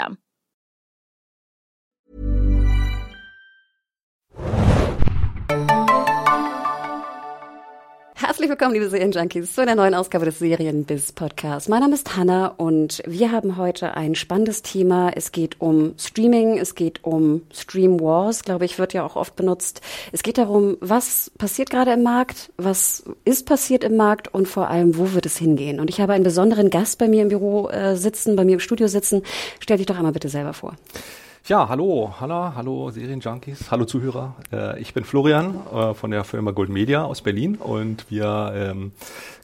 system. 0.00 0.18
Herzlich 8.22 8.50
willkommen, 8.50 8.74
liebe 8.74 8.86
Serienjunkies, 8.86 9.54
zu 9.54 9.62
einer 9.62 9.74
neuen 9.74 9.94
Ausgabe 9.94 10.26
des 10.26 10.40
Serienbiz 10.40 11.12
Podcasts. 11.12 11.70
Mein 11.70 11.80
Name 11.80 11.94
ist 11.94 12.18
Hanna 12.18 12.48
und 12.48 13.02
wir 13.06 13.32
haben 13.32 13.56
heute 13.56 13.96
ein 13.96 14.14
spannendes 14.14 14.60
Thema. 14.60 15.10
Es 15.16 15.32
geht 15.32 15.58
um 15.58 15.94
Streaming, 15.96 16.58
es 16.58 16.74
geht 16.74 17.02
um 17.02 17.40
Stream 17.50 17.98
Wars, 17.98 18.44
glaube 18.44 18.66
ich, 18.66 18.78
wird 18.78 18.92
ja 18.92 19.06
auch 19.06 19.16
oft 19.16 19.36
benutzt. 19.36 19.80
Es 20.12 20.22
geht 20.22 20.36
darum, 20.36 20.76
was 20.82 21.32
passiert 21.38 21.70
gerade 21.70 21.92
im 21.92 22.02
Markt, 22.02 22.52
was 22.58 23.04
ist 23.24 23.46
passiert 23.46 23.84
im 23.84 23.96
Markt 23.96 24.28
und 24.28 24.46
vor 24.46 24.68
allem, 24.68 24.98
wo 24.98 25.14
wird 25.14 25.24
es 25.24 25.38
hingehen. 25.38 25.80
Und 25.80 25.88
ich 25.88 26.02
habe 26.02 26.12
einen 26.12 26.24
besonderen 26.24 26.68
Gast 26.68 26.98
bei 26.98 27.08
mir 27.08 27.22
im 27.22 27.30
Büro 27.30 27.70
äh, 27.70 27.96
sitzen, 27.96 28.36
bei 28.36 28.44
mir 28.44 28.52
im 28.52 28.60
Studio 28.60 28.86
sitzen. 28.86 29.22
Stell 29.60 29.78
dich 29.78 29.86
doch 29.86 29.96
einmal 29.96 30.12
bitte 30.12 30.28
selber 30.28 30.52
vor. 30.52 30.76
Ja, 31.48 31.68
hallo 31.68 32.14
Hanna, 32.20 32.52
hallo 32.54 32.90
Serienjunkies, 32.90 33.70
hallo 33.70 33.84
Zuhörer. 33.84 34.36
Äh, 34.52 34.78
ich 34.80 34.92
bin 34.94 35.04
Florian 35.04 35.58
äh, 35.74 35.94
von 35.94 36.10
der 36.10 36.22
Firma 36.22 36.50
Gold 36.50 36.68
Media 36.68 37.02
aus 37.02 37.22
Berlin 37.22 37.56
und 37.56 38.08
wir 38.10 38.52
ähm, 38.54 38.92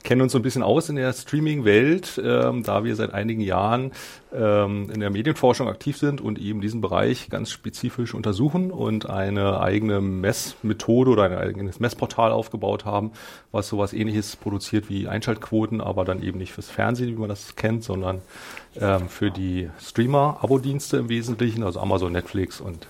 kennen 0.05 0.21
uns 0.21 0.33
so 0.33 0.39
ein 0.39 0.43
bisschen 0.43 0.63
aus 0.63 0.89
in 0.89 0.97
der 0.97 1.13
Streaming-Welt, 1.13 2.21
ähm, 2.23 2.63
da 2.63 2.85
wir 2.85 2.95
seit 2.95 3.13
einigen 3.13 3.41
Jahren 3.41 3.91
ähm, 4.33 4.89
in 4.93 5.01
der 5.01 5.11
Medienforschung 5.11 5.69
aktiv 5.69 5.97
sind 5.97 6.21
und 6.21 6.39
eben 6.39 6.61
diesen 6.61 6.81
Bereich 6.81 7.29
ganz 7.31 7.51
spezifisch 7.51 8.15
untersuchen 8.15 8.71
und 8.71 9.09
eine 9.09 9.59
eigene 9.59 10.01
Messmethode 10.01 11.11
oder 11.11 11.25
ein 11.25 11.37
eigenes 11.37 11.81
Messportal 11.81 12.31
aufgebaut 12.31 12.85
haben, 12.85 13.13
was 13.51 13.69
sowas 13.69 13.93
ähnliches 13.95 14.37
produziert 14.37 14.89
wie 14.91 15.09
Einschaltquoten, 15.09 15.81
aber 15.81 16.05
dann 16.05 16.23
eben 16.23 16.39
nicht 16.39 16.53
fürs 16.53 16.71
Fernsehen, 16.71 17.09
wie 17.09 17.21
man 17.21 17.31
das 17.31 17.57
kennt, 17.57 17.83
sondern 17.83 18.21
ähm, 18.81 19.09
für 19.09 19.31
die 19.31 19.71
Streamer-Abo-Dienste 19.81 20.99
im 20.99 21.09
Wesentlichen, 21.09 21.63
also 21.63 21.81
Amazon, 21.81 22.13
Netflix 22.13 22.61
und 22.61 22.87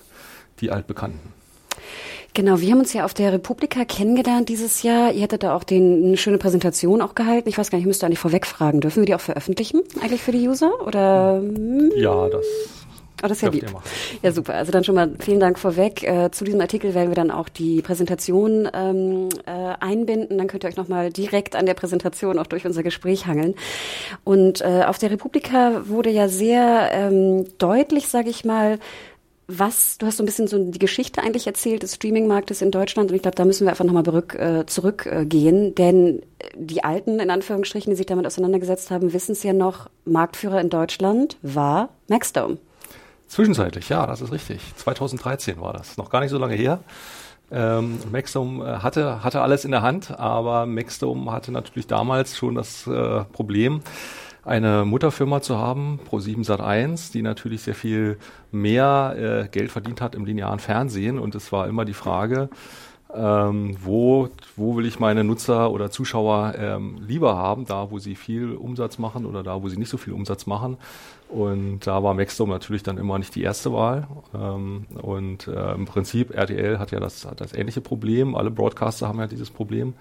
die 0.61 0.71
altbekannten. 0.71 1.33
Genau, 2.35 2.61
wir 2.61 2.71
haben 2.71 2.81
uns 2.81 2.93
ja 2.93 3.07
auf 3.07 3.15
der 3.15 3.33
Republika 3.33 3.87
kennengelernt 3.87 4.51
dieses 4.51 4.83
Jahr. 4.83 5.11
Ihr 5.13 5.23
hättet 5.23 5.43
da 5.43 5.57
auch 5.57 5.65
den, 5.65 6.05
eine 6.05 6.17
schöne 6.19 6.37
Präsentation 6.37 7.01
auch 7.01 7.15
gehalten. 7.15 7.49
Ich 7.49 7.57
weiß 7.57 7.71
gar 7.71 7.79
nicht, 7.79 7.85
ich 7.85 7.89
müsste 7.89 8.05
eigentlich 8.05 8.19
vorweg 8.19 8.47
fragen. 8.47 8.83
Dürfen 8.83 9.01
wir 9.01 9.07
die 9.07 9.15
auch 9.15 9.21
veröffentlichen, 9.21 9.81
eigentlich 10.03 10.21
für 10.23 10.33
die 10.33 10.47
User? 10.47 10.87
Oder? 10.87 11.43
Ja, 11.97 12.29
das 12.29 12.45
Oh, 13.23 13.29
das 13.29 13.39
ist 13.39 13.43
ja 13.43 13.49
lieb. 13.49 13.67
Ja, 14.23 14.31
super. 14.31 14.55
Also 14.55 14.73
dann 14.73 14.85
schon 14.85 14.95
mal 14.95 15.11
vielen 15.21 15.41
Dank 15.41 15.59
vorweg. 15.59 16.03
Äh, 16.03 16.31
zu 16.31 16.45
diesem 16.45 16.61
Artikel 16.61 16.95
werden 16.95 17.09
wir 17.09 17.15
dann 17.15 17.31
auch 17.31 17.49
die 17.49 17.81
Präsentation 17.81 18.69
ähm, 18.75 19.29
äh, 19.47 19.51
einbinden. 19.81 20.37
Dann 20.37 20.49
könnt 20.49 20.65
ihr 20.65 20.69
euch 20.69 20.77
nochmal 20.77 21.11
direkt 21.11 21.57
an 21.57 21.65
der 21.65 21.75
Präsentation 21.75 22.39
auch 22.39 22.47
durch 22.47 22.67
unser 22.67 22.83
Gespräch 22.83 23.27
hangeln. 23.27 23.55
Und 24.25 24.61
äh, 24.61 24.85
auf 24.87 24.99
der 24.99 25.11
Republika 25.11 25.89
wurde 25.89 26.11
ja 26.11 26.29
sehr 26.29 26.91
ähm, 26.93 27.47
deutlich, 27.59 28.09
sage 28.09 28.29
ich 28.29 28.45
mal, 28.45 28.79
was, 29.49 29.97
du 29.99 30.07
hast 30.07 30.17
so 30.17 30.23
ein 30.23 30.27
bisschen 30.27 30.49
so 30.49 30.59
die 30.59 30.79
Geschichte 30.79 31.23
eigentlich 31.23 31.47
erzählt 31.47 31.83
des 31.85 31.95
Streaming-Marktes 31.95 32.63
in 32.63 32.73
Deutschland 32.73 33.11
und 33.11 33.17
ich 33.17 33.23
glaube, 33.23 33.37
da 33.37 33.45
müssen 33.45 33.65
wir 33.65 33.71
einfach 33.71 33.85
nochmal 33.85 34.25
äh, 34.35 34.67
zurückgehen, 34.67 35.69
äh, 35.69 35.71
denn 35.71 36.23
die 36.57 36.83
Alten, 36.83 37.21
in 37.21 37.31
Anführungsstrichen, 37.31 37.91
die 37.91 37.97
sich 37.97 38.07
damit 38.07 38.27
auseinandergesetzt 38.27 38.91
haben, 38.91 39.13
wissen 39.13 39.33
es 39.33 39.45
ja 39.45 39.53
noch, 39.53 39.89
Marktführer 40.05 40.61
in 40.61 40.69
Deutschland 40.69 41.37
war 41.43 41.91
Maxdome. 42.09 42.59
Zwischenzeitlich, 43.29 43.89
ja, 43.89 44.07
das 44.07 44.21
ist 44.21 44.33
richtig. 44.33 44.61
2013 44.77 45.61
war 45.61 45.73
das, 45.73 45.97
noch 45.97 46.11
gar 46.11 46.21
nicht 46.21 46.31
so 46.31 46.39
lange 46.39 46.55
her. 46.55 46.81
Ähm, 47.51 47.99
Maxdome 48.11 48.65
äh, 48.65 48.79
hatte, 48.79 49.23
hatte 49.23 49.41
alles 49.41 49.65
in 49.65 49.71
der 49.71 49.83
Hand, 49.83 50.19
aber 50.19 50.67
Maxdome 50.67 51.31
hatte 51.31 51.53
natürlich 51.53 51.87
damals 51.87 52.37
schon 52.37 52.57
das 52.57 52.87
äh, 52.87 53.25
Problem, 53.25 53.83
eine 54.47 54.85
Mutterfirma 54.85 55.43
zu 55.43 55.59
haben, 55.59 55.99
Pro7 56.09 56.47
Sat1, 56.47 57.13
die 57.13 57.23
natürlich 57.23 57.63
sehr 57.63 57.75
viel 57.75 58.19
mehr 58.53 59.15
äh, 59.19 59.49
Geld 59.49 59.73
verdient 59.73 60.01
hat 60.01 60.15
im 60.15 60.25
linearen 60.25 60.61
Fernsehen. 60.61 61.19
Und 61.19 61.35
es 61.35 61.51
war 61.51 61.67
immer 61.67 61.85
die 61.85 61.95
Frage, 61.95 62.49
ähm, 63.15 63.77
wo, 63.83 64.29
wo 64.57 64.77
will 64.77 64.87
ich 64.87 64.99
meine 64.99 65.25
Nutzer 65.25 65.71
oder 65.71 65.91
Zuschauer 65.91 66.55
ähm, 66.59 66.99
lieber 67.07 67.37
haben, 67.37 67.65
da 67.65 67.91
wo 67.91 67.99
sie 67.99 68.15
viel 68.15 68.55
Umsatz 68.55 68.99
machen 68.99 69.27
oder 69.27 69.43
da 69.43 69.63
wo 69.63 69.69
sie 69.69 69.77
nicht 69.77 69.89
so 69.91 69.97
viel 69.97 70.13
Umsatz 70.13 70.47
machen. 70.47 70.77
Und 71.29 71.87
da 71.87 72.03
war 72.03 72.15
Maxdome 72.15 72.53
natürlich 72.53 72.83
dann 72.83 72.99
immer 72.99 73.19
nicht 73.19 73.35
die 73.35 73.43
erste 73.43 73.73
Wahl. 73.73 74.07
Ähm, 74.35 74.87
und 75.01 75.49
äh, 75.49 75.75
im 75.75 75.85
Prinzip 75.87 76.35
RTL 76.35 76.79
hat 76.79 76.91
ja 76.93 77.01
das, 77.01 77.25
hat 77.25 77.41
das 77.41 77.53
ähnliche 77.53 77.81
Problem. 77.81 78.35
Alle 78.35 78.51
Broadcaster 78.51 79.09
haben 79.09 79.19
ja 79.19 79.27
dieses 79.27 79.51
Problem. 79.51 79.95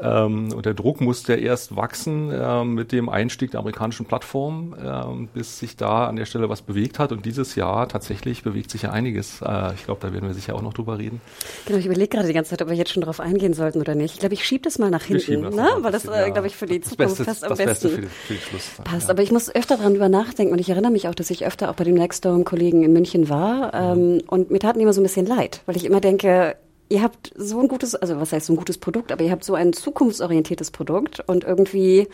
Ähm, 0.00 0.52
und 0.52 0.66
der 0.66 0.74
Druck 0.74 1.00
musste 1.00 1.34
erst 1.34 1.76
wachsen 1.76 2.30
äh, 2.30 2.64
mit 2.64 2.92
dem 2.92 3.08
Einstieg 3.08 3.50
der 3.50 3.60
amerikanischen 3.60 4.06
Plattform, 4.06 4.74
äh, 4.74 5.26
bis 5.34 5.58
sich 5.58 5.76
da 5.76 6.06
an 6.06 6.16
der 6.16 6.24
Stelle 6.24 6.48
was 6.48 6.62
bewegt 6.62 6.98
hat. 6.98 7.12
Und 7.12 7.24
dieses 7.26 7.54
Jahr 7.54 7.88
tatsächlich 7.88 8.42
bewegt 8.42 8.70
sich 8.70 8.82
ja 8.82 8.90
einiges. 8.90 9.42
Äh, 9.42 9.74
ich 9.74 9.84
glaube, 9.84 10.00
da 10.00 10.12
werden 10.12 10.26
wir 10.26 10.34
sicher 10.34 10.54
auch 10.54 10.62
noch 10.62 10.74
drüber 10.74 10.98
reden. 10.98 11.20
Genau, 11.66 11.78
ich 11.78 11.86
überlege 11.86 12.08
gerade 12.08 12.26
die 12.26 12.34
ganze 12.34 12.50
Zeit, 12.50 12.62
ob 12.62 12.68
wir 12.68 12.76
jetzt 12.76 12.90
schon 12.90 13.02
drauf 13.02 13.20
eingehen 13.20 13.54
sollten 13.54 13.80
oder 13.80 13.94
nicht. 13.94 14.14
Ich 14.14 14.20
glaube, 14.20 14.34
ich 14.34 14.44
schiebe 14.44 14.62
das 14.62 14.78
mal 14.78 14.90
nach 14.90 15.04
hinten, 15.04 15.40
ne? 15.40 15.68
weil 15.80 15.92
das, 15.92 16.06
äh, 16.06 16.30
glaube 16.30 16.46
ich, 16.46 16.56
für 16.56 16.66
die 16.66 16.80
das 16.80 16.90
Zukunft 16.90 17.18
Beste, 17.18 17.24
fast 17.24 17.44
am 17.44 17.50
das 17.50 17.58
besten 17.58 17.88
Beste 17.88 18.02
für, 18.02 18.08
für 18.08 18.34
den 18.34 18.42
Schluss. 18.42 18.70
Dann, 18.76 18.84
passt. 18.84 19.08
ja. 19.08 19.10
Aber 19.10 19.22
ich 19.22 19.32
muss 19.32 19.54
öfter 19.54 19.76
dran 19.76 19.92
drüber 19.92 20.08
nachdenken 20.08 20.52
und 20.52 20.58
ich 20.58 20.70
erinnere 20.70 20.92
mich 20.92 21.08
auch, 21.08 21.14
dass 21.14 21.30
ich 21.30 21.46
öfter 21.46 21.70
auch 21.70 21.74
bei 21.74 21.84
den 21.84 21.94
Nextdome-Kollegen 21.94 22.82
in 22.82 22.92
München 22.92 23.28
war 23.28 23.72
ähm, 23.74 24.22
und 24.26 24.50
mir 24.50 24.58
taten 24.58 24.80
immer 24.80 24.92
so 24.92 25.00
ein 25.00 25.04
bisschen 25.04 25.26
leid, 25.26 25.62
weil 25.66 25.76
ich 25.76 25.84
immer 25.84 26.00
denke, 26.00 26.56
ihr 26.88 27.02
habt 27.02 27.32
so 27.36 27.60
ein 27.60 27.68
gutes, 27.68 27.94
also 27.94 28.20
was 28.20 28.32
heißt 28.32 28.46
so 28.46 28.52
ein 28.52 28.56
gutes 28.56 28.78
Produkt, 28.78 29.12
aber 29.12 29.24
ihr 29.24 29.30
habt 29.30 29.44
so 29.44 29.54
ein 29.54 29.72
zukunftsorientiertes 29.72 30.70
Produkt 30.70 31.20
und 31.26 31.44
irgendwie 31.44 32.08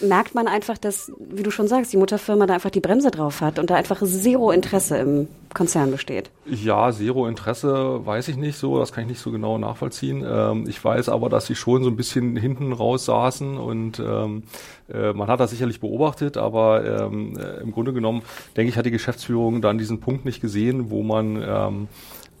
merkt 0.00 0.34
man 0.34 0.48
einfach, 0.48 0.78
dass, 0.78 1.12
wie 1.18 1.42
du 1.42 1.50
schon 1.50 1.68
sagst, 1.68 1.92
die 1.92 1.96
Mutterfirma 1.96 2.46
da 2.46 2.54
einfach 2.54 2.70
die 2.70 2.80
Bremse 2.80 3.10
drauf 3.10 3.40
hat 3.40 3.58
und 3.58 3.70
da 3.70 3.76
einfach 3.76 4.02
zero 4.02 4.50
Interesse 4.50 4.96
im 4.98 5.28
Konzern 5.54 5.90
besteht. 5.90 6.30
Ja, 6.46 6.90
Zero 6.92 7.26
Interesse 7.26 8.04
weiß 8.04 8.28
ich 8.28 8.36
nicht 8.36 8.56
so, 8.56 8.78
das 8.78 8.92
kann 8.92 9.04
ich 9.04 9.10
nicht 9.10 9.20
so 9.20 9.30
genau 9.30 9.58
nachvollziehen. 9.58 10.24
Ähm, 10.26 10.64
ich 10.66 10.82
weiß 10.82 11.08
aber, 11.08 11.28
dass 11.28 11.46
sie 11.46 11.54
schon 11.54 11.84
so 11.84 11.90
ein 11.90 11.96
bisschen 11.96 12.36
hinten 12.36 12.72
raus 12.72 13.04
saßen 13.04 13.58
und 13.58 14.00
ähm, 14.00 14.44
äh, 14.92 15.12
man 15.12 15.28
hat 15.28 15.40
das 15.40 15.50
sicherlich 15.50 15.80
beobachtet, 15.80 16.36
aber 16.36 16.84
ähm, 16.84 17.36
äh, 17.38 17.60
im 17.60 17.72
Grunde 17.72 17.92
genommen, 17.92 18.22
denke 18.56 18.70
ich, 18.70 18.76
hat 18.76 18.86
die 18.86 18.90
Geschäftsführung 18.90 19.60
dann 19.60 19.78
diesen 19.78 20.00
Punkt 20.00 20.24
nicht 20.24 20.40
gesehen, 20.40 20.90
wo 20.90 21.02
man 21.02 21.42
ähm, 21.46 21.88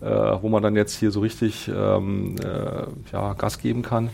äh, 0.02 0.42
wo 0.42 0.48
man 0.48 0.62
dann 0.62 0.76
jetzt 0.76 0.98
hier 0.98 1.10
so 1.10 1.20
richtig 1.20 1.68
ähm, 1.68 2.36
äh, 2.42 3.12
ja, 3.12 3.34
Gas 3.34 3.58
geben 3.58 3.82
kann. 3.82 4.10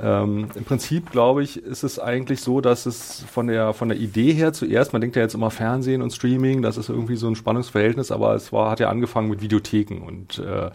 Ähm, 0.00 0.48
Im 0.54 0.64
Prinzip, 0.64 1.10
glaube 1.10 1.42
ich, 1.42 1.62
ist 1.62 1.82
es 1.82 1.98
eigentlich 1.98 2.40
so, 2.40 2.60
dass 2.60 2.86
es 2.86 3.24
von 3.24 3.48
der, 3.48 3.74
von 3.74 3.88
der 3.88 3.98
Idee 3.98 4.32
her 4.32 4.52
zuerst, 4.52 4.92
man 4.92 5.00
denkt 5.00 5.16
ja 5.16 5.22
jetzt 5.22 5.34
immer 5.34 5.50
Fernsehen 5.50 6.00
und 6.00 6.12
Streaming, 6.12 6.62
das 6.62 6.76
ist 6.76 6.88
irgendwie 6.88 7.16
so 7.16 7.26
ein 7.26 7.34
Spannungsverhältnis, 7.34 8.12
aber 8.12 8.34
es 8.34 8.52
war, 8.52 8.70
hat 8.70 8.80
ja 8.80 8.88
angefangen 8.88 9.28
mit 9.28 9.42
Videotheken 9.42 10.00
und, 10.06 10.38
äh, 10.38 10.70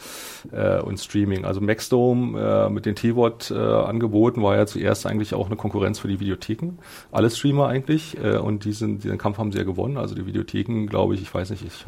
äh, 0.51 0.81
und 0.81 0.99
Streaming. 0.99 1.45
Also 1.45 1.61
Maxdome 1.61 2.39
äh, 2.39 2.69
mit 2.69 2.85
den 2.85 2.95
T-Wort-Angeboten 2.95 4.43
war 4.43 4.57
ja 4.57 4.65
zuerst 4.65 5.05
eigentlich 5.07 5.33
auch 5.33 5.47
eine 5.47 5.55
Konkurrenz 5.55 5.99
für 5.99 6.09
die 6.09 6.19
Videotheken. 6.19 6.73
Alle 7.11 7.29
Streamer 7.29 7.67
eigentlich 7.67 8.17
äh, 8.21 8.37
und 8.37 8.65
diesen, 8.65 8.99
diesen 8.99 9.17
Kampf 9.17 9.37
haben 9.37 9.51
sie 9.51 9.57
ja 9.57 9.63
gewonnen. 9.63 9.97
Also 9.97 10.13
die 10.13 10.25
Videotheken, 10.25 10.87
glaube 10.87 11.15
ich, 11.15 11.21
ich 11.21 11.33
weiß 11.33 11.51
nicht, 11.51 11.63
ich 11.65 11.85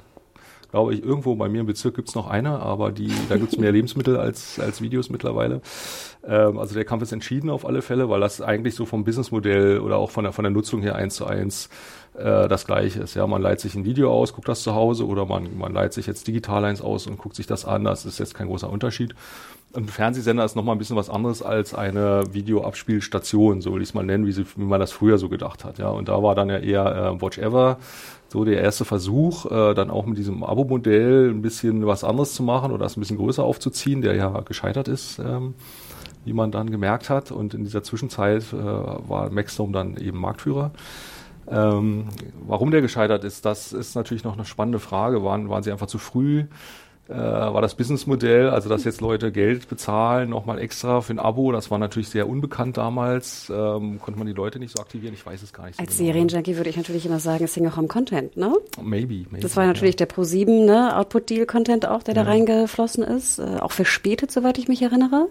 glaube 0.72 0.94
ich, 0.94 1.04
irgendwo 1.04 1.36
bei 1.36 1.50
mir 1.50 1.62
im 1.62 1.68
Bezirk 1.68 1.96
gibt's 1.96 2.16
noch 2.16 2.28
eine, 2.28 2.60
aber 2.60 2.92
die, 2.92 3.12
da 3.30 3.38
gibt's 3.38 3.58
mehr 3.58 3.72
Lebensmittel 3.74 4.18
als, 4.18 4.60
als 4.60 4.82
Videos 4.82 5.10
mittlerweile. 5.10 5.62
Ähm, 6.26 6.58
also 6.58 6.74
der 6.76 6.86
Kampf 6.86 7.04
ist 7.04 7.12
entschieden 7.12 7.50
auf 7.50 7.66
alle 7.66 7.82
Fälle, 7.82 8.10
weil 8.10 8.20
das 8.20 8.42
eigentlich 8.42 8.76
so 8.76 8.86
vom 8.86 9.04
Businessmodell 9.04 9.80
oder 9.80 9.98
auch 9.98 10.12
von 10.12 10.24
der, 10.24 10.34
von 10.34 10.44
der 10.44 10.52
Nutzung 10.52 10.82
her 10.82 10.96
eins 10.96 11.16
zu 11.16 11.26
eins 11.26 11.70
äh, 12.18 12.48
das 12.48 12.66
gleiche 12.66 13.02
ist. 13.02 13.16
Ja, 13.16 13.28
man 13.28 13.42
leiht 13.42 13.60
sich 13.60 13.76
ein 13.76 13.86
Video 13.86 14.12
aus, 14.12 14.34
guckt 14.34 14.48
das 14.48 14.64
zu 14.64 14.76
Hause 14.76 15.06
oder 15.06 15.26
man, 15.26 15.58
man 15.58 15.74
leiht 15.74 15.94
sich 15.94 16.08
jetzt 16.08 16.28
digital 16.28 16.66
eins 16.66 16.82
aus 16.82 17.08
und 17.08 17.18
guckt 17.18 17.36
sich 17.36 17.48
das 17.48 17.66
an. 17.66 17.84
Das 17.84 18.06
ist 18.06 18.20
jetzt 18.20 18.34
kein 18.34 18.48
großer 18.48 18.70
Unterschied. 18.70 19.16
ein 19.76 19.88
Fernsehsender 19.88 20.44
ist 20.44 20.56
nochmal 20.56 20.76
ein 20.76 20.80
bisschen 20.80 20.96
was 20.96 21.10
anderes 21.10 21.42
als 21.42 21.74
eine 21.74 22.24
Videoabspielstation, 22.32 23.62
so 23.62 23.74
will 23.74 23.82
ich 23.82 23.90
es 23.90 23.94
mal 23.94 24.04
nennen, 24.06 24.26
wie, 24.26 24.32
sie, 24.32 24.46
wie 24.56 24.64
man 24.64 24.80
das 24.80 24.92
früher 24.92 25.18
so 25.18 25.30
gedacht 25.30 25.64
hat. 25.64 25.78
Ja, 25.78 25.90
und 25.90 26.10
da 26.10 26.22
war 26.24 26.36
dann 26.36 26.50
ja 26.50 26.58
eher 26.58 27.16
äh, 27.16 27.22
Watch 27.22 27.38
Ever 27.38 27.78
so 28.30 28.44
der 28.44 28.62
erste 28.62 28.86
Versuch, 28.86 29.46
äh, 29.46 29.74
dann 29.74 29.90
auch 29.90 30.06
mit 30.06 30.18
diesem 30.18 30.44
Abo-Modell 30.44 31.30
ein 31.30 31.42
bisschen 31.42 31.86
was 31.88 32.04
anderes 32.04 32.34
zu 32.34 32.44
machen 32.44 32.72
oder 32.72 32.84
das 32.84 32.98
ein 32.98 33.00
bisschen 33.00 33.18
größer 33.18 33.44
aufzuziehen, 33.44 34.02
der 34.02 34.16
ja 34.16 34.42
gescheitert 34.42 34.88
ist, 34.88 35.20
ähm, 35.20 35.54
wie 36.26 36.34
man 36.34 36.52
dann 36.52 36.70
gemerkt 36.70 37.10
hat. 37.10 37.32
Und 37.32 37.54
in 37.54 37.64
dieser 37.64 37.84
Zwischenzeit 37.84 38.52
äh, 38.52 38.58
war 38.58 39.30
Maxdome 39.32 39.72
dann 39.72 39.98
eben 39.98 40.20
Marktführer. 40.20 40.72
Ähm, 41.50 42.10
warum 42.46 42.72
der 42.72 42.82
gescheitert 42.82 43.24
ist, 43.24 43.46
das 43.46 43.72
ist 43.72 43.96
natürlich 43.96 44.26
noch 44.26 44.34
eine 44.34 44.46
spannende 44.46 44.80
Frage. 44.80 45.24
Waren, 45.24 45.50
waren 45.50 45.64
sie 45.64 45.72
einfach 45.72 45.88
zu 45.88 45.98
früh? 45.98 46.46
Äh, 47.10 47.14
war 47.14 47.62
das 47.62 47.76
Businessmodell, 47.76 48.50
also 48.50 48.70
dass 48.70 48.84
jetzt 48.84 49.02
Leute 49.02 49.32
Geld 49.32 49.70
bezahlen, 49.70 50.30
nochmal 50.30 50.60
extra 50.60 51.02
für 51.02 51.14
ein 51.14 51.20
Abo, 51.20 51.52
das 51.52 51.72
war 51.72 51.78
natürlich 51.78 52.10
sehr 52.10 52.28
unbekannt 52.28 52.78
damals, 52.78 53.50
ähm, 53.50 54.00
konnte 54.00 54.18
man 54.18 54.28
die 54.28 54.34
Leute 54.34 54.60
nicht 54.60 54.76
so 54.76 54.82
aktivieren, 54.82 55.14
ich 55.14 55.26
weiß 55.26 55.42
es 55.42 55.54
gar 55.54 55.66
nicht. 55.66 55.78
So 55.78 55.82
Als 55.82 55.98
genau. 55.98 56.12
Serienjunkie 56.12 56.58
würde 56.58 56.70
ich 56.70 56.78
natürlich 56.78 57.06
immer 57.06 57.20
sagen, 57.20 57.44
es 57.44 57.54
hing 57.54 57.68
auch 57.68 57.78
am 57.78 57.88
Content, 57.88 58.36
ne? 58.36 58.54
Maybe, 58.82 59.26
maybe. 59.30 59.40
Das 59.42 59.56
war 59.56 59.66
natürlich 59.66 60.00
ja. 60.00 60.06
der 60.06 60.10
Pro7, 60.10 60.66
ne, 60.66 60.98
Output-Deal-Content 60.98 61.88
auch, 61.88 62.04
der 62.04 62.16
ja. 62.16 62.24
da 62.24 62.30
reingeflossen 62.30 63.04
ist, 63.04 63.40
äh, 63.40 63.58
auch 63.60 63.72
verspätet, 63.72 64.32
soweit 64.32 64.58
ich 64.58 64.68
mich 64.68 64.82
erinnere. 64.82 65.28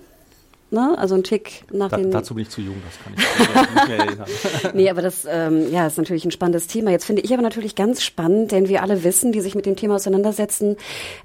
Ne? 0.69 0.99
Also 0.99 1.15
ein 1.15 1.23
Tick 1.23 1.63
nach 1.73 1.91
da, 1.91 1.97
den. 1.97 2.11
Dazu 2.11 2.35
bin 2.35 2.43
ich 2.43 2.51
zu 2.51 2.61
jung, 2.61 2.75
das 2.85 2.99
kann 3.03 3.15
ich 3.17 3.75
nicht 3.75 3.89
mehr 3.89 3.99
erinnern. 3.99 4.27
nee, 4.75 4.91
aber 4.91 5.01
das 5.01 5.25
ähm, 5.31 5.71
ja, 5.71 5.87
ist 5.87 5.97
natürlich 5.97 6.25
ein 6.25 6.33
spannendes 6.33 6.67
Thema. 6.67 6.91
Jetzt 6.91 7.05
finde 7.05 7.23
ich 7.23 7.33
aber 7.33 7.43
natürlich 7.43 7.77
ganz 7.77 8.03
spannend, 8.03 8.51
denn 8.51 8.69
wir 8.69 8.83
alle 8.83 9.05
wissen, 9.05 9.31
die 9.31 9.41
sich 9.41 9.55
mit 9.55 9.65
dem 9.65 9.77
Thema 9.77 9.95
auseinandersetzen, 9.95 10.77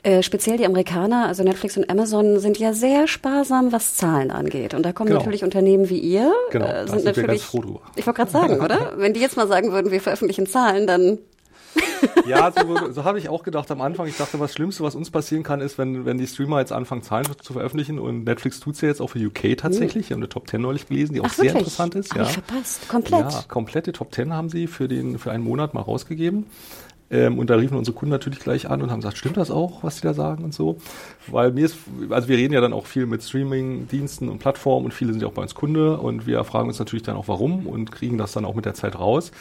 äh, 0.03 0.21
speziell 0.21 0.57
die 0.57 0.65
Amerikaner, 0.67 1.27
also 1.27 1.43
Netflix 1.43 1.75
und 1.75 1.89
Amazon, 1.89 2.39
sind 2.39 2.59
ja 2.59 2.73
sehr 2.73 3.07
sparsam, 3.07 3.71
was 3.71 3.95
Zahlen 3.95 4.29
angeht. 4.29 4.75
Und 4.75 4.83
da 4.83 4.93
kommen 4.93 5.07
genau. 5.07 5.21
natürlich 5.21 5.43
Unternehmen 5.43 5.89
wie 5.89 5.97
ihr. 5.97 6.31
Genau, 6.51 6.67
äh, 6.67 6.85
sind, 6.85 6.89
sind 6.89 7.05
natürlich, 7.05 7.17
wir 7.17 7.27
ganz 7.27 7.41
froh 7.41 7.61
drüber. 7.61 7.81
Ich 7.95 8.05
wollte 8.05 8.17
gerade 8.17 8.31
sagen, 8.31 8.61
oder? 8.61 8.93
Wenn 8.97 9.15
die 9.15 9.21
jetzt 9.21 9.37
mal 9.37 9.47
sagen 9.47 9.71
würden, 9.71 9.91
wir 9.91 10.01
veröffentlichen 10.01 10.45
Zahlen, 10.45 10.85
dann 10.85 11.17
ja, 12.25 12.51
so, 12.51 12.91
so 12.91 13.03
habe 13.03 13.19
ich 13.19 13.29
auch 13.29 13.43
gedacht 13.43 13.69
am 13.71 13.81
Anfang. 13.81 14.07
Ich 14.07 14.17
dachte, 14.17 14.39
was 14.39 14.53
Schlimmste, 14.53 14.83
was 14.83 14.95
uns 14.95 15.09
passieren 15.11 15.43
kann, 15.43 15.61
ist, 15.61 15.77
wenn, 15.77 16.05
wenn 16.05 16.17
die 16.17 16.27
Streamer 16.27 16.59
jetzt 16.59 16.71
anfangen, 16.71 17.03
Zahlen 17.03 17.25
zu 17.41 17.53
veröffentlichen. 17.53 17.99
Und 17.99 18.23
Netflix 18.23 18.59
tut 18.59 18.75
es 18.75 18.81
ja 18.81 18.87
jetzt 18.87 19.01
auch 19.01 19.09
für 19.09 19.19
UK 19.19 19.57
tatsächlich. 19.57 20.09
Wir 20.09 20.15
haben 20.15 20.21
eine 20.21 20.29
Top 20.29 20.49
10 20.49 20.61
neulich 20.61 20.87
gelesen, 20.87 21.13
die 21.13 21.21
auch 21.21 21.25
Ach, 21.25 21.33
sehr 21.33 21.45
wirklich? 21.45 21.59
interessant 21.61 21.95
ist. 21.95 22.15
Ja. 22.15 22.25
verpasst. 22.25 22.87
Komplett. 22.87 23.31
Ja, 23.31 23.43
komplette 23.47 23.91
Top 23.91 24.13
10 24.13 24.33
haben 24.33 24.49
sie 24.49 24.67
für, 24.67 24.87
den, 24.87 25.19
für 25.19 25.31
einen 25.31 25.43
Monat 25.43 25.73
mal 25.73 25.81
rausgegeben. 25.81 26.45
Ähm, 27.11 27.37
und 27.37 27.49
da 27.49 27.55
riefen 27.55 27.77
unsere 27.77 27.95
Kunden 27.95 28.11
natürlich 28.11 28.39
gleich 28.39 28.69
an 28.69 28.81
und 28.81 28.89
haben 28.89 29.01
gesagt, 29.01 29.17
stimmt 29.17 29.35
das 29.35 29.51
auch, 29.51 29.83
was 29.83 29.97
die 29.97 30.03
da 30.03 30.13
sagen 30.13 30.45
und 30.45 30.53
so? 30.53 30.77
Weil 31.27 31.51
mir 31.51 31.65
ist, 31.65 31.75
also 32.09 32.29
wir 32.29 32.37
reden 32.37 32.53
ja 32.53 32.61
dann 32.61 32.71
auch 32.71 32.85
viel 32.85 33.05
mit 33.05 33.21
Streaming-Diensten 33.21 34.29
und 34.29 34.39
Plattformen 34.39 34.85
und 34.85 34.93
viele 34.93 35.11
sind 35.11 35.21
ja 35.21 35.27
auch 35.27 35.33
bei 35.33 35.41
uns 35.41 35.53
Kunde 35.53 35.97
und 35.97 36.25
wir 36.25 36.41
fragen 36.45 36.69
uns 36.69 36.79
natürlich 36.79 37.03
dann 37.03 37.17
auch 37.17 37.27
warum 37.27 37.67
und 37.67 37.91
kriegen 37.91 38.17
das 38.17 38.31
dann 38.31 38.45
auch 38.45 38.55
mit 38.55 38.63
der 38.63 38.75
Zeit 38.75 38.97
raus. 38.97 39.31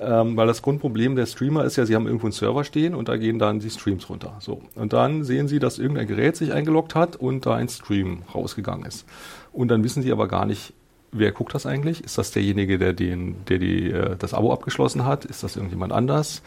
Ähm, 0.00 0.36
weil 0.36 0.46
das 0.46 0.62
Grundproblem 0.62 1.16
der 1.16 1.26
Streamer 1.26 1.64
ist 1.64 1.76
ja, 1.76 1.84
sie 1.84 1.94
haben 1.94 2.06
irgendwo 2.06 2.26
einen 2.26 2.32
Server 2.32 2.64
stehen 2.64 2.94
und 2.94 3.08
da 3.08 3.16
gehen 3.16 3.38
dann 3.38 3.60
die 3.60 3.70
Streams 3.70 4.08
runter. 4.08 4.36
So. 4.40 4.62
Und 4.74 4.92
dann 4.94 5.22
sehen 5.22 5.48
sie, 5.48 5.58
dass 5.58 5.78
irgendein 5.78 6.06
Gerät 6.06 6.36
sich 6.36 6.52
eingeloggt 6.52 6.94
hat 6.94 7.16
und 7.16 7.44
da 7.44 7.54
ein 7.54 7.68
Stream 7.68 8.22
rausgegangen 8.34 8.86
ist. 8.86 9.06
Und 9.52 9.68
dann 9.68 9.84
wissen 9.84 10.02
sie 10.02 10.10
aber 10.10 10.28
gar 10.28 10.46
nicht, 10.46 10.72
wer 11.12 11.30
guckt 11.30 11.54
das 11.54 11.66
eigentlich? 11.66 12.02
Ist 12.02 12.16
das 12.16 12.30
derjenige, 12.30 12.78
der 12.78 12.94
den, 12.94 13.44
der 13.48 13.58
die, 13.58 13.90
äh, 13.90 14.16
das 14.16 14.32
Abo 14.32 14.52
abgeschlossen 14.52 15.04
hat? 15.04 15.26
Ist 15.26 15.42
das 15.42 15.56
irgendjemand 15.56 15.92
anders? 15.92 16.42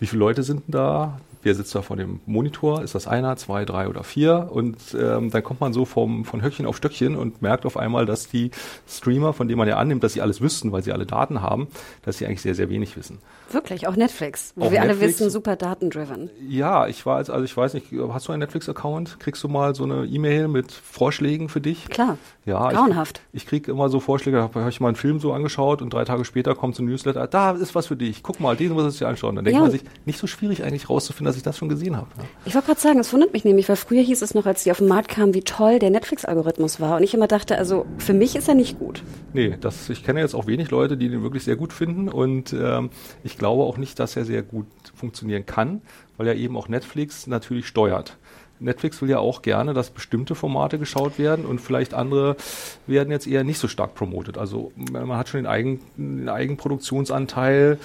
Wie 0.00 0.06
viele 0.06 0.20
Leute 0.20 0.42
sind 0.42 0.64
da? 0.66 1.20
Wer 1.42 1.54
sitzt 1.54 1.74
da 1.74 1.82
vor 1.82 1.96
dem 1.96 2.20
Monitor? 2.26 2.82
Ist 2.82 2.94
das 2.94 3.06
einer, 3.06 3.36
zwei, 3.36 3.64
drei 3.64 3.88
oder 3.88 4.04
vier? 4.04 4.48
Und 4.50 4.78
ähm, 4.98 5.30
dann 5.30 5.42
kommt 5.42 5.60
man 5.60 5.72
so 5.72 5.84
vom, 5.84 6.24
von 6.24 6.42
Höckchen 6.42 6.66
auf 6.66 6.76
Stöckchen 6.76 7.16
und 7.16 7.42
merkt 7.42 7.66
auf 7.66 7.76
einmal, 7.76 8.06
dass 8.06 8.28
die 8.28 8.50
Streamer, 8.88 9.32
von 9.32 9.48
denen 9.48 9.58
man 9.58 9.68
ja 9.68 9.76
annimmt, 9.76 10.02
dass 10.04 10.12
sie 10.12 10.22
alles 10.22 10.40
wüssten, 10.40 10.72
weil 10.72 10.82
sie 10.82 10.92
alle 10.92 11.06
Daten 11.06 11.42
haben, 11.42 11.68
dass 12.02 12.18
sie 12.18 12.26
eigentlich 12.26 12.42
sehr, 12.42 12.54
sehr 12.54 12.70
wenig 12.70 12.96
wissen. 12.96 13.18
Wirklich, 13.50 13.86
auch 13.88 13.96
Netflix, 13.96 14.52
wo 14.56 14.66
auch 14.66 14.70
wir 14.70 14.80
Netflix, 14.80 15.00
alle 15.00 15.08
wissen, 15.08 15.30
super 15.30 15.56
datendriven. 15.56 16.30
Ja, 16.48 16.86
ich 16.86 17.04
war 17.06 17.16
also 17.16 17.42
ich 17.42 17.56
weiß 17.56 17.74
nicht, 17.74 17.86
hast 18.12 18.28
du 18.28 18.32
einen 18.32 18.40
Netflix-Account? 18.40 19.18
Kriegst 19.18 19.42
du 19.42 19.48
mal 19.48 19.74
so 19.74 19.84
eine 19.84 20.04
E-Mail 20.04 20.48
mit 20.48 20.72
Vorschlägen 20.72 21.48
für 21.48 21.60
dich? 21.60 21.88
Klar. 21.88 22.16
Ja, 22.46 22.70
grauenhaft. 22.70 23.22
Ich, 23.32 23.42
ich 23.42 23.48
kriege 23.48 23.70
immer 23.70 23.88
so 23.88 24.00
Vorschläge, 24.00 24.36
da 24.36 24.42
habe 24.42 24.70
ich 24.70 24.80
mal 24.80 24.88
einen 24.88 24.96
Film 24.96 25.20
so 25.20 25.32
angeschaut 25.32 25.82
und 25.82 25.92
drei 25.92 26.04
Tage 26.04 26.24
später 26.24 26.54
kommt 26.54 26.76
so 26.76 26.82
ein 26.82 26.86
Newsletter, 26.86 27.26
da 27.26 27.52
ist 27.52 27.74
was 27.74 27.86
für 27.86 27.96
dich, 27.96 28.22
guck 28.22 28.40
mal, 28.40 28.56
diesen 28.56 28.74
muss 28.74 28.92
ich 28.92 28.98
dir 28.98 29.08
anschauen. 29.08 29.36
Dann 29.36 29.44
denkt 29.44 29.56
ja. 29.56 29.62
man 29.62 29.70
sich, 29.70 29.82
nicht 30.04 30.18
so 30.18 30.26
schwierig 30.26 30.62
eigentlich 30.64 30.88
rauszufinden, 30.88 31.29
dass 31.30 31.36
ich 31.36 31.42
das 31.44 31.56
schon 31.56 31.68
gesehen 31.68 31.96
habe. 31.96 32.08
Ja. 32.18 32.24
Ich 32.44 32.54
wollte 32.54 32.66
gerade 32.66 32.80
sagen, 32.80 32.98
es 32.98 33.12
wundert 33.12 33.32
mich 33.32 33.44
nämlich, 33.44 33.68
weil 33.68 33.76
früher 33.76 34.02
hieß 34.02 34.20
es 34.20 34.34
noch, 34.34 34.46
als 34.46 34.64
die 34.64 34.72
auf 34.72 34.78
den 34.78 34.88
Markt 34.88 35.08
kamen, 35.08 35.32
wie 35.32 35.42
toll 35.42 35.78
der 35.78 35.90
Netflix-Algorithmus 35.90 36.80
war. 36.80 36.96
Und 36.96 37.04
ich 37.04 37.14
immer 37.14 37.28
dachte, 37.28 37.56
also 37.56 37.86
für 37.98 38.14
mich 38.14 38.34
ist 38.34 38.48
er 38.48 38.54
nicht 38.54 38.78
gut. 38.80 39.04
Nee, 39.32 39.56
das, 39.60 39.88
ich 39.88 40.02
kenne 40.02 40.20
jetzt 40.20 40.34
auch 40.34 40.48
wenig 40.48 40.70
Leute, 40.70 40.96
die 40.96 41.08
den 41.08 41.22
wirklich 41.22 41.44
sehr 41.44 41.54
gut 41.54 41.72
finden 41.72 42.08
und 42.08 42.52
ähm, 42.52 42.90
ich 43.22 43.38
glaube 43.38 43.62
auch 43.62 43.78
nicht, 43.78 44.00
dass 44.00 44.16
er 44.16 44.24
sehr 44.24 44.42
gut 44.42 44.66
funktionieren 44.94 45.46
kann, 45.46 45.82
weil 46.16 46.26
er 46.26 46.34
eben 46.34 46.56
auch 46.56 46.68
Netflix 46.68 47.28
natürlich 47.28 47.66
steuert. 47.66 48.16
Netflix 48.60 49.00
will 49.02 49.10
ja 49.10 49.18
auch 49.18 49.42
gerne, 49.42 49.74
dass 49.74 49.90
bestimmte 49.90 50.34
Formate 50.34 50.78
geschaut 50.78 51.18
werden 51.18 51.44
und 51.44 51.60
vielleicht 51.60 51.94
andere 51.94 52.36
werden 52.86 53.10
jetzt 53.10 53.26
eher 53.26 53.44
nicht 53.44 53.58
so 53.58 53.68
stark 53.68 53.94
promotet. 53.94 54.38
Also 54.38 54.72
man 54.76 55.16
hat 55.16 55.28
schon 55.28 55.40
den, 55.40 55.46
Eigen, 55.46 55.80
den 55.96 56.28
Eigenproduktionsanteil 56.28 57.78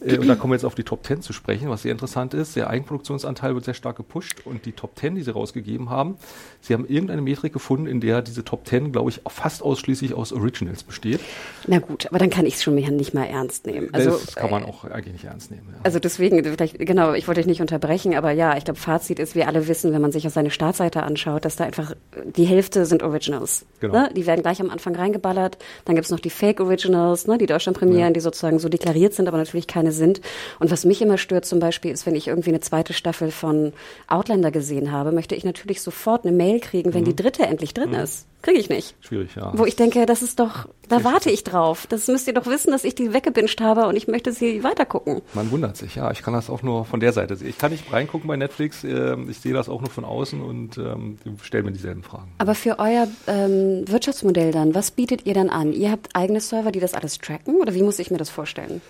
äh, 0.00 0.16
und 0.16 0.26
da 0.26 0.34
kommen 0.34 0.52
wir 0.52 0.56
jetzt 0.56 0.64
auf 0.64 0.74
die 0.74 0.84
Top 0.84 1.04
10 1.04 1.22
zu 1.22 1.32
sprechen, 1.32 1.68
was 1.68 1.82
sehr 1.82 1.92
interessant 1.92 2.34
ist. 2.34 2.56
Der 2.56 2.70
Eigenproduktionsanteil 2.70 3.54
wird 3.54 3.64
sehr 3.64 3.74
stark 3.74 3.96
gepusht 3.96 4.42
und 4.44 4.66
die 4.66 4.72
Top 4.72 4.98
10, 4.98 5.14
die 5.14 5.22
sie 5.22 5.32
rausgegeben 5.32 5.90
haben, 5.90 6.16
sie 6.60 6.74
haben 6.74 6.86
irgendeine 6.86 7.22
Metrik 7.22 7.52
gefunden, 7.52 7.86
in 7.86 8.00
der 8.00 8.22
diese 8.22 8.44
Top 8.44 8.66
10, 8.66 8.92
glaube 8.92 9.10
ich, 9.10 9.20
fast 9.28 9.62
ausschließlich 9.62 10.14
aus 10.14 10.32
Originals 10.32 10.82
besteht. 10.82 11.20
Na 11.66 11.78
gut, 11.78 12.06
aber 12.06 12.18
dann 12.18 12.30
kann 12.30 12.46
ich 12.46 12.54
es 12.54 12.62
schon 12.62 12.74
nicht 12.74 13.14
mal 13.14 13.24
ernst 13.24 13.66
nehmen. 13.66 13.88
Also, 13.92 14.10
das 14.10 14.34
kann 14.34 14.50
man 14.50 14.64
auch 14.64 14.84
eigentlich 14.84 15.12
nicht 15.12 15.24
ernst 15.24 15.50
nehmen. 15.50 15.68
Ja. 15.70 15.80
Also 15.82 15.98
deswegen, 15.98 16.42
vielleicht, 16.42 16.78
genau, 16.78 17.12
ich 17.12 17.28
wollte 17.28 17.40
dich 17.40 17.46
nicht 17.46 17.60
unterbrechen, 17.60 18.14
aber 18.14 18.32
ja, 18.32 18.56
ich 18.56 18.64
glaube, 18.64 18.80
Fazit 18.80 19.18
ist, 19.18 19.34
wir 19.34 19.46
alle 19.46 19.68
wissen, 19.68 19.92
wenn 19.92 20.00
man 20.00 20.12
sich 20.12 20.21
sich 20.22 20.28
auf 20.28 20.32
seine 20.32 20.50
Startseite 20.50 21.02
anschaut, 21.02 21.44
dass 21.44 21.56
da 21.56 21.64
einfach 21.64 21.94
die 22.24 22.44
Hälfte 22.44 22.86
sind 22.86 23.02
Originals. 23.02 23.66
Genau. 23.80 23.94
Ne? 23.94 24.10
Die 24.16 24.26
werden 24.26 24.42
gleich 24.42 24.60
am 24.60 24.70
Anfang 24.70 24.94
reingeballert. 24.94 25.58
Dann 25.84 25.96
gibt's 25.96 26.10
noch 26.10 26.20
die 26.20 26.30
Fake 26.30 26.60
Originals, 26.60 27.26
ne? 27.26 27.38
die 27.38 27.46
Deutschland 27.46 27.78
premieren, 27.78 28.08
ja. 28.08 28.10
die 28.10 28.20
sozusagen 28.20 28.58
so 28.58 28.68
deklariert 28.68 29.14
sind, 29.14 29.28
aber 29.28 29.36
natürlich 29.36 29.66
keine 29.66 29.92
sind. 29.92 30.20
Und 30.60 30.70
was 30.70 30.84
mich 30.84 31.02
immer 31.02 31.18
stört 31.18 31.44
zum 31.44 31.58
Beispiel 31.58 31.90
ist, 31.90 32.06
wenn 32.06 32.14
ich 32.14 32.28
irgendwie 32.28 32.50
eine 32.50 32.60
zweite 32.60 32.92
Staffel 32.92 33.30
von 33.30 33.72
Outlander 34.08 34.50
gesehen 34.50 34.92
habe, 34.92 35.12
möchte 35.12 35.34
ich 35.34 35.44
natürlich 35.44 35.82
sofort 35.82 36.24
eine 36.24 36.34
Mail 36.34 36.60
kriegen, 36.60 36.94
wenn 36.94 37.02
mhm. 37.02 37.06
die 37.06 37.16
dritte 37.16 37.42
endlich 37.42 37.74
drin 37.74 37.90
mhm. 37.90 37.96
ist. 37.96 38.26
Kriege 38.42 38.58
ich 38.58 38.68
nicht. 38.68 38.96
Schwierig, 39.00 39.36
ja. 39.36 39.52
Wo 39.54 39.64
ich 39.64 39.76
denke, 39.76 40.04
das 40.04 40.20
ist 40.20 40.40
doch, 40.40 40.68
da 40.88 41.04
warte 41.04 41.30
ich 41.30 41.44
drauf. 41.44 41.86
Das 41.86 42.08
müsst 42.08 42.26
ihr 42.26 42.34
doch 42.34 42.46
wissen, 42.46 42.72
dass 42.72 42.82
ich 42.82 42.96
die 42.96 43.12
weggebinged 43.12 43.60
habe 43.60 43.86
und 43.86 43.96
ich 43.96 44.08
möchte 44.08 44.32
sie 44.32 44.64
weitergucken. 44.64 45.22
Man 45.32 45.50
wundert 45.52 45.76
sich, 45.76 45.94
ja. 45.94 46.10
Ich 46.10 46.22
kann 46.22 46.34
das 46.34 46.50
auch 46.50 46.62
nur 46.62 46.84
von 46.84 46.98
der 46.98 47.12
Seite 47.12 47.36
sehen. 47.36 47.48
Ich 47.48 47.58
kann 47.58 47.70
nicht 47.70 47.92
reingucken 47.92 48.26
bei 48.26 48.36
Netflix. 48.36 48.82
Ähm, 48.82 49.30
ich 49.30 49.38
sehe 49.38 49.54
das 49.54 49.68
auch 49.68 49.80
nur 49.80 49.90
von 49.90 50.04
außen 50.04 50.42
und 50.42 50.76
ähm, 50.76 51.18
stelle 51.40 51.62
mir 51.62 51.72
dieselben 51.72 52.02
Fragen. 52.02 52.32
Aber 52.38 52.54
für 52.54 52.78
euer 52.80 53.06
ähm, 53.28 53.84
Wirtschaftsmodell 53.86 54.50
dann, 54.50 54.74
was 54.74 54.90
bietet 54.90 55.24
ihr 55.24 55.34
dann 55.34 55.48
an? 55.48 55.72
Ihr 55.72 55.92
habt 55.92 56.08
eigene 56.14 56.40
Server, 56.40 56.72
die 56.72 56.80
das 56.80 56.94
alles 56.94 57.18
tracken 57.18 57.60
oder 57.60 57.74
wie 57.74 57.82
muss 57.82 58.00
ich 58.00 58.10
mir 58.10 58.18
das 58.18 58.30
vorstellen? 58.30 58.80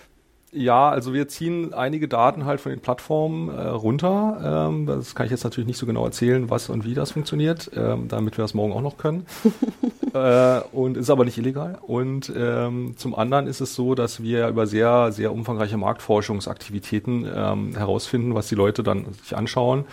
Ja, 0.55 0.89
also 0.89 1.13
wir 1.13 1.27
ziehen 1.27 1.73
einige 1.73 2.07
Daten 2.07 2.45
halt 2.45 2.61
von 2.61 2.71
den 2.71 2.79
Plattformen 2.79 3.49
äh, 3.49 3.61
runter. 3.69 4.67
Ähm, 4.69 4.85
das 4.85 5.15
kann 5.15 5.25
ich 5.25 5.31
jetzt 5.31 5.43
natürlich 5.43 5.67
nicht 5.67 5.79
so 5.79 5.87
genau 5.87 6.05
erzählen, 6.05 6.49
was 6.49 6.69
und 6.69 6.85
wie 6.85 6.93
das 6.93 7.11
funktioniert, 7.11 7.71
ähm, 7.75 8.07
damit 8.07 8.37
wir 8.37 8.43
das 8.43 8.53
morgen 8.53 8.71
auch 8.71 8.81
noch 8.81 8.97
können. 8.97 9.25
äh, 10.13 10.59
und 10.71 10.95
ist 10.97 11.09
aber 11.09 11.25
nicht 11.25 11.39
illegal. 11.39 11.79
Und 11.81 12.31
ähm, 12.35 12.93
zum 12.97 13.15
anderen 13.15 13.47
ist 13.47 13.61
es 13.61 13.73
so, 13.73 13.95
dass 13.95 14.21
wir 14.21 14.47
über 14.47 14.67
sehr, 14.67 15.11
sehr 15.11 15.33
umfangreiche 15.33 15.77
Marktforschungsaktivitäten 15.77 17.27
ähm, 17.35 17.75
herausfinden, 17.75 18.35
was 18.35 18.47
die 18.47 18.55
Leute 18.55 18.83
dann 18.83 19.07
sich 19.23 19.35
anschauen 19.35 19.85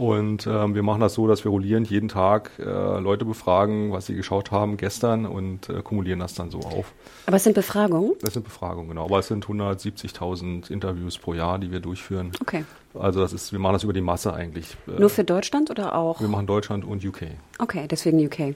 und 0.00 0.46
ähm, 0.46 0.74
wir 0.74 0.82
machen 0.82 1.02
das 1.02 1.12
so, 1.12 1.28
dass 1.28 1.44
wir 1.44 1.50
rollierend 1.50 1.90
jeden 1.90 2.08
Tag 2.08 2.52
äh, 2.58 2.62
Leute 2.64 3.26
befragen, 3.26 3.92
was 3.92 4.06
sie 4.06 4.14
geschaut 4.14 4.50
haben 4.50 4.78
gestern 4.78 5.26
und 5.26 5.68
äh, 5.68 5.82
kumulieren 5.82 6.20
das 6.20 6.32
dann 6.32 6.50
so 6.50 6.60
auf. 6.60 6.94
Aber 7.26 7.36
es 7.36 7.44
sind 7.44 7.52
Befragungen? 7.52 8.14
Das 8.22 8.32
sind 8.32 8.44
Befragungen, 8.44 8.88
genau. 8.88 9.04
Aber 9.04 9.18
es 9.18 9.28
sind 9.28 9.44
170.000 9.44 10.70
Interviews 10.70 11.18
pro 11.18 11.34
Jahr, 11.34 11.58
die 11.58 11.70
wir 11.70 11.80
durchführen. 11.80 12.32
Okay. 12.40 12.64
Also 12.98 13.20
das 13.20 13.32
ist, 13.32 13.52
wir 13.52 13.60
machen 13.60 13.74
das 13.74 13.84
über 13.84 13.92
die 13.92 14.00
Masse 14.00 14.34
eigentlich. 14.34 14.76
Nur 14.86 15.10
für 15.10 15.22
Deutschland 15.22 15.70
oder 15.70 15.94
auch? 15.94 16.20
Wir 16.20 16.26
machen 16.26 16.48
Deutschland 16.48 16.84
und 16.84 17.04
UK. 17.04 17.22
Okay, 17.60 17.86
deswegen 17.88 18.18
UK. 18.24 18.38
Ja. 18.38 18.54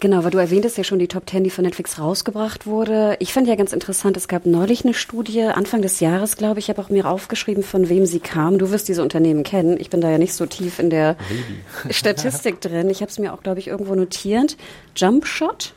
Genau, 0.00 0.24
weil 0.24 0.32
du 0.32 0.38
erwähntest 0.38 0.76
ja 0.78 0.84
schon 0.84 0.98
die 0.98 1.06
Top 1.06 1.30
10, 1.30 1.44
die 1.44 1.50
von 1.50 1.64
Netflix 1.64 1.98
rausgebracht 1.98 2.66
wurde. 2.66 3.16
Ich 3.20 3.32
fand 3.32 3.46
ja 3.46 3.54
ganz 3.54 3.72
interessant, 3.72 4.16
es 4.16 4.26
gab 4.26 4.46
neulich 4.46 4.84
eine 4.84 4.94
Studie, 4.94 5.42
Anfang 5.42 5.80
des 5.80 6.00
Jahres, 6.00 6.36
glaube 6.36 6.58
ich, 6.58 6.70
habe 6.70 6.82
auch 6.82 6.88
mir 6.88 7.08
aufgeschrieben, 7.08 7.62
von 7.62 7.88
wem 7.88 8.04
sie 8.04 8.18
kam. 8.18 8.58
Du 8.58 8.72
wirst 8.72 8.88
diese 8.88 9.02
Unternehmen 9.02 9.44
kennen. 9.44 9.78
Ich 9.78 9.90
bin 9.90 10.00
da 10.00 10.10
ja 10.10 10.18
nicht 10.18 10.34
so 10.34 10.46
tief 10.46 10.80
in 10.80 10.90
der 10.90 11.14
Baby. 11.14 11.44
Statistik 11.94 12.60
drin. 12.60 12.90
Ich 12.90 13.00
habe 13.00 13.10
es 13.10 13.20
mir 13.20 13.32
auch, 13.32 13.42
glaube 13.44 13.60
ich, 13.60 13.68
irgendwo 13.68 13.94
notiert. 13.94 14.56
Jumpshot, 14.96 15.74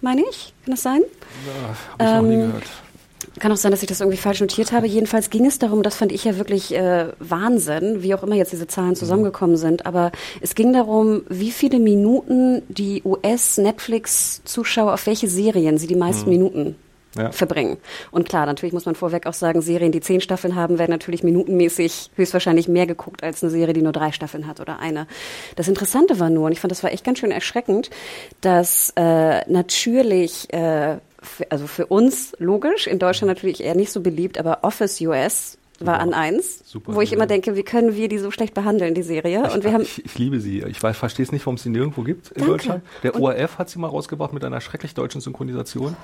meine 0.00 0.22
ich, 0.30 0.54
kann 0.64 0.70
das 0.70 0.82
sein? 0.82 1.00
Ja, 1.46 1.52
habe 1.64 1.74
ich 1.98 2.06
ähm, 2.06 2.14
noch 2.14 2.22
nie 2.22 2.34
ähm, 2.34 2.46
gehört. 2.48 2.64
Kann 3.38 3.52
auch 3.52 3.56
sein, 3.56 3.70
dass 3.70 3.82
ich 3.82 3.88
das 3.88 4.00
irgendwie 4.00 4.18
falsch 4.18 4.40
notiert 4.40 4.72
habe. 4.72 4.86
Jedenfalls 4.86 5.30
ging 5.30 5.46
es 5.46 5.58
darum, 5.58 5.82
das 5.82 5.94
fand 5.94 6.10
ich 6.10 6.24
ja 6.24 6.36
wirklich 6.36 6.74
äh, 6.74 7.08
Wahnsinn, 7.20 8.02
wie 8.02 8.14
auch 8.14 8.24
immer 8.24 8.34
jetzt 8.34 8.52
diese 8.52 8.66
Zahlen 8.66 8.96
zusammengekommen 8.96 9.56
sind. 9.56 9.86
Aber 9.86 10.10
es 10.40 10.56
ging 10.56 10.72
darum, 10.72 11.22
wie 11.28 11.52
viele 11.52 11.78
Minuten 11.78 12.62
die 12.68 13.02
US-Netflix-Zuschauer 13.04 14.94
auf 14.94 15.06
welche 15.06 15.28
Serien 15.28 15.78
sie 15.78 15.86
die 15.86 15.94
meisten 15.94 16.28
mhm. 16.28 16.36
Minuten 16.36 16.76
ja. 17.16 17.32
verbringen. 17.32 17.78
Und 18.10 18.28
klar, 18.28 18.46
natürlich 18.46 18.72
muss 18.72 18.86
man 18.86 18.94
vorweg 18.94 19.26
auch 19.26 19.34
sagen, 19.34 19.62
Serien, 19.62 19.92
die 19.92 20.00
zehn 20.00 20.20
Staffeln 20.20 20.54
haben, 20.54 20.78
werden 20.78 20.90
natürlich 20.90 21.22
minutenmäßig 21.22 22.10
höchstwahrscheinlich 22.14 22.68
mehr 22.68 22.86
geguckt 22.86 23.22
als 23.22 23.42
eine 23.42 23.50
Serie, 23.50 23.74
die 23.74 23.82
nur 23.82 23.92
drei 23.92 24.12
Staffeln 24.12 24.46
hat 24.46 24.60
oder 24.60 24.78
eine. 24.78 25.06
Das 25.56 25.68
Interessante 25.68 26.18
war 26.18 26.30
nur, 26.30 26.46
und 26.46 26.52
ich 26.52 26.60
fand, 26.60 26.70
das 26.70 26.82
war 26.82 26.92
echt 26.92 27.04
ganz 27.04 27.18
schön 27.18 27.30
erschreckend, 27.30 27.90
dass 28.40 28.92
äh, 28.96 29.50
natürlich 29.50 30.52
äh, 30.52 30.98
also 31.48 31.66
für 31.66 31.86
uns 31.86 32.34
logisch, 32.38 32.86
in 32.86 32.98
Deutschland 32.98 33.28
natürlich 33.28 33.62
eher 33.62 33.74
nicht 33.74 33.92
so 33.92 34.00
beliebt, 34.00 34.38
aber 34.38 34.60
Office 34.62 35.00
US 35.00 35.58
war 35.80 35.98
an 35.98 36.12
eins, 36.12 36.62
Super 36.66 36.94
wo 36.94 37.00
ich 37.00 37.12
immer 37.12 37.26
denke, 37.26 37.56
wie 37.56 37.62
können 37.62 37.96
wir 37.96 38.08
die 38.08 38.18
so 38.18 38.30
schlecht 38.30 38.52
behandeln, 38.54 38.94
die 38.94 39.02
Serie? 39.02 39.44
Ich, 39.46 39.54
und 39.54 39.64
wir 39.64 39.72
haben 39.72 39.82
ich, 39.82 40.04
ich 40.04 40.18
liebe 40.18 40.38
sie. 40.40 40.62
Ich 40.62 40.78
verstehe 40.78 41.24
es 41.24 41.32
nicht, 41.32 41.46
warum 41.46 41.54
es 41.54 41.62
sie 41.62 41.70
nirgendwo 41.70 42.02
gibt 42.02 42.28
in 42.28 42.40
Danke. 42.40 42.50
Deutschland. 42.50 42.82
Der 43.02 43.14
und 43.14 43.22
ORF 43.22 43.58
hat 43.58 43.70
sie 43.70 43.78
mal 43.78 43.88
rausgebracht 43.88 44.32
mit 44.32 44.44
einer 44.44 44.60
schrecklich 44.60 44.94
deutschen 44.94 45.20
Synchronisation. 45.20 45.96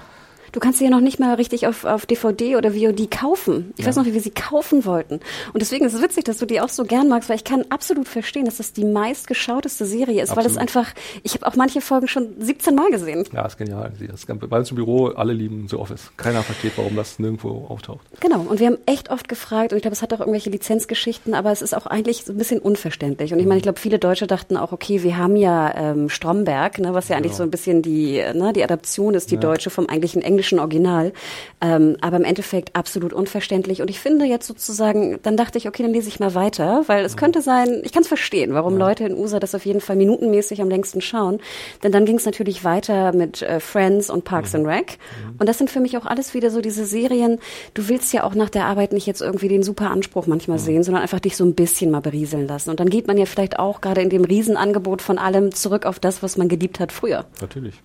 Du 0.53 0.61
kannst 0.61 0.79
sie 0.79 0.85
ja 0.85 0.91
noch 0.91 1.01
nicht 1.01 1.19
mal 1.19 1.35
richtig 1.35 1.67
auf, 1.67 1.85
auf 1.85 2.07
DVD 2.07 2.57
oder 2.57 2.73
VOD 2.73 3.11
kaufen. 3.11 3.73
Ich 3.77 3.85
ja. 3.85 3.89
weiß 3.89 3.97
noch, 3.97 4.07
wie 4.07 4.15
wir 4.15 4.21
sie 4.21 4.31
kaufen 4.31 4.85
wollten. 4.85 5.21
Und 5.53 5.61
deswegen 5.61 5.85
ist 5.85 5.95
es 5.95 6.03
witzig, 6.03 6.25
dass 6.25 6.39
du 6.39 6.47
die 6.47 6.61
auch 6.61 6.69
so 6.69 6.85
gern 6.85 7.09
magst, 7.09 7.29
weil 7.29 7.37
ich 7.37 7.45
kann 7.45 7.65
absolut 7.69 8.09
verstehen, 8.09 8.45
dass 8.45 8.59
das 8.59 8.73
die 8.73 8.85
meistgeschauteste 8.85 9.85
Serie 9.85 10.23
ist, 10.23 10.31
absolut. 10.31 10.45
weil 10.45 10.53
es 10.53 10.59
einfach, 10.59 10.95
ich 11.23 11.35
habe 11.35 11.47
auch 11.47 11.57
manche 11.57 11.81
Folgen 11.81 12.09
schon 12.09 12.29
17 12.39 12.75
Mal 12.75 12.91
gesehen. 12.91 13.25
Ja, 13.33 13.47
ist 13.47 13.59
genial. 13.59 13.93
Das 13.99 14.25
ist, 14.25 14.27
bei 14.27 14.59
uns 14.59 14.71
im 14.71 14.77
Büro, 14.77 15.09
alle 15.09 15.33
lieben 15.33 15.67
The 15.69 15.77
Office. 15.77 16.11
Keiner 16.17 16.43
versteht, 16.43 16.73
warum 16.77 16.97
das 16.97 17.19
nirgendwo 17.19 17.67
auftaucht. 17.69 18.07
Genau. 18.21 18.41
Und 18.41 18.61
wir 18.61 18.67
haben 18.67 18.79
echt 18.87 19.11
oft 19.11 19.29
gefragt, 19.29 19.73
und 19.73 19.77
ich 19.77 19.83
glaube, 19.83 19.95
es 19.95 20.03
hat 20.03 20.13
auch 20.15 20.21
irgendwelche 20.21 20.51
Lizenzgeschichten, 20.51 21.35
aber 21.35 21.53
es 21.53 21.63
ist 21.63 21.75
auch 21.75 21.87
eigentlich 21.87 22.25
so 22.25 22.33
ein 22.33 22.39
bisschen 22.39 22.61
unverständlich. 22.61 23.33
Und 23.33 23.41
ich 23.41 23.47
meine, 23.47 23.59
ich 23.59 23.63
glaube, 23.63 23.81
viele 23.81 23.99
Deutsche 23.99 24.27
dachten 24.27 24.57
auch, 24.57 24.73
okay, 24.73 25.03
wir 25.03 25.17
haben 25.17 25.37
ja 25.37 25.75
ähm, 25.75 26.09
Stromberg, 26.09 26.79
ne, 26.79 26.95
was 26.95 27.09
ja 27.09 27.17
eigentlich 27.17 27.33
genau. 27.33 27.39
so 27.39 27.43
ein 27.43 27.51
bisschen 27.51 27.83
die, 27.83 28.23
ne, 28.35 28.53
die 28.55 28.63
Adaption 28.63 29.15
ist, 29.15 29.31
die 29.31 29.35
ja. 29.35 29.41
deutsche 29.41 29.71
vom 29.71 29.87
eigentlichen 29.87 30.23
englischen 30.23 30.36
Original. 30.59 31.13
Ähm, 31.61 31.97
aber 32.01 32.17
im 32.17 32.25
Endeffekt 32.25 32.77
absolut 32.77 33.13
unverständlich. 33.13 33.81
Und 33.81 33.91
ich 33.91 34.01
finde 34.01 34.25
jetzt 34.25 34.47
sozusagen, 34.47 35.19
dann 35.23 35.37
dachte 35.37 35.59
ich, 35.59 35.69
okay, 35.69 35.83
dann 35.83 35.93
lese 35.93 36.09
ich 36.09 36.21
mal 36.21 36.35
weiter, 36.35 36.83
weil 36.87 37.05
es 37.05 37.17
könnte 37.17 37.41
sein, 37.41 37.81
ich 37.85 37.93
kann 37.93 38.03
es 38.03 38.09
verstehen, 38.09 38.55
warum 38.55 38.79
ja. 38.79 38.87
Leute 38.87 39.05
in 39.05 39.17
USA 39.17 39.41
das 39.41 39.55
auf 39.55 39.65
jeden 39.65 39.81
Fall 39.81 39.97
minutenmäßig 39.97 40.61
am 40.61 40.69
längsten 40.69 41.01
schauen. 41.01 41.41
Denn 41.83 41.93
dann 41.93 42.05
ging 42.05 42.17
es 42.17 42.27
natürlich 42.27 42.65
weiter 42.65 43.13
mit 43.13 43.43
äh, 43.43 43.61
Friends 43.61 44.11
und 44.11 44.25
Parks 44.25 44.53
mhm. 44.53 44.61
and 44.61 44.69
Rec. 44.69 44.99
Und 45.39 45.49
das 45.49 45.59
sind 45.59 45.71
für 45.71 45.81
mich 45.81 45.97
auch 45.97 46.07
alles 46.07 46.35
wieder 46.35 46.51
so 46.51 46.61
diese 46.61 46.85
Serien. 46.85 47.39
Du 47.75 47.89
willst 47.89 48.13
ja 48.13 48.25
auch 48.25 48.35
nach 48.35 48.51
der 48.51 48.67
Arbeit 48.67 48.93
nicht 48.93 49.07
jetzt 49.07 49.23
irgendwie 49.23 49.49
den 49.49 49.63
super 49.63 49.91
Anspruch 49.91 50.27
manchmal 50.27 50.59
sehen, 50.59 50.83
sondern 50.83 51.03
einfach 51.03 51.21
dich 51.21 51.37
so 51.37 51.45
ein 51.45 51.55
bisschen 51.55 51.91
mal 51.91 52.01
berieseln 52.01 52.47
lassen. 52.47 52.71
Und 52.71 52.81
dann 52.81 52.91
geht 52.91 53.07
man 53.07 53.19
ja 53.19 53.27
vielleicht 53.27 53.59
auch 53.59 53.81
gerade 53.81 54.01
in 54.01 54.11
dem 54.11 54.25
Riesenangebot 54.25 55.03
von 55.03 55.19
allem 55.19 55.53
zurück 55.53 55.87
auf 55.87 55.99
das, 55.99 56.23
was 56.23 56.37
man 56.37 56.49
geliebt 56.49 56.81
hat 56.81 56.93
früher. 56.93 57.27
Natürlich. 57.41 57.83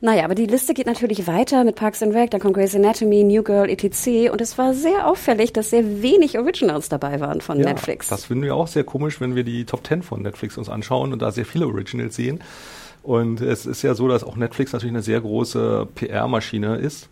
Naja, 0.00 0.24
aber 0.24 0.34
die 0.34 0.46
Liste 0.46 0.74
geht 0.74 0.86
natürlich 0.86 1.26
weiter 1.26 1.64
mit 1.64 1.74
Parks 1.74 2.02
and 2.02 2.14
Rec, 2.14 2.30
dann 2.30 2.40
kommt 2.40 2.54
Grey's 2.54 2.74
Anatomy, 2.74 3.24
New 3.24 3.42
Girl, 3.42 3.68
etc. 3.68 4.30
Und 4.30 4.40
es 4.40 4.56
war 4.56 4.74
sehr 4.74 5.06
auffällig, 5.06 5.52
dass 5.52 5.70
sehr 5.70 6.02
wenig 6.02 6.38
Originals 6.38 6.88
dabei 6.88 7.20
waren 7.20 7.40
von 7.40 7.58
ja, 7.58 7.66
Netflix. 7.66 8.08
Das 8.08 8.26
finden 8.26 8.44
wir 8.44 8.54
auch 8.54 8.68
sehr 8.68 8.84
komisch, 8.84 9.20
wenn 9.20 9.34
wir 9.34 9.44
die 9.44 9.64
Top 9.64 9.82
Ten 9.82 10.02
von 10.02 10.22
Netflix 10.22 10.56
uns 10.56 10.68
anschauen 10.68 11.12
und 11.12 11.20
da 11.20 11.32
sehr 11.32 11.46
viele 11.46 11.66
Originals 11.66 12.14
sehen. 12.14 12.40
Und 13.02 13.40
es 13.40 13.64
ist 13.64 13.82
ja 13.82 13.94
so, 13.94 14.06
dass 14.08 14.22
auch 14.22 14.36
Netflix 14.36 14.72
natürlich 14.72 14.92
eine 14.92 15.02
sehr 15.02 15.20
große 15.20 15.88
PR-Maschine 15.94 16.76
ist. 16.76 17.08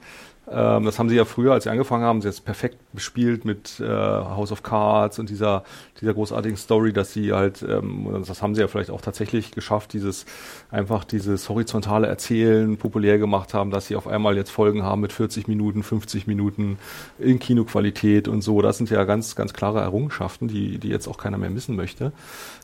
Ähm, 0.49 0.85
das 0.85 0.99
haben 0.99 1.09
sie 1.09 1.17
ja 1.17 1.25
früher, 1.25 1.53
als 1.53 1.65
sie 1.65 1.71
angefangen 1.71 2.05
haben, 2.05 2.23
sie 2.23 2.29
jetzt 2.29 2.45
perfekt 2.45 2.79
bespielt 2.93 3.45
mit 3.45 3.81
äh, 3.81 3.87
House 3.87 4.53
of 4.53 4.63
Cards 4.63 5.19
und 5.19 5.29
dieser, 5.29 5.65
dieser 6.01 6.15
großartigen 6.15 6.57
Story, 6.57 6.93
dass 6.93 7.13
sie 7.13 7.33
halt, 7.33 7.65
ähm, 7.69 8.25
das 8.27 8.43
haben 8.43 8.55
sie 8.55 8.61
ja 8.61 8.69
vielleicht 8.69 8.91
auch 8.91 9.01
tatsächlich 9.01 9.51
geschafft, 9.51 9.93
dieses 9.93 10.25
einfach 10.71 11.05
dieses 11.05 11.49
horizontale 11.49 12.07
Erzählen 12.07 12.77
populär 12.77 13.19
gemacht 13.19 13.55
haben, 13.55 13.73
dass 13.73 13.89
sie 13.89 13.97
auf 13.97 14.07
einmal 14.07 14.37
jetzt 14.37 14.51
Folgen 14.51 14.85
haben 14.85 15.01
mit 15.01 15.13
40 15.13 15.49
Minuten, 15.49 15.83
50 15.83 16.29
Minuten 16.29 16.79
in 17.19 17.41
Kinoqualität 17.41 18.29
und 18.29 18.43
so. 18.43 18.63
Das 18.63 18.79
sind 18.79 18.89
ja 18.89 19.03
ganz, 19.05 19.35
ganz 19.35 19.53
klare 19.53 19.81
Errungenschaften, 19.81 20.47
die, 20.47 20.79
die 20.79 20.89
jetzt 20.89 21.09
auch 21.09 21.19
keiner 21.19 21.39
mehr 21.39 21.51
missen 21.51 21.75
möchte. 21.75 22.13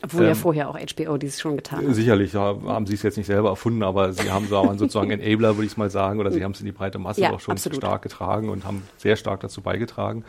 Obwohl 0.03 0.21
ähm, 0.21 0.27
ja 0.29 0.35
vorher 0.35 0.69
auch 0.69 0.77
HBO 0.77 1.17
dies 1.17 1.41
schon 1.41 1.57
getan 1.57 1.85
hat. 1.85 1.95
Sicherlich, 1.95 2.31
ja, 2.33 2.55
haben 2.65 2.87
sie 2.87 2.93
es 2.93 3.03
jetzt 3.03 3.17
nicht 3.17 3.27
selber 3.27 3.49
erfunden, 3.49 3.83
aber 3.83 4.13
sie 4.13 4.31
haben 4.31 4.47
so 4.47 4.63
sozusagen 4.77 5.11
Enabler, 5.19 5.57
würde 5.57 5.65
ich 5.65 5.75
mal 5.75 5.89
sagen, 5.89 6.21
oder 6.21 6.31
sie 6.31 6.43
haben 6.43 6.51
es 6.51 6.61
in 6.61 6.65
die 6.65 6.71
breite 6.71 6.97
Masse 6.97 7.21
ja, 7.21 7.31
auch 7.31 7.39
schon 7.39 7.51
absolut 7.51 7.72
absolut. 7.75 7.83
stark 7.83 8.01
getragen 8.01 8.49
und 8.49 8.65
haben 8.65 8.83
sehr 8.97 9.15
stark 9.15 9.41
dazu 9.41 9.61
beigetragen. 9.61 10.23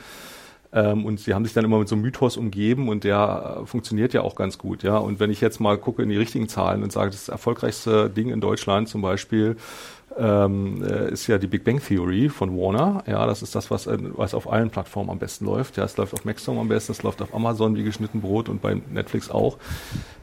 Ähm, 0.75 1.07
und 1.07 1.21
sie 1.21 1.35
haben 1.35 1.45
sich 1.45 1.55
dann 1.55 1.65
immer 1.65 1.79
mit 1.79 1.89
so 1.89 1.95
einem 1.95 2.03
Mythos 2.03 2.37
umgeben 2.37 2.89
und 2.89 3.05
der 3.05 3.61
äh, 3.63 3.67
funktioniert 3.67 4.13
ja 4.13 4.23
auch 4.23 4.35
ganz 4.35 4.59
gut, 4.59 4.83
ja. 4.83 4.97
Und 4.97 5.21
wenn 5.21 5.31
ich 5.31 5.41
jetzt 5.41 5.61
mal 5.61 5.79
gucke 5.79 6.03
in 6.03 6.09
die 6.09 6.17
richtigen 6.17 6.49
Zahlen 6.49 6.83
und 6.83 6.91
sage, 6.91 7.13
das 7.13 7.29
erfolgreichste 7.29 8.11
Ding 8.11 8.31
in 8.31 8.41
Deutschland 8.41 8.89
zum 8.89 9.01
Beispiel 9.01 9.57
ähm, 10.19 10.83
äh, 10.83 11.11
ist 11.11 11.27
ja 11.27 11.39
die 11.39 11.47
Big 11.47 11.65
Bang 11.65 11.81
Theory 11.81 12.29
von 12.29 12.57
Warner. 12.57 13.03
Ja, 13.07 13.27
das 13.27 13.43
ist 13.43 13.55
das, 13.55 13.71
was, 13.71 13.87
äh, 13.87 13.99
was 14.17 14.35
auf 14.35 14.51
allen 14.51 14.71
Plattformen 14.71 15.11
am 15.11 15.19
besten 15.19 15.45
läuft. 15.45 15.77
Ja, 15.77 15.85
es 15.85 15.97
läuft 15.97 16.13
auf 16.13 16.25
Maxdome 16.25 16.61
am 16.61 16.69
besten, 16.69 16.93
es 16.93 17.03
läuft 17.03 17.23
auf 17.23 17.35
Amazon 17.35 17.77
wie 17.77 17.85
geschnitten 17.85 18.21
Brot 18.21 18.49
und 18.49 18.61
bei 18.61 18.75
Netflix 18.75 19.31
auch. 19.31 19.59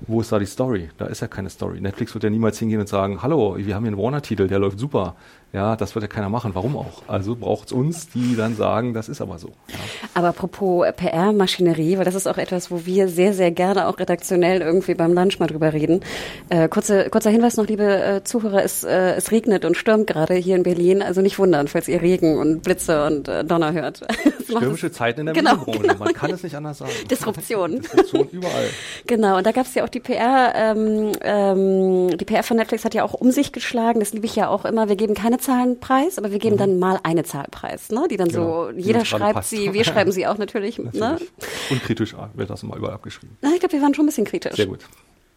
Wo 0.07 0.21
ist 0.21 0.31
da 0.31 0.39
die 0.39 0.45
Story? 0.45 0.89
Da 0.97 1.05
ist 1.05 1.21
ja 1.21 1.27
keine 1.27 1.49
Story. 1.49 1.81
Netflix 1.81 2.13
wird 2.13 2.23
ja 2.23 2.29
niemals 2.29 2.59
hingehen 2.59 2.79
und 2.79 2.89
sagen, 2.89 3.21
hallo, 3.21 3.55
wir 3.57 3.75
haben 3.75 3.83
hier 3.83 3.93
einen 3.93 4.01
Warner-Titel, 4.01 4.47
der 4.47 4.59
läuft 4.59 4.79
super. 4.79 5.15
Ja, 5.53 5.75
das 5.75 5.95
wird 5.95 6.03
ja 6.03 6.07
keiner 6.07 6.29
machen. 6.29 6.51
Warum 6.53 6.77
auch? 6.77 7.03
Also 7.07 7.35
braucht 7.35 7.67
es 7.67 7.71
uns, 7.73 8.09
die 8.09 8.35
dann 8.37 8.55
sagen, 8.55 8.93
das 8.93 9.09
ist 9.09 9.19
aber 9.19 9.37
so. 9.37 9.49
Ja. 9.67 9.75
Aber 10.13 10.29
apropos 10.29 10.85
PR-Maschinerie, 10.95 11.97
weil 11.97 12.05
das 12.05 12.15
ist 12.15 12.27
auch 12.27 12.37
etwas, 12.37 12.71
wo 12.71 12.85
wir 12.85 13.07
sehr, 13.09 13.33
sehr 13.33 13.51
gerne 13.51 13.87
auch 13.87 13.99
redaktionell 13.99 14.61
irgendwie 14.61 14.93
beim 14.93 15.13
Lunch 15.13 15.39
mal 15.39 15.47
drüber 15.47 15.73
reden. 15.73 16.01
Äh, 16.49 16.69
kurze, 16.69 17.09
kurzer 17.09 17.31
Hinweis 17.31 17.57
noch, 17.57 17.67
liebe 17.67 17.83
äh, 17.83 18.23
Zuhörer, 18.23 18.63
es, 18.63 18.83
äh, 18.83 19.15
es 19.15 19.31
regnet 19.31 19.65
und 19.65 19.75
stürmt 19.75 20.07
gerade 20.07 20.35
hier 20.35 20.55
in 20.55 20.63
Berlin. 20.63 21.01
Also 21.01 21.21
nicht 21.21 21.37
wundern, 21.37 21.67
falls 21.67 21.87
ihr 21.87 22.01
Regen 22.01 22.37
und 22.37 22.63
Blitze 22.63 23.05
und 23.05 23.27
äh, 23.27 23.43
Donner 23.43 23.73
hört. 23.73 24.01
Stürmische 24.45 24.91
Zeiten 24.91 25.21
in 25.21 25.25
der 25.27 25.35
genau, 25.35 25.57
Genau. 25.65 25.95
Man 25.95 26.13
kann 26.13 26.31
es 26.31 26.43
nicht 26.43 26.55
anders 26.55 26.77
sagen. 26.79 26.91
Disruption. 27.09 27.81
Disruption 27.81 28.27
überall. 28.31 28.69
Genau, 29.07 29.37
und 29.37 29.45
da 29.45 29.51
gab 29.51 29.65
es 29.65 29.73
ja 29.73 29.83
auch 29.83 29.89
die 29.89 29.99
PR, 29.99 30.53
ähm, 30.55 31.11
ähm, 31.21 32.17
die 32.17 32.25
PR 32.25 32.43
von 32.43 32.57
Netflix 32.57 32.85
hat 32.85 32.93
ja 32.93 33.03
auch 33.03 33.13
um 33.13 33.31
sich 33.31 33.51
geschlagen. 33.51 33.99
Das 33.99 34.13
liebe 34.13 34.25
ich 34.25 34.35
ja 34.35 34.47
auch 34.47 34.63
immer. 34.63 34.89
Wir 34.89 34.95
geben 34.95 35.15
keine 35.15 35.39
Zahlen 35.41 35.79
preis, 35.79 36.17
aber 36.17 36.31
wir 36.31 36.39
geben 36.39 36.55
mhm. 36.55 36.59
dann 36.59 36.79
mal 36.79 36.99
eine 37.03 37.23
Zahl 37.23 37.47
preis, 37.51 37.91
ne? 37.91 38.07
die 38.09 38.17
dann 38.17 38.29
genau. 38.29 38.69
so, 38.69 38.77
jeder 38.77 39.03
schreibt 39.05 39.33
passt. 39.33 39.49
sie, 39.49 39.73
wir 39.73 39.83
schreiben 39.85 40.11
sie 40.11 40.27
auch 40.27 40.37
natürlich. 40.37 40.77
Ne? 40.77 40.85
natürlich. 40.85 41.01
Ne? 41.01 41.27
Und 41.71 41.83
kritisch 41.83 42.15
wird 42.33 42.49
das 42.49 42.63
immer 42.63 42.77
überall 42.77 42.93
abgeschrieben. 42.93 43.37
Na, 43.41 43.49
ich 43.53 43.59
glaube, 43.59 43.73
wir 43.73 43.81
waren 43.81 43.93
schon 43.93 44.05
ein 44.05 44.07
bisschen 44.07 44.25
kritisch. 44.25 44.55
Sehr 44.55 44.67
gut. 44.67 44.79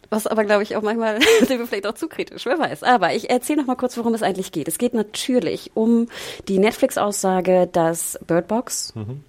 Was 0.09 0.27
aber, 0.27 0.45
glaube 0.45 0.63
ich, 0.63 0.75
auch 0.75 0.81
manchmal 0.81 1.19
sind 1.39 1.59
wir 1.59 1.67
vielleicht 1.67 1.87
auch 1.87 1.95
zu 1.95 2.07
kritisch, 2.07 2.45
wer 2.45 2.59
weiß. 2.59 2.83
Aber 2.83 3.13
ich 3.13 3.29
erzähle 3.29 3.61
noch 3.61 3.67
mal 3.67 3.75
kurz, 3.75 3.97
worum 3.97 4.13
es 4.13 4.23
eigentlich 4.23 4.51
geht. 4.51 4.67
Es 4.67 4.77
geht 4.77 4.93
natürlich 4.93 5.71
um 5.73 6.07
die 6.47 6.59
Netflix-Aussage, 6.59 7.67
dass 7.71 8.19
Bird 8.25 8.47
Box, 8.47 8.93
mhm. 8.95 9.23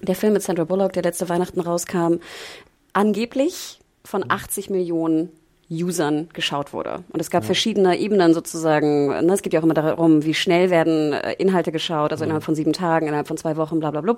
der 0.00 0.14
Film 0.14 0.34
mit 0.34 0.42
Sandra 0.42 0.64
Bullock, 0.64 0.92
der 0.92 1.02
letzte 1.02 1.28
Weihnachten 1.28 1.60
rauskam, 1.60 2.16
angeblich 2.92 3.80
von 4.04 4.24
80 4.28 4.70
Millionen 4.70 5.30
Usern 5.70 6.28
geschaut 6.32 6.72
wurde. 6.72 7.04
Und 7.12 7.20
es 7.20 7.30
gab 7.30 7.44
ja. 7.44 7.46
verschiedene 7.46 7.96
Ebenen 7.98 8.34
sozusagen. 8.34 9.08
Ne? 9.08 9.32
Es 9.32 9.42
geht 9.42 9.52
ja 9.52 9.60
auch 9.60 9.64
immer 9.64 9.74
darum, 9.74 10.24
wie 10.24 10.34
schnell 10.34 10.68
werden 10.70 11.12
äh, 11.12 11.34
Inhalte 11.34 11.70
geschaut, 11.70 12.10
also 12.10 12.22
ja. 12.22 12.26
innerhalb 12.26 12.42
von 12.42 12.56
sieben 12.56 12.72
Tagen, 12.72 13.06
innerhalb 13.06 13.28
von 13.28 13.36
zwei 13.36 13.56
Wochen, 13.56 13.78
bla 13.78 13.92
bla 13.92 14.00
bla. 14.00 14.16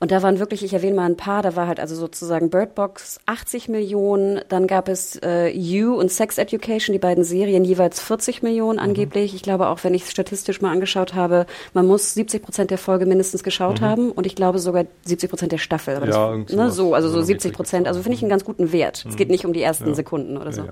Und 0.00 0.10
da 0.10 0.22
waren 0.22 0.40
wirklich, 0.40 0.64
ich 0.64 0.72
erwähne 0.72 0.96
mal 0.96 1.06
ein 1.06 1.16
paar, 1.16 1.42
da 1.42 1.54
war 1.54 1.68
halt 1.68 1.78
also 1.78 1.94
sozusagen 1.94 2.50
Birdbox 2.50 3.20
80 3.26 3.68
Millionen, 3.68 4.40
dann 4.48 4.66
gab 4.66 4.88
es 4.88 5.16
äh, 5.22 5.48
You 5.48 5.94
und 5.94 6.10
Sex 6.10 6.38
Education, 6.38 6.92
die 6.92 6.98
beiden 6.98 7.22
Serien, 7.22 7.64
jeweils 7.64 8.00
40 8.00 8.42
Millionen 8.42 8.78
mhm. 8.78 8.84
angeblich. 8.84 9.32
Mhm. 9.32 9.36
Ich 9.36 9.42
glaube 9.42 9.68
auch, 9.68 9.84
wenn 9.84 9.94
ich 9.94 10.02
es 10.02 10.10
statistisch 10.10 10.60
mal 10.60 10.72
angeschaut 10.72 11.14
habe, 11.14 11.46
man 11.72 11.86
muss 11.86 12.14
70 12.14 12.42
Prozent 12.42 12.70
der 12.72 12.78
Folge 12.78 13.06
mindestens 13.06 13.44
geschaut 13.44 13.80
mhm. 13.80 13.84
haben 13.84 14.10
und 14.10 14.26
ich 14.26 14.34
glaube 14.34 14.58
sogar 14.58 14.86
70 15.04 15.30
Prozent 15.30 15.52
der 15.52 15.58
Staffel. 15.58 15.94
Aber 15.94 16.08
ja, 16.08 16.36
das, 16.36 16.56
ne, 16.56 16.70
so, 16.72 16.94
also 16.94 17.08
so 17.08 17.22
70 17.22 17.52
Prozent. 17.52 17.86
Also 17.86 18.02
finde 18.02 18.16
ich 18.16 18.22
einen 18.22 18.30
ganz 18.30 18.44
guten 18.44 18.72
Wert. 18.72 19.04
Mhm. 19.04 19.10
Es 19.10 19.16
geht 19.16 19.30
nicht 19.30 19.46
um 19.46 19.52
die 19.52 19.62
ersten 19.62 19.94
Sekunden 19.94 20.36
oder 20.36 20.52
so. 20.52 20.62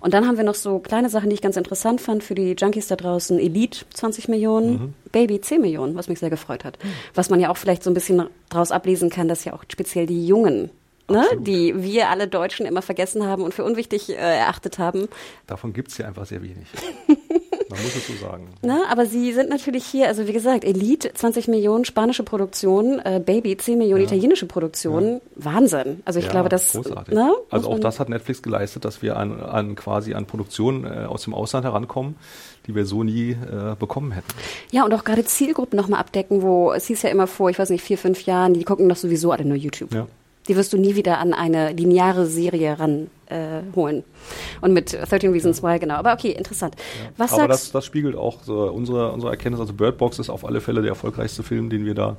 Und 0.00 0.14
dann 0.14 0.26
haben 0.26 0.36
wir 0.36 0.44
noch 0.44 0.54
so 0.54 0.78
kleine 0.78 1.08
Sachen, 1.08 1.30
die 1.30 1.34
ich 1.34 1.42
ganz 1.42 1.56
interessant 1.56 2.00
fand 2.00 2.22
für 2.22 2.34
die 2.34 2.54
Junkies 2.56 2.86
da 2.86 2.96
draußen. 2.96 3.38
Elite 3.38 3.86
20 3.92 4.28
Millionen, 4.28 4.72
mhm. 4.72 4.94
Baby 5.10 5.40
10 5.40 5.60
Millionen, 5.60 5.96
was 5.96 6.08
mich 6.08 6.18
sehr 6.18 6.30
gefreut 6.30 6.64
hat. 6.64 6.78
Mhm. 6.82 6.88
Was 7.14 7.30
man 7.30 7.40
ja 7.40 7.50
auch 7.50 7.56
vielleicht 7.56 7.82
so 7.82 7.90
ein 7.90 7.94
bisschen 7.94 8.28
daraus 8.48 8.70
ablesen 8.70 9.10
kann, 9.10 9.28
dass 9.28 9.44
ja 9.44 9.52
auch 9.52 9.64
speziell 9.68 10.06
die 10.06 10.26
Jungen 10.26 10.70
Ne, 11.08 11.24
die 11.38 11.72
wir 11.84 12.08
alle 12.08 12.26
Deutschen 12.26 12.66
immer 12.66 12.82
vergessen 12.82 13.24
haben 13.24 13.42
und 13.42 13.54
für 13.54 13.62
unwichtig 13.62 14.08
äh, 14.10 14.14
erachtet 14.14 14.80
haben. 14.80 15.08
Davon 15.46 15.72
gibt's 15.72 15.96
hier 15.96 16.08
einfach 16.08 16.26
sehr 16.26 16.42
wenig. 16.42 16.66
Man 17.76 17.84
muss 17.84 17.96
es 17.96 18.06
so 18.06 18.14
sagen. 18.14 18.48
Na, 18.62 18.84
aber 18.88 19.06
sie 19.06 19.32
sind 19.32 19.50
natürlich 19.50 19.84
hier, 19.84 20.08
also 20.08 20.26
wie 20.26 20.32
gesagt, 20.32 20.64
Elite, 20.64 21.12
20 21.12 21.48
Millionen 21.48 21.84
spanische 21.84 22.22
Produktion, 22.22 23.00
äh, 23.00 23.20
Baby, 23.24 23.56
10 23.56 23.78
Millionen 23.78 24.02
ja. 24.02 24.06
italienische 24.06 24.46
Produktion. 24.46 25.04
Ja. 25.14 25.20
Wahnsinn. 25.36 26.00
Also 26.04 26.18
ich 26.18 26.24
ja, 26.24 26.30
glaube, 26.30 26.48
das. 26.48 26.72
Großartig. 26.72 27.14
Na, 27.14 27.34
also 27.50 27.70
auch 27.70 27.78
das 27.78 28.00
hat 28.00 28.08
Netflix 28.08 28.42
geleistet, 28.42 28.84
dass 28.84 29.02
wir 29.02 29.16
an, 29.16 29.40
an 29.40 29.74
quasi 29.74 30.14
an 30.14 30.26
Produktionen 30.26 30.84
äh, 30.84 31.06
aus 31.06 31.24
dem 31.24 31.34
Ausland 31.34 31.66
herankommen, 31.66 32.16
die 32.66 32.74
wir 32.74 32.86
so 32.86 33.02
nie 33.04 33.32
äh, 33.32 33.76
bekommen 33.78 34.12
hätten. 34.12 34.28
Ja, 34.70 34.84
und 34.84 34.94
auch 34.94 35.04
gerade 35.04 35.24
Zielgruppen 35.24 35.76
nochmal 35.76 36.00
abdecken, 36.00 36.42
wo 36.42 36.72
es 36.72 36.86
hieß 36.86 37.02
ja 37.02 37.10
immer 37.10 37.26
vor, 37.26 37.50
ich 37.50 37.58
weiß 37.58 37.70
nicht, 37.70 37.82
vier, 37.82 37.98
fünf 37.98 38.24
Jahren, 38.24 38.54
die 38.54 38.64
gucken 38.64 38.88
doch 38.88 38.96
sowieso 38.96 39.32
alle 39.32 39.44
nur 39.44 39.56
YouTube. 39.56 39.92
Ja. 39.92 40.06
Die 40.48 40.56
wirst 40.56 40.72
du 40.72 40.78
nie 40.78 40.94
wieder 40.94 41.18
an 41.18 41.34
eine 41.34 41.72
lineare 41.72 42.26
Serie 42.26 42.78
ranholen. 42.78 43.10
Äh, 43.28 43.62
holen. 43.74 44.04
Und 44.60 44.72
mit 44.72 44.92
13 44.92 45.32
Reasons 45.32 45.60
Why, 45.60 45.80
genau. 45.80 45.94
Aber 45.94 46.12
okay, 46.12 46.30
interessant. 46.30 46.76
Ja. 46.76 47.10
Was 47.16 47.32
Aber 47.32 47.48
das, 47.48 47.72
das 47.72 47.84
spiegelt 47.84 48.14
auch 48.14 48.44
so 48.44 48.70
unsere, 48.70 49.10
unsere 49.10 49.32
Erkenntnis. 49.32 49.60
Also 49.60 49.72
Bird 49.72 49.98
Box 49.98 50.20
ist 50.20 50.30
auf 50.30 50.44
alle 50.44 50.60
Fälle 50.60 50.80
der 50.80 50.90
erfolgreichste 50.90 51.42
Film, 51.42 51.68
den 51.68 51.84
wir 51.84 51.94
da 51.94 52.16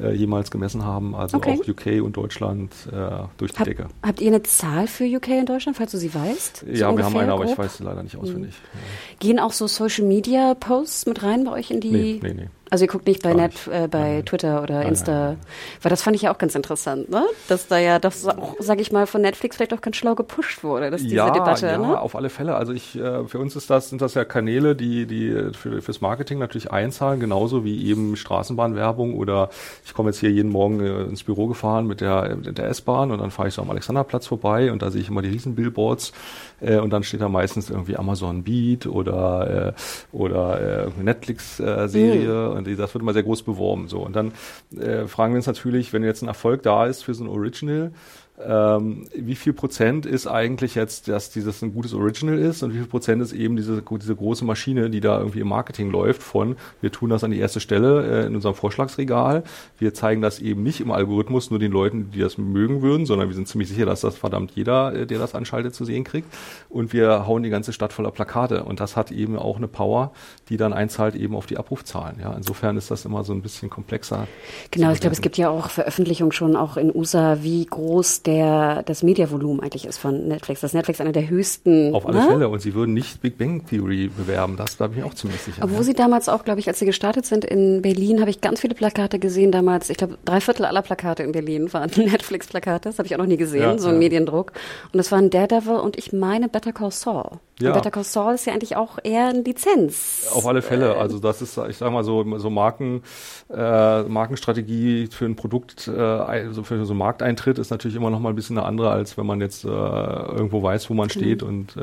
äh, 0.00 0.12
jemals 0.14 0.50
gemessen 0.50 0.84
haben. 0.84 1.14
Also 1.14 1.36
okay. 1.36 1.60
auch 1.62 1.68
UK 1.68 2.02
und 2.02 2.16
Deutschland 2.16 2.72
äh, 2.90 3.24
durch 3.36 3.52
die 3.52 3.58
Hab, 3.58 3.66
Decke. 3.66 3.86
Habt 4.02 4.20
ihr 4.20 4.28
eine 4.28 4.42
Zahl 4.42 4.86
für 4.86 5.04
UK 5.04 5.28
und 5.40 5.48
Deutschland, 5.48 5.76
falls 5.76 5.92
du 5.92 5.98
sie 5.98 6.14
weißt? 6.14 6.64
Ja, 6.72 6.90
so 6.90 6.96
wir 6.96 7.04
haben 7.04 7.16
eine, 7.16 7.32
aber 7.32 7.44
ich 7.44 7.56
weiß 7.56 7.76
sie 7.76 7.84
leider 7.84 8.02
nicht 8.02 8.16
auswendig. 8.16 8.54
Mhm. 8.54 9.18
Gehen 9.18 9.38
auch 9.38 9.52
so 9.52 9.66
Social 9.66 10.06
Media 10.06 10.54
Posts 10.54 11.06
mit 11.06 11.22
rein 11.22 11.44
bei 11.44 11.52
euch 11.52 11.70
in 11.70 11.80
die? 11.80 11.90
Nee, 11.90 12.20
nee, 12.22 12.34
nee. 12.34 12.48
Also 12.72 12.86
ihr 12.86 12.88
guckt 12.88 13.06
nicht 13.06 13.22
bei 13.22 13.34
Net, 13.34 13.52
äh, 13.70 13.86
bei 13.86 14.14
nein. 14.14 14.24
Twitter 14.24 14.62
oder 14.62 14.78
nein, 14.78 14.88
Insta, 14.88 15.12
nein, 15.12 15.38
weil 15.82 15.90
das 15.90 16.00
fand 16.00 16.16
ich 16.16 16.22
ja 16.22 16.32
auch 16.32 16.38
ganz 16.38 16.54
interessant, 16.54 17.10
ne? 17.10 17.22
Dass 17.46 17.68
da 17.68 17.76
ja 17.76 17.98
das 17.98 18.26
auch, 18.26 18.56
sag 18.60 18.80
ich 18.80 18.90
mal, 18.90 19.06
von 19.06 19.20
Netflix 19.20 19.56
vielleicht 19.56 19.74
auch 19.74 19.82
ganz 19.82 19.96
schlau 19.96 20.14
gepusht 20.14 20.64
wurde, 20.64 20.90
dass 20.90 21.02
diese 21.02 21.16
ja, 21.16 21.28
Debatte. 21.28 21.66
Ja, 21.66 21.76
ne? 21.76 22.00
auf 22.00 22.16
alle 22.16 22.30
Fälle. 22.30 22.54
Also 22.54 22.72
ich, 22.72 22.98
äh, 22.98 23.26
für 23.26 23.38
uns 23.38 23.56
ist 23.56 23.68
das, 23.68 23.90
sind 23.90 24.00
das 24.00 24.14
ja 24.14 24.24
Kanäle, 24.24 24.74
die, 24.74 25.04
die 25.04 25.50
für, 25.52 25.82
fürs 25.82 26.00
Marketing 26.00 26.38
natürlich 26.38 26.70
einzahlen, 26.70 27.20
genauso 27.20 27.62
wie 27.62 27.84
eben 27.90 28.16
Straßenbahnwerbung 28.16 29.18
oder 29.18 29.50
ich 29.84 29.92
komme 29.92 30.08
jetzt 30.08 30.20
hier 30.20 30.30
jeden 30.30 30.50
Morgen 30.50 30.80
äh, 30.80 31.02
ins 31.02 31.24
Büro 31.24 31.48
gefahren 31.48 31.86
mit 31.86 32.00
der, 32.00 32.36
mit 32.36 32.56
der 32.56 32.68
S-Bahn 32.68 33.10
und 33.10 33.18
dann 33.18 33.30
fahre 33.30 33.48
ich 33.48 33.54
so 33.54 33.60
am 33.60 33.70
Alexanderplatz 33.70 34.26
vorbei 34.26 34.72
und 34.72 34.80
da 34.80 34.90
sehe 34.90 35.02
ich 35.02 35.10
immer 35.10 35.20
die 35.20 35.28
riesen 35.28 35.54
Billboards 35.56 36.14
äh, 36.62 36.78
und 36.78 36.90
dann 36.90 37.02
steht 37.02 37.20
da 37.20 37.28
meistens 37.28 37.70
irgendwie 37.70 37.96
Amazon 37.96 38.44
Beat 38.44 38.86
oder, 38.86 39.74
äh, 39.74 40.16
oder 40.16 40.86
äh, 40.86 41.02
Netflix-Serie 41.02 42.50
mhm. 42.50 42.56
und 42.56 42.78
das 42.78 42.94
wird 42.94 43.02
immer 43.02 43.12
sehr 43.12 43.24
groß 43.24 43.42
beworben. 43.42 43.88
So. 43.88 44.00
Und 44.00 44.16
dann 44.16 44.32
äh, 44.78 45.06
fragen 45.06 45.34
wir 45.34 45.38
uns 45.38 45.46
natürlich, 45.46 45.92
wenn 45.92 46.04
jetzt 46.04 46.22
ein 46.22 46.28
Erfolg 46.28 46.62
da 46.62 46.86
ist 46.86 47.02
für 47.02 47.14
so 47.14 47.24
ein 47.24 47.28
Original, 47.28 47.92
ähm, 48.40 49.06
wie 49.14 49.34
viel 49.34 49.52
Prozent 49.52 50.06
ist 50.06 50.26
eigentlich 50.26 50.74
jetzt, 50.74 51.08
dass 51.08 51.30
dieses 51.30 51.62
ein 51.62 51.74
gutes 51.74 51.92
Original 51.92 52.38
ist 52.38 52.62
und 52.62 52.72
wie 52.72 52.78
viel 52.78 52.86
Prozent 52.86 53.22
ist 53.22 53.32
eben 53.32 53.56
diese, 53.56 53.82
diese 53.82 54.16
große 54.16 54.44
Maschine, 54.44 54.90
die 54.90 55.00
da 55.00 55.18
irgendwie 55.18 55.40
im 55.40 55.48
Marketing 55.48 55.90
läuft 55.90 56.22
von, 56.22 56.56
wir 56.80 56.90
tun 56.90 57.10
das 57.10 57.24
an 57.24 57.30
die 57.30 57.38
erste 57.38 57.60
Stelle 57.60 58.22
äh, 58.22 58.26
in 58.26 58.34
unserem 58.34 58.54
Vorschlagsregal, 58.54 59.44
wir 59.78 59.92
zeigen 59.94 60.22
das 60.22 60.38
eben 60.38 60.62
nicht 60.62 60.80
im 60.80 60.90
Algorithmus 60.90 61.50
nur 61.50 61.58
den 61.58 61.72
Leuten, 61.72 62.10
die 62.10 62.20
das 62.20 62.38
mögen 62.38 62.80
würden, 62.80 63.04
sondern 63.06 63.28
wir 63.28 63.34
sind 63.34 63.48
ziemlich 63.48 63.68
sicher, 63.68 63.86
dass 63.86 64.00
das 64.00 64.16
verdammt 64.16 64.52
jeder, 64.52 64.94
äh, 64.94 65.06
der 65.06 65.18
das 65.18 65.34
anschaltet, 65.34 65.74
zu 65.74 65.84
sehen 65.84 66.04
kriegt 66.04 66.32
und 66.70 66.92
wir 66.92 67.26
hauen 67.26 67.42
die 67.42 67.50
ganze 67.50 67.72
Stadt 67.72 67.92
voller 67.92 68.10
Plakate 68.10 68.64
und 68.64 68.80
das 68.80 68.96
hat 68.96 69.12
eben 69.12 69.36
auch 69.36 69.58
eine 69.58 69.68
Power, 69.68 70.12
die 70.48 70.56
dann 70.56 70.72
einzahlt 70.72 71.14
eben 71.14 71.36
auf 71.36 71.46
die 71.46 71.58
Abrufzahlen. 71.58 72.16
Ja, 72.20 72.32
insofern 72.32 72.76
ist 72.76 72.90
das 72.90 73.04
immer 73.04 73.24
so 73.24 73.34
ein 73.34 73.42
bisschen 73.42 73.68
komplexer. 73.68 74.26
Genau, 74.70 74.90
ich 74.90 75.00
glaube, 75.00 75.12
es 75.12 75.20
gibt 75.20 75.36
ja 75.36 75.50
auch 75.50 75.68
Veröffentlichungen 75.68 76.32
schon 76.32 76.56
auch 76.56 76.76
in 76.76 76.94
USA, 76.94 77.38
wie 77.42 77.66
groß 77.66 78.22
der, 78.22 78.31
das 78.38 79.02
Mediavolumen 79.02 79.60
eigentlich 79.60 79.86
ist 79.86 79.98
von 79.98 80.28
Netflix. 80.28 80.60
Das 80.60 80.72
Netflix 80.72 81.00
einer 81.00 81.12
der 81.12 81.28
höchsten. 81.28 81.94
Auf 81.94 82.06
alle 82.06 82.20
ne? 82.20 82.26
Fälle. 82.26 82.48
Und 82.48 82.60
sie 82.60 82.74
würden 82.74 82.94
nicht 82.94 83.20
Big 83.20 83.38
Bang 83.38 83.66
Theory 83.66 84.08
bewerben. 84.08 84.56
Das 84.56 84.76
glaube 84.76 84.94
ich 84.96 85.04
auch 85.04 85.14
ziemlich 85.14 85.40
sicher. 85.40 85.62
Obwohl 85.62 85.78
ja. 85.78 85.82
sie 85.84 85.94
damals 85.94 86.28
auch, 86.28 86.44
glaube 86.44 86.60
ich, 86.60 86.68
als 86.68 86.78
sie 86.78 86.86
gestartet 86.86 87.26
sind 87.26 87.44
in 87.44 87.82
Berlin, 87.82 88.20
habe 88.20 88.30
ich 88.30 88.40
ganz 88.40 88.60
viele 88.60 88.74
Plakate 88.74 89.18
gesehen 89.18 89.52
damals. 89.52 89.90
Ich 89.90 89.96
glaube, 89.96 90.18
drei 90.24 90.40
Viertel 90.40 90.66
aller 90.66 90.82
Plakate 90.82 91.22
in 91.22 91.32
Berlin 91.32 91.72
waren 91.72 91.90
Netflix-Plakate. 91.96 92.88
Das 92.88 92.98
habe 92.98 93.06
ich 93.06 93.14
auch 93.14 93.18
noch 93.18 93.26
nie 93.26 93.36
gesehen, 93.36 93.62
ja, 93.62 93.78
so 93.78 93.88
ein 93.88 93.94
ja. 93.94 94.00
Mediendruck. 94.00 94.52
Und 94.92 94.98
das 94.98 95.12
waren 95.12 95.30
Daredevil 95.30 95.76
und 95.76 95.96
ich 95.96 96.12
meine 96.12 96.48
Better 96.48 96.72
Call 96.72 96.90
Saul. 96.90 97.38
Ja. 97.60 97.68
Und 97.68 97.74
Better 97.74 97.90
Call 97.90 98.04
Saul 98.04 98.34
ist 98.34 98.46
ja 98.46 98.52
eigentlich 98.52 98.76
auch 98.76 98.98
eher 99.02 99.28
eine 99.28 99.42
Lizenz. 99.42 100.28
Auf 100.32 100.46
alle 100.46 100.62
Fälle. 100.62 100.96
Also 100.96 101.18
das 101.18 101.42
ist, 101.42 101.58
ich 101.68 101.76
sage 101.76 101.92
mal 101.92 102.04
so, 102.04 102.38
so 102.38 102.50
Marken, 102.50 103.02
äh, 103.50 104.02
Markenstrategie 104.02 105.08
für 105.10 105.26
ein 105.26 105.36
Produkt, 105.36 105.88
äh, 105.88 106.00
also 106.00 106.64
für 106.64 106.84
so 106.84 106.92
einen 106.92 106.98
Markteintritt 106.98 107.58
ist 107.58 107.70
natürlich 107.70 107.96
immer 107.96 108.10
noch 108.12 108.20
mal 108.20 108.28
ein 108.28 108.34
bisschen 108.34 108.56
eine 108.56 108.66
andere, 108.66 108.90
als 108.90 109.18
wenn 109.18 109.26
man 109.26 109.40
jetzt 109.40 109.64
äh, 109.64 109.68
irgendwo 109.68 110.62
weiß, 110.62 110.88
wo 110.90 110.94
man 110.94 111.06
mhm. 111.06 111.10
steht 111.10 111.42
mhm. 111.42 111.48
und, 111.48 111.76
äh, 111.76 111.80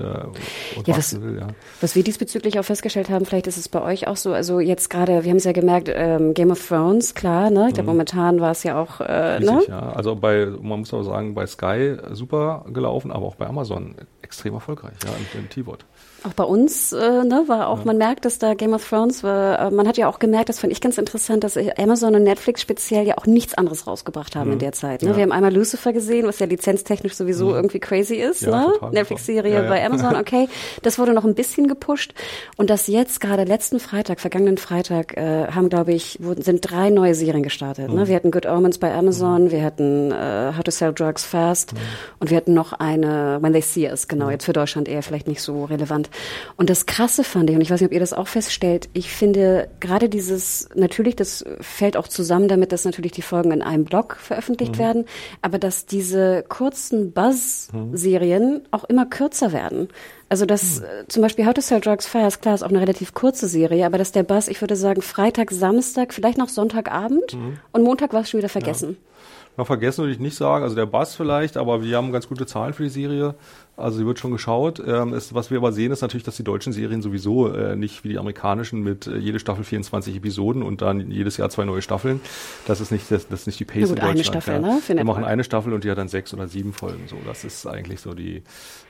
und 0.78 0.88
ja, 0.88 0.98
was, 0.98 1.22
will. 1.22 1.38
Ja. 1.40 1.48
Was 1.82 1.96
wir 1.96 2.04
diesbezüglich 2.04 2.60
auch 2.60 2.64
festgestellt 2.64 3.10
haben, 3.10 3.26
vielleicht 3.26 3.48
ist 3.48 3.58
es 3.58 3.68
bei 3.68 3.82
euch 3.82 4.08
auch 4.08 4.16
so, 4.16 4.34
also 4.34 4.60
jetzt 4.60 4.90
gerade, 4.90 5.24
wir 5.24 5.30
haben 5.30 5.38
es 5.38 5.44
ja 5.44 5.52
gemerkt, 5.52 5.90
ähm, 5.94 6.34
Game 6.34 6.52
of 6.52 6.66
Thrones, 6.66 7.14
klar, 7.14 7.50
ne? 7.50 7.68
Ich 7.68 7.74
glaube, 7.74 7.90
mhm. 7.90 7.98
momentan 7.98 8.40
war 8.40 8.52
es 8.52 8.64
ja 8.64 8.82
auch, 8.82 9.02
äh, 9.02 9.12
Richtig, 9.12 9.50
ne? 9.50 9.64
ja. 9.68 9.92
Also 9.92 10.16
bei, 10.16 10.46
man 10.46 10.80
muss 10.80 10.94
auch 10.94 11.04
sagen, 11.04 11.34
bei 11.34 11.46
Sky 11.46 11.98
super 12.12 12.66
gelaufen, 12.72 13.12
aber 13.12 13.26
auch 13.26 13.36
bei 13.36 13.48
Amazon 13.48 13.96
extrem 14.22 14.54
erfolgreich, 14.54 14.94
ja, 15.04 15.12
im, 15.34 15.42
im 15.42 15.50
T-Wort. 15.50 15.86
Auch 16.24 16.34
bei 16.34 16.44
uns 16.44 16.92
äh, 16.92 17.24
ne, 17.24 17.46
war 17.48 17.70
auch, 17.70 17.80
ja. 17.80 17.86
man 17.86 17.98
merkt, 17.98 18.26
dass 18.26 18.40
da 18.40 18.54
Game 18.54 18.74
of 18.74 18.88
Thrones 18.88 19.24
war, 19.24 19.68
äh, 19.68 19.72
man 19.72 19.88
hat 19.88 19.98
ja 19.98 20.10
auch 20.10 20.20
gemerkt, 20.20 20.50
das 20.50 20.60
fand 20.60 20.74
ich 20.74 20.82
ganz 20.82 20.98
interessant, 20.98 21.44
dass 21.44 21.58
Amazon 21.78 22.16
und 22.16 22.24
Netflix 22.24 22.62
speziell 22.62 23.08
ja 23.08 23.18
auch 23.18 23.26
nichts 23.26 23.54
anderes 23.54 23.88
rausgebracht 23.88 24.36
haben 24.36 24.48
mhm. 24.48 24.54
in 24.54 24.60
der 24.60 24.72
Zeit. 24.74 25.02
Ne? 25.02 25.12
Ja. 25.12 25.16
Wir 25.16 25.24
haben 25.24 25.32
einmal 25.32 25.54
Lucifer 25.54 25.94
gesehen, 25.94 26.28
was 26.28 26.40
ja 26.40 26.46
lizenztechnisch 26.46 27.14
sowieso 27.14 27.48
mhm. 27.48 27.56
irgendwie 27.56 27.80
crazy 27.80 28.16
ist, 28.16 28.42
ja, 28.42 28.52
ne? 28.52 28.74
Netflix-Serie 28.92 29.64
bei 29.70 29.86
Amazon, 29.86 30.16
okay. 30.20 30.50
Das 30.82 31.00
wurde 31.00 31.14
noch 31.14 31.24
ein 31.24 31.36
bisschen 31.36 31.68
gepusht. 31.68 32.14
Und 32.58 32.70
das 32.70 32.88
jetzt 32.88 33.22
gerade 33.22 33.46
letzten 33.46 33.80
Freitag, 33.80 34.20
vergangenen 34.20 34.58
Freitag, 34.58 35.16
äh, 35.16 35.48
haben, 35.48 35.70
glaube 35.70 35.94
ich, 35.94 36.18
wurden, 36.22 36.42
sind 36.42 36.70
drei 36.70 36.90
neue 36.90 37.16
Serien 37.16 37.44
gestartet. 37.44 37.88
Ne? 37.88 37.94
Mhm. 37.94 38.00
Ne? 38.00 38.08
Wir 38.10 38.16
hatten 38.16 38.32
Good 38.32 38.46
Omens 38.46 38.78
bei 38.78 38.94
Amazon, 38.94 39.46
mhm. 39.46 39.52
wir 39.52 39.64
hatten 39.64 40.12
äh, 40.12 40.54
How 40.58 40.64
to 40.64 40.72
Sell 40.72 40.94
Drugs 40.94 41.24
Fast 41.24 41.74
mhm. 41.74 41.78
und 42.20 42.30
wir 42.30 42.38
hatten 42.38 42.54
noch 42.54 42.74
eine 42.74 43.38
When 43.42 43.54
They 43.54 43.62
See 43.62 43.90
Us, 43.90 44.08
genau, 44.08 44.30
jetzt 44.30 44.46
für 44.46 44.54
Deutschland 44.54 44.90
eher 44.90 45.02
vielleicht 45.02 45.28
nicht 45.28 45.42
so 45.42 45.64
relevant. 45.66 46.09
Und 46.56 46.70
das 46.70 46.86
Krasse 46.86 47.24
fand 47.24 47.50
ich, 47.50 47.56
und 47.56 47.62
ich 47.62 47.72
weiß 47.72 47.82
nicht, 47.82 47.90
ob 47.90 47.94
ihr 47.94 48.00
das 48.00 48.14
auch 48.14 48.28
feststellt, 48.28 48.90
ich 48.94 49.12
finde 49.12 49.70
gerade 49.80 50.10
dieses, 50.10 50.70
natürlich, 50.76 51.16
das 51.16 51.46
fällt 51.62 51.98
auch 51.98 52.08
zusammen 52.08 52.48
damit, 52.48 52.72
dass 52.72 52.86
natürlich 52.86 53.12
die 53.12 53.22
Folgen 53.22 53.52
in 53.52 53.62
einem 53.62 53.86
Blog 53.86 54.16
veröffentlicht 54.16 54.76
mhm. 54.76 54.80
werden, 54.80 55.06
aber 55.42 55.60
dass 55.60 55.86
diese 55.86 56.44
kurzen 56.48 57.12
Buzz-Serien 57.12 58.54
mhm. 58.54 58.62
auch 58.72 58.84
immer 58.86 59.06
kürzer 59.06 59.52
werden. 59.52 59.90
Also 60.30 60.46
dass 60.46 60.80
mhm. 60.80 60.86
Äh, 60.86 61.08
zum 61.08 61.22
Beispiel 61.24 61.46
How 61.46 61.54
to 61.54 61.62
Sell 61.62 61.82
Drugs 61.82 62.06
Fast, 62.06 62.42
klar, 62.42 62.56
ist 62.56 62.64
auch 62.64 62.70
eine 62.70 62.82
relativ 62.82 63.14
kurze 63.14 63.48
Serie, 63.48 63.86
aber 63.86 63.98
dass 63.98 64.12
der 64.12 64.24
Buzz, 64.24 64.48
ich 64.48 64.62
würde 64.62 64.76
sagen, 64.76 65.02
Freitag, 65.02 65.52
Samstag, 65.52 66.14
vielleicht 66.14 66.38
noch 66.38 66.50
Sonntagabend 66.50 67.34
mhm. 67.34 67.58
und 67.72 67.84
Montag 67.84 68.14
war 68.14 68.22
es 68.22 68.30
schon 68.30 68.38
wieder 68.38 68.50
vergessen. 68.50 68.92
Ja. 68.92 69.10
Noch 69.58 69.68
vergessen 69.68 70.04
würde 70.04 70.14
ich 70.14 70.20
nicht 70.20 70.38
sagen, 70.38 70.64
also 70.64 70.74
der 70.74 70.86
Bass 70.86 71.16
vielleicht, 71.16 71.58
aber 71.58 71.84
wir 71.84 71.98
haben 71.98 72.14
ganz 72.14 72.30
gute 72.30 72.46
Zahlen 72.46 72.74
für 72.74 72.84
die 72.84 72.90
Serie. 72.90 73.36
Also 73.80 73.98
sie 73.98 74.06
wird 74.06 74.20
schon 74.20 74.32
geschaut. 74.32 74.82
Ähm, 74.86 75.14
ist, 75.14 75.34
was 75.34 75.52
wir 75.52 75.58
aber 75.58 75.72
sehen, 75.72 75.92
ist 75.92 76.02
natürlich, 76.02 76.24
dass 76.24 76.38
die 76.38 76.44
deutschen 76.44 76.74
Serien 76.74 77.02
sowieso 77.02 77.52
äh, 77.52 77.76
nicht 77.76 78.04
wie 78.04 78.10
die 78.10 78.18
amerikanischen 78.18 78.82
mit 78.82 79.08
äh, 79.08 79.18
jede 79.18 79.40
Staffel 79.40 79.64
24 79.64 80.16
Episoden 80.16 80.64
und 80.64 80.82
dann 80.82 81.12
jedes 81.12 81.38
Jahr 81.38 81.50
zwei 81.50 81.66
neue 81.66 81.82
Staffeln. 81.82 82.22
Das 82.68 82.82
ist 82.82 82.92
nicht 82.92 83.10
das, 83.10 83.28
das 83.28 83.42
ist 83.42 83.48
nicht 83.48 83.60
die 83.60 83.66
Pace 83.66 83.90
gut, 83.90 83.90
in 83.90 83.96
Deutschland. 83.96 84.12
Eine 84.12 84.24
Staffel, 84.24 84.54
ja. 84.56 84.60
ne? 84.60 84.82
Wir 84.88 85.04
machen 85.04 85.24
eine 85.24 85.44
Staffel 85.44 85.74
und 85.74 85.84
die 85.84 85.92
hat 85.92 85.98
dann 85.98 86.10
sechs 86.10 86.34
oder 86.34 86.48
sieben 86.48 86.74
Folgen. 86.74 87.08
So, 87.08 87.18
das 87.26 87.44
ist 87.44 87.66
eigentlich 87.66 88.02
so 88.02 88.14
die, 88.14 88.44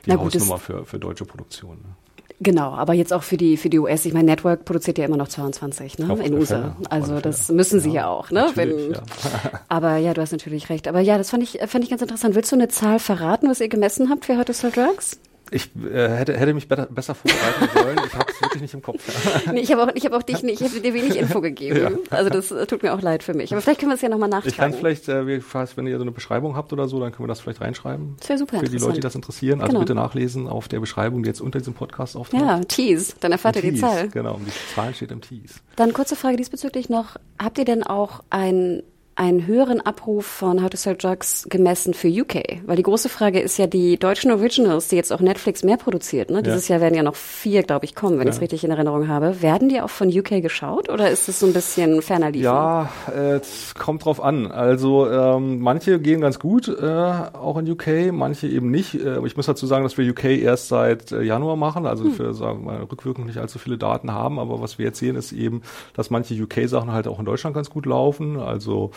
die 0.06 0.12
Hausnummer 0.12 0.58
für, 0.58 0.86
für 0.86 0.99
deutsche 0.99 1.25
Produktion. 1.25 1.78
Ne? 1.78 1.95
Genau, 2.41 2.71
aber 2.71 2.93
jetzt 2.93 3.12
auch 3.12 3.23
für 3.23 3.36
die 3.36 3.58
für 3.58 3.69
die 3.69 3.80
US. 3.80 4.06
Ich 4.06 4.13
meine, 4.13 4.25
Network 4.25 4.63
produziert 4.63 4.97
ja 4.97 5.06
immer 5.06 5.17
noch 5.17 5.28
22 5.28 5.99
ne, 5.99 6.17
in 6.23 6.34
USA. 6.34 6.75
Also 6.89 7.19
das 7.19 7.49
müssen 7.49 7.82
sie 7.82 7.89
ja, 7.89 8.04
ja 8.04 8.08
auch. 8.08 8.32
Ne? 8.32 8.49
Wenn, 8.56 8.91
ja. 8.91 9.02
aber 9.67 9.97
ja, 9.97 10.13
du 10.13 10.21
hast 10.21 10.32
natürlich 10.32 10.69
recht. 10.69 10.88
Aber 10.88 11.02
ja, 11.02 11.17
das 11.17 11.30
fand 11.30 11.43
ich 11.43 11.60
fand 11.67 11.84
ich 11.84 11.89
ganz 11.89 12.02
interessant. 12.02 12.36
Willst 12.36 12.52
du 12.52 12.56
eine 12.56 12.69
Zahl 12.69 12.99
verraten, 12.99 13.49
was 13.49 13.60
ihr 13.60 13.67
gemessen 13.67 14.10
habt 14.10 14.25
für 14.25 14.38
Heute 14.38 14.54
Drugs? 14.54 15.19
Ich 15.51 15.69
äh, 15.75 16.07
hätte, 16.09 16.38
hätte 16.38 16.53
mich 16.53 16.67
better, 16.67 16.85
besser 16.85 17.15
vorbereiten 17.15 17.69
sollen. 17.73 17.99
Ich 18.05 18.13
habe 18.13 18.25
es 18.31 18.41
wirklich 18.41 18.62
nicht 18.62 18.73
im 18.73 18.81
Kopf. 18.81 19.03
nee, 19.51 19.62
ich 19.62 19.71
habe 19.71 19.83
auch, 19.83 19.95
ich 19.95 20.05
hab 20.05 20.13
auch 20.13 20.23
dich 20.23 20.43
nicht, 20.43 20.62
ich 20.62 20.67
habe 20.67 20.79
dir 20.79 20.93
wenig 20.93 21.17
Info 21.17 21.41
gegeben. 21.49 21.79
Ja. 21.79 21.91
Also 22.09 22.29
das 22.29 22.51
äh, 22.51 22.65
tut 22.67 22.83
mir 22.83 22.93
auch 22.93 23.01
leid 23.01 23.23
für 23.23 23.33
mich. 23.33 23.51
Aber 23.51 23.62
vielleicht 23.62 23.79
können 23.79 23.91
wir 23.91 23.95
es 23.95 24.01
ja 24.01 24.09
nochmal 24.09 24.29
nachtragen. 24.29 24.49
Ich 24.49 24.57
kann 24.57 24.73
vielleicht, 24.73 25.09
äh, 25.09 25.25
wenn 25.27 25.88
ihr 25.88 25.97
so 25.97 26.03
eine 26.03 26.12
Beschreibung 26.12 26.55
habt 26.55 26.73
oder 26.73 26.88
so, 26.88 26.99
dann 26.99 27.12
können 27.12 27.23
wir 27.23 27.29
das 27.29 27.39
vielleicht 27.39 27.62
reinschreiben. 27.62 28.15
Das 28.19 28.29
wäre 28.29 28.39
super 28.39 28.59
Für 28.59 28.69
die 28.69 28.77
Leute, 28.77 28.93
die 28.95 28.99
das 28.99 29.15
interessieren. 29.15 29.62
Also 29.62 29.69
genau. 29.69 29.79
bitte 29.81 29.95
nachlesen 29.95 30.47
auf 30.47 30.67
der 30.67 30.79
Beschreibung, 30.79 31.23
die 31.23 31.29
jetzt 31.29 31.41
unter 31.41 31.59
diesem 31.59 31.73
Podcast 31.73 32.15
auftaucht. 32.15 32.41
Ja, 32.41 32.59
Tease. 32.59 33.13
Dann 33.19 33.31
erfahrt 33.31 33.55
ihr 33.55 33.62
die 33.62 33.75
Zahl. 33.75 34.09
Genau, 34.09 34.39
die 34.45 34.75
Zahl 34.75 34.93
steht 34.93 35.12
im 35.12 35.21
Tease. 35.21 35.55
Dann 35.75 35.93
kurze 35.93 36.15
Frage 36.15 36.38
diesbezüglich 36.38 36.89
noch. 36.89 37.15
Habt 37.41 37.57
ihr 37.57 37.65
denn 37.65 37.83
auch 37.83 38.23
ein 38.29 38.83
einen 39.19 39.45
höheren 39.45 39.82
Abruf 39.82 40.25
von 40.25 40.63
How 40.63 40.69
to 40.69 40.77
Sell 40.77 40.95
Drugs 40.95 41.45
gemessen 41.49 41.93
für 41.93 42.08
UK? 42.08 42.62
Weil 42.65 42.77
die 42.77 42.84
große 42.84 43.10
Frage 43.10 43.41
ist 43.41 43.58
ja, 43.58 43.67
die 43.67 43.99
deutschen 43.99 44.32
Originals, 44.32 44.88
die 44.88 44.95
jetzt 44.95 45.12
auch 45.12 45.19
Netflix 45.19 45.62
mehr 45.62 45.75
produziert, 45.75 46.32
ne? 46.32 46.41
dieses 46.41 46.69
ja. 46.69 46.75
Jahr 46.75 46.84
werden 46.84 46.95
ja 46.95 47.03
noch 47.03 47.15
vier, 47.15 47.63
glaube 47.63 47.84
ich, 47.84 47.95
kommen, 47.95 48.17
wenn 48.17 48.27
ja. 48.27 48.29
ich 48.29 48.38
es 48.38 48.41
richtig 48.41 48.63
in 48.63 48.71
Erinnerung 48.71 49.10
habe. 49.10 49.41
Werden 49.41 49.67
die 49.67 49.82
auch 49.82 49.89
von 49.89 50.08
UK 50.08 50.41
geschaut 50.41 50.89
oder 50.89 51.10
ist 51.12 51.27
es 51.27 51.39
so 51.39 51.47
ein 51.47 51.53
bisschen 51.53 52.01
ferner 52.01 52.32
liefen? 52.32 52.45
Ja, 52.45 52.89
äh, 53.13 53.36
es 53.36 53.75
kommt 53.75 54.05
drauf 54.05 54.23
an. 54.23 54.49
Also 54.49 55.10
ähm, 55.12 55.60
manche 55.60 55.99
gehen 55.99 56.21
ganz 56.21 56.39
gut, 56.39 56.69
äh, 56.69 56.86
auch 56.86 57.58
in 57.58 57.69
UK, 57.69 58.13
manche 58.13 58.47
eben 58.47 58.71
nicht. 58.71 58.95
Äh, 58.95 59.19
ich 59.25 59.36
muss 59.36 59.47
dazu 59.47 59.67
sagen, 59.67 59.84
dass 59.84 59.97
wir 59.97 60.10
UK 60.10 60.25
erst 60.25 60.69
seit 60.69 61.12
äh, 61.12 61.23
Januar 61.23 61.58
machen, 61.58 61.86
also 61.86 62.05
hm. 62.05 62.13
für 62.13 62.34
sagen 62.34 62.63
wir 62.63 62.71
mal, 62.71 62.84
rückwirkend 62.84 63.27
nicht 63.27 63.38
allzu 63.38 63.60
viele 63.60 63.77
Daten 63.77 64.13
haben, 64.13 64.39
aber 64.39 64.62
was 64.62 64.77
wir 64.77 64.86
jetzt 64.86 64.99
sehen, 64.99 65.17
ist 65.17 65.34
eben, 65.34 65.62
dass 65.93 66.10
manche 66.10 66.41
UK-Sachen 66.41 66.93
halt 66.93 67.05
auch 67.08 67.19
in 67.19 67.25
Deutschland 67.25 67.53
ganz 67.53 67.69
gut 67.69 67.86
laufen. 67.86 68.39
Also 68.39 68.91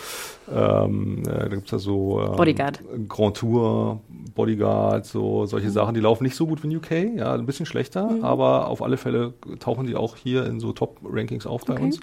ähm, 0.50 1.22
äh, 1.26 1.30
da 1.30 1.48
gibt's 1.48 1.70
ja 1.70 1.78
so 1.78 2.20
ähm, 2.20 2.36
Bodyguard. 2.36 2.80
Grand 3.08 3.36
Tour, 3.36 4.00
Bodyguard, 4.34 5.06
so 5.06 5.46
solche 5.46 5.68
mhm. 5.68 5.72
Sachen, 5.72 5.94
die 5.94 6.00
laufen 6.00 6.24
nicht 6.24 6.36
so 6.36 6.46
gut 6.46 6.62
wie 6.62 6.68
in 6.68 6.76
UK, 6.76 6.90
ja, 7.16 7.34
ein 7.34 7.46
bisschen 7.46 7.66
schlechter, 7.66 8.08
mhm. 8.10 8.24
aber 8.24 8.68
auf 8.68 8.82
alle 8.82 8.96
Fälle 8.96 9.34
tauchen 9.60 9.86
die 9.86 9.96
auch 9.96 10.16
hier 10.16 10.46
in 10.46 10.60
so 10.60 10.72
Top-Rankings 10.72 11.46
auf 11.46 11.64
bei 11.64 11.74
okay. 11.74 11.84
uns. 11.84 12.00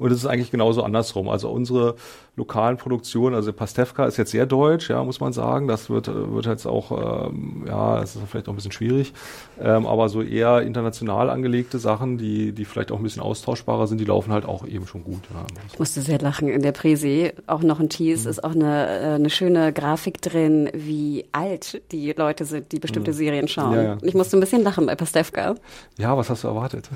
Und 0.00 0.10
es 0.12 0.18
ist 0.18 0.26
eigentlich 0.26 0.50
genauso 0.50 0.82
andersrum. 0.82 1.28
Also 1.28 1.50
unsere 1.50 1.94
lokalen 2.34 2.78
Produktionen, 2.78 3.36
also 3.36 3.52
Pastewka 3.52 4.06
ist 4.06 4.16
jetzt 4.16 4.30
sehr 4.30 4.46
deutsch, 4.46 4.88
ja, 4.88 5.04
muss 5.04 5.20
man 5.20 5.34
sagen. 5.34 5.68
Das 5.68 5.90
wird, 5.90 6.06
wird 6.08 6.46
jetzt 6.46 6.64
auch, 6.64 7.28
ähm, 7.28 7.64
ja, 7.68 8.00
das 8.00 8.16
ist 8.16 8.22
vielleicht 8.26 8.48
auch 8.48 8.54
ein 8.54 8.56
bisschen 8.56 8.72
schwierig. 8.72 9.12
Ähm, 9.60 9.86
aber 9.86 10.08
so 10.08 10.22
eher 10.22 10.62
international 10.62 11.28
angelegte 11.28 11.78
Sachen, 11.78 12.16
die, 12.16 12.52
die 12.52 12.64
vielleicht 12.64 12.92
auch 12.92 12.96
ein 12.96 13.02
bisschen 13.02 13.20
austauschbarer 13.20 13.86
sind, 13.86 13.98
die 13.98 14.06
laufen 14.06 14.32
halt 14.32 14.46
auch 14.46 14.66
eben 14.66 14.86
schon 14.86 15.04
gut. 15.04 15.20
Ja. 15.34 15.44
Ich 15.70 15.78
musste 15.78 16.00
sehr 16.00 16.18
lachen. 16.18 16.48
In 16.48 16.62
der 16.62 16.72
Präsi, 16.72 17.32
auch 17.46 17.60
noch 17.60 17.78
ein 17.78 17.90
Tease, 17.90 18.28
mhm. 18.28 18.30
ist 18.30 18.42
auch 18.42 18.54
eine, 18.54 18.86
äh, 18.86 19.14
eine 19.16 19.28
schöne 19.28 19.70
Grafik 19.74 20.22
drin, 20.22 20.70
wie 20.72 21.26
alt 21.32 21.82
die 21.92 22.12
Leute 22.12 22.46
sind, 22.46 22.72
die 22.72 22.78
bestimmte 22.78 23.10
mhm. 23.10 23.16
Serien 23.16 23.48
schauen. 23.48 23.74
Ja, 23.74 23.82
ja. 23.82 23.98
Ich 24.00 24.14
musste 24.14 24.38
ein 24.38 24.40
bisschen 24.40 24.62
lachen 24.62 24.86
bei 24.86 24.94
Pastewka. 24.94 25.56
Ja, 25.98 26.16
was 26.16 26.30
hast 26.30 26.44
du 26.44 26.48
erwartet? 26.48 26.88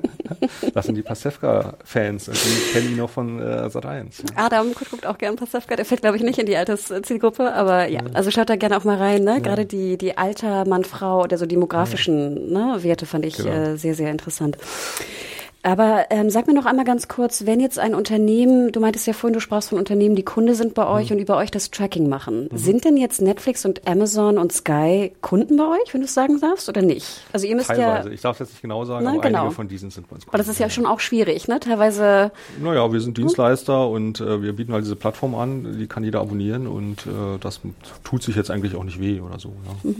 das 0.72 0.86
sind 0.86 0.94
die 0.94 1.02
Pastewka-Fans 1.02 2.29
die 2.32 2.72
kennen 2.72 2.90
ihn 2.92 2.96
noch 2.96 3.10
von 3.10 3.40
äh, 3.40 3.68
Sat 3.70 3.86
1. 3.86 4.24
Adam 4.36 4.72
guckt 4.74 5.06
auch 5.06 5.18
gern 5.18 5.36
Pasewka. 5.36 5.76
Der 5.76 5.84
fällt, 5.84 6.02
glaube 6.02 6.16
ich, 6.16 6.22
nicht 6.22 6.38
in 6.38 6.46
die 6.46 6.56
Alterszielgruppe, 6.56 7.52
aber 7.52 7.88
ja, 7.88 8.00
also 8.14 8.30
schaut 8.30 8.50
da 8.50 8.56
gerne 8.56 8.76
auch 8.76 8.84
mal 8.84 8.96
rein. 8.96 9.24
Ne? 9.24 9.40
Gerade 9.40 9.66
die, 9.66 9.96
die 9.96 10.16
Alter, 10.16 10.66
Mann, 10.66 10.84
Frau 10.84 11.22
oder 11.22 11.38
so 11.38 11.46
demografischen 11.46 12.52
ne, 12.52 12.78
Werte 12.80 13.06
fand 13.06 13.24
ich 13.24 13.36
genau. 13.36 13.50
äh, 13.50 13.76
sehr, 13.76 13.94
sehr 13.94 14.10
interessant. 14.10 14.56
Aber 15.62 16.06
ähm, 16.10 16.30
sag 16.30 16.46
mir 16.46 16.54
noch 16.54 16.64
einmal 16.64 16.86
ganz 16.86 17.08
kurz, 17.08 17.44
wenn 17.44 17.60
jetzt 17.60 17.78
ein 17.78 17.94
Unternehmen, 17.94 18.72
du 18.72 18.80
meintest 18.80 19.06
ja 19.06 19.12
vorhin, 19.12 19.34
du 19.34 19.40
sprachst 19.40 19.68
von 19.68 19.78
Unternehmen, 19.78 20.16
die 20.16 20.22
Kunde 20.22 20.54
sind 20.54 20.72
bei 20.74 20.86
euch 20.86 21.10
mhm. 21.10 21.16
und 21.16 21.22
über 21.22 21.36
euch 21.36 21.50
das 21.50 21.70
Tracking 21.70 22.08
machen. 22.08 22.48
Mhm. 22.50 22.56
Sind 22.56 22.84
denn 22.84 22.96
jetzt 22.96 23.20
Netflix 23.20 23.66
und 23.66 23.86
Amazon 23.86 24.38
und 24.38 24.52
Sky 24.52 25.12
Kunden 25.20 25.58
bei 25.58 25.64
euch, 25.64 25.92
wenn 25.92 26.00
du 26.00 26.06
es 26.06 26.14
sagen 26.14 26.40
darfst, 26.40 26.68
oder 26.68 26.80
nicht? 26.80 27.22
Also 27.32 27.46
ihr 27.46 27.56
müsst 27.56 27.68
Teilweise. 27.68 28.08
ja. 28.08 28.14
Ich 28.14 28.22
darf 28.22 28.36
es 28.36 28.40
jetzt 28.40 28.52
nicht 28.52 28.62
genau 28.62 28.84
sagen, 28.86 29.04
na, 29.04 29.12
aber 29.12 29.20
genau. 29.20 29.40
einige 29.40 29.54
von 29.54 29.68
diesen 29.68 29.90
sind 29.90 30.08
bei 30.08 30.14
uns 30.14 30.24
Kunden. 30.24 30.34
Aber 30.34 30.38
das 30.38 30.48
ist 30.48 30.58
ja 30.58 30.70
schon 30.70 30.86
auch 30.86 31.00
schwierig, 31.00 31.46
ne? 31.46 31.60
Teilweise. 31.60 32.32
Naja, 32.62 32.90
wir 32.90 33.00
sind 33.00 33.18
Dienstleister 33.18 33.88
und 33.88 34.20
äh, 34.20 34.42
wir 34.42 34.54
bieten 34.54 34.72
halt 34.72 34.84
diese 34.84 34.96
Plattform 34.96 35.34
an, 35.34 35.76
die 35.78 35.86
kann 35.86 36.04
jeder 36.04 36.20
abonnieren 36.20 36.66
und 36.66 37.06
äh, 37.06 37.38
das 37.38 37.60
tut 38.02 38.22
sich 38.22 38.34
jetzt 38.34 38.50
eigentlich 38.50 38.76
auch 38.76 38.84
nicht 38.84 39.00
weh 39.00 39.20
oder 39.20 39.38
so. 39.38 39.52
Ja. 39.84 39.92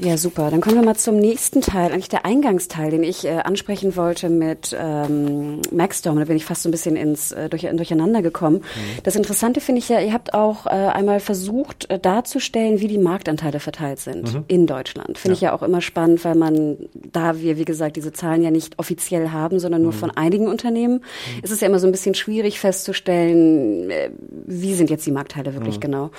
Ja, 0.00 0.16
super. 0.16 0.50
Dann 0.50 0.60
kommen 0.60 0.76
wir 0.76 0.84
mal 0.84 0.96
zum 0.96 1.16
nächsten 1.16 1.60
Teil, 1.60 1.90
eigentlich 1.92 2.08
der 2.08 2.24
Eingangsteil, 2.24 2.90
den 2.90 3.02
ich 3.02 3.24
äh, 3.24 3.38
ansprechen 3.38 3.96
wollte 3.96 4.28
mit 4.28 4.76
ähm, 4.78 5.60
Maxstorm. 5.72 6.18
Da 6.18 6.24
bin 6.24 6.36
ich 6.36 6.44
fast 6.44 6.62
so 6.62 6.68
ein 6.68 6.72
bisschen 6.72 6.94
ins 6.94 7.32
äh, 7.32 7.48
durch, 7.48 7.62
Durcheinander 7.62 8.22
gekommen. 8.22 8.58
Mhm. 8.58 9.02
Das 9.02 9.16
Interessante 9.16 9.60
finde 9.60 9.80
ich 9.80 9.88
ja, 9.88 10.00
ihr 10.00 10.12
habt 10.12 10.34
auch 10.34 10.66
äh, 10.66 10.70
einmal 10.70 11.18
versucht 11.18 11.90
äh, 11.90 11.98
darzustellen, 11.98 12.80
wie 12.80 12.86
die 12.86 12.98
Marktanteile 12.98 13.58
verteilt 13.58 13.98
sind 13.98 14.32
mhm. 14.32 14.44
in 14.46 14.66
Deutschland. 14.68 15.18
Finde 15.18 15.32
ja. 15.32 15.34
ich 15.34 15.40
ja 15.40 15.52
auch 15.52 15.62
immer 15.62 15.80
spannend, 15.80 16.24
weil 16.24 16.36
man, 16.36 16.76
da 16.94 17.40
wir, 17.40 17.58
wie 17.58 17.64
gesagt, 17.64 17.96
diese 17.96 18.12
Zahlen 18.12 18.42
ja 18.42 18.52
nicht 18.52 18.78
offiziell 18.78 19.30
haben, 19.30 19.58
sondern 19.58 19.82
nur 19.82 19.92
mhm. 19.92 19.96
von 19.96 20.10
einigen 20.12 20.46
Unternehmen, 20.46 20.94
mhm. 20.94 21.42
ist 21.42 21.50
es 21.50 21.60
ja 21.60 21.66
immer 21.66 21.80
so 21.80 21.88
ein 21.88 21.92
bisschen 21.92 22.14
schwierig 22.14 22.60
festzustellen, 22.60 23.90
äh, 23.90 24.10
wie 24.46 24.74
sind 24.74 24.90
jetzt 24.90 25.06
die 25.06 25.12
Marktteile 25.12 25.54
wirklich 25.54 25.76
mhm. 25.76 25.80
genau. 25.80 26.10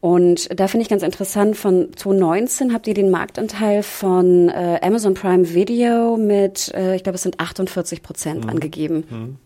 Und 0.00 0.48
da 0.58 0.68
finde 0.68 0.82
ich 0.82 0.88
ganz 0.88 1.02
interessant, 1.02 1.56
von 1.56 1.88
2019 1.94 2.72
habt 2.72 2.86
ihr 2.86 2.94
den 2.94 3.10
Marktanteil 3.10 3.82
von 3.82 4.48
äh, 4.48 4.78
Amazon 4.80 5.14
Prime 5.14 5.54
Video 5.54 6.16
mit, 6.16 6.72
äh, 6.74 6.94
ich 6.94 7.02
glaube, 7.02 7.16
es 7.16 7.22
sind 7.22 7.40
48 7.40 8.02
Prozent 8.02 8.44
mhm. 8.44 8.50
angegeben. 8.50 9.04
Mhm. 9.10 9.36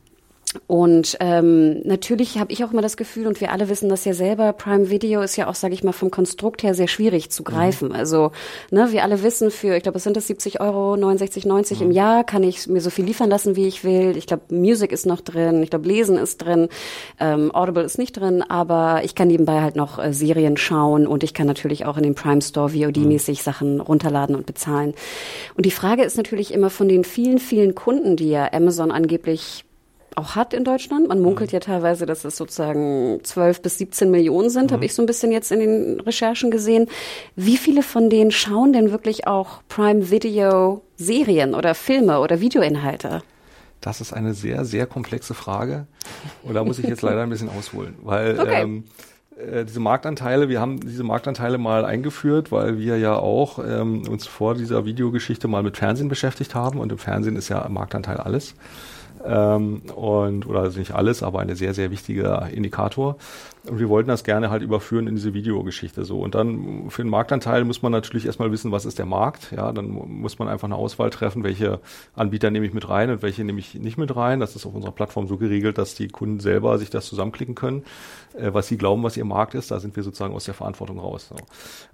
Und 0.67 1.17
ähm, 1.21 1.81
natürlich 1.85 2.39
habe 2.39 2.53
ich 2.53 2.65
auch 2.65 2.73
immer 2.73 2.83
das 2.83 2.97
Gefühl, 2.97 3.27
und 3.27 3.41
wir 3.41 3.53
alle 3.53 3.69
wissen 3.69 3.89
das 3.89 4.05
ja 4.05 4.13
selber, 4.13 4.53
Prime 4.53 4.91
Video 4.91 5.23
ist 5.23 5.37
ja 5.37 5.49
auch, 5.49 5.55
sage 5.55 5.75
ich 5.75 5.83
mal, 5.83 5.93
vom 5.93 6.11
Konstrukt 6.11 6.63
her 6.63 6.75
sehr 6.75 6.89
schwierig 6.89 7.31
zu 7.31 7.43
greifen. 7.43 7.89
Mhm. 7.89 7.95
Also, 7.95 8.33
ne, 8.71 8.93
wir 8.93 9.03
alle 9.03 9.23
wissen, 9.23 9.51
für, 9.51 9.77
ich 9.77 9.83
glaube, 9.83 9.99
es 9.99 10.05
sind 10.05 10.17
das 10.17 10.27
70 10.27 10.61
Euro, 10.61 10.97
69, 10.97 11.47
90 11.47 11.81
mhm. 11.81 11.87
im 11.87 11.93
Jahr, 11.93 12.25
kann 12.25 12.43
ich 12.43 12.67
mir 12.67 12.81
so 12.81 12.91
viel 12.91 13.05
liefern 13.05 13.31
lassen, 13.31 13.57
wie 13.57 13.67
ich 13.67 13.85
will. 13.85 14.17
Ich 14.17 14.27
glaube, 14.27 14.43
Music 14.51 14.93
ist 14.93 15.07
noch 15.07 15.21
drin, 15.21 15.63
ich 15.63 15.71
glaube, 15.71 15.89
Lesen 15.89 16.19
ist 16.19 16.39
drin, 16.39 16.69
ähm, 17.19 17.55
Audible 17.55 17.83
ist 17.83 17.99
nicht 17.99 18.13
drin, 18.13 18.43
aber 18.43 19.03
ich 19.05 19.15
kann 19.15 19.29
nebenbei 19.29 19.63
halt 19.63 19.77
noch 19.77 19.99
äh, 19.99 20.13
Serien 20.13 20.57
schauen 20.57 21.07
und 21.07 21.25
ich 21.25 21.35
kann 21.35 21.47
natürlich 21.47 21.87
auch 21.87 21.97
in 21.97 22.03
den 22.03 22.15
Prime 22.15 22.43
Store 22.43 22.71
VOD-mäßig 22.71 23.39
mhm. 23.39 23.43
Sachen 23.43 23.81
runterladen 23.81 24.37
und 24.37 24.47
bezahlen. 24.47 24.95
Und 25.57 25.67
die 25.67 25.71
Frage 25.71 26.03
ist 26.03 26.17
natürlich 26.17 26.53
immer 26.53 26.71
von 26.71 26.89
den 26.89 27.05
vielen, 27.05 27.39
vielen 27.39 27.75
Kunden, 27.75 28.17
die 28.17 28.31
ja 28.31 28.53
Amazon 28.53 28.91
angeblich 28.91 29.65
auch 30.17 30.35
hat 30.35 30.55
in 30.55 30.65
Deutschland. 30.65 31.09
Man 31.09 31.21
munkelt 31.21 31.51
mhm. 31.51 31.57
ja 31.57 31.61
teilweise, 31.61 32.07
dass 32.07 32.25
es 32.25 32.37
sozusagen 32.37 33.21
12 33.23 33.63
bis 33.63 33.79
17 33.79 34.11
Millionen 34.11 34.51
sind, 34.51 34.71
mhm. 34.71 34.75
habe 34.75 34.85
ich 34.85 34.95
so 34.95 35.03
ein 35.03 35.07
bisschen 35.07 35.33
jetzt 35.33 35.53
in 35.53 35.61
den 35.61 36.01
Recherchen 36.01 36.51
gesehen. 36.51 36.89
Wie 37.37 37.57
viele 37.57 37.83
von 37.83 38.11
denen 38.11 38.31
schauen 38.31 38.73
denn 38.73 38.91
wirklich 38.91 39.27
auch 39.27 39.63
Prime 39.69 40.11
Video 40.11 40.83
Serien 40.97 41.55
oder 41.55 41.75
Filme 41.75 42.21
oder 42.21 42.41
Videoinhalte? 42.41 43.23
Das 43.81 44.01
ist 44.01 44.13
eine 44.13 44.33
sehr, 44.33 44.65
sehr 44.65 44.87
komplexe 44.87 45.35
Frage. 45.35 45.87
Und 46.45 46.55
da 46.55 46.65
muss 46.65 46.79
ich 46.79 46.87
jetzt 46.87 47.03
leider 47.03 47.23
ein 47.23 47.31
bisschen 47.31 47.49
ausholen, 47.49 47.97
weil 48.03 48.39
okay. 48.39 48.63
ähm, 48.63 48.85
äh, 49.37 49.65
diese 49.65 49.81
Marktanteile, 49.81 50.49
wir 50.49 50.61
haben 50.61 50.81
diese 50.81 51.03
Marktanteile 51.03 51.59
mal 51.59 51.85
eingeführt, 51.85 52.53
weil 52.53 52.79
wir 52.79 52.99
ja 52.99 53.17
auch 53.17 53.59
ähm, 53.59 54.07
uns 54.09 54.27
vor 54.27 54.55
dieser 54.55 54.85
Videogeschichte 54.85 55.49
mal 55.49 55.63
mit 55.63 55.77
Fernsehen 55.77 56.09
beschäftigt 56.09 56.55
haben 56.55 56.79
und 56.79 56.93
im 56.93 56.99
Fernsehen 56.99 57.35
ist 57.37 57.49
ja 57.49 57.69
Marktanteil 57.69 58.19
alles 58.19 58.55
ähm, 59.25 59.83
und 59.95 60.47
oder 60.47 60.61
also 60.61 60.79
nicht 60.79 60.93
alles, 60.93 61.23
aber 61.23 61.41
ein 61.41 61.55
sehr, 61.55 61.75
sehr 61.75 61.91
wichtiger 61.91 62.49
Indikator. 62.51 63.17
Und 63.69 63.79
wir 63.79 63.89
wollten 63.89 64.09
das 64.09 64.25
gerne 64.25 64.51
halt 64.51 64.63
überführen 64.63 65.07
in 65.07 65.15
diese 65.15 65.35
Videogeschichte 65.35 66.05
so. 66.05 66.21
Und 66.21 66.35
dann 66.35 66.91
für 66.91 67.03
den 67.03 67.11
Marktanteil 67.11 67.65
muss 67.65 67.81
man 67.81 67.93
natürlich 67.93 68.27
erstmal 68.27 68.51
wissen, 68.51 68.73
was 68.73 68.85
ist 68.85 68.99
der 68.99 69.07
Markt. 69.07 69.53
Ja, 69.53 69.73
dann 69.73 69.89
muss 69.89 70.39
man 70.41 70.49
einfach 70.49 70.67
eine 70.67 70.75
Auswahl 70.75 71.11
treffen, 71.11 71.45
welche 71.45 71.79
Anbieter 72.15 72.51
nehme 72.51 72.67
ich 72.67 72.75
mit 72.75 72.89
rein 72.89 73.11
und 73.11 73.23
welche 73.23 73.45
nehme 73.45 73.61
ich 73.61 73.75
nicht 73.75 73.99
mit 73.99 74.17
rein. 74.17 74.41
Das 74.41 74.57
ist 74.57 74.67
auf 74.67 74.75
unserer 74.75 74.91
Plattform 74.91 75.29
so 75.29 75.37
geregelt, 75.37 75.79
dass 75.79 75.95
die 75.95 76.09
Kunden 76.09 76.41
selber 76.41 76.77
sich 76.79 76.91
das 76.91 77.07
zusammenklicken 77.07 77.55
können, 77.55 77.85
äh, 78.35 78.53
was 78.53 78.67
sie 78.67 78.77
glauben, 78.77 79.05
was 79.05 79.17
ihr 79.17 79.25
Markt 79.25 79.55
ist. 79.55 79.71
Da 79.71 79.79
sind 79.79 79.95
wir 79.95 80.03
sozusagen 80.03 80.35
aus 80.35 80.45
der 80.45 80.55
Verantwortung 80.55 80.99
raus. 80.99 81.29
So. 81.29 81.37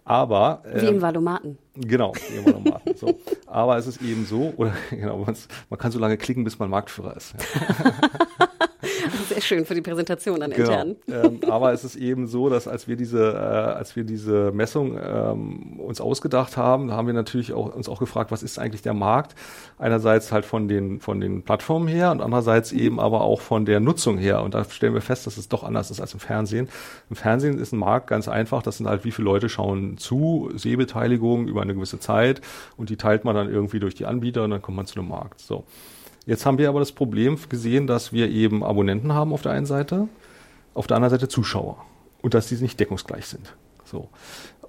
Aber 0.06 0.62
äh, 0.64 0.80
wie 0.80 0.86
im 0.86 1.02
Valomaten. 1.02 1.58
Genau, 1.76 2.14
wie 2.30 2.38
im 2.38 2.46
Valomaten. 2.46 2.96
so. 2.96 3.18
Aber 3.46 3.76
es 3.76 3.86
ist 3.86 4.00
eben 4.00 4.24
so, 4.24 4.54
oder 4.56 4.72
genau, 4.90 5.26
man 5.68 5.78
kann 5.78 5.92
so 5.92 5.98
lange 5.98 6.16
klicken, 6.16 6.44
bis 6.44 6.58
man 6.58 6.70
Marktführer 6.70 7.14
ist. 7.14 7.34
Ja. 7.34 7.92
Sehr 9.28 9.40
schön 9.40 9.64
für 9.64 9.74
die 9.74 9.80
Präsentation 9.80 10.40
dann 10.40 10.50
genau. 10.50 10.70
intern. 10.70 10.96
Ähm, 11.08 11.40
aber 11.50 11.72
es 11.72 11.84
ist 11.84 11.96
eben 11.96 12.26
so, 12.26 12.48
dass 12.48 12.68
als 12.68 12.88
wir 12.88 12.96
diese, 12.96 13.32
äh, 13.32 13.36
als 13.36 13.96
wir 13.96 14.04
diese 14.04 14.52
Messung 14.52 14.98
ähm, 15.00 15.80
uns 15.80 16.00
ausgedacht 16.00 16.56
haben, 16.56 16.92
haben 16.92 17.06
wir 17.06 17.14
natürlich 17.14 17.52
auch, 17.52 17.74
uns 17.74 17.88
auch 17.88 17.98
gefragt, 17.98 18.30
was 18.30 18.42
ist 18.42 18.58
eigentlich 18.58 18.82
der 18.82 18.94
Markt? 18.94 19.34
Einerseits 19.78 20.32
halt 20.32 20.44
von 20.44 20.68
den, 20.68 21.00
von 21.00 21.20
den 21.20 21.42
Plattformen 21.42 21.88
her 21.88 22.10
und 22.10 22.20
andererseits 22.20 22.72
eben 22.72 23.00
aber 23.00 23.22
auch 23.22 23.40
von 23.40 23.64
der 23.64 23.80
Nutzung 23.80 24.18
her. 24.18 24.42
Und 24.42 24.54
da 24.54 24.64
stellen 24.64 24.94
wir 24.94 25.00
fest, 25.00 25.26
dass 25.26 25.36
es 25.36 25.48
doch 25.48 25.64
anders 25.64 25.90
ist 25.90 26.00
als 26.00 26.14
im 26.14 26.20
Fernsehen. 26.20 26.68
Im 27.10 27.16
Fernsehen 27.16 27.58
ist 27.58 27.72
ein 27.72 27.78
Markt 27.78 28.08
ganz 28.08 28.28
einfach. 28.28 28.62
Das 28.62 28.78
sind 28.78 28.88
halt, 28.88 29.04
wie 29.04 29.10
viele 29.10 29.26
Leute 29.26 29.48
schauen 29.48 29.98
zu, 29.98 30.50
Sehbeteiligung 30.54 31.48
über 31.48 31.62
eine 31.62 31.74
gewisse 31.74 32.00
Zeit 32.00 32.40
und 32.76 32.90
die 32.90 32.96
teilt 32.96 33.24
man 33.24 33.34
dann 33.34 33.50
irgendwie 33.50 33.80
durch 33.80 33.94
die 33.94 34.06
Anbieter 34.06 34.44
und 34.44 34.50
dann 34.50 34.62
kommt 34.62 34.76
man 34.76 34.86
zu 34.86 34.98
einem 34.98 35.08
Markt. 35.08 35.40
So. 35.40 35.64
Jetzt 36.28 36.44
haben 36.44 36.58
wir 36.58 36.68
aber 36.68 36.78
das 36.78 36.92
Problem 36.92 37.38
gesehen, 37.48 37.86
dass 37.86 38.12
wir 38.12 38.28
eben 38.28 38.62
Abonnenten 38.62 39.14
haben 39.14 39.32
auf 39.32 39.40
der 39.40 39.52
einen 39.52 39.64
Seite, 39.64 40.08
auf 40.74 40.86
der 40.86 40.98
anderen 40.98 41.12
Seite 41.12 41.26
Zuschauer 41.26 41.82
und 42.20 42.34
dass 42.34 42.48
diese 42.48 42.62
nicht 42.62 42.78
deckungsgleich 42.78 43.26
sind. 43.26 43.56
So. 43.86 44.10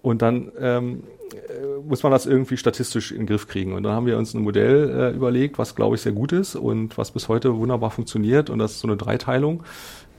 Und 0.02 0.22
dann 0.22 0.54
ähm, 0.58 1.04
äh, 1.34 1.82
muss 1.86 2.02
man 2.02 2.14
das 2.14 2.26
irgendwie 2.26 2.56
statistisch 2.56 3.12
in 3.12 3.18
den 3.18 3.26
Griff 3.28 3.50
kriegen. 3.50 3.74
Und 3.74 3.84
dann 3.84 3.92
haben 3.92 4.06
wir 4.06 4.18
uns 4.18 4.34
ein 4.34 4.42
Modell 4.42 4.90
äh, 4.90 5.14
überlegt, 5.14 5.60
was 5.60 5.76
glaube 5.76 5.98
ich 5.98 6.02
sehr 6.02 6.14
gut 6.14 6.32
ist 6.32 6.56
und 6.56 6.98
was 6.98 7.12
bis 7.12 7.28
heute 7.28 7.54
wunderbar 7.58 7.92
funktioniert. 7.92 8.50
Und 8.50 8.60
das 8.60 8.72
ist 8.72 8.80
so 8.80 8.88
eine 8.88 8.96
Dreiteilung. 8.96 9.64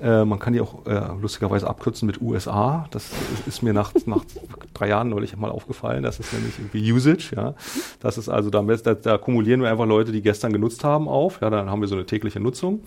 Äh, 0.03 0.25
man 0.25 0.39
kann 0.39 0.53
die 0.53 0.61
auch 0.61 0.87
äh, 0.87 1.01
lustigerweise 1.21 1.69
abkürzen 1.69 2.07
mit 2.07 2.21
USA. 2.21 2.87
Das 2.91 3.11
ist, 3.11 3.47
ist 3.47 3.63
mir 3.63 3.73
nach, 3.73 3.93
nach 4.07 4.25
drei 4.73 4.89
Jahren 4.89 5.11
neulich 5.11 5.37
mal 5.37 5.51
aufgefallen. 5.51 6.03
Das 6.03 6.19
ist 6.19 6.33
nämlich 6.33 6.59
irgendwie 6.59 6.93
Usage, 6.93 7.33
ja. 7.37 7.55
Das 8.01 8.17
ist 8.17 8.29
also, 8.29 8.51
da, 8.51 8.63
da, 8.63 8.95
da 8.95 9.19
kumulieren 9.19 9.61
wir 9.61 9.71
einfach 9.71 9.87
Leute, 9.87 10.13
die 10.13 10.23
gestern 10.23 10.53
genutzt 10.53 10.85
haben, 10.85 11.09
auf. 11.09 11.41
Ja, 11.41 11.51
dann 11.51 11.71
haben 11.71 11.81
wir 11.81 11.89
so 11.89 11.97
eine 11.97 12.07
tägliche 12.07 12.41
Nutzung. 12.41 12.81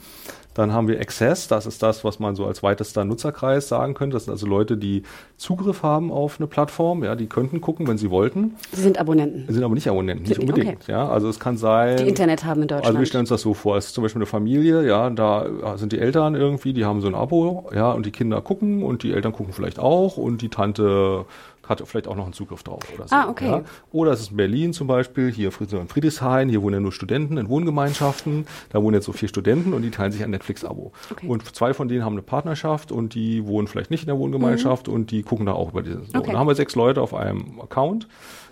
Dann 0.54 0.72
haben 0.72 0.88
wir 0.88 1.00
Access, 1.00 1.48
das 1.48 1.66
ist 1.66 1.82
das, 1.82 2.04
was 2.04 2.20
man 2.20 2.36
so 2.36 2.46
als 2.46 2.64
weitester 2.64 3.06
Nutzerkreis 3.06 3.68
sagen 3.68 3.94
könnte. 3.94 4.16
Das 4.16 4.26
sind 4.26 4.32
also 4.32 4.46
Leute, 4.46 4.78
die 4.78 5.04
Zugriff 5.38 5.84
haben 5.84 6.12
auf 6.12 6.40
eine 6.40 6.48
Plattform, 6.48 7.04
ja, 7.04 7.16
die 7.16 7.28
könnten 7.28 7.62
gucken, 7.62 7.88
wenn 7.88 7.98
sie 7.98 8.10
wollten. 8.10 8.56
Sie 8.72 8.82
sind 8.82 9.00
Abonnenten. 9.00 9.46
Sie 9.48 9.54
sind 9.54 9.64
aber 9.64 9.74
nicht 9.74 9.88
Abonnenten, 9.88 10.28
nicht 10.28 10.40
unbedingt. 10.40 10.84
Okay. 10.84 10.92
Ja, 10.92 11.10
also 11.10 11.28
es 11.28 11.40
kann 11.40 11.58
sein. 11.58 11.98
Die 11.98 12.08
Internet 12.08 12.46
haben 12.46 12.62
in 12.62 12.68
Deutschland. 12.68 12.88
Also 12.88 13.00
wir 13.00 13.06
stellen 13.06 13.22
uns 13.22 13.30
das 13.30 13.42
so 13.42 13.54
vor, 13.54 13.78
es 13.78 13.88
ist 13.88 13.96
zum 13.96 14.04
Beispiel 14.04 14.20
eine 14.20 14.28
Familie, 14.28 14.86
ja, 14.86 15.10
da 15.10 15.78
sind 15.78 15.92
die 15.92 16.00
Eltern 16.00 16.36
irgendwie, 16.36 16.74
die 16.74 16.86
haben 16.86 17.02
so 17.02 17.08
ein 17.08 17.16
Abo, 17.16 17.70
ja, 17.74 17.92
und 17.92 18.06
die 18.06 18.12
Kinder 18.12 18.42
gucken 18.42 18.84
und 18.84 19.04
die 19.04 19.14
Eltern 19.14 19.34
gucken 19.34 19.54
vielleicht 19.54 19.80
auch 19.80 20.18
und 20.18 20.42
die 20.42 20.50
Tante 20.50 21.26
hat 21.68 21.82
vielleicht 21.86 22.08
auch 22.08 22.16
noch 22.16 22.26
einen 22.26 22.34
Zugriff 22.34 22.64
drauf 22.64 22.82
oder 22.94 23.08
so. 23.08 23.16
Ah, 23.16 23.30
okay. 23.30 23.48
Ja. 23.48 23.64
Oder 23.92 24.12
es 24.12 24.22
ist 24.22 24.32
in 24.32 24.38
Berlin 24.38 24.74
zum 24.74 24.88
Beispiel, 24.88 25.32
hier 25.32 25.52
in 25.60 25.88
Friedrichshain, 25.88 26.50
hier 26.50 26.62
wohnen 26.62 26.76
ja 26.76 26.80
nur 26.80 26.92
Studenten 26.92 27.38
in 27.38 27.50
Wohngemeinschaften, 27.50 28.46
da 28.70 28.82
wohnen 28.82 28.96
jetzt 28.96 29.06
so 29.06 29.14
vier 29.14 29.30
Studenten 29.30 29.74
und 29.74 29.82
die 29.82 29.92
teilen 29.92 30.12
sich 30.12 30.24
ein 30.24 30.32
Netflix-Abo. 30.32 30.92
Okay. 31.12 31.28
Und 31.28 31.56
zwei 31.56 31.74
von 31.74 31.88
denen 31.88 32.04
haben 32.04 32.14
eine 32.14 32.22
Partnerschaft 32.22 32.92
und 32.92 33.14
die 33.14 33.46
wohnen 33.48 33.68
vielleicht 33.68 33.92
nicht 33.92 34.04
in 34.04 34.08
der 34.08 34.18
Wohngemeinschaft 34.18 34.88
mhm. 34.88 34.94
und 34.94 35.12
die 35.12 35.24
gucken 35.24 35.46
da 35.46 35.54
auch 35.54 35.72
über 35.72 35.82
diese. 35.82 36.00
So. 36.00 36.04
Okay. 36.10 36.28
Und 36.28 36.34
da 36.34 36.40
haben 36.40 36.48
wir 36.48 36.56
sechs 36.56 36.76
Leute 36.76 37.02
auf 37.02 37.14
einem 37.14 37.60
Account 37.62 38.08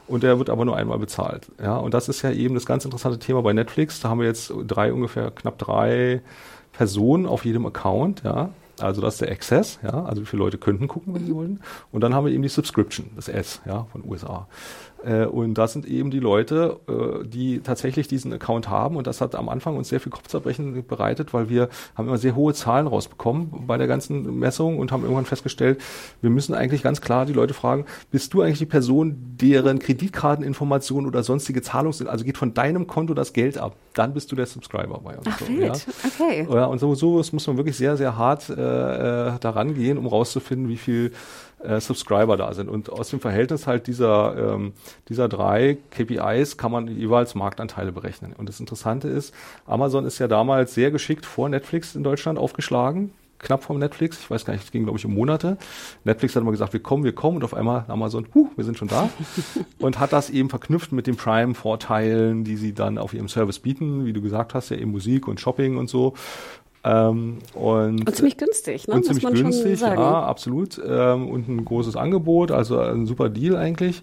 und 0.08 0.24
der 0.24 0.38
wird 0.38 0.50
aber 0.50 0.66
nur 0.66 0.76
einmal 0.76 1.00
bezahlt. 1.00 1.52
Ja, 1.62 1.78
und 1.78 1.94
das 1.94 2.10
ist 2.10 2.22
ja 2.22 2.32
eben 2.32 2.56
das 2.56 2.66
ganz 2.66 2.86
interessante 2.86 3.20
Thema 3.20 3.42
bei 3.42 3.54
Netflix. 3.54 4.00
Da 4.00 4.10
haben 4.10 4.20
wir 4.20 4.28
jetzt 4.28 4.54
drei 4.68 4.94
ungefähr 4.94 5.32
knapp 5.32 5.58
drei 5.58 6.22
Personen 6.72 7.26
auf 7.26 7.46
jedem 7.46 7.66
Account, 7.66 8.24
ja, 8.24 8.50
also 8.82 9.02
das 9.02 9.16
ist 9.16 9.22
der 9.22 9.32
Access, 9.32 9.80
ja, 9.84 10.04
also 10.06 10.22
wie 10.22 10.26
viele 10.26 10.44
Leute 10.44 10.58
könnten 10.58 10.88
gucken, 10.88 11.14
wenn 11.14 11.26
sie 11.26 11.34
wollen. 11.34 11.60
Und 11.92 12.02
dann 12.02 12.14
haben 12.14 12.26
wir 12.26 12.34
eben 12.34 12.44
die 12.44 12.50
Subscription, 12.50 13.12
das 13.16 13.28
S, 13.28 13.62
ja, 13.66 13.86
von 13.92 14.04
USA. 14.06 14.48
Äh, 15.04 15.26
und 15.26 15.56
das 15.56 15.74
sind 15.74 15.86
eben 15.86 16.12
die 16.12 16.20
Leute, 16.20 16.80
äh, 16.88 17.26
die 17.26 17.60
tatsächlich 17.60 18.08
diesen 18.08 18.32
Account 18.34 18.70
haben. 18.70 18.96
Und 18.96 19.08
das 19.08 19.22
hat 19.22 19.36
am 19.36 19.50
Anfang 19.50 19.78
uns 19.78 19.90
sehr 19.90 20.00
viel 20.00 20.12
Kopfzerbrechen 20.12 20.86
bereitet, 20.86 21.34
weil 21.34 21.50
wir 21.50 21.70
haben 21.96 22.08
immer 22.08 22.18
sehr 22.18 22.36
hohe 22.36 22.54
Zahlen 22.54 22.88
rausbekommen 22.88 23.66
bei 23.68 23.78
der 23.78 23.88
ganzen 23.88 24.40
Messung 24.40 24.80
und 24.80 24.92
haben 24.92 25.04
irgendwann 25.04 25.26
festgestellt, 25.26 25.82
wir 26.22 26.30
müssen 26.30 26.54
eigentlich 26.54 26.84
ganz 26.84 27.02
klar 27.02 27.26
die 27.26 27.34
Leute 27.34 27.54
fragen, 27.54 27.86
bist 28.12 28.34
du 28.34 28.42
eigentlich 28.42 28.60
die 28.60 28.66
Person, 28.66 29.16
deren 29.42 29.80
Kreditkarteninformationen 29.80 31.08
oder 31.08 31.24
sonstige 31.24 31.62
Zahlungs, 31.62 32.06
also 32.06 32.24
geht 32.24 32.38
von 32.38 32.54
deinem 32.54 32.88
Konto 32.88 33.14
das 33.14 33.34
Geld 33.34 33.58
ab, 33.58 33.76
dann 33.94 34.14
bist 34.14 34.32
du 34.32 34.36
der 34.36 34.46
Subscriber 34.46 35.00
bei 35.04 35.18
uns. 35.18 35.28
Ach, 35.30 35.40
so. 35.40 35.52
Ja. 35.52 35.74
okay. 36.06 36.48
Ja, 36.50 36.66
und 36.66 36.80
so, 36.80 36.96
so 36.96 37.24
muss 37.32 37.48
man 37.48 37.58
wirklich 37.58 37.78
sehr, 37.78 37.98
sehr 37.98 38.18
hart 38.18 38.50
äh, 38.50 38.54
äh 38.54 39.40
daran 39.40 39.74
gehen, 39.74 39.98
um 39.98 40.08
rauszufinden, 40.08 40.70
wie 40.70 40.78
viel 40.78 41.12
äh, 41.64 41.80
Subscriber 41.80 42.38
da 42.38 42.54
sind. 42.54 42.70
Und 42.70 42.90
aus 42.90 43.10
dem 43.10 43.20
Verhältnis 43.20 43.68
halt 43.68 43.88
dieser, 43.88 44.54
ähm, 44.56 44.74
dieser 45.10 45.28
drei 45.30 45.78
KPIs 45.92 46.58
kann 46.58 46.72
man 46.72 46.88
jeweils 46.88 47.36
Marktanteile 47.36 47.92
berechnen. 47.92 48.34
Und 48.38 48.50
das 48.50 48.60
Interessante 48.60 49.08
ist, 49.08 49.34
Amazon 49.66 50.06
ist 50.06 50.20
ja 50.20 50.28
damals 50.28 50.74
sehr 50.74 50.92
geschickt 50.92 51.26
vor 51.26 51.50
Netflix 51.50 51.96
in 51.96 52.04
Deutschland 52.04 52.40
aufgeschlagen 52.40 53.12
knapp 53.42 53.64
vom 53.64 53.80
Netflix. 53.80 54.20
Ich 54.20 54.30
weiß 54.30 54.46
gar 54.46 54.54
nicht, 54.54 54.64
es 54.64 54.72
ging, 54.72 54.84
glaube 54.84 54.98
ich, 54.98 55.06
um 55.06 55.14
Monate. 55.14 55.58
Netflix 56.04 56.36
hat 56.36 56.42
immer 56.42 56.52
gesagt, 56.52 56.74
wir 56.74 56.82
kommen, 56.82 57.04
wir 57.04 57.14
kommen. 57.14 57.38
Und 57.38 57.44
auf 57.44 57.54
einmal 57.54 57.86
Amazon, 57.88 58.28
huh, 58.34 58.48
wir 58.56 58.64
sind 58.64 58.78
schon 58.78 58.88
da. 58.88 59.10
und 59.80 60.00
hat 60.00 60.14
das 60.14 60.30
eben 60.30 60.50
verknüpft 60.50 60.92
mit 60.92 61.08
den 61.08 61.16
Prime-Vorteilen, 61.16 62.44
die 62.44 62.56
sie 62.56 62.74
dann 62.74 62.98
auf 62.98 63.14
ihrem 63.14 63.28
Service 63.28 63.60
bieten. 63.60 64.06
Wie 64.06 64.14
du 64.14 64.22
gesagt 64.22 64.54
hast, 64.54 64.70
ja 64.70 64.78
eben 64.78 64.92
Musik 64.92 65.28
und 65.28 65.40
Shopping 65.40 65.78
und 65.78 65.90
so. 65.90 66.14
Ähm, 66.84 67.38
und, 67.54 68.08
und, 68.08 68.16
ziemlich 68.16 68.38
günstig, 68.38 68.88
ne? 68.88 68.96
Und 68.96 69.06
ziemlich 69.06 69.26
günstig, 69.26 69.82
ja, 69.82 70.24
absolut. 70.24 70.82
Ähm, 70.84 71.30
und 71.30 71.48
ein 71.48 71.64
großes 71.64 71.96
Angebot, 71.96 72.50
also 72.52 72.80
ein 72.80 73.06
super 73.06 73.30
Deal 73.30 73.56
eigentlich. 73.56 74.02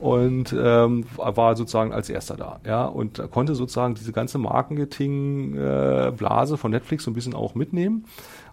Und 0.00 0.54
ähm, 0.56 1.06
war 1.16 1.56
sozusagen 1.56 1.92
als 1.92 2.08
erster 2.08 2.36
da, 2.36 2.60
ja, 2.64 2.84
und 2.84 3.20
konnte 3.32 3.56
sozusagen 3.56 3.96
diese 3.96 4.12
ganze 4.12 4.38
Marketing-Blase 4.38 6.54
äh, 6.54 6.56
von 6.56 6.70
Netflix 6.70 7.02
so 7.02 7.10
ein 7.10 7.14
bisschen 7.14 7.34
auch 7.34 7.56
mitnehmen. 7.56 8.04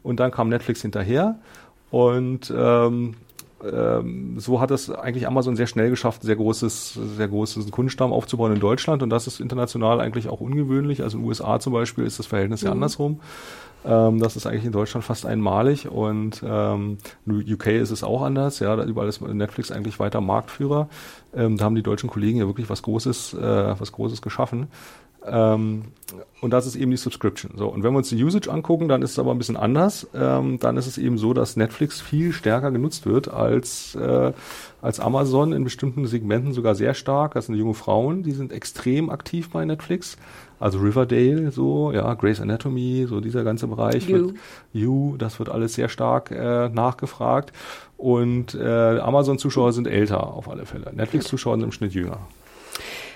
Und 0.01 0.19
dann 0.19 0.31
kam 0.31 0.49
Netflix 0.49 0.81
hinterher 0.81 1.37
und 1.91 2.51
ähm, 2.55 3.13
ähm, 3.63 4.39
so 4.39 4.59
hat 4.59 4.71
es 4.71 4.89
eigentlich 4.89 5.27
Amazon 5.27 5.55
sehr 5.55 5.67
schnell 5.67 5.89
geschafft, 5.89 6.23
sehr 6.23 6.35
großes, 6.35 6.99
sehr 7.15 7.27
großes 7.27 7.71
Kundenstamm 7.71 8.11
aufzubauen 8.11 8.53
in 8.53 8.59
Deutschland 8.59 9.01
und 9.01 9.09
das 9.09 9.27
ist 9.27 9.39
international 9.39 10.01
eigentlich 10.01 10.27
auch 10.27 10.41
ungewöhnlich. 10.41 11.03
Also 11.03 11.17
in 11.17 11.23
den 11.23 11.29
USA 11.29 11.59
zum 11.59 11.73
Beispiel 11.73 12.05
ist 12.05 12.19
das 12.19 12.25
Verhältnis 12.25 12.61
mhm. 12.61 12.65
ja 12.65 12.71
andersrum. 12.73 13.19
Ähm, 13.83 14.19
das 14.19 14.35
ist 14.35 14.47
eigentlich 14.47 14.65
in 14.65 14.71
Deutschland 14.71 15.03
fast 15.03 15.25
einmalig 15.25 15.87
und 15.89 16.43
ähm, 16.45 16.97
UK 17.27 17.67
ist 17.67 17.91
es 17.91 18.03
auch 18.03 18.21
anders. 18.21 18.59
Ja, 18.59 18.81
überall 18.83 19.07
ist 19.07 19.21
Netflix 19.21 19.71
eigentlich 19.71 19.99
weiter 19.99 20.21
Marktführer. 20.21 20.89
Ähm, 21.35 21.57
da 21.57 21.65
haben 21.65 21.75
die 21.75 21.83
deutschen 21.83 22.09
Kollegen 22.09 22.39
ja 22.39 22.47
wirklich 22.47 22.69
was 22.69 22.81
Großes, 22.81 23.33
äh, 23.33 23.79
was 23.79 23.91
Großes 23.91 24.21
geschaffen. 24.21 24.67
Ähm, 25.27 25.85
und 26.41 26.51
das 26.51 26.67
ist 26.67 26.75
eben 26.75 26.91
die 26.91 26.97
Subscription. 26.97 27.53
So, 27.55 27.67
und 27.67 27.83
wenn 27.83 27.93
wir 27.93 27.97
uns 27.97 28.09
die 28.09 28.23
Usage 28.23 28.51
angucken, 28.51 28.87
dann 28.87 29.01
ist 29.01 29.11
es 29.11 29.19
aber 29.19 29.31
ein 29.31 29.37
bisschen 29.37 29.57
anders. 29.57 30.07
Ähm, 30.13 30.59
dann 30.59 30.77
ist 30.77 30.85
es 30.85 30.97
eben 30.97 31.17
so, 31.17 31.33
dass 31.33 31.55
Netflix 31.55 31.99
viel 31.99 32.31
stärker 32.31 32.71
genutzt 32.71 33.05
wird 33.05 33.27
als, 33.27 33.95
äh, 33.95 34.33
als 34.81 34.99
Amazon 34.99 35.51
in 35.51 35.63
bestimmten 35.63 36.05
Segmenten 36.05 36.53
sogar 36.53 36.75
sehr 36.75 36.93
stark. 36.93 37.33
Das 37.33 37.47
sind 37.47 37.55
junge 37.55 37.73
Frauen, 37.73 38.21
die 38.21 38.33
sind 38.33 38.51
extrem 38.51 39.09
aktiv 39.09 39.49
bei 39.49 39.65
Netflix. 39.65 40.17
Also 40.59 40.79
Riverdale, 40.79 41.51
so, 41.51 41.91
ja, 41.91 42.13
Grey's 42.13 42.39
Anatomy, 42.39 43.05
so 43.07 43.19
dieser 43.19 43.43
ganze 43.43 43.67
Bereich. 43.67 44.07
You, 44.07 44.15
wird, 44.17 44.35
you 44.73 45.17
das 45.17 45.39
wird 45.39 45.49
alles 45.49 45.73
sehr 45.73 45.89
stark 45.89 46.31
äh, 46.31 46.69
nachgefragt. 46.69 47.51
Und 47.97 48.55
äh, 48.55 48.99
Amazon-Zuschauer 48.99 49.73
sind 49.73 49.87
älter 49.87 50.33
auf 50.33 50.49
alle 50.49 50.65
Fälle. 50.65 50.91
Netflix-Zuschauer 50.93 51.55
sind 51.55 51.63
im 51.63 51.71
Schnitt 51.71 51.93
jünger. 51.93 52.19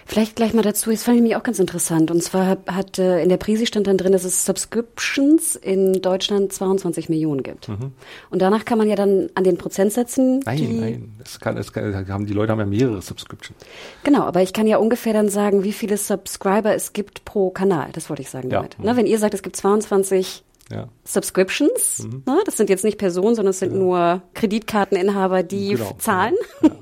Vielleicht 0.09 0.35
gleich 0.35 0.55
mal 0.55 0.63
dazu, 0.63 0.89
das 0.89 1.03
fand 1.03 1.17
ich 1.17 1.21
mich 1.21 1.35
auch 1.35 1.43
ganz 1.43 1.59
interessant. 1.59 2.09
Und 2.09 2.23
zwar 2.23 2.57
hat 2.65 2.97
äh, 2.97 3.21
in 3.21 3.29
der 3.29 3.37
Prise 3.37 3.67
stand 3.67 3.85
dann 3.85 3.95
drin, 3.95 4.11
dass 4.11 4.23
es 4.23 4.43
Subscriptions 4.43 5.55
in 5.55 6.01
Deutschland 6.01 6.51
22 6.51 7.09
Millionen 7.09 7.43
gibt. 7.43 7.69
Mhm. 7.69 7.91
Und 8.31 8.41
danach 8.41 8.65
kann 8.65 8.79
man 8.79 8.89
ja 8.89 8.95
dann 8.95 9.29
an 9.35 9.43
den 9.43 9.59
Prozentsätzen. 9.59 10.39
Nein, 10.47 10.79
nein, 10.79 11.13
das 11.19 11.39
kann, 11.39 11.57
das 11.57 11.71
kann, 11.71 12.07
haben, 12.09 12.25
die 12.25 12.33
Leute 12.33 12.51
haben 12.51 12.59
ja 12.59 12.65
mehrere 12.65 13.03
Subscriptions. 13.03 13.55
Genau, 14.03 14.23
aber 14.23 14.41
ich 14.41 14.51
kann 14.51 14.65
ja 14.65 14.77
ungefähr 14.77 15.13
dann 15.13 15.29
sagen, 15.29 15.63
wie 15.63 15.73
viele 15.73 15.95
Subscriber 15.95 16.73
es 16.73 16.93
gibt 16.93 17.23
pro 17.23 17.51
Kanal. 17.51 17.89
Das 17.91 18.09
wollte 18.09 18.23
ich 18.23 18.31
sagen 18.31 18.49
ja. 18.49 18.61
damit. 18.61 18.79
Ne, 18.79 18.97
wenn 18.97 19.05
ihr 19.05 19.19
sagt, 19.19 19.35
es 19.35 19.43
gibt 19.43 19.57
22 19.57 20.43
ja. 20.71 20.87
Subscriptions. 21.03 22.03
Mhm. 22.03 22.23
Ne? 22.25 22.41
Das 22.45 22.57
sind 22.57 22.69
jetzt 22.69 22.83
nicht 22.83 22.97
Personen, 22.97 23.35
sondern 23.35 23.51
es 23.51 23.59
sind 23.59 23.71
ja. 23.71 23.77
nur 23.77 24.21
Kreditkarteninhaber, 24.35 25.43
die 25.43 25.69
genau. 25.69 25.95
zahlen. 25.97 26.35
Ja. 26.61 26.69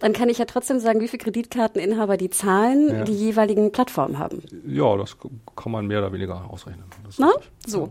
Dann 0.00 0.12
kann 0.12 0.28
ich 0.28 0.38
ja 0.38 0.44
trotzdem 0.44 0.78
sagen, 0.78 1.00
wie 1.00 1.08
viele 1.08 1.22
Kreditkarteninhaber 1.24 2.16
die 2.16 2.30
zahlen, 2.30 3.04
die 3.04 3.14
jeweiligen 3.14 3.72
Plattformen 3.72 4.18
haben. 4.18 4.42
Ja, 4.66 4.96
das 4.96 5.16
kann 5.56 5.72
man 5.72 5.86
mehr 5.86 6.00
oder 6.00 6.12
weniger 6.12 6.50
ausrechnen. 6.50 6.84
Na? 7.18 7.32
So. 7.66 7.88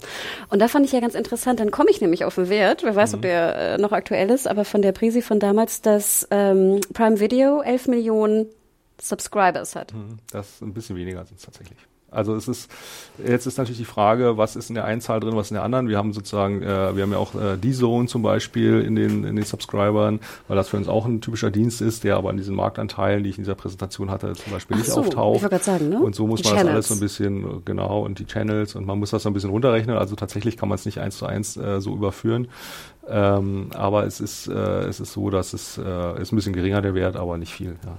Und 0.50 0.60
da 0.60 0.68
fand 0.68 0.86
ich 0.86 0.92
ja 0.92 1.00
ganz 1.00 1.16
interessant, 1.16 1.60
dann 1.60 1.72
komme 1.72 1.90
ich 1.90 2.02
nämlich 2.02 2.24
auf 2.24 2.36
den 2.36 2.50
Wert, 2.50 2.84
wer 2.84 2.96
weiß, 2.96 3.12
mhm. 3.12 3.16
ob 3.16 3.22
der 3.24 3.56
äh, 3.56 3.78
noch 3.78 3.92
aktuell 3.92 4.30
ist, 4.30 4.48
aber 4.48 4.66
von 4.66 4.82
der 4.82 4.92
Prisi 4.92 5.22
von 5.22 5.40
damals, 5.40 5.82
dass 5.82 6.28
ähm, 6.32 6.80
Prime 6.94 7.20
Video 7.20 7.62
11 7.62 7.88
Millionen 7.88 8.48
Subscribers 9.02 9.76
hat. 9.76 9.94
Mhm. 9.94 10.20
Das 10.32 10.50
ist 10.50 10.62
ein 10.62 10.74
bisschen 10.74 10.96
weniger 10.96 11.26
sind 11.26 11.38
es 11.38 11.46
tatsächlich. 11.46 11.80
Also 12.16 12.36
es 12.36 12.48
ist, 12.48 12.72
jetzt 13.26 13.46
ist 13.46 13.58
natürlich 13.58 13.78
die 13.80 13.86
Frage, 13.86 14.38
was 14.38 14.56
ist 14.56 14.70
in 14.70 14.76
der 14.76 14.86
einen 14.86 15.02
Zahl 15.02 15.20
drin, 15.20 15.36
was 15.36 15.52
in 15.52 15.56
der 15.56 15.64
anderen. 15.64 15.88
Wir 15.88 15.98
haben 15.98 16.14
sozusagen, 16.14 16.62
äh, 16.62 16.96
wir 16.96 17.04
haben 17.04 17.12
ja 17.12 17.18
auch 17.18 17.36
äh, 17.36 17.58
D-Zone 17.58 18.08
zum 18.08 18.22
Beispiel 18.22 18.82
in 18.82 18.96
den, 18.96 19.24
in 19.24 19.36
den 19.36 19.46
Subscribern, 19.46 20.20
weil 20.48 20.58
das 20.58 20.70
für 20.70 20.78
uns 20.78 20.88
auch 20.88 21.06
ein 21.06 21.22
typischer 21.22 21.52
Dienst 21.52 21.82
ist, 21.82 22.04
der 22.04 22.18
aber 22.18 22.30
an 22.30 22.38
diesen 22.38 22.56
Marktanteilen, 22.56 23.24
die 23.24 23.30
ich 23.30 23.38
in 23.38 23.44
dieser 23.44 23.56
Präsentation 23.56 24.10
hatte, 24.10 24.34
zum 24.34 24.54
Beispiel 24.54 24.76
Ach 24.76 24.82
nicht 24.82 24.92
so, 24.92 25.02
auftaucht. 25.02 25.52
Ich 25.52 25.64
sagen, 25.64 25.90
ne? 25.90 26.00
Und 26.00 26.16
so 26.16 26.28
muss 26.28 26.42
die 26.42 26.50
man 26.50 26.58
Channels. 26.58 26.68
das 26.68 26.76
alles 26.76 26.88
so 26.88 26.94
ein 26.96 27.00
bisschen, 27.00 27.66
genau, 27.66 28.02
und 28.02 28.20
die 28.20 28.26
Channels 28.26 28.76
und 28.76 28.86
man 28.86 29.00
muss 29.00 29.12
das 29.12 29.24
so 29.24 29.30
ein 29.30 29.34
bisschen 29.34 29.50
runterrechnen. 29.50 29.98
Also 29.98 30.16
tatsächlich 30.16 30.58
kann 30.58 30.70
man 30.70 30.78
es 30.78 30.86
nicht 30.86 31.00
eins 31.00 31.18
zu 31.18 31.26
eins 31.26 31.58
äh, 31.58 31.82
so 31.82 31.94
überführen. 31.94 32.48
Ähm, 33.08 33.70
aber 33.74 34.06
es 34.06 34.20
ist, 34.20 34.48
äh, 34.48 34.54
es 34.54 35.00
ist 35.00 35.14
so, 35.14 35.30
dass 35.30 35.54
es 35.54 35.78
äh, 35.78 36.22
ist 36.22 36.32
ein 36.32 36.36
bisschen 36.36 36.54
geringer 36.54 36.82
der 36.82 36.96
Wert, 36.96 37.16
aber 37.16 37.38
nicht 37.38 37.54
viel. 37.54 37.76
Ja. 37.86 37.96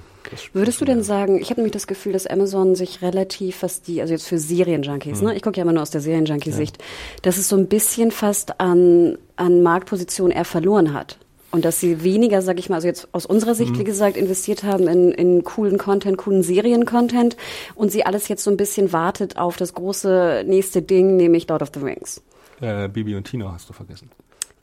Würdest 0.53 0.81
du 0.81 0.85
denn 0.85 1.03
sagen, 1.05 1.40
ich 1.40 1.51
habe 1.51 1.61
nämlich 1.61 1.73
das 1.73 1.87
Gefühl, 1.87 2.12
dass 2.12 2.27
Amazon 2.27 2.75
sich 2.75 3.03
relativ, 3.03 3.62
was 3.62 3.83
die, 3.83 4.01
also 4.01 4.12
jetzt 4.12 4.27
für 4.27 4.38
Serienjunkies, 4.38 5.21
mhm. 5.21 5.29
ne? 5.29 5.37
ich 5.37 5.42
gucke 5.42 5.59
ja 5.59 5.62
immer 5.62 5.73
nur 5.73 5.83
aus 5.83 5.90
der 5.90 6.01
Serienjunkie-Sicht, 6.01 6.79
ja. 6.79 6.85
dass 7.23 7.37
es 7.37 7.49
so 7.49 7.57
ein 7.57 7.69
bisschen 7.69 8.11
fast 8.11 8.61
an, 8.61 9.19
an 9.37 9.62
Marktposition 9.62 10.33
eher 10.33 10.45
verloren 10.45 10.92
hat. 10.92 11.19
Und 11.53 11.64
dass 11.64 11.79
sie 11.79 12.03
weniger, 12.03 12.42
sag 12.42 12.59
ich 12.59 12.69
mal, 12.69 12.75
also 12.75 12.88
jetzt 12.88 13.09
aus 13.12 13.25
unserer 13.25 13.55
Sicht, 13.55 13.75
mhm. 13.75 13.79
wie 13.79 13.85
gesagt, 13.85 14.16
investiert 14.16 14.64
haben 14.64 14.88
in, 14.88 15.12
in 15.12 15.45
coolen 15.45 15.79
Content, 15.79 16.19
coolen 16.19 16.42
Serien-Content 16.42 17.37
und 17.77 17.92
sie 17.92 18.05
alles 18.05 18.27
jetzt 18.27 18.42
so 18.42 18.51
ein 18.51 18.57
bisschen 18.57 18.92
wartet 18.92 19.38
auf 19.38 19.57
das 19.57 19.73
große 19.73 20.42
nächste 20.47 20.83
Ding, 20.83 21.16
nämlich 21.16 21.49
Lord 21.49 21.62
of 21.62 21.71
the 21.73 21.81
Rings. 21.81 22.21
Äh, 22.61 22.88
Bibi 22.88 23.14
und 23.14 23.25
Tina 23.25 23.53
hast 23.53 23.69
du 23.69 23.73
vergessen. 23.73 24.11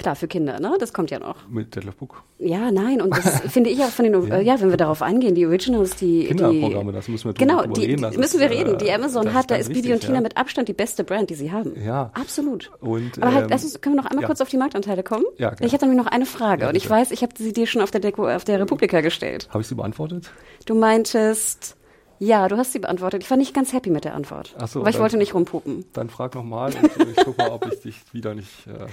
Klar, 0.03 0.15
für 0.15 0.27
Kinder, 0.27 0.59
ne? 0.59 0.75
Das 0.79 0.93
kommt 0.93 1.09
ja 1.09 1.19
noch. 1.19 1.47
Mit 1.49 1.75
Detlef 1.75 1.95
Book. 1.95 2.23
Ja, 2.37 2.71
nein, 2.71 3.01
und 3.01 3.17
das 3.17 3.39
finde 3.51 3.69
ich 3.69 3.79
auch 3.81 3.89
von 3.89 4.05
den, 4.05 4.27
ja. 4.27 4.39
ja. 4.39 4.61
wenn 4.61 4.69
wir 4.69 4.77
darauf 4.77 5.01
eingehen, 5.01 5.33
die 5.33 5.45
Originals, 5.45 5.95
die. 5.95 6.25
Kinderprogramme, 6.25 6.91
das 6.91 7.07
müssen 7.07 7.29
wir 7.29 7.33
Genau, 7.33 7.65
die, 7.65 7.85
reden, 7.85 8.11
die 8.11 8.17
müssen 8.17 8.39
wir 8.39 8.49
reden. 8.49 8.77
Die 8.77 8.91
Amazon 8.91 9.33
hat, 9.33 9.49
da 9.49 9.55
ist 9.55 9.73
Bibi 9.73 9.93
und 9.93 10.01
Tina 10.01 10.15
ja. 10.15 10.21
mit 10.21 10.37
Abstand 10.37 10.67
die 10.67 10.73
beste 10.73 11.03
Brand, 11.03 11.29
die 11.29 11.35
sie 11.35 11.51
haben. 11.51 11.73
Ja. 11.83 12.11
Absolut. 12.13 12.71
Und, 12.81 13.21
Aber 13.21 13.33
halt, 13.33 13.45
ähm, 13.45 13.49
lass 13.49 13.63
uns, 13.63 13.81
können 13.81 13.95
wir 13.95 14.01
noch 14.03 14.09
einmal 14.09 14.23
ja. 14.23 14.27
kurz 14.27 14.41
auf 14.41 14.49
die 14.49 14.57
Marktanteile 14.57 15.03
kommen? 15.03 15.25
Ja, 15.37 15.49
gerne. 15.49 15.65
Ich 15.65 15.73
habe 15.73 15.85
nämlich 15.85 16.03
noch 16.03 16.11
eine 16.11 16.25
Frage 16.25 16.67
und 16.67 16.75
ich 16.75 16.87
weiß, 16.87 17.11
ich 17.11 17.23
habe 17.23 17.33
sie 17.37 17.53
dir 17.53 17.65
schon 17.65 17.81
auf 17.81 17.91
der 17.91 18.01
Deko, 18.01 18.27
auf 18.27 18.43
der 18.43 18.59
Republika 18.59 19.01
gestellt. 19.01 19.47
Habe 19.49 19.61
ich 19.61 19.67
sie 19.67 19.75
beantwortet? 19.75 20.31
Du 20.65 20.75
meintest, 20.75 21.75
ja, 22.23 22.47
du 22.47 22.57
hast 22.57 22.71
sie 22.71 22.79
beantwortet. 22.79 23.23
Ich 23.23 23.29
war 23.29 23.37
nicht 23.37 23.53
ganz 23.53 23.73
happy 23.73 23.89
mit 23.89 24.05
der 24.05 24.15
Antwort. 24.15 24.55
Ach 24.57 24.67
so, 24.67 24.79
aber 24.79 24.89
ich 24.89 24.99
wollte 24.99 25.17
nicht 25.17 25.33
rumpupen. 25.33 25.85
Dann 25.93 26.09
frag 26.09 26.35
nochmal 26.35 26.73
und 26.73 27.09
ich 27.09 27.17
gucke 27.17 27.41
mal, 27.41 27.51
ob 27.51 27.65
ich 27.71 27.81
dich 27.81 27.95
wieder 28.13 28.33
nicht 28.33 28.67
äh, 28.67 28.71
machen 28.71 28.89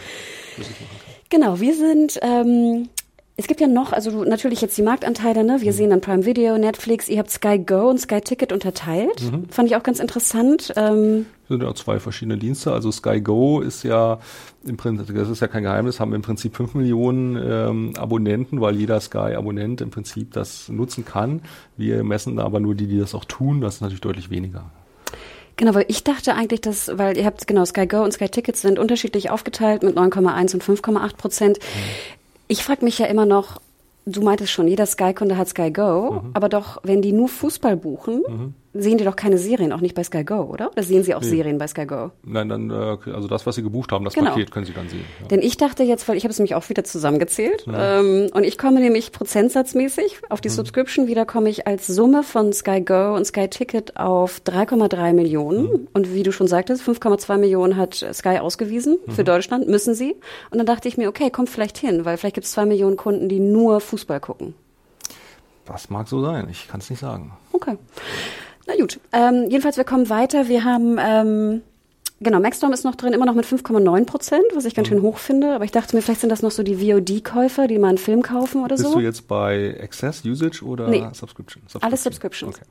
kann. 0.57 1.15
Genau, 1.29 1.61
wir 1.61 1.75
sind 1.75 2.19
ähm, 2.23 2.89
es 3.41 3.47
gibt 3.47 3.61
ja 3.63 3.67
noch, 3.67 3.95
also 3.95 4.23
natürlich 4.25 4.61
jetzt 4.61 4.77
die 4.77 4.83
Marktanteile, 4.83 5.45
ne? 5.45 5.63
Wir 5.63 5.73
mhm. 5.73 5.77
sehen 5.77 5.91
dann 5.91 6.03
Prime 6.03 6.27
Video, 6.27 6.59
Netflix, 6.59 7.09
ihr 7.09 7.19
habt 7.19 7.31
Sky 7.31 7.59
Go 7.59 7.89
und 7.89 7.99
Sky 7.99 8.21
Ticket 8.21 8.53
unterteilt. 8.53 9.23
Mhm. 9.23 9.49
Fand 9.49 9.71
ich 9.71 9.77
auch 9.77 9.83
ganz 9.83 9.99
interessant. 9.99 10.75
Ähm, 10.77 11.25
das 11.49 11.49
sind 11.49 11.63
ja 11.63 11.75
zwei 11.75 11.99
verschiedene 11.99 12.37
Dienste. 12.37 12.71
Also 12.71 12.93
Sky 12.93 13.23
Go 13.23 13.61
ist 13.61 13.83
ja 13.83 14.19
im 14.67 14.77
Prinzip, 14.77 15.17
das 15.17 15.31
ist 15.31 15.41
ja 15.41 15.49
kein 15.49 15.63
Geheimnis, 15.63 16.01
haben 16.01 16.13
im 16.13 16.21
Prinzip 16.21 16.55
fünf 16.55 16.75
Millionen 16.75 17.37
ähm, 17.43 17.93
Abonnenten, 17.97 18.61
weil 18.61 18.77
jeder 18.77 19.01
Sky-Abonnent 19.01 19.81
im 19.81 19.89
Prinzip 19.91 20.35
das 20.35 20.69
nutzen 20.69 21.07
kann. 21.07 21.41
Wir 21.79 22.05
messen 22.05 22.39
aber 22.39 22.61
nur 22.61 22.75
die, 22.75 22.89
die 22.89 22.99
das 22.99 23.15
auch 23.15 23.25
tun. 23.25 23.63
Das 23.63 23.77
ist 23.77 23.81
natürlich 23.81 24.03
deutlich 24.03 24.29
weniger. 24.29 24.71
Genau, 25.57 25.75
weil 25.75 25.87
ich 25.89 26.05
dachte 26.05 26.35
eigentlich, 26.35 26.61
dass, 26.61 26.91
weil 26.99 27.17
ihr 27.17 27.25
habt, 27.25 27.47
genau, 27.47 27.65
Sky 27.65 27.87
Go 27.87 28.03
und 28.03 28.13
Sky 28.13 28.29
Tickets 28.29 28.61
sind 28.61 28.79
unterschiedlich 28.79 29.31
aufgeteilt 29.31 29.83
mit 29.83 29.97
9,1 29.97 30.55
und 30.55 30.65
5,8 30.65 31.17
Prozent. 31.17 31.59
Mhm. 31.59 32.20
Ich 32.51 32.65
frage 32.65 32.85
mich 32.85 32.99
ja 32.99 33.07
immer 33.07 33.27
noch, 33.27 33.61
du 34.07 34.23
meintest 34.23 34.51
schon, 34.51 34.67
jeder 34.67 34.85
Sky-Kunde 34.85 35.37
hat 35.37 35.49
Sky 35.49 35.71
Go, 35.71 36.11
mhm. 36.11 36.31
aber 36.35 36.49
doch, 36.49 36.79
wenn 36.83 37.01
die 37.01 37.13
nur 37.13 37.29
Fußball 37.29 37.77
buchen, 37.77 38.23
mhm 38.29 38.55
sehen 38.73 38.99
die 38.99 39.05
doch 39.05 39.17
keine 39.17 39.37
Serien, 39.39 39.73
auch 39.73 39.81
nicht 39.81 39.95
bei 39.95 40.05
Sky 40.05 40.25
Go, 40.25 40.43
oder? 40.43 40.71
Oder 40.71 40.83
sehen 40.83 41.03
sie 41.03 41.15
auch 41.15 41.23
nee. 41.23 41.29
Serien 41.29 41.59
bei 41.59 41.67
Sky 41.67 41.87
Go? 41.87 42.11
Nein, 42.25 42.49
dann, 42.49 42.71
äh, 42.71 42.97
also 43.13 43.27
das, 43.27 43.45
was 43.47 43.57
sie 43.57 43.63
gebucht 43.63 43.91
haben, 43.91 44.05
das 44.05 44.15
genau. 44.15 44.31
Paket 44.31 44.53
können 44.53 44.65
sie 44.65 44.73
dann 44.73 44.89
sehen. 44.89 45.05
Ja. 45.21 45.27
Denn 45.29 45.43
ich 45.43 45.57
dachte 45.57 45.83
jetzt, 45.83 46.09
weil 46.09 46.17
ich 46.17 46.25
habe 46.25 46.31
es 46.31 46.39
nämlich 46.39 46.55
auch 46.55 46.69
wieder 46.69 46.85
zusammengezählt, 46.85 47.67
ja. 47.67 48.01
ähm, 48.01 48.29
und 48.33 48.45
ich 48.45 48.59
komme 48.59 48.81
nämlich 48.81 49.11
prozentsatzmäßig 49.11 50.21
auf 50.29 50.41
die 50.41 50.49
mhm. 50.49 50.55
Subscription 50.55 51.07
wieder, 51.09 51.27
komme 51.27 51.49
ich 51.49 51.67
als 51.67 51.89
Summe 51.89 52.23
von 52.23 52.53
Sky 52.53 52.81
Go 52.81 53.15
und 53.17 53.27
Sky 53.27 53.49
Ticket 53.49 53.97
auf 53.97 54.41
3,3 54.47 55.13
Millionen. 55.15 55.63
Mhm. 55.65 55.89
Und 55.93 56.15
wie 56.15 56.23
du 56.23 56.31
schon 56.31 56.47
sagtest, 56.47 56.83
5,2 56.83 57.39
Millionen 57.39 57.77
hat 57.77 57.95
Sky 58.13 58.39
ausgewiesen 58.39 58.99
mhm. 59.05 59.11
für 59.11 59.25
Deutschland, 59.25 59.69
müssen 59.69 59.95
sie. 59.95 60.15
Und 60.51 60.59
dann 60.59 60.67
dachte 60.67 60.87
ich 60.87 60.97
mir, 60.97 61.09
okay, 61.09 61.31
kommt 61.31 61.51
vielleicht 61.51 61.79
hin, 61.79 62.05
weil 62.05 62.17
vielleicht 62.17 62.35
gibt 62.37 62.47
es 62.47 62.53
zwei 62.53 62.67
Millionen 62.67 62.97
Kunden, 62.97 63.29
die 63.29 63.41
nur 63.41 63.81
Fußball 63.81 64.21
gucken. 64.21 64.55
Das 65.67 65.91
mag 65.91 66.09
so 66.09 66.21
sein, 66.21 66.49
ich 66.51 66.69
kann 66.69 66.81
es 66.81 66.91
nicht 66.91 66.99
sagen. 66.99 67.33
Okay. 67.53 67.77
Na 68.71 68.81
gut, 68.81 69.01
ähm, 69.13 69.47
jedenfalls 69.51 69.77
wir 69.77 69.85
kommen 69.85 70.09
weiter. 70.09 70.49
Wir 70.49 70.65
haben 70.65 70.97
ähm, 71.01 71.63
Genau, 72.23 72.39
Maxstorm 72.39 72.71
ist 72.75 72.85
noch 72.85 72.97
drin, 72.97 73.15
immer 73.15 73.25
noch 73.25 73.35
mit 73.35 73.47
5,9 73.47 74.05
Prozent, 74.05 74.45
was 74.53 74.67
ich 74.67 74.75
ganz 74.75 74.89
mhm. 74.91 74.95
schön 74.95 75.03
hoch 75.03 75.17
finde. 75.17 75.55
Aber 75.55 75.65
ich 75.65 75.71
dachte 75.71 75.97
mir, 75.97 76.03
vielleicht 76.03 76.21
sind 76.21 76.29
das 76.29 76.43
noch 76.43 76.51
so 76.51 76.63
die 76.63 76.77
VOD-Käufer, 76.77 77.67
die 77.67 77.79
mal 77.79 77.89
einen 77.89 77.99
Film 77.99 78.23
kaufen 78.23 78.63
oder 78.63 78.77
Bist 78.77 78.83
so. 78.83 78.91
Bist 78.91 78.97
du 78.97 79.01
jetzt 79.01 79.27
bei 79.27 79.75
Access, 79.83 80.23
Usage 80.27 80.63
oder 80.63 80.89
nee. 80.89 81.01
Subscription? 81.15 81.63
Subscription? 81.63 81.83
Alles 81.83 82.03
Subscription. 82.05 82.51
Okay. 82.51 82.65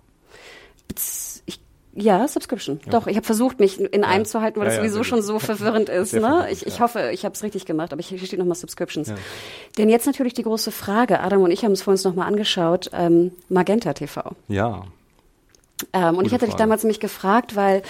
Ich, 1.48 1.60
ja, 1.96 2.28
Subscription. 2.28 2.80
Ja. 2.86 2.92
Doch, 2.92 3.08
ich 3.08 3.16
habe 3.16 3.26
versucht, 3.26 3.60
mich 3.60 3.80
in 3.80 4.04
einem 4.04 4.26
zu 4.26 4.40
halten, 4.40 4.60
weil 4.60 4.68
ja, 4.68 4.76
das 4.76 4.78
sowieso 4.78 5.04
schon 5.04 5.24
so 5.24 5.40
verwirrend 5.40 5.90
ist. 5.90 6.14
Ne? 6.14 6.48
Ich, 6.52 6.68
ich 6.68 6.80
hoffe, 6.80 7.10
ich 7.12 7.26
habe 7.26 7.34
es 7.34 7.42
richtig 7.42 7.66
gemacht, 7.66 7.92
aber 7.92 8.04
hier 8.04 8.20
steht 8.20 8.38
nochmal 8.38 8.56
Subscriptions. 8.56 9.12
Denn 9.80 9.90
jetzt 9.90 10.06
natürlich 10.06 10.36
die 10.36 10.44
große 10.44 10.70
Frage, 10.72 11.22
Adam 11.22 11.42
und 11.42 11.50
ich 11.50 11.66
haben 11.66 11.72
es 11.72 11.82
vorhin 11.82 12.04
nochmal 12.04 12.28
angeschaut, 12.28 12.92
ähm, 12.94 13.32
Magenta 13.50 13.94
TV. 13.94 14.36
Ja. 14.48 14.84
Ähm, 15.94 16.18
und 16.18 16.26
ich 16.26 16.34
hatte 16.34 16.46
Frage. 16.46 16.52
dich 16.52 16.56
damals 16.56 16.84
nämlich 16.84 17.00
gefragt, 17.00 17.56
weil 17.56 17.82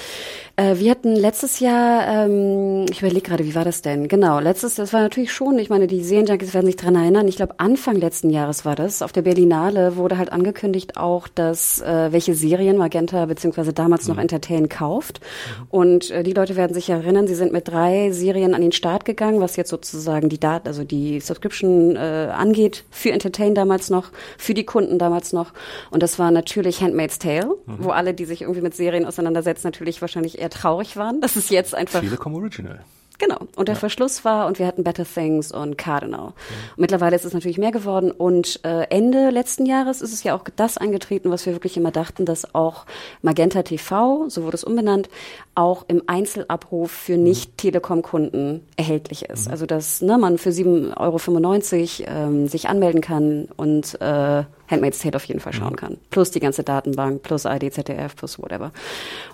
äh, 0.56 0.76
wir 0.78 0.92
hatten 0.92 1.16
letztes 1.16 1.60
Jahr, 1.60 2.26
ähm, 2.26 2.86
ich 2.90 3.02
überlege 3.02 3.22
gerade, 3.22 3.46
wie 3.46 3.56
war 3.56 3.66
das 3.66 3.82
denn? 3.82 4.08
Genau, 4.08 4.40
letztes, 4.40 4.76
das 4.76 4.94
war 4.94 5.02
natürlich 5.02 5.32
schon, 5.32 5.58
ich 5.58 5.70
meine, 5.70 5.88
die 5.88 6.04
Serienjunkies 6.04 6.54
werden 6.54 6.68
sich 6.68 6.76
dran 6.76 6.96
erinnern. 6.96 7.28
Ich 7.28 7.38
glaube, 7.38 7.56
Anfang 7.58 7.96
letzten 7.96 8.30
Jahres 8.30 8.64
war 8.64 8.76
das. 8.76 9.02
Auf 9.02 9.12
der 9.12 9.24
Berlinale 9.24 9.96
wurde 9.96 10.18
halt 10.18 10.32
angekündigt 10.32 10.98
auch, 10.98 11.28
dass 11.28 11.82
äh, 11.82 12.12
welche 12.12 12.36
Serien 12.36 12.78
Magenta 12.78 13.26
beziehungsweise 13.26 13.74
damals 13.74 14.08
mhm. 14.08 14.16
noch 14.16 14.22
Entertain 14.22 14.70
kauft. 14.70 15.20
Mhm. 15.22 15.66
Und 15.70 16.12
äh, 16.12 16.24
die 16.24 16.34
Leute 16.34 16.56
werden 16.56 16.74
sich 16.74 16.90
erinnern, 16.90 17.28
sie 17.28 17.36
sind 17.36 17.52
mit 17.52 17.68
drei 17.68 18.12
Serien 18.12 18.54
an 18.54 18.62
den 18.62 18.72
Start 18.72 19.06
gegangen, 19.06 19.42
was 19.42 19.56
jetzt 19.56 19.70
sozusagen 19.70 20.30
die 20.30 20.40
Daten, 20.40 20.68
also 20.68 20.84
die 20.84 21.20
Subscription 21.20 21.96
äh, 21.96 22.30
angeht, 22.32 22.84
für 22.92 23.12
Entertain 23.12 23.56
damals 23.56 23.90
noch, 23.90 24.12
für 24.38 24.54
die 24.54 24.66
Kunden 24.66 25.00
damals 25.00 25.34
noch. 25.34 25.54
Und 25.90 26.04
das 26.04 26.20
war 26.20 26.30
natürlich 26.30 26.82
Handmaid's 26.82 27.18
Tale. 27.18 27.56
Mhm 27.66 27.79
wo 27.84 27.90
alle, 27.90 28.14
die 28.14 28.26
sich 28.26 28.42
irgendwie 28.42 28.62
mit 28.62 28.76
Serien 28.76 29.06
auseinandersetzen, 29.06 29.68
natürlich 29.68 30.02
wahrscheinlich 30.02 30.40
eher 30.40 30.50
traurig 30.50 30.98
waren. 30.98 31.22
Das 31.22 31.36
ist 31.36 31.50
jetzt 31.50 31.76
einfach. 31.76 32.02
Telekom 32.02 32.36
Original. 32.36 32.80
Genau. 33.20 33.38
Und 33.58 33.68
der 33.68 33.76
ja. 33.76 33.80
Verschluss 33.80 34.24
war 34.24 34.48
und 34.48 34.60
wir 34.60 34.66
hatten 34.66 34.84
Better 34.84 35.04
Things 35.04 35.52
und 35.52 35.78
Cardinal. 35.78 36.28
Ja. 36.28 36.34
Mittlerweile 36.78 37.18
ist 37.18 37.26
es 37.26 37.34
natürlich 37.34 37.58
mehr 37.58 37.72
geworden 37.72 38.12
und 38.12 38.62
äh, 38.64 38.84
Ende 38.90 39.30
letzten 39.30 39.66
Jahres 39.66 40.02
ist 40.02 40.14
es 40.14 40.24
ja 40.24 40.34
auch 40.36 40.46
das 40.56 40.78
eingetreten, 40.78 41.30
was 41.30 41.46
wir 41.46 41.54
wirklich 41.54 41.76
immer 41.76 41.92
dachten, 41.92 42.26
dass 42.26 42.56
auch 42.56 42.86
Magenta 43.22 43.62
TV, 43.62 44.30
so 44.30 44.44
wurde 44.44 44.56
es 44.56 44.64
umbenannt, 44.64 45.10
auch 45.54 45.84
im 45.90 46.02
Einzelabruf 46.08 46.92
für 46.92 47.18
mhm. 47.18 47.24
Nicht-Telekom-Kunden 47.24 48.66
erhältlich 48.78 49.26
ist. 49.26 49.48
Mhm. 49.48 49.52
Also 49.52 49.66
dass 49.66 50.02
ne, 50.02 50.18
man 50.18 50.38
für 50.38 50.52
7,95 50.52 52.08
Euro 52.08 52.10
ähm, 52.10 52.48
sich 52.48 52.70
anmelden 52.70 53.02
kann 53.02 53.50
und 53.58 54.00
äh, 54.00 54.44
Handmaid's 54.70 55.00
Tale 55.00 55.16
auf 55.16 55.26
jeden 55.26 55.40
Fall 55.40 55.54
schauen 55.54 55.72
mhm. 55.72 55.78
kann. 55.78 55.98
Plus 56.10 56.32
die 56.32 56.40
ganze 56.40 56.64
Datenbank, 56.64 57.24
plus 57.24 57.46
ID, 57.46 57.74
ZDF, 57.74 58.16
plus 58.16 58.40
whatever. 58.40 58.72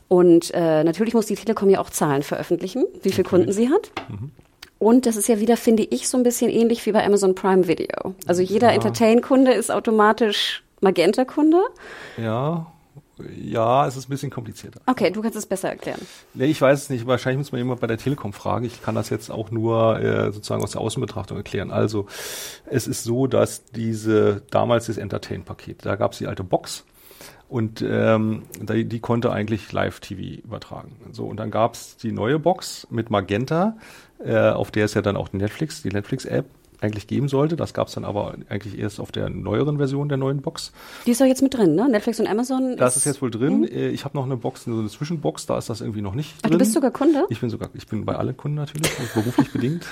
Und 0.07 0.51
äh, 0.53 0.83
natürlich 0.83 1.13
muss 1.13 1.25
die 1.25 1.35
Telekom 1.35 1.69
ja 1.69 1.79
auch 1.79 1.89
Zahlen 1.89 2.23
veröffentlichen, 2.23 2.85
wie 3.03 3.11
viele 3.11 3.27
Kunden 3.27 3.51
sie 3.51 3.69
hat. 3.69 3.91
Mhm. 4.09 4.31
Und 4.77 5.05
das 5.05 5.15
ist 5.15 5.27
ja 5.27 5.39
wieder, 5.39 5.57
finde 5.57 5.83
ich, 5.83 6.09
so 6.09 6.17
ein 6.17 6.23
bisschen 6.23 6.49
ähnlich 6.49 6.85
wie 6.85 6.91
bei 6.91 7.05
Amazon 7.05 7.33
Prime 7.33 7.67
Video. 7.67 8.13
Also 8.27 8.41
jeder 8.41 8.67
ja. 8.67 8.73
Entertain-Kunde 8.75 9.53
ist 9.53 9.71
automatisch 9.71 10.63
Magenta-Kunde. 10.81 11.61
Ja, 12.17 12.67
ja, 13.35 13.87
es 13.87 13.95
ist 13.95 14.07
ein 14.07 14.09
bisschen 14.09 14.29
komplizierter. 14.29 14.81
Okay, 14.85 15.09
du 15.11 15.21
kannst 15.21 15.37
es 15.37 15.45
besser 15.45 15.69
erklären. 15.69 16.01
Nee, 16.33 16.45
ich 16.45 16.61
weiß 16.61 16.83
es 16.83 16.89
nicht. 16.89 17.07
Wahrscheinlich 17.07 17.37
muss 17.37 17.51
man 17.51 17.61
immer 17.61 17.75
bei 17.77 17.87
der 17.87 17.97
Telekom 17.97 18.33
fragen. 18.33 18.65
Ich 18.65 18.81
kann 18.81 18.95
das 18.95 19.09
jetzt 19.09 19.29
auch 19.29 19.51
nur 19.51 19.99
äh, 19.99 20.31
sozusagen 20.31 20.61
aus 20.61 20.71
der 20.71 20.81
Außenbetrachtung 20.81 21.37
erklären. 21.37 21.71
Also, 21.71 22.07
es 22.65 22.87
ist 22.87 23.03
so, 23.03 23.27
dass 23.27 23.65
diese 23.65 24.41
damals 24.51 24.87
das 24.87 24.97
Entertain-Paket, 24.97 25.85
da 25.85 25.95
gab 25.95 26.11
es 26.11 26.17
die 26.17 26.27
alte 26.27 26.43
Box 26.43 26.83
und 27.47 27.83
ähm, 27.87 28.43
die, 28.59 28.85
die 28.85 28.99
konnte 28.99 29.31
eigentlich 29.31 29.71
Live-TV 29.71 30.41
übertragen. 30.43 30.95
So 31.11 31.25
und 31.25 31.37
dann 31.37 31.51
gab 31.51 31.75
es 31.75 31.97
die 31.97 32.11
neue 32.11 32.39
Box 32.39 32.87
mit 32.89 33.09
Magenta, 33.09 33.77
äh, 34.23 34.49
auf 34.49 34.71
der 34.71 34.85
ist 34.85 34.95
ja 34.95 35.01
dann 35.01 35.15
auch 35.15 35.29
die 35.29 35.37
Netflix, 35.37 35.81
die 35.81 35.89
Netflix-App 35.89 36.45
eigentlich 36.85 37.07
geben 37.07 37.27
sollte. 37.27 37.55
Das 37.55 37.73
gab 37.73 37.87
es 37.87 37.93
dann 37.95 38.05
aber 38.05 38.35
eigentlich 38.49 38.79
erst 38.79 38.99
auf 38.99 39.11
der 39.11 39.29
neueren 39.29 39.77
Version 39.77 40.09
der 40.09 40.17
neuen 40.17 40.41
Box. 40.41 40.71
Die 41.05 41.11
ist 41.11 41.21
doch 41.21 41.25
jetzt 41.25 41.41
mit 41.41 41.53
drin, 41.53 41.75
ne? 41.75 41.89
Netflix 41.89 42.19
und 42.19 42.27
Amazon. 42.27 42.77
Das 42.77 42.95
ist, 42.95 43.01
ist 43.01 43.05
jetzt 43.05 43.21
wohl 43.21 43.31
drin. 43.31 43.61
Mhm. 43.61 43.65
Äh, 43.65 43.89
ich 43.89 44.05
habe 44.05 44.17
noch 44.17 44.25
eine 44.25 44.37
Box, 44.37 44.65
so 44.65 44.71
eine 44.71 44.87
Zwischenbox, 44.87 45.45
da 45.45 45.57
ist 45.57 45.69
das 45.69 45.81
irgendwie 45.81 46.01
noch 46.01 46.15
nicht 46.15 46.33
Ach, 46.37 46.41
drin. 46.43 46.51
Du 46.53 46.57
bist 46.57 46.73
sogar 46.73 46.91
Kunde? 46.91 47.25
Ich 47.29 47.41
bin 47.41 47.49
sogar, 47.49 47.69
ich 47.73 47.87
bin 47.87 48.05
bei 48.05 48.15
allen 48.15 48.37
Kunden 48.37 48.57
natürlich, 48.57 48.91
beruflich 49.13 49.51
bedingt. 49.51 49.85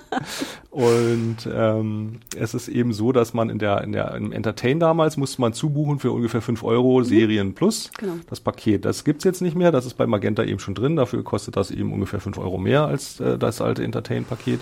und 0.70 1.36
ähm, 1.52 2.20
es 2.36 2.54
ist 2.54 2.68
eben 2.68 2.92
so, 2.92 3.12
dass 3.12 3.34
man 3.34 3.50
in 3.50 3.58
der, 3.58 3.82
in 3.82 3.92
der 3.92 4.14
im 4.14 4.32
Entertain 4.32 4.80
damals 4.80 5.16
musste 5.16 5.40
man 5.40 5.52
zubuchen 5.52 5.98
für 5.98 6.12
ungefähr 6.12 6.42
5 6.42 6.62
Euro 6.64 7.00
mhm. 7.00 7.04
Serien 7.04 7.54
Plus. 7.54 7.90
Genau. 7.98 8.14
Das 8.28 8.40
Paket. 8.40 8.84
Das 8.84 9.04
gibt's 9.04 9.24
jetzt 9.24 9.42
nicht 9.42 9.56
mehr. 9.56 9.72
Das 9.72 9.86
ist 9.86 9.94
bei 9.94 10.06
Magenta 10.06 10.42
eben 10.42 10.58
schon 10.58 10.74
drin. 10.74 10.96
Dafür 10.96 11.22
kostet 11.22 11.56
das 11.56 11.70
eben 11.70 11.92
ungefähr 11.92 12.20
5 12.20 12.38
Euro 12.38 12.58
mehr 12.58 12.86
als 12.86 13.20
äh, 13.20 13.38
das 13.38 13.60
alte 13.60 13.84
Entertain-Paket. 13.84 14.60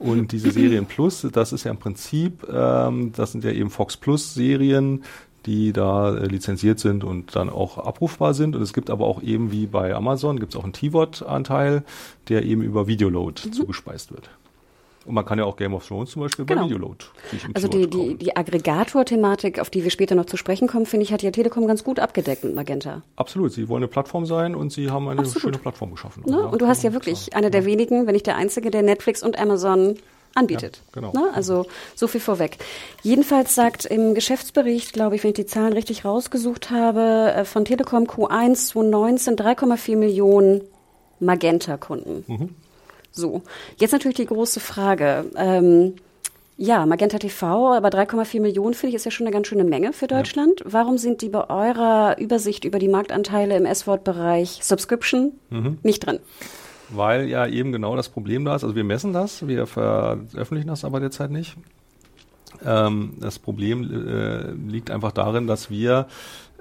Und 0.00 0.32
diese 0.32 0.50
Serien 0.50 0.86
Plus, 0.86 1.26
das 1.30 1.52
ist 1.52 1.64
ja 1.64 1.70
im 1.70 1.76
Prinzip, 1.76 2.46
ähm, 2.50 3.12
das 3.14 3.32
sind 3.32 3.44
ja 3.44 3.52
eben 3.52 3.68
Fox 3.70 3.98
Plus 3.98 4.34
Serien, 4.34 5.04
die 5.46 5.72
da 5.72 6.16
äh, 6.16 6.26
lizenziert 6.26 6.80
sind 6.80 7.04
und 7.04 7.36
dann 7.36 7.50
auch 7.50 7.78
abrufbar 7.78 8.34
sind. 8.34 8.56
Und 8.56 8.62
es 8.62 8.72
gibt 8.72 8.90
aber 8.90 9.06
auch 9.06 9.22
eben 9.22 9.52
wie 9.52 9.66
bei 9.66 9.94
Amazon, 9.94 10.40
gibt 10.40 10.54
es 10.54 10.58
auch 10.58 10.64
einen 10.64 10.72
T-Wort-Anteil, 10.72 11.84
der 12.28 12.44
eben 12.44 12.62
über 12.62 12.86
Videoload 12.86 13.46
mhm. 13.46 13.52
zugespeist 13.52 14.10
wird. 14.10 14.30
Und 15.10 15.14
man 15.14 15.24
kann 15.24 15.40
ja 15.40 15.44
auch 15.44 15.56
Game 15.56 15.74
of 15.74 15.84
Thrones 15.88 16.12
zum 16.12 16.22
Beispiel 16.22 16.44
genau. 16.44 16.60
bei 16.60 16.66
Videoload. 16.66 17.06
Also 17.54 17.66
die, 17.66 17.90
die, 17.90 18.14
die 18.14 18.36
Aggregator-Thematik, 18.36 19.58
auf 19.58 19.68
die 19.68 19.82
wir 19.82 19.90
später 19.90 20.14
noch 20.14 20.26
zu 20.26 20.36
sprechen 20.36 20.68
kommen, 20.68 20.86
finde 20.86 21.02
ich, 21.02 21.12
hat 21.12 21.20
ja 21.20 21.32
Telekom 21.32 21.66
ganz 21.66 21.82
gut 21.82 21.98
abgedeckt 21.98 22.44
mit 22.44 22.54
Magenta. 22.54 23.02
Absolut. 23.16 23.50
Sie 23.52 23.68
wollen 23.68 23.82
eine 23.82 23.88
Plattform 23.88 24.24
sein 24.24 24.54
und 24.54 24.72
sie 24.72 24.88
haben 24.88 25.08
eine 25.08 25.18
Absolut. 25.18 25.42
schöne 25.42 25.58
Plattform 25.58 25.90
geschaffen. 25.90 26.22
Ne? 26.28 26.46
Und 26.46 26.62
du 26.62 26.68
hast 26.68 26.84
ja 26.84 26.92
wirklich 26.92 27.22
sagen. 27.22 27.38
einer 27.38 27.50
der 27.50 27.64
wenigen, 27.64 28.06
wenn 28.06 28.12
nicht 28.12 28.28
der 28.28 28.36
einzige, 28.36 28.70
der 28.70 28.82
Netflix 28.82 29.24
und 29.24 29.36
Amazon 29.36 29.96
anbietet. 30.36 30.80
Ja, 30.94 31.00
genau. 31.00 31.12
Ne? 31.12 31.32
Also 31.34 31.66
so 31.96 32.06
viel 32.06 32.20
vorweg. 32.20 32.58
Jedenfalls 33.02 33.56
sagt 33.56 33.86
im 33.86 34.14
Geschäftsbericht, 34.14 34.92
glaube 34.92 35.16
ich, 35.16 35.24
wenn 35.24 35.30
ich 35.30 35.34
die 35.34 35.46
Zahlen 35.46 35.72
richtig 35.72 36.04
rausgesucht 36.04 36.70
habe, 36.70 37.32
äh, 37.34 37.44
von 37.44 37.64
Telekom 37.64 38.04
Q1 38.04 38.68
2019 38.68 39.34
3,4 39.34 39.96
Millionen 39.96 40.60
Magenta-Kunden. 41.18 42.24
Mhm. 42.28 42.54
So, 43.12 43.42
jetzt 43.78 43.92
natürlich 43.92 44.16
die 44.16 44.26
große 44.26 44.60
Frage. 44.60 45.26
Ähm, 45.36 45.94
ja, 46.62 46.84
Magenta 46.84 47.18
TV, 47.18 47.72
aber 47.72 47.88
3,4 47.88 48.38
Millionen 48.40 48.74
finde 48.74 48.90
ich 48.90 48.96
ist 48.96 49.06
ja 49.06 49.10
schon 49.10 49.26
eine 49.26 49.32
ganz 49.32 49.46
schöne 49.46 49.64
Menge 49.64 49.94
für 49.94 50.06
Deutschland. 50.06 50.60
Ja. 50.60 50.66
Warum 50.74 50.98
sind 50.98 51.22
die 51.22 51.30
bei 51.30 51.48
eurer 51.48 52.18
Übersicht 52.18 52.66
über 52.66 52.78
die 52.78 52.88
Marktanteile 52.88 53.56
im 53.56 53.64
S-Wort-Bereich 53.64 54.58
Subscription 54.62 55.32
mhm. 55.48 55.78
nicht 55.82 56.04
drin? 56.04 56.18
Weil 56.90 57.28
ja 57.28 57.46
eben 57.46 57.72
genau 57.72 57.96
das 57.96 58.10
Problem 58.10 58.44
da 58.44 58.56
ist. 58.56 58.64
Also 58.64 58.76
wir 58.76 58.84
messen 58.84 59.14
das, 59.14 59.48
wir 59.48 59.66
veröffentlichen 59.66 60.68
das 60.68 60.84
aber 60.84 61.00
derzeit 61.00 61.30
nicht. 61.30 61.56
Ähm, 62.62 63.14
das 63.20 63.38
Problem 63.38 64.08
äh, 64.08 64.50
liegt 64.52 64.90
einfach 64.90 65.12
darin, 65.12 65.46
dass 65.46 65.70
wir 65.70 66.08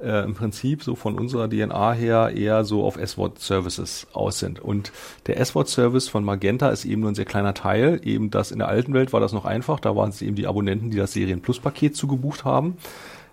äh, 0.03 0.23
im 0.23 0.33
Prinzip 0.33 0.83
so 0.83 0.95
von 0.95 1.17
unserer 1.17 1.49
DNA 1.49 1.93
her 1.93 2.31
eher 2.35 2.63
so 2.63 2.83
auf 2.83 2.97
S-Wort-Services 2.97 4.07
aus 4.13 4.39
sind. 4.39 4.59
Und 4.59 4.91
der 5.27 5.39
S-Wort-Service 5.39 6.07
von 6.07 6.23
Magenta 6.23 6.69
ist 6.69 6.85
eben 6.85 7.01
nur 7.01 7.11
ein 7.11 7.15
sehr 7.15 7.25
kleiner 7.25 7.53
Teil. 7.53 7.99
Eben 8.03 8.31
das 8.31 8.51
in 8.51 8.59
der 8.59 8.67
alten 8.67 8.93
Welt 8.93 9.13
war 9.13 9.19
das 9.19 9.33
noch 9.33 9.45
einfach. 9.45 9.79
Da 9.79 9.95
waren 9.95 10.09
es 10.09 10.21
eben 10.21 10.35
die 10.35 10.47
Abonnenten, 10.47 10.91
die 10.91 10.97
das 10.97 11.13
Serien-Plus-Paket 11.13 11.95
zugebucht 11.95 12.45
haben. 12.45 12.77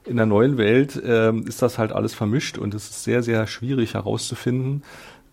In 0.05 0.17
der 0.17 0.27
neuen 0.27 0.57
Welt 0.57 1.01
ähm, 1.05 1.47
ist 1.47 1.63
das 1.63 1.79
halt 1.79 1.93
alles 1.93 2.15
vermischt 2.15 2.59
und 2.59 2.75
es 2.75 2.89
ist 2.89 3.03
sehr, 3.05 3.25
sehr 3.25 3.49
schwierig 3.49 3.95
herauszufinden, 3.95 4.85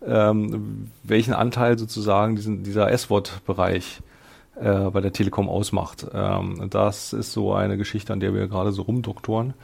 ähm, 0.04 0.90
welchen 1.04 1.32
Anteil 1.32 1.78
sozusagen 1.78 2.34
diesen, 2.34 2.64
dieser 2.64 2.90
S-Wort-Bereich 2.90 4.00
äh, 4.56 4.90
bei 4.90 5.00
der 5.00 5.12
Telekom 5.12 5.48
ausmacht. 5.48 6.06
Ähm, 6.12 6.68
das 6.70 7.12
ist 7.12 7.32
so 7.32 7.52
eine 7.54 7.76
Geschichte, 7.76 8.12
an 8.12 8.20
der 8.20 8.34
wir 8.34 8.46
gerade 8.48 8.72
so 8.72 8.82
rumdoktoren. 8.82 9.54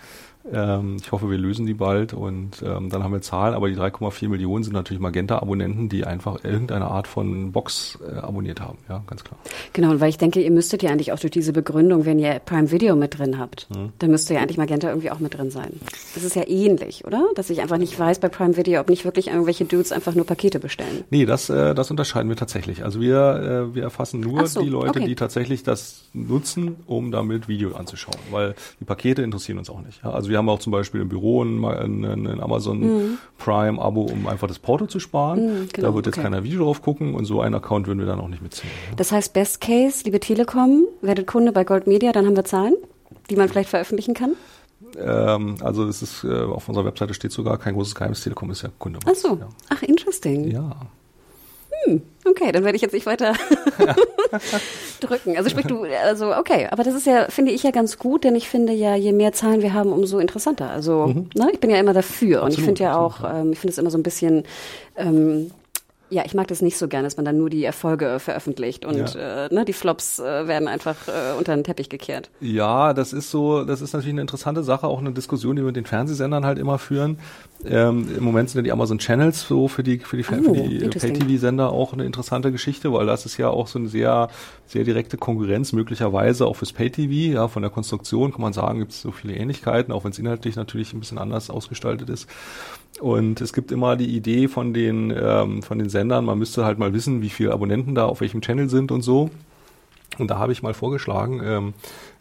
Ähm, 0.53 0.97
ich 1.01 1.13
hoffe, 1.13 1.31
wir 1.31 1.39
lösen 1.39 1.67
die 1.67 1.75
bald 1.75 2.15
und 2.15 2.63
ähm, 2.63 2.89
dann 2.89 3.05
haben 3.05 3.13
wir 3.13 3.21
Zahlen, 3.21 3.55
aber 3.55 3.69
die 3.69 3.77
3,4 3.77 4.29
Millionen 4.29 4.65
sind 4.65 4.73
natürlich 4.73 5.01
Magenta-Abonnenten, 5.01 5.89
die 5.89 6.05
einfach 6.05 6.45
irgendeine 6.45 6.87
Art 6.87 7.07
von 7.07 7.53
Box 7.53 7.99
äh, 8.07 8.17
abonniert 8.17 8.61
haben, 8.61 8.79
ja, 8.89 9.03
ganz 9.07 9.23
klar. 9.23 9.39
Genau, 9.75 9.91
und 9.91 10.01
weil 10.01 10.09
ich 10.09 10.19
denke, 10.19 10.41
ihr 10.41 10.51
müsstet 10.51 10.83
ja 10.83 10.91
eigentlich 10.91 11.13
auch 11.13 11.19
durch 11.19 11.31
diese 11.31 11.53
Begründung, 11.53 12.07
wenn 12.07 12.19
ihr 12.19 12.39
Prime 12.39 12.71
Video 12.71 12.97
mit 12.97 13.19
drin 13.19 13.39
habt, 13.39 13.69
hm. 13.75 13.93
dann 13.99 14.11
müsste 14.11 14.35
ja 14.35 14.41
eigentlich 14.41 14.57
Magenta 14.57 14.89
irgendwie 14.89 15.11
auch 15.11 15.19
mit 15.19 15.37
drin 15.37 15.51
sein. 15.51 15.79
Das 16.15 16.25
ist 16.25 16.37
ja 16.37 16.49
ähnlich, 16.49 17.05
oder? 17.05 17.27
Dass 17.35 17.51
ich 17.51 17.61
einfach 17.61 17.79
nicht 17.79 17.99
weiß 17.99 18.19
bei 18.19 18.29
Prime 18.29 18.57
Video, 18.57 18.81
ob 18.81 18.89
nicht 18.89 19.05
wirklich 19.05 19.29
irgendwelche 19.29 19.67
Dudes 19.67 19.93
einfach 19.93 20.15
nur 20.15 20.25
Pakete 20.25 20.59
bestellen. 20.59 21.05
Nee, 21.11 21.27
das, 21.27 21.51
äh, 21.51 21.75
das 21.75 21.91
unterscheiden 21.91 22.31
wir 22.31 22.37
tatsächlich. 22.37 22.83
Also 22.83 23.01
wir, 23.01 23.69
äh, 23.71 23.75
wir 23.75 23.83
erfassen 23.83 24.21
nur 24.21 24.47
so, 24.47 24.63
die 24.63 24.69
Leute, 24.69 25.01
okay. 25.01 25.07
die 25.07 25.15
tatsächlich 25.15 25.63
das 25.63 26.05
nutzen, 26.15 26.77
um 26.87 27.11
damit 27.13 27.47
Video 27.47 27.75
anzuschauen, 27.75 28.19
weil 28.31 28.55
die 28.81 28.85
Pakete 28.85 29.23
interessieren 29.23 29.59
uns 29.59 29.69
auch 29.69 29.83
nicht. 29.83 30.03
Ja? 30.03 30.11
Also 30.11 30.30
wir 30.31 30.39
haben 30.39 30.49
auch 30.49 30.59
zum 30.59 30.73
Beispiel 30.73 31.01
im 31.01 31.09
Büro 31.09 31.43
ein, 31.43 31.65
ein, 31.65 32.05
ein 32.05 32.41
Amazon 32.41 32.81
mhm. 32.81 33.19
Prime-Abo, 33.39 34.03
um 34.03 34.27
einfach 34.27 34.49
das 34.49 34.59
Porto 34.59 34.87
zu 34.87 35.01
sparen. 35.01 35.45
Mhm, 35.45 35.69
genau, 35.73 35.89
da 35.89 35.95
wird 35.95 36.07
jetzt 36.07 36.17
okay. 36.17 36.25
keiner 36.25 36.43
Video 36.45 36.65
drauf 36.65 36.81
gucken 36.83 37.15
und 37.15 37.27
so 37.27 37.41
einen 37.41 37.55
Account 37.55 37.87
würden 37.87 37.99
wir 37.99 38.07
dann 38.07 38.21
auch 38.21 38.29
nicht 38.29 38.43
mitziehen. 38.43 38.71
Ja. 38.89 38.97
Das 38.97 39.13
heißt, 39.13 39.33
Best 39.33 39.61
Case, 39.61 40.05
liebe 40.05 40.21
Telekom, 40.21 40.85
werdet 41.03 41.27
Kunde 41.27 41.53
bei 41.53 41.65
Gold 41.65 41.87
Media, 41.87 42.13
dann 42.13 42.27
haben 42.27 42.37
wir 42.37 42.45
Zahlen, 42.45 42.75
die 43.29 43.37
man 43.37 43.49
vielleicht 43.49 43.69
veröffentlichen 43.69 44.15
kann? 44.15 44.33
Ähm, 44.99 45.57
also 45.61 45.87
es 45.87 46.03
ist 46.03 46.25
äh, 46.25 46.43
auf 46.43 46.69
unserer 46.69 46.85
Webseite 46.85 47.15
steht 47.15 47.33
sogar 47.33 47.59
kein 47.59 47.75
großes 47.75 47.95
Geheimnis, 47.95 48.23
Telekom 48.23 48.51
ist 48.51 48.63
ja 48.63 48.71
Kunde. 48.79 48.99
Ach 49.07 49.15
so, 49.15 49.37
ja. 49.37 49.49
ach 49.69 49.83
interesting. 49.83 50.51
Ja. 50.51 50.77
Hm, 51.85 52.03
okay, 52.25 52.53
dann 52.53 52.65
werde 52.65 52.77
ich 52.77 52.83
jetzt 52.83 52.93
nicht 52.93 53.07
weiter 53.07 53.35
drücken. 55.01 55.37
Also 55.37 55.49
sprich 55.51 55.67
du, 55.67 55.85
also 56.05 56.35
okay, 56.35 56.69
aber 56.71 56.85
das 56.85 56.95
ist 56.95 57.07
ja, 57.07 57.27
finde 57.31 57.53
ich 57.53 57.63
ja 57.63 57.71
ganz 57.71 57.99
gut, 57.99 58.25
denn 58.25 58.37
ich 58.37 58.49
finde 58.49 58.73
ja, 58.73 58.95
je 58.97 59.13
mehr 59.13 59.33
Zahlen 59.33 59.63
wir 59.63 59.73
haben, 59.73 59.93
umso 59.93 60.19
interessanter. 60.19 60.71
Also 60.71 61.07
mhm. 61.07 61.31
ne, 61.35 61.51
ich 61.53 61.61
bin 61.61 61.71
ja 61.71 61.79
immer 61.79 61.95
dafür 61.95 62.43
und 62.43 62.53
ich 62.53 62.63
finde 62.63 62.83
ja 62.83 62.99
auch, 62.99 63.21
ähm, 63.25 63.53
ich 63.53 63.59
finde 63.59 63.73
es 63.73 63.79
immer 63.79 63.91
so 63.91 63.99
ein 63.99 64.03
bisschen 64.03 64.45
ähm, 64.97 65.51
ja, 66.11 66.25
ich 66.27 66.35
mag 66.35 66.49
das 66.49 66.61
nicht 66.61 66.77
so 66.77 66.89
gerne, 66.89 67.07
dass 67.07 67.17
man 67.17 67.25
dann 67.25 67.39
nur 67.39 67.51
die 67.51 67.65
Erfolge 67.65 68.19
veröffentlicht 68.19 68.85
und 68.85 69.15
ja. 69.15 69.47
äh, 69.47 69.55
ne, 69.55 69.65
die 69.65 69.73
Flops 69.73 70.19
äh, 70.19 70.49
werden 70.49 70.67
einfach 70.67 71.09
äh, 71.09 71.39
unter 71.39 71.55
den 71.55 71.63
Teppich 71.63 71.89
gekehrt. 71.89 72.31
Ja, 72.41 72.93
das 72.93 73.13
ist 73.13 73.31
so, 73.31 73.65
das 73.65 73.81
ist 73.81 73.93
natürlich 73.93 74.15
eine 74.15 74.21
interessante 74.21 74.65
Sache, 74.65 74.89
auch 74.89 74.99
eine 74.99 75.13
Diskussion, 75.13 75.55
die 75.57 75.63
wir 75.63 75.67
mit 75.67 75.77
den 75.77 75.87
Fernsehsendern 75.87 76.45
halt 76.45 76.59
immer 76.59 76.79
führen. 76.79 77.19
Ähm, 77.65 78.09
Im 78.17 78.25
Moment 78.25 78.51
sind 78.51 78.59
ja 78.59 78.63
die 78.63 78.73
Amazon 78.73 78.99
Channels 78.99 79.47
so 79.47 79.69
für 79.69 79.83
die 79.83 79.99
für 79.99 80.17
die, 80.17 80.25
oh, 80.47 80.53
die 80.53 80.79
Pay-TV-Sender 80.89 81.71
auch 81.71 81.93
eine 81.93 82.05
interessante 82.05 82.51
Geschichte, 82.51 82.93
weil 82.93 83.07
das 83.07 83.27
ist 83.27 83.37
ja 83.37 83.49
auch 83.49 83.69
so 83.69 83.79
eine 83.79 83.89
sehr 83.89 84.29
sehr 84.67 84.85
direkte 84.85 85.17
Konkurrenz 85.17 85.73
möglicherweise 85.73 86.47
auch 86.47 86.57
fürs 86.57 86.73
Pay-TV. 86.73 87.35
Ja, 87.35 87.49
von 87.49 87.63
der 87.63 87.71
Konstruktion 87.71 88.33
kann 88.33 88.41
man 88.41 88.53
sagen, 88.53 88.79
gibt 88.79 88.93
es 88.93 89.03
so 89.03 89.13
viele 89.13 89.35
Ähnlichkeiten, 89.35 89.93
auch 89.93 90.05
wenn 90.05 90.13
es 90.13 90.19
inhaltlich 90.19 90.57
natürlich 90.57 90.93
ein 90.93 91.01
bisschen 91.01 91.19
anders 91.19 91.51
ausgestaltet 91.51 92.09
ist. 92.09 92.29
Und 92.99 93.41
es 93.41 93.53
gibt 93.53 93.73
immer 93.73 93.97
die 93.97 94.15
Idee 94.15 94.49
von 94.49 94.75
den, 94.75 95.13
ähm, 95.17 95.63
von 95.63 95.79
den 95.79 95.89
Sendern, 95.89 96.25
man 96.25 96.39
müsste 96.39 96.65
halt 96.65 96.79
mal 96.79 96.93
wissen, 96.93 97.23
wie 97.23 97.31
viele 97.31 97.53
Abonnenten 97.53 97.95
da 97.95 98.07
auf 98.07 98.21
welchem 98.21 98.43
Channel 98.43 98.69
sind 98.69 98.91
und 98.93 99.03
so. 99.03 99.31
Und 100.19 100.31
da 100.31 100.39
habe 100.39 100.53
ich 100.53 100.63
mal 100.63 100.75
vorgeschlagen, 100.75 101.41
ähm, 101.43 101.75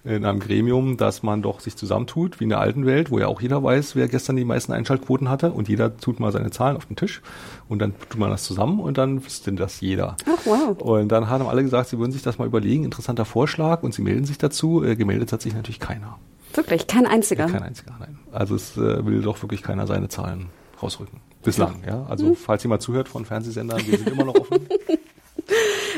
in 0.05 0.23
einem 0.23 0.39
Gremium, 0.39 0.95
dass 0.95 1.23
man 1.23 1.41
doch 1.41 1.59
sich 1.59 1.75
zusammentut, 1.75 2.39
wie 2.39 2.45
in 2.45 2.49
der 2.49 2.61
alten 2.61 2.85
Welt, 2.85 3.11
wo 3.11 3.19
ja 3.19 3.27
auch 3.27 3.41
jeder 3.41 3.61
weiß, 3.61 3.95
wer 3.95 4.07
gestern 4.07 4.37
die 4.37 4.45
meisten 4.45 4.71
Einschaltquoten 4.71 5.27
hatte 5.27 5.51
und 5.51 5.67
jeder 5.67 5.97
tut 5.97 6.19
mal 6.21 6.31
seine 6.31 6.51
Zahlen 6.51 6.77
auf 6.77 6.85
den 6.85 6.95
Tisch 6.95 7.21
und 7.67 7.79
dann 7.79 7.93
tut 8.09 8.17
man 8.17 8.29
das 8.29 8.43
zusammen 8.43 8.79
und 8.79 8.97
dann 8.97 9.25
wüsste 9.25 9.51
das 9.51 9.81
jeder. 9.81 10.15
Ach, 10.25 10.45
wow. 10.45 10.81
Und 10.81 11.09
dann 11.09 11.29
haben 11.29 11.45
alle 11.47 11.63
gesagt, 11.63 11.89
sie 11.89 11.99
würden 11.99 12.13
sich 12.13 12.21
das 12.21 12.37
mal 12.37 12.45
überlegen, 12.45 12.85
interessanter 12.85 13.25
Vorschlag 13.25 13.83
und 13.83 13.93
sie 13.93 14.01
melden 14.01 14.25
sich 14.25 14.37
dazu. 14.37 14.83
Äh, 14.83 14.95
gemeldet 14.95 15.33
hat 15.33 15.41
sich 15.41 15.53
natürlich 15.53 15.79
keiner. 15.81 16.17
Wirklich, 16.53 16.87
kein 16.87 17.05
einziger? 17.05 17.47
Kein 17.47 17.63
einziger, 17.63 17.95
nein. 17.99 18.19
Also 18.31 18.55
es 18.55 18.77
äh, 18.77 19.05
will 19.05 19.21
doch 19.21 19.41
wirklich 19.41 19.61
keiner 19.61 19.85
seine 19.85 20.07
Zahlen 20.07 20.47
rausrücken. 20.81 21.19
Bislang, 21.43 21.83
ja. 21.85 22.05
Also 22.09 22.27
mhm. 22.27 22.35
falls 22.35 22.63
jemand 22.63 22.81
zuhört 22.81 23.07
von 23.07 23.25
Fernsehsendern, 23.25 23.81
wir 23.85 23.97
sind 23.97 24.09
immer 24.09 24.25
noch 24.25 24.35
offen. 24.35 24.67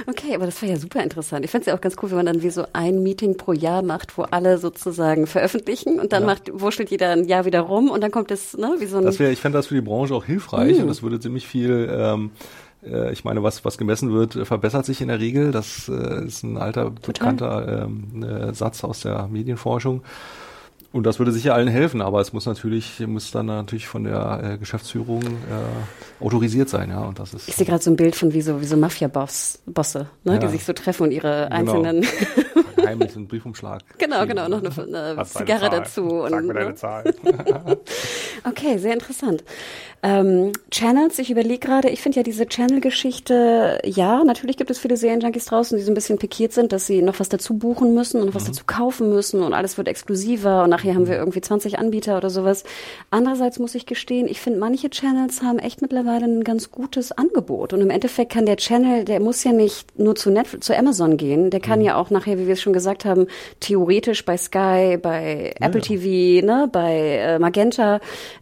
Okay, 0.08 0.36
aber 0.36 0.46
das 0.46 0.62
war 0.62 0.70
ja 0.70 0.78
super 0.78 1.04
interessant. 1.04 1.46
Ich 1.46 1.52
fände 1.52 1.64
es 1.64 1.68
ja 1.68 1.76
auch 1.76 1.82
ganz 1.82 1.96
cool, 2.02 2.10
wenn 2.10 2.18
man 2.18 2.26
dann 2.26 2.42
wie 2.42 2.50
so 2.50 2.66
ein 2.74 3.04
Meeting 3.04 3.38
pro 3.38 3.54
Jahr 3.54 3.82
macht, 3.82 4.18
wo 4.18 4.24
alle 4.24 4.58
sozusagen 4.58 5.28
veröffentlichen 5.28 6.00
und 6.00 6.12
dann 6.12 6.24
ja. 6.24 6.28
macht, 6.28 6.52
wurschtelt 6.54 6.90
jeder 6.90 7.12
ein 7.12 7.26
Jahr 7.26 7.46
wieder 7.46 7.62
rum 7.62 7.90
und 7.90 8.02
dann 8.02 8.12
kommt 8.12 8.32
es, 8.32 8.58
ne, 8.58 8.76
wie 8.80 8.86
so 8.86 8.98
ein. 8.98 9.06
Das 9.06 9.20
wäre, 9.20 9.32
ich 9.32 9.40
fände 9.40 9.58
das 9.58 9.68
für 9.68 9.76
die 9.76 9.82
Branche 9.82 10.16
auch 10.16 10.26
hilfreich 10.26 10.78
mhm. 10.78 10.84
und 10.84 10.88
das 10.88 11.04
würde 11.04 11.20
ziemlich 11.20 11.48
viel, 11.48 11.90
ähm, 11.92 12.32
äh, 12.84 13.12
ich 13.12 13.24
meine, 13.24 13.44
was, 13.44 13.64
was 13.64 13.78
gemessen 13.78 14.12
wird, 14.12 14.34
verbessert 14.48 14.86
sich 14.86 15.02
in 15.02 15.10
der 15.10 15.20
Regel. 15.20 15.52
Das 15.52 15.88
äh, 15.90 16.26
ist 16.26 16.44
ein 16.44 16.58
alter, 16.58 16.92
bekannter 16.92 17.86
ähm, 17.86 18.24
äh, 18.24 18.54
Satz 18.54 18.84
aus 18.84 19.02
der 19.02 19.28
Medienforschung. 19.28 20.02
Und 20.94 21.06
das 21.06 21.20
würde 21.20 21.32
sicher 21.32 21.56
allen 21.56 21.70
helfen, 21.70 22.02
aber 22.02 22.20
es 22.20 22.34
muss 22.34 22.46
natürlich, 22.46 23.00
muss 23.08 23.32
dann 23.32 23.46
natürlich 23.46 23.88
von 23.88 24.04
der 24.04 24.42
äh, 24.44 24.58
Geschäftsführung 24.58 25.24
äh, 25.24 26.24
autorisiert 26.24 26.68
sein, 26.68 26.89
ja. 26.89 27.04
Und 27.06 27.18
das 27.18 27.34
ist. 27.34 27.48
Ich 27.48 27.56
sehe 27.56 27.66
gerade 27.66 27.82
so 27.82 27.89
ein 27.92 27.96
Bild 27.96 28.16
von 28.16 28.34
wie 28.34 28.42
so 28.42 28.60
wie 28.60 28.66
so 28.66 28.76
Mafia-Bosse, 28.76 29.60
Bosse, 29.66 30.08
ne, 30.26 30.34
ja. 30.34 30.38
die 30.39 30.48
sich 30.50 30.66
so 30.66 30.74
treffen 30.74 31.04
und 31.04 31.12
ihre 31.12 31.50
genau. 31.50 31.84
heimlich 32.92 33.16
einen 33.16 33.28
Briefumschlag. 33.28 33.82
Genau, 33.98 34.26
genau, 34.26 34.48
noch 34.48 34.62
eine, 34.64 35.16
eine 35.18 35.26
Zigarre 35.26 35.70
dazu. 35.70 36.02
Und, 36.02 36.32
Sag 36.32 36.44
mir 36.44 36.54
deine 36.54 36.70
ne? 36.70 36.76
Zahl. 36.76 37.04
okay, 38.44 38.78
sehr 38.78 38.94
interessant. 38.94 39.44
Ähm, 40.04 40.52
Channels, 40.72 41.20
ich 41.20 41.30
überlege 41.30 41.60
gerade, 41.60 41.89
ich 41.89 42.02
finde 42.02 42.18
ja 42.18 42.24
diese 42.24 42.48
Channel-Geschichte, 42.48 43.80
ja, 43.86 44.24
natürlich 44.24 44.58
gibt 44.58 44.72
es 44.72 44.80
viele 44.80 44.98
Serienjunkies 44.98 45.46
draußen, 45.46 45.78
die 45.78 45.84
so 45.84 45.92
ein 45.92 45.96
bisschen 45.96 46.18
pikiert 46.18 46.54
sind, 46.54 46.72
dass 46.72 46.88
sie 46.88 47.04
noch 47.04 47.20
was 47.20 47.30
dazu 47.30 47.54
buchen 47.54 47.94
müssen 47.94 48.20
und 48.20 48.28
noch 48.28 48.34
was 48.34 48.44
mhm. 48.44 48.48
dazu 48.48 48.64
kaufen 48.66 49.10
müssen 49.10 49.44
und 49.44 49.54
alles 49.54 49.78
wird 49.78 49.88
exklusiver 49.88 50.64
und 50.64 50.72
nachher 50.72 50.96
haben 50.96 51.08
wir 51.08 51.18
irgendwie 51.18 51.42
20 51.42 51.78
Anbieter 51.78 52.18
oder 52.18 52.32
sowas. 52.32 52.64
Andererseits 53.12 53.60
muss 53.60 53.76
ich 53.76 53.86
gestehen, 53.86 54.28
ich 54.28 54.42
finde, 54.42 54.58
manche 54.58 54.89
Channels 54.89 55.44
haben 55.44 55.60
echt 55.60 55.84
mittlerweile 55.84 56.26
ein 56.26 56.44
ganz 56.44 56.72
gutes 56.72 57.12
Angebot 57.12 57.74
und 57.74 57.82
im 57.82 57.92
Endeffekt 57.92 58.32
kann 58.32 58.48
der 58.48 58.58
Channel, 58.58 59.06
der 59.06 59.20
muss 59.20 59.44
ja 59.44 59.52
nicht 59.52 60.00
nur 60.00 60.16
zu 60.16 60.32
Netflix, 60.32 60.66
zu 60.66 60.76
Amazon 60.76 61.18
gehen, 61.18 61.52
der 61.52 61.60
kann 61.60 61.78
mhm. 61.78 61.86
ja 61.86 61.96
auch 61.98 62.10
nachher, 62.10 62.39
wie 62.39 62.48
wir 62.48 62.54
es 62.54 62.62
schon 62.62 62.74
gesagt 62.74 62.81
haben, 63.06 63.28
theoretisch 63.60 64.26
bei 64.26 64.38
Sky, 64.38 64.98
bei 65.02 65.54
ja. 65.60 65.68
Apple 65.68 65.82
TV, 65.82 66.46
ne, 66.46 66.70
bei 66.72 67.18
äh, 67.18 67.40
Magenta 67.40 68.00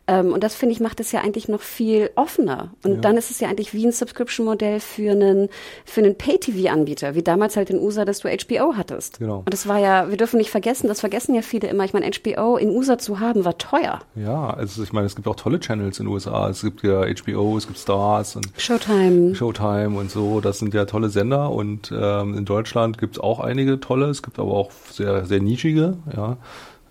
ähm, 0.10 0.34
und 0.34 0.44
das 0.44 0.56
finde 0.56 0.74
ich 0.74 0.80
macht 0.80 1.00
es 1.00 1.12
ja 1.12 1.22
eigentlich 1.22 1.48
noch 1.48 1.62
viel 1.62 2.10
offener. 2.16 2.72
Und 2.84 2.96
ja. 2.96 2.98
dann 3.02 3.18
ist 3.18 3.30
es 3.30 3.40
ja 3.40 3.48
eigentlich 3.48 3.74
wie 3.76 3.86
ein 3.86 3.92
Subscription-Modell 3.92 4.80
für 4.80 5.12
einen, 5.12 5.50
für 5.86 6.02
einen 6.02 6.16
Pay-TV-Anbieter, 6.16 7.14
wie 7.14 7.22
damals 7.22 7.56
halt 7.56 7.70
in 7.70 7.80
USA, 7.80 8.06
dass 8.06 8.20
du 8.20 8.30
HBO 8.30 8.74
hattest. 8.76 9.20
Genau. 9.20 9.40
Und 9.40 9.54
das 9.54 9.68
war 9.68 9.78
ja, 9.78 10.10
wir 10.10 10.18
dürfen 10.18 10.38
nicht 10.38 10.50
vergessen, 10.50 10.88
das 10.88 11.00
vergessen 11.00 11.36
ja 11.36 11.44
viele 11.44 11.68
immer. 11.68 11.86
Ich 11.86 11.94
meine, 11.94 12.10
HBO 12.10 12.58
in 12.58 12.70
USA 12.70 12.98
zu 12.98 13.20
haben, 13.20 13.46
war 13.46 13.58
teuer. 13.60 14.00
Ja, 14.16 14.50
also 14.50 14.82
ich 14.82 14.94
meine, 14.94 15.06
es 15.06 15.16
gibt 15.16 15.28
auch 15.28 15.36
tolle 15.36 15.60
Channels 15.60 16.00
in 16.00 16.06
den 16.06 16.14
USA. 16.14 16.50
Es 16.50 16.62
gibt 16.62 16.82
ja 16.82 17.02
HBO, 17.02 17.58
es 17.58 17.68
gibt 17.68 17.78
Stars 17.78 18.36
und 18.36 18.50
Showtime. 18.58 19.36
Showtime 19.36 19.96
und 19.96 20.10
so. 20.10 20.42
Das 20.42 20.58
sind 20.58 20.74
ja 20.74 20.86
tolle 20.86 21.10
Sender 21.10 21.52
und 21.52 21.94
ähm, 21.96 22.36
in 22.36 22.46
Deutschland 22.46 22.98
gibt 22.98 23.18
es 23.18 23.20
auch 23.22 23.40
einige 23.40 23.80
tolle. 23.80 24.08
Es 24.08 24.24
gibt 24.30 24.39
aber 24.39 24.53
auch 24.53 24.71
sehr, 24.91 25.25
sehr 25.25 25.41
nischige, 25.41 25.97
ja. 26.15 26.38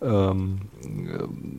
Ähm, 0.01 0.61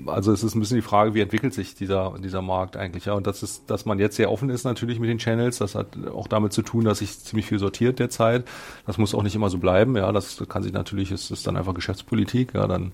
also 0.07 0.31
es 0.31 0.43
ist 0.43 0.55
ein 0.55 0.61
bisschen 0.61 0.77
die 0.77 0.81
Frage, 0.81 1.13
wie 1.13 1.19
entwickelt 1.19 1.53
sich 1.53 1.75
dieser, 1.75 2.13
dieser 2.23 2.41
Markt 2.41 2.77
eigentlich, 2.77 3.05
ja. 3.05 3.13
Und 3.13 3.27
das 3.27 3.43
ist, 3.43 3.69
dass 3.69 3.85
man 3.85 3.99
jetzt 3.99 4.15
sehr 4.15 4.31
offen 4.31 4.49
ist 4.49 4.63
natürlich 4.63 4.99
mit 4.99 5.09
den 5.09 5.17
Channels, 5.17 5.57
das 5.57 5.75
hat 5.75 5.87
auch 6.13 6.27
damit 6.27 6.53
zu 6.53 6.61
tun, 6.61 6.85
dass 6.85 6.99
sich 6.99 7.19
ziemlich 7.19 7.45
viel 7.45 7.59
sortiert 7.59 7.99
derzeit. 7.99 8.45
Das 8.85 8.97
muss 8.97 9.13
auch 9.13 9.23
nicht 9.23 9.35
immer 9.35 9.49
so 9.49 9.57
bleiben, 9.57 9.95
ja. 9.95 10.11
Das 10.11 10.41
kann 10.49 10.63
sich 10.63 10.73
natürlich, 10.73 11.11
es 11.11 11.31
ist 11.31 11.47
dann 11.47 11.57
einfach 11.57 11.73
Geschäftspolitik, 11.73 12.53
ja, 12.53 12.67
dann 12.67 12.91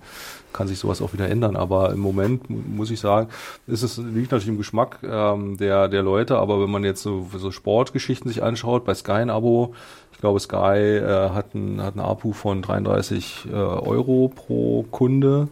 kann 0.54 0.68
sich 0.68 0.80
sowas 0.80 1.02
auch 1.02 1.14
wieder 1.14 1.30
ändern. 1.30 1.56
Aber 1.56 1.92
im 1.92 2.00
Moment 2.00 2.50
muss 2.50 2.92
ich 2.92 3.00
sagen, 3.00 3.30
ist 3.68 3.84
es 3.84 3.98
liegt 3.98 4.32
natürlich 4.32 4.48
im 4.48 4.58
Geschmack 4.58 5.00
ähm, 5.04 5.58
der, 5.58 5.90
der 5.90 6.02
Leute, 6.02 6.38
aber 6.38 6.62
wenn 6.62 6.72
man 6.72 6.84
jetzt 6.84 7.02
so, 7.02 7.28
so 7.36 7.52
Sportgeschichten 7.52 8.30
sich 8.30 8.42
anschaut, 8.42 8.86
bei 8.86 8.94
Sky 8.94 9.12
ein 9.12 9.30
Abo, 9.30 9.74
Ich 10.16 10.22
glaube, 10.22 10.40
Sky 10.40 10.78
äh, 10.78 11.30
hat 11.32 11.54
ein, 11.54 11.82
hat 11.82 11.98
APU 11.98 12.32
von 12.32 12.62
33 12.62 13.48
äh, 13.52 13.54
Euro 13.54 14.32
pro 14.34 14.84
Kunde. 14.90 15.50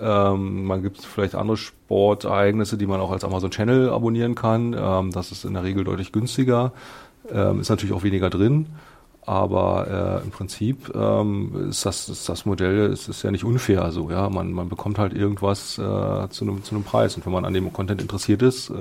Ähm, 0.00 0.64
man 0.64 0.82
gibt 0.82 1.00
vielleicht 1.02 1.34
andere 1.34 1.56
Sportereignisse, 1.56 2.78
die 2.78 2.86
man 2.86 3.00
auch 3.00 3.10
als 3.10 3.24
Amazon 3.24 3.50
Channel 3.50 3.90
abonnieren 3.90 4.36
kann. 4.36 4.76
Ähm, 4.78 5.10
das 5.10 5.32
ist 5.32 5.44
in 5.44 5.54
der 5.54 5.64
Regel 5.64 5.82
deutlich 5.82 6.12
günstiger. 6.12 6.72
Ähm, 7.32 7.60
ist 7.60 7.68
natürlich 7.68 7.94
auch 7.94 8.04
weniger 8.04 8.30
drin. 8.30 8.66
Aber 9.22 10.20
äh, 10.22 10.24
im 10.24 10.30
Prinzip 10.30 10.94
ähm, 10.94 11.70
ist, 11.70 11.84
das, 11.84 12.08
ist 12.08 12.28
das 12.28 12.46
Modell 12.46 12.92
ist, 12.92 13.08
ist 13.08 13.24
ja 13.24 13.32
nicht 13.32 13.42
unfair 13.42 13.90
so, 13.90 14.08
ja. 14.08 14.30
Man, 14.30 14.52
man 14.52 14.68
bekommt 14.68 15.00
halt 15.00 15.14
irgendwas 15.14 15.78
äh, 15.78 16.28
zu 16.28 16.44
einem 16.44 16.62
zu 16.62 16.78
Preis. 16.82 17.16
Und 17.16 17.26
wenn 17.26 17.32
man 17.32 17.44
an 17.44 17.52
dem 17.52 17.72
Content 17.72 18.00
interessiert 18.00 18.42
ist, 18.42 18.70
äh, 18.70 18.74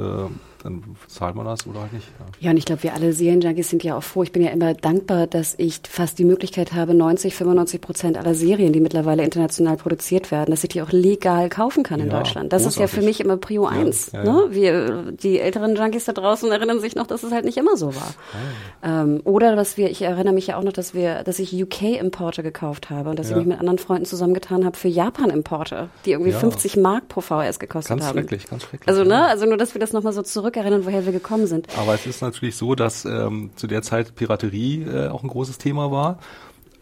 dann 0.66 0.84
zahlt 1.07 1.36
man 1.36 1.45
das 1.45 1.68
oder 1.68 1.82
halt 1.82 1.93
nicht. 1.93 2.07
Ja, 2.20 2.26
ja 2.39 2.51
und 2.51 2.57
ich 2.57 2.66
glaube, 2.66 2.82
wir 2.82 2.95
alle 2.95 3.13
Serienjunkies 3.13 3.70
sind 3.70 3.84
ja 3.84 3.95
auch 3.95 4.01
froh. 4.01 4.24
Ich 4.24 4.32
bin 4.32 4.41
ja 4.41 4.49
immer 4.49 4.74
dankbar, 4.74 5.28
dass 5.28 5.53
ich 5.59 5.82
fast 5.88 6.18
die 6.18 6.26
Möglichkeit 6.26 6.74
habe, 6.74 6.95
90, 6.95 7.36
95 7.36 7.82
Prozent 7.82 8.18
aller 8.18 8.34
Serien, 8.34 8.74
die 8.74 8.80
mittlerweile 8.80 9.24
international 9.24 9.78
produziert 9.78 10.32
werden, 10.32 10.49
dass 10.49 10.63
ich 10.63 10.70
die 10.70 10.82
auch 10.82 10.91
legal 10.91 11.49
kaufen 11.49 11.84
kann 11.84 11.99
in 11.99 12.07
ja, 12.07 12.18
Deutschland. 12.18 12.51
Das 12.51 12.63
großartig. 12.63 12.84
ist 12.84 12.93
ja 12.95 12.99
für 12.99 13.05
mich 13.05 13.20
immer 13.20 13.38
Prio 13.38 13.66
ja, 13.66 13.70
eins. 13.70 14.11
Ja, 14.11 14.24
ne? 14.24 14.47
Wir, 14.49 15.11
die 15.11 15.39
älteren 15.39 15.76
Junkies 15.76 16.05
da 16.05 16.13
draußen 16.13 16.51
erinnern 16.51 16.80
sich 16.80 16.95
noch, 16.95 17.05
dass 17.05 17.22
es 17.22 17.32
halt 17.32 17.45
nicht 17.45 17.57
immer 17.57 17.78
so 17.78 17.93
war. 17.95 18.16
Ähm, 18.84 19.22
oder 19.24 19.55
dass 19.55 19.78
wir, 19.78 19.91
ich 19.91 20.01
erinnere 20.01 20.34
mich 20.34 20.47
ja 20.47 20.57
auch 20.57 20.63
noch, 20.63 20.74
dass 20.74 20.95
wir, 20.95 21.24
dass 21.24 21.38
ich 21.38 21.53
UK-Importe 21.53 22.41
gekauft 22.41 22.89
habe 22.89 23.11
und 23.11 23.20
dass 23.20 23.30
ich 23.30 23.36
mich 23.36 23.45
mit 23.45 23.59
anderen 23.59 23.78
Freunden 23.78 24.05
zusammengetan 24.05 24.66
habe 24.66 24.76
für 24.76 24.88
Japan-Importe, 24.88 25.89
die 26.05 26.13
irgendwie 26.13 26.32
50 26.32 26.78
Mark 26.78 27.07
pro 27.07 27.22
VHS 27.22 27.59
gekostet 27.59 27.89
ganz 27.89 28.05
haben. 28.05 28.16
Ganz 28.16 28.30
schrecklich, 28.30 28.49
ganz 28.49 28.63
schrecklich. 28.63 28.88
Also, 28.88 29.03
ne, 29.03 29.28
also 29.28 29.45
nur, 29.45 29.57
dass 29.57 29.76
wir 29.76 29.80
das 29.80 29.93
nochmal 29.93 30.13
so 30.13 30.24
zurück 30.24 30.55
zurückerinnern, 30.56 30.86
woher 30.86 31.06
wir 31.06 31.12
gekommen 31.12 31.47
sind. 31.47 31.68
Aber 31.78 31.93
es 31.93 32.06
ist 32.06 32.22
natürlich 32.22 32.56
so, 32.56 32.76
dass 32.76 33.06
ähm, 33.06 33.51
zu 33.56 33.68
der 33.68 33.82
Zeit 33.82 34.16
Piraterie 34.16 34.84
äh, 34.84 35.08
auch 35.10 35.24
ein 35.24 35.30
großes 35.30 35.58
Thema 35.58 35.91
war. 35.91 36.20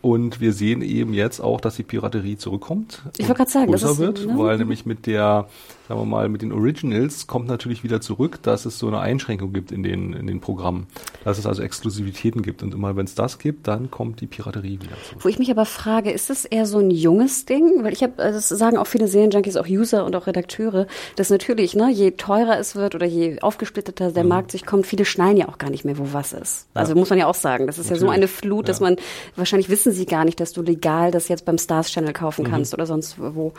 Und 0.02 0.42
wir 0.42 0.52
sehen 0.52 0.82
eben 0.82 1.14
jetzt 1.14 1.40
auch, 1.40 1.62
dass 1.62 1.78
die 1.78 1.84
Piraterie 1.84 2.38
zurückkommt. 2.38 3.02
Ich 3.18 3.28
wollte 3.28 3.38
gerade 3.38 3.52
sagen, 3.52 3.72
größer 3.72 3.88
das 3.88 3.94
ist, 3.94 4.00
wird, 4.00 4.26
ne? 4.28 4.38
weil 4.38 4.58
nämlich 4.58 4.86
mit 4.86 5.06
der 5.06 5.48
sagen 5.88 6.00
wir 6.00 6.06
mal, 6.06 6.30
mit 6.30 6.42
den 6.42 6.54
Originals 6.54 7.28
kommt 7.28 7.48
natürlich 7.48 7.84
wieder 7.84 8.00
zurück, 8.00 8.40
dass 8.42 8.66
es 8.66 8.80
so 8.80 8.88
eine 8.88 9.00
Einschränkung 9.00 9.52
gibt 9.52 9.72
in 9.72 9.84
den, 9.84 10.14
in 10.14 10.28
den 10.28 10.40
Programmen. 10.40 10.88
Dass 11.26 11.38
es 11.38 11.46
also 11.46 11.62
Exklusivitäten 11.62 12.42
gibt. 12.42 12.64
Und 12.64 12.74
immer 12.74 12.96
wenn 12.96 13.06
es 13.06 13.16
das 13.16 13.38
gibt, 13.38 13.68
dann 13.68 13.92
kommt 13.92 14.22
die 14.22 14.28
Piraterie 14.28 14.80
wieder 14.82 14.96
zurück. 15.04 15.24
Wo 15.24 15.30
ich 15.30 15.40
mich 15.40 15.52
aber 15.52 15.66
frage, 15.66 16.12
ist 16.12 16.30
das 16.30 16.46
eher 16.46 16.66
so 16.66 16.80
ein 16.80 16.90
junges 16.90 17.46
Ding? 17.46 17.84
Weil 17.84 17.92
ich 17.94 18.02
habe, 18.02 18.14
das 18.18 18.48
sagen 18.48 18.78
auch 18.78 18.88
viele 18.88 19.08
Serienjunkies, 19.08 19.58
auch 19.58 19.68
User 19.68 20.06
und 20.06 20.16
auch 20.16 20.28
Redakteure, 20.28 20.88
dass 21.18 21.30
natürlich, 21.30 21.76
ne, 21.76 21.92
je 21.92 22.12
teurer 22.12 22.58
es 22.58 22.76
wird 22.76 22.96
oder 22.96 23.06
je 23.06 23.42
aufgesplitterter 23.42 24.12
der 24.12 24.24
mhm. 24.24 24.30
Markt 24.30 24.52
sich 24.52 24.66
kommt, 24.66 24.88
viele 24.88 25.04
schnallen 25.04 25.36
ja 25.36 25.50
auch 25.50 25.58
gar 25.58 25.70
nicht 25.70 25.84
mehr, 25.84 25.98
wo 25.98 26.14
was 26.14 26.32
ist. 26.32 26.68
Ja. 26.76 26.82
Also 26.82 26.96
muss 26.96 27.10
man 27.10 27.20
ja 27.20 27.28
auch 27.28 27.36
sagen. 27.36 27.68
Das 27.68 27.78
ist 27.78 27.86
natürlich. 27.86 28.02
ja 28.02 28.08
so 28.08 28.12
eine 28.12 28.28
Flut, 28.30 28.70
dass 28.70 28.80
ja. 28.80 28.86
man, 28.86 28.96
wahrscheinlich 29.36 29.70
wissen 29.70 29.92
sie 29.92 30.06
gar 30.06 30.24
nicht, 30.24 30.40
dass 30.40 30.54
du 30.54 30.62
legal 30.62 31.12
das 31.12 31.28
jetzt 31.28 31.44
beim 31.44 31.58
Stars 31.58 31.92
Channel 31.92 32.14
kaufen 32.14 32.46
mhm. 32.46 32.52
kannst 32.52 32.72
mhm. 32.72 32.76
oder 32.76 32.86
sonst 32.86 33.18
wo. 33.20 33.54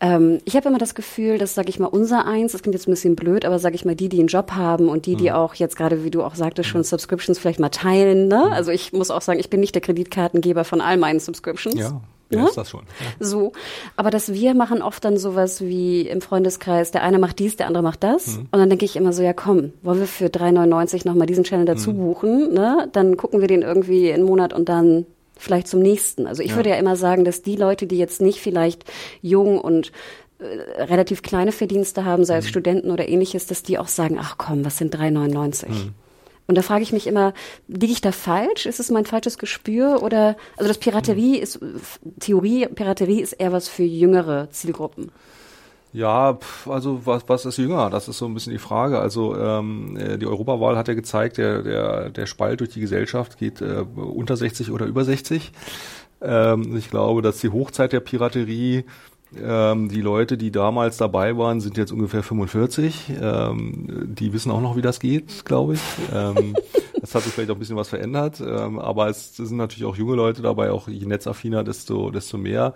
Ähm, 0.00 0.38
ich 0.44 0.56
habe 0.56 0.68
immer 0.68 0.78
das 0.78 0.96
Gefühl, 0.96 1.38
dass 1.38 1.59
sage 1.60 1.68
ich 1.68 1.78
mal, 1.78 1.88
unser 1.88 2.24
eins, 2.24 2.52
das 2.52 2.62
klingt 2.62 2.74
jetzt 2.74 2.88
ein 2.88 2.92
bisschen 2.92 3.16
blöd, 3.16 3.44
aber 3.44 3.58
sage 3.58 3.74
ich 3.74 3.84
mal, 3.84 3.94
die, 3.94 4.08
die 4.08 4.18
einen 4.18 4.28
Job 4.28 4.52
haben 4.52 4.88
und 4.88 5.04
die, 5.04 5.14
die 5.14 5.28
mhm. 5.28 5.34
auch 5.34 5.54
jetzt 5.54 5.76
gerade, 5.76 6.04
wie 6.04 6.10
du 6.10 6.22
auch 6.22 6.34
sagtest, 6.34 6.70
schon 6.70 6.82
Subscriptions 6.84 7.38
vielleicht 7.38 7.60
mal 7.60 7.68
teilen. 7.68 8.28
Ne? 8.28 8.44
Mhm. 8.46 8.52
Also 8.52 8.70
ich 8.70 8.94
muss 8.94 9.10
auch 9.10 9.20
sagen, 9.20 9.38
ich 9.38 9.50
bin 9.50 9.60
nicht 9.60 9.74
der 9.74 9.82
Kreditkartengeber 9.82 10.64
von 10.64 10.80
all 10.80 10.96
meinen 10.96 11.20
Subscriptions. 11.20 11.78
Ja. 11.78 12.00
Ja, 12.30 12.42
ne? 12.42 12.48
ist 12.48 12.56
das 12.56 12.70
schon. 12.70 12.84
Ja. 13.00 13.26
So. 13.26 13.52
Aber 13.96 14.10
dass 14.10 14.32
wir 14.32 14.54
machen 14.54 14.80
oft 14.80 15.04
dann 15.04 15.18
sowas 15.18 15.60
wie 15.60 16.08
im 16.08 16.22
Freundeskreis, 16.22 16.92
der 16.92 17.02
eine 17.02 17.18
macht 17.18 17.40
dies, 17.40 17.56
der 17.56 17.66
andere 17.66 17.82
macht 17.82 18.02
das. 18.04 18.38
Mhm. 18.38 18.48
Und 18.52 18.58
dann 18.58 18.70
denke 18.70 18.86
ich 18.86 18.96
immer 18.96 19.12
so, 19.12 19.22
ja 19.22 19.34
komm, 19.34 19.74
wollen 19.82 20.00
wir 20.00 20.06
für 20.06 20.26
3,99 20.26 21.06
nochmal 21.06 21.26
diesen 21.26 21.44
Channel 21.44 21.66
dazu 21.66 21.92
mhm. 21.92 21.98
buchen? 21.98 22.54
Ne? 22.54 22.88
Dann 22.92 23.18
gucken 23.18 23.42
wir 23.42 23.48
den 23.48 23.60
irgendwie 23.60 24.10
einen 24.10 24.24
Monat 24.24 24.54
und 24.54 24.70
dann 24.70 25.04
vielleicht 25.36 25.68
zum 25.68 25.80
nächsten. 25.80 26.26
Also 26.26 26.42
ich 26.42 26.50
ja. 26.52 26.56
würde 26.56 26.70
ja 26.70 26.76
immer 26.76 26.96
sagen, 26.96 27.26
dass 27.26 27.42
die 27.42 27.56
Leute, 27.56 27.86
die 27.86 27.98
jetzt 27.98 28.22
nicht 28.22 28.40
vielleicht 28.40 28.84
jung 29.20 29.60
und 29.60 29.92
relativ 30.40 31.22
kleine 31.22 31.52
Verdienste 31.52 32.04
haben, 32.04 32.24
sei 32.24 32.38
es 32.38 32.46
mhm. 32.46 32.48
Studenten 32.48 32.90
oder 32.90 33.08
ähnliches, 33.08 33.46
dass 33.46 33.62
die 33.62 33.78
auch 33.78 33.88
sagen, 33.88 34.18
ach 34.18 34.36
komm, 34.38 34.64
was 34.64 34.78
sind 34.78 34.94
3,99? 34.94 35.68
Mhm. 35.68 35.94
Und 36.46 36.56
da 36.56 36.62
frage 36.62 36.82
ich 36.82 36.92
mich 36.92 37.06
immer, 37.06 37.32
liege 37.68 37.92
ich 37.92 38.00
da 38.00 38.10
falsch? 38.10 38.66
Ist 38.66 38.80
es 38.80 38.90
mein 38.90 39.06
falsches 39.06 39.38
Gespür? 39.38 40.02
Oder 40.02 40.36
also 40.56 40.66
das 40.66 40.78
Piraterie 40.78 41.36
mhm. 41.36 41.42
ist 41.42 41.60
Theorie, 42.18 42.66
Piraterie 42.66 43.20
ist 43.20 43.34
eher 43.34 43.52
was 43.52 43.68
für 43.68 43.84
jüngere 43.84 44.50
Zielgruppen. 44.50 45.12
Ja, 45.92 46.38
also 46.66 47.04
was, 47.04 47.28
was 47.28 47.46
ist 47.46 47.58
jünger? 47.58 47.90
Das 47.90 48.08
ist 48.08 48.18
so 48.18 48.26
ein 48.26 48.34
bisschen 48.34 48.52
die 48.52 48.58
Frage. 48.58 49.00
Also 49.00 49.36
ähm, 49.36 49.96
äh, 49.96 50.18
die 50.18 50.26
Europawahl 50.26 50.76
hat 50.76 50.88
ja 50.88 50.94
gezeigt, 50.94 51.38
der, 51.38 51.62
der, 51.62 52.10
der 52.10 52.26
Spalt 52.26 52.60
durch 52.60 52.70
die 52.70 52.80
Gesellschaft 52.80 53.38
geht 53.38 53.60
äh, 53.60 53.84
unter 53.94 54.36
60 54.36 54.70
oder 54.70 54.86
über 54.86 55.04
60. 55.04 55.52
Ähm, 56.20 56.76
ich 56.76 56.90
glaube, 56.90 57.22
dass 57.22 57.38
die 57.38 57.48
Hochzeit 57.48 57.92
der 57.92 58.00
Piraterie 58.00 58.84
ähm, 59.38 59.88
die 59.88 60.00
Leute, 60.00 60.36
die 60.36 60.50
damals 60.50 60.96
dabei 60.96 61.36
waren, 61.36 61.60
sind 61.60 61.76
jetzt 61.76 61.92
ungefähr 61.92 62.22
45. 62.22 63.12
Ähm, 63.20 64.08
die 64.14 64.32
wissen 64.32 64.50
auch 64.50 64.60
noch, 64.60 64.76
wie 64.76 64.82
das 64.82 64.98
geht, 64.98 65.44
glaube 65.44 65.74
ich. 65.74 65.80
Ähm, 66.12 66.56
das 67.00 67.14
hat 67.14 67.22
sich 67.22 67.32
vielleicht 67.32 67.50
auch 67.50 67.56
ein 67.56 67.60
bisschen 67.60 67.76
was 67.76 67.88
verändert. 67.88 68.40
Ähm, 68.40 68.78
aber 68.78 69.08
es, 69.08 69.38
es 69.38 69.48
sind 69.48 69.56
natürlich 69.56 69.84
auch 69.84 69.96
junge 69.96 70.16
Leute 70.16 70.42
dabei, 70.42 70.70
auch 70.70 70.88
je 70.88 71.06
netzaffiner, 71.06 71.62
desto, 71.62 72.10
desto 72.10 72.38
mehr. 72.38 72.74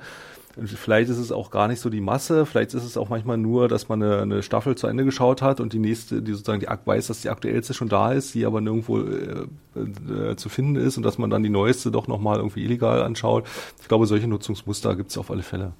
Vielleicht 0.56 1.10
ist 1.10 1.18
es 1.18 1.32
auch 1.32 1.50
gar 1.50 1.66
nicht 1.66 1.80
so 1.80 1.90
die 1.90 2.00
Masse, 2.00 2.46
vielleicht 2.46 2.74
ist 2.74 2.84
es 2.84 2.96
auch 2.96 3.08
manchmal 3.08 3.36
nur, 3.36 3.66
dass 3.66 3.88
man 3.88 4.00
eine, 4.00 4.22
eine 4.22 4.42
Staffel 4.44 4.76
zu 4.76 4.86
Ende 4.86 5.04
geschaut 5.04 5.42
hat 5.42 5.58
und 5.58 5.72
die 5.72 5.80
nächste, 5.80 6.22
die 6.22 6.30
sozusagen 6.30 6.60
die 6.60 6.68
weiß, 6.68 7.08
dass 7.08 7.22
die 7.22 7.30
aktuellste 7.30 7.74
schon 7.74 7.88
da 7.88 8.12
ist, 8.12 8.34
die 8.34 8.46
aber 8.46 8.60
nirgendwo 8.60 9.00
äh, 9.00 9.46
äh, 9.74 10.36
zu 10.36 10.48
finden 10.48 10.76
ist 10.76 10.96
und 10.96 11.02
dass 11.02 11.18
man 11.18 11.28
dann 11.28 11.42
die 11.42 11.50
neueste 11.50 11.90
doch 11.90 12.06
nochmal 12.06 12.36
irgendwie 12.36 12.62
illegal 12.62 13.02
anschaut. 13.02 13.48
Ich 13.82 13.88
glaube, 13.88 14.06
solche 14.06 14.28
Nutzungsmuster 14.28 14.94
gibt 14.94 15.10
es 15.10 15.18
auf 15.18 15.32
alle 15.32 15.42
Fälle. 15.42 15.72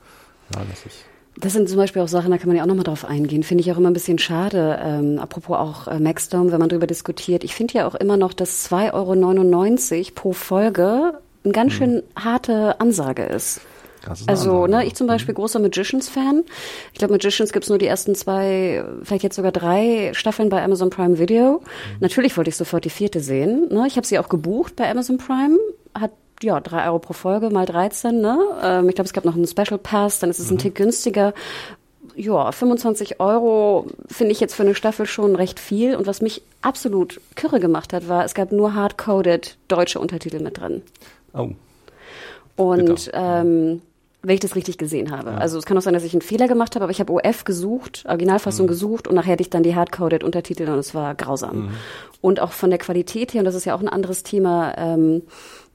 Ja, 0.55 0.63
das 0.69 0.87
ist. 0.87 1.05
Das 1.37 1.53
sind 1.53 1.69
zum 1.69 1.79
Beispiel 1.79 2.01
auch 2.01 2.09
Sachen, 2.09 2.31
da 2.31 2.39
kann 2.39 2.47
man 2.47 2.57
ja 2.57 2.63
auch 2.63 2.69
nochmal 2.69 2.85
drauf 2.85 3.05
eingehen. 3.05 3.43
Finde 3.43 3.63
ich 3.63 3.73
auch 3.73 3.77
immer 3.77 3.91
ein 3.91 3.95
bisschen 3.95 4.19
schade. 4.19 4.79
Ähm, 4.81 5.19
apropos 5.19 5.57
auch 5.57 5.89
äh, 5.89 5.99
Maxdome, 5.99 6.53
wenn 6.53 6.61
man 6.61 6.69
darüber 6.69 6.87
diskutiert. 6.87 7.43
Ich 7.43 7.55
finde 7.55 7.75
ja 7.75 7.89
auch 7.89 7.97
immer 7.97 8.17
noch, 8.17 8.33
dass 8.33 8.71
2,99 8.71 8.93
Euro 8.93 10.11
pro 10.15 10.33
Folge 10.33 11.15
eine 11.43 11.53
ganz 11.53 11.73
hm. 11.73 11.79
schön 11.79 12.03
harte 12.17 12.81
Ansage 12.81 13.25
ist. 13.25 13.61
ist 14.13 14.29
also, 14.29 14.63
Ansage, 14.63 14.71
ne, 14.71 14.87
ich 14.87 14.95
zum 14.95 15.09
Beispiel 15.09 15.33
mhm. 15.33 15.39
großer 15.39 15.59
Magicians-Fan. 15.59 16.45
Ich 16.93 16.99
glaube, 17.01 17.15
Magicians 17.15 17.53
gibt's 17.53 17.69
nur 17.69 17.79
die 17.79 17.87
ersten 17.87 18.15
zwei, 18.15 18.85
vielleicht 19.03 19.25
jetzt 19.25 19.37
sogar 19.37 19.53
drei 19.53 20.13
Staffeln 20.15 20.51
bei 20.51 20.63
Amazon 20.63 20.91
Prime 20.91 21.19
Video. 21.19 21.63
Mhm. 21.65 21.97
Natürlich 21.99 22.37
wollte 22.37 22.51
ich 22.51 22.57
sofort 22.57 22.85
die 22.85 22.91
vierte 22.91 23.19
sehen. 23.19 23.69
Ne? 23.71 23.87
Ich 23.89 23.97
habe 23.97 24.07
sie 24.07 24.21
auch 24.21 24.29
gebucht 24.29 24.77
bei 24.77 24.89
Amazon 24.89 25.19
Prime. 25.19 25.59
Hat 25.95 26.13
ja, 26.43 26.61
drei 26.61 26.87
Euro 26.87 26.99
pro 26.99 27.13
Folge 27.13 27.51
mal 27.51 27.67
13, 27.67 28.21
ne? 28.21 28.39
Ähm, 28.63 28.89
ich 28.89 28.95
glaube, 28.95 29.07
es 29.07 29.13
gab 29.13 29.25
noch 29.25 29.35
einen 29.35 29.47
Special 29.47 29.79
Pass, 29.79 30.19
dann 30.19 30.31
ist 30.31 30.39
es 30.39 30.51
mhm. 30.51 30.57
ein 30.57 30.59
Tick 30.59 30.75
günstiger. 30.75 31.35
Ja, 32.17 32.53
25 32.53 33.19
Euro 33.21 33.87
finde 34.07 34.33
ich 34.33 34.41
jetzt 34.41 34.55
für 34.55 34.63
eine 34.63 34.75
Staffel 34.75 35.07
schon 35.07 35.35
recht 35.35 35.59
viel. 35.59 35.97
Und 35.97 36.07
was 36.07 36.21
mich 36.21 36.43
absolut 36.63 37.21
kirre 37.35 37.61
gemacht 37.61 37.93
hat, 37.93 38.09
war, 38.09 38.25
es 38.25 38.35
gab 38.35 38.53
nur 38.53 38.75
hard-coded 38.75 39.57
deutsche 39.69 39.99
Untertitel 39.99 40.41
mit 40.41 40.59
drin. 40.59 40.83
Oh. 41.33 41.51
Und 42.57 43.11
ähm, 43.15 43.81
wenn 44.25 44.35
ich 44.35 44.41
das 44.41 44.57
richtig 44.57 44.79
gesehen 44.79 45.11
habe. 45.11 45.31
Ja. 45.31 45.37
Also 45.37 45.59
es 45.59 45.67
kann 45.67 45.77
auch 45.77 45.83
sein, 45.83 45.95
dass 45.95 46.05
ich 46.05 46.15
einen 46.15 46.23
Fehler 46.23 46.49
gemacht 46.49 46.75
habe, 46.75 46.85
aber 46.85 46.91
ich 46.91 47.01
habe 47.01 47.13
OF 47.13 47.45
gesucht, 47.45 48.05
Originalfassung 48.09 48.67
mhm. 48.67 48.69
gesucht 48.69 49.07
und 49.07 49.15
nachher 49.15 49.33
hatte 49.33 49.43
ich 49.43 49.51
dann 49.51 49.63
die 49.63 49.75
hard-coded 49.75 50.25
Untertitel 50.25 50.69
und 50.69 50.79
es 50.79 50.95
war 50.95 51.15
grausam. 51.15 51.57
Mhm. 51.57 51.71
Und 52.21 52.41
auch 52.41 52.53
von 52.53 52.71
der 52.71 52.79
Qualität 52.79 53.35
her, 53.35 53.41
und 53.41 53.45
das 53.45 53.55
ist 53.55 53.67
ja 53.67 53.75
auch 53.75 53.81
ein 53.81 53.89
anderes 53.89 54.23
Thema, 54.23 54.75
ähm, 54.79 55.23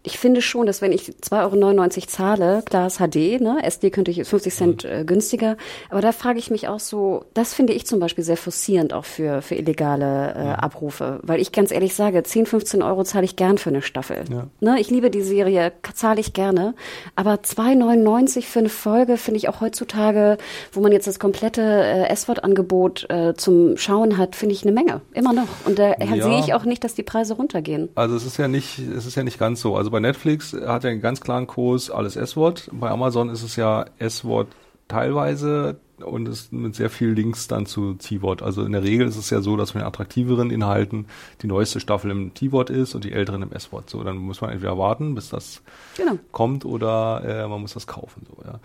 ich 0.03 0.17
finde 0.17 0.41
schon, 0.41 0.65
dass 0.65 0.81
wenn 0.81 0.93
ich 0.93 1.01
2,99 1.01 1.97
Euro 1.97 2.07
zahle, 2.07 2.63
klar 2.65 2.87
ist 2.87 2.99
HD, 2.99 3.41
ne? 3.41 3.57
SD 3.63 3.89
könnte 3.89 4.11
ich 4.11 4.25
50 4.25 4.53
Cent 4.53 4.83
mhm. 4.85 4.89
äh, 4.89 5.03
günstiger, 5.03 5.57
aber 5.89 6.01
da 6.01 6.13
frage 6.13 6.39
ich 6.39 6.49
mich 6.49 6.67
auch 6.69 6.79
so, 6.79 7.25
das 7.33 7.53
finde 7.53 7.73
ich 7.73 7.85
zum 7.85 7.99
Beispiel 7.99 8.23
sehr 8.23 8.37
forcierend 8.37 8.93
auch 8.93 9.03
für, 9.03 9.41
für 9.41 9.55
illegale 9.55 10.33
äh, 10.35 10.39
Abrufe, 10.53 11.19
weil 11.23 11.41
ich 11.41 11.51
ganz 11.51 11.71
ehrlich 11.71 11.95
sage, 11.95 12.23
10, 12.23 12.45
15 12.45 12.81
Euro 12.81 13.03
zahle 13.03 13.25
ich 13.25 13.35
gern 13.35 13.57
für 13.57 13.69
eine 13.69 13.81
Staffel. 13.81 14.23
Ja. 14.29 14.47
Ne? 14.61 14.79
Ich 14.79 14.89
liebe 14.89 15.09
die 15.09 15.21
Serie, 15.21 15.73
zahle 15.93 16.21
ich 16.21 16.31
gerne, 16.33 16.75
aber 17.15 17.33
2,99 17.33 18.43
für 18.43 18.59
eine 18.59 18.69
Folge 18.69 19.17
finde 19.17 19.37
ich 19.37 19.49
auch 19.49 19.59
heutzutage, 19.59 20.37
wo 20.71 20.79
man 20.79 20.93
jetzt 20.93 21.07
das 21.07 21.19
komplette 21.19 21.61
äh, 21.61 22.07
S-Wort-Angebot 22.07 23.09
äh, 23.09 23.33
zum 23.35 23.75
Schauen 23.75 24.17
hat, 24.17 24.37
finde 24.37 24.55
ich 24.55 24.63
eine 24.63 24.71
Menge, 24.71 25.01
immer 25.13 25.33
noch. 25.33 25.47
Und 25.65 25.77
da 25.77 25.95
ja. 25.97 26.23
sehe 26.23 26.39
ich 26.39 26.53
auch 26.53 26.63
nicht, 26.63 26.85
dass 26.85 26.93
die 26.93 27.03
Preise 27.03 27.33
runtergehen. 27.33 27.89
Also 27.95 28.15
es 28.15 28.25
ist 28.25 28.37
ja 28.37 28.47
nicht, 28.47 28.79
es 28.79 29.05
ist 29.05 29.15
ja 29.15 29.23
nicht 29.23 29.37
ganz 29.37 29.59
so. 29.59 29.75
Also 29.75 29.88
also 29.89 29.91
bei 29.91 29.99
Netflix 30.01 30.53
hat 30.53 30.83
er 30.83 30.91
einen 30.91 31.01
ganz 31.01 31.19
klaren 31.19 31.47
Kurs, 31.47 31.89
alles 31.89 32.15
S-Wort. 32.15 32.69
Bei 32.71 32.91
Amazon 32.91 33.29
ist 33.29 33.41
es 33.41 33.55
ja 33.55 33.85
S-Wort 33.97 34.47
teilweise 34.87 35.79
und 35.97 36.29
ist 36.29 36.53
mit 36.53 36.75
sehr 36.75 36.91
vielen 36.91 37.15
Links 37.15 37.47
dann 37.47 37.65
zu 37.65 37.95
T-Wort. 37.95 38.43
Also 38.43 38.63
in 38.63 38.71
der 38.71 38.83
Regel 38.83 39.07
ist 39.07 39.17
es 39.17 39.31
ja 39.31 39.41
so, 39.41 39.57
dass 39.57 39.71
von 39.71 39.81
den 39.81 39.87
attraktiveren 39.87 40.51
Inhalten 40.51 41.07
die 41.41 41.47
neueste 41.47 41.79
Staffel 41.79 42.11
im 42.11 42.35
T-Wort 42.35 42.69
ist 42.69 42.93
und 42.93 43.03
die 43.03 43.11
älteren 43.11 43.41
im 43.41 43.51
S-Wort. 43.51 43.89
So, 43.89 44.03
dann 44.03 44.17
muss 44.17 44.41
man 44.41 44.51
entweder 44.51 44.77
warten, 44.77 45.15
bis 45.15 45.29
das 45.29 45.61
genau. 45.97 46.19
kommt 46.31 46.65
oder 46.65 47.23
äh, 47.25 47.47
man 47.47 47.59
muss 47.59 47.73
das 47.73 47.87
kaufen. 47.87 48.27
So, 48.29 48.43
ja. 48.45 48.59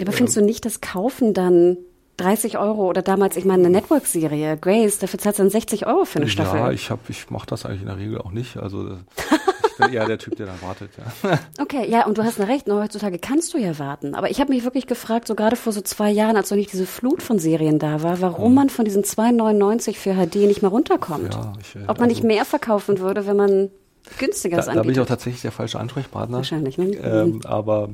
Aber 0.00 0.12
findest 0.12 0.36
du 0.36 0.42
nicht 0.42 0.64
das 0.64 0.80
Kaufen 0.80 1.34
dann 1.34 1.76
30 2.18 2.56
Euro 2.56 2.88
oder 2.88 3.02
damals, 3.02 3.36
ich 3.36 3.44
meine, 3.44 3.66
eine 3.66 3.70
Network-Serie, 3.76 4.56
Grace, 4.56 5.00
dafür 5.00 5.18
zahlst 5.18 5.40
du 5.40 5.42
dann 5.42 5.50
60 5.50 5.86
Euro 5.88 6.04
für 6.04 6.20
eine 6.20 6.28
Staffel. 6.28 6.60
Ja, 6.60 6.70
ich 6.70 6.90
hab, 6.90 7.10
ich 7.10 7.30
mache 7.30 7.46
das 7.46 7.66
eigentlich 7.66 7.80
in 7.80 7.88
der 7.88 7.98
Regel 7.98 8.18
auch 8.18 8.30
nicht. 8.30 8.56
Also 8.56 8.96
bin 9.78 9.92
eher 9.92 10.06
der 10.06 10.18
Typ, 10.18 10.36
der 10.36 10.46
dann 10.46 10.60
wartet, 10.60 10.90
ja. 10.98 11.38
Okay, 11.60 11.88
ja, 11.88 12.06
und 12.06 12.18
du 12.18 12.24
hast 12.24 12.38
recht, 12.40 12.66
nur 12.68 12.82
heutzutage 12.82 13.18
kannst 13.18 13.54
du 13.54 13.58
ja 13.58 13.78
warten. 13.78 14.14
Aber 14.14 14.30
ich 14.30 14.40
habe 14.40 14.52
mich 14.52 14.64
wirklich 14.64 14.86
gefragt, 14.86 15.26
so 15.26 15.34
gerade 15.34 15.56
vor 15.56 15.72
so 15.72 15.80
zwei 15.80 16.10
Jahren, 16.10 16.36
als 16.36 16.50
noch 16.50 16.56
nicht 16.56 16.72
diese 16.72 16.86
Flut 16.86 17.22
von 17.22 17.38
Serien 17.38 17.78
da 17.78 18.02
war, 18.02 18.20
warum 18.20 18.50
mhm. 18.50 18.56
man 18.56 18.70
von 18.70 18.84
diesen 18.84 19.04
2,99 19.04 19.94
für 19.96 20.14
HD 20.14 20.36
nicht 20.46 20.62
mehr 20.62 20.70
runterkommt. 20.70 21.34
Ja, 21.34 21.52
ich, 21.60 21.76
Ob 21.82 21.98
man 21.98 22.08
also, 22.08 22.14
nicht 22.14 22.24
mehr 22.24 22.44
verkaufen 22.44 22.98
würde, 22.98 23.26
wenn 23.26 23.36
man 23.36 23.70
günstiger 24.18 24.58
da, 24.58 24.72
da 24.72 24.82
bin 24.82 24.92
ich 24.92 25.00
auch 25.00 25.06
tatsächlich 25.06 25.42
der 25.42 25.52
falsche 25.52 25.78
Ansprechpartner. 25.78 26.38
Wahrscheinlich, 26.38 26.78
ne? 26.78 26.86
Ähm, 27.02 27.30
mhm. 27.30 27.40
aber 27.44 27.88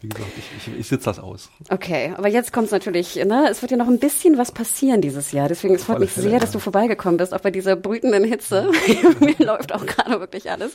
wie 0.00 0.08
gesagt, 0.08 0.30
ich, 0.36 0.68
ich, 0.68 0.78
ich 0.80 0.88
sitze 0.88 1.06
das 1.06 1.18
aus. 1.18 1.50
Okay, 1.70 2.12
aber 2.16 2.28
jetzt 2.28 2.52
kommt 2.52 2.66
es 2.66 2.72
natürlich, 2.72 3.16
ne, 3.16 3.48
es 3.50 3.62
wird 3.62 3.72
ja 3.72 3.76
noch 3.76 3.88
ein 3.88 3.98
bisschen 3.98 4.38
was 4.38 4.52
passieren 4.52 5.00
dieses 5.00 5.32
Jahr. 5.32 5.48
Deswegen 5.48 5.74
es 5.74 5.84
freut 5.84 5.98
mich 5.98 6.12
sehr, 6.12 6.32
ja. 6.32 6.38
dass 6.38 6.52
du 6.52 6.60
vorbeigekommen 6.60 7.16
bist, 7.16 7.34
auch 7.34 7.40
bei 7.40 7.50
dieser 7.50 7.74
brütenden 7.74 8.24
Hitze. 8.24 8.70
Mir 9.20 9.34
läuft 9.38 9.74
auch 9.74 9.84
gerade 9.86 10.20
wirklich 10.20 10.50
alles. 10.50 10.72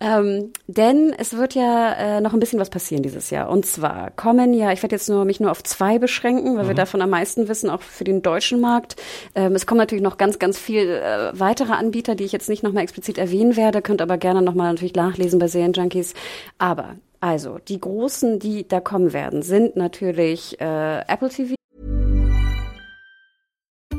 Ähm, 0.00 0.52
denn 0.68 1.12
es 1.18 1.36
wird 1.36 1.54
ja 1.54 1.92
äh, 1.94 2.20
noch 2.20 2.32
ein 2.32 2.40
bisschen 2.40 2.60
was 2.60 2.70
passieren 2.70 3.02
dieses 3.02 3.30
Jahr. 3.30 3.50
Und 3.50 3.66
zwar 3.66 4.10
kommen 4.12 4.54
ja, 4.54 4.72
ich 4.72 4.82
werde 4.82 4.94
jetzt 4.94 5.08
nur 5.08 5.24
mich 5.24 5.40
nur 5.40 5.50
auf 5.50 5.62
zwei 5.64 5.98
beschränken, 5.98 6.56
weil 6.56 6.64
mhm. 6.64 6.68
wir 6.68 6.74
davon 6.74 7.02
am 7.02 7.10
meisten 7.10 7.48
wissen, 7.48 7.68
auch 7.68 7.82
für 7.82 8.04
den 8.04 8.22
deutschen 8.22 8.60
Markt. 8.60 8.96
Ähm, 9.34 9.54
es 9.54 9.66
kommen 9.66 9.78
natürlich 9.78 10.04
noch 10.04 10.18
ganz, 10.18 10.38
ganz 10.38 10.58
viel 10.58 10.88
äh, 10.88 11.38
weitere 11.38 11.72
Anbieter, 11.72 12.14
die 12.14 12.24
ich 12.24 12.32
jetzt 12.32 12.48
nicht 12.48 12.62
nochmal 12.62 12.84
explizit 12.84 13.18
erwähnen 13.18 13.56
werde, 13.56 13.82
könnt 13.82 14.02
aber 14.02 14.18
gerne 14.22 14.40
nochmal 14.40 14.72
natürlich 14.72 14.94
nachlesen 14.94 15.38
bei 15.38 15.48
Serienjunkies. 15.48 16.14
Aber 16.56 16.96
also 17.20 17.58
die 17.68 17.78
großen, 17.78 18.38
die 18.38 18.66
da 18.66 18.80
kommen 18.80 19.12
werden, 19.12 19.42
sind 19.42 19.76
natürlich 19.76 20.58
äh, 20.60 21.00
Apple 21.06 21.28
TV. 21.28 21.54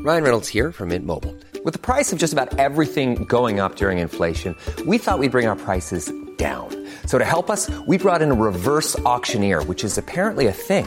Ryan 0.04 0.22
Reynolds 0.22 0.48
here 0.48 0.72
from 0.72 0.88
Mint 0.88 1.06
Mobile. 1.06 1.34
With 1.64 1.72
the 1.72 1.78
price 1.78 2.12
of 2.12 2.18
just 2.18 2.34
about 2.34 2.58
everything 2.58 3.24
going 3.24 3.58
up 3.58 3.76
during 3.76 3.98
inflation, 4.00 4.54
we 4.86 4.98
thought 4.98 5.18
we'd 5.18 5.30
bring 5.30 5.46
our 5.46 5.56
prices 5.56 6.12
down. 6.36 6.68
So 7.06 7.16
to 7.16 7.24
help 7.24 7.48
us, 7.48 7.70
we 7.86 7.96
brought 7.96 8.20
in 8.20 8.30
a 8.30 8.34
reverse 8.34 8.98
auctioneer, 9.06 9.62
which 9.62 9.82
is 9.82 9.96
apparently 9.96 10.46
a 10.46 10.52
thing. 10.52 10.86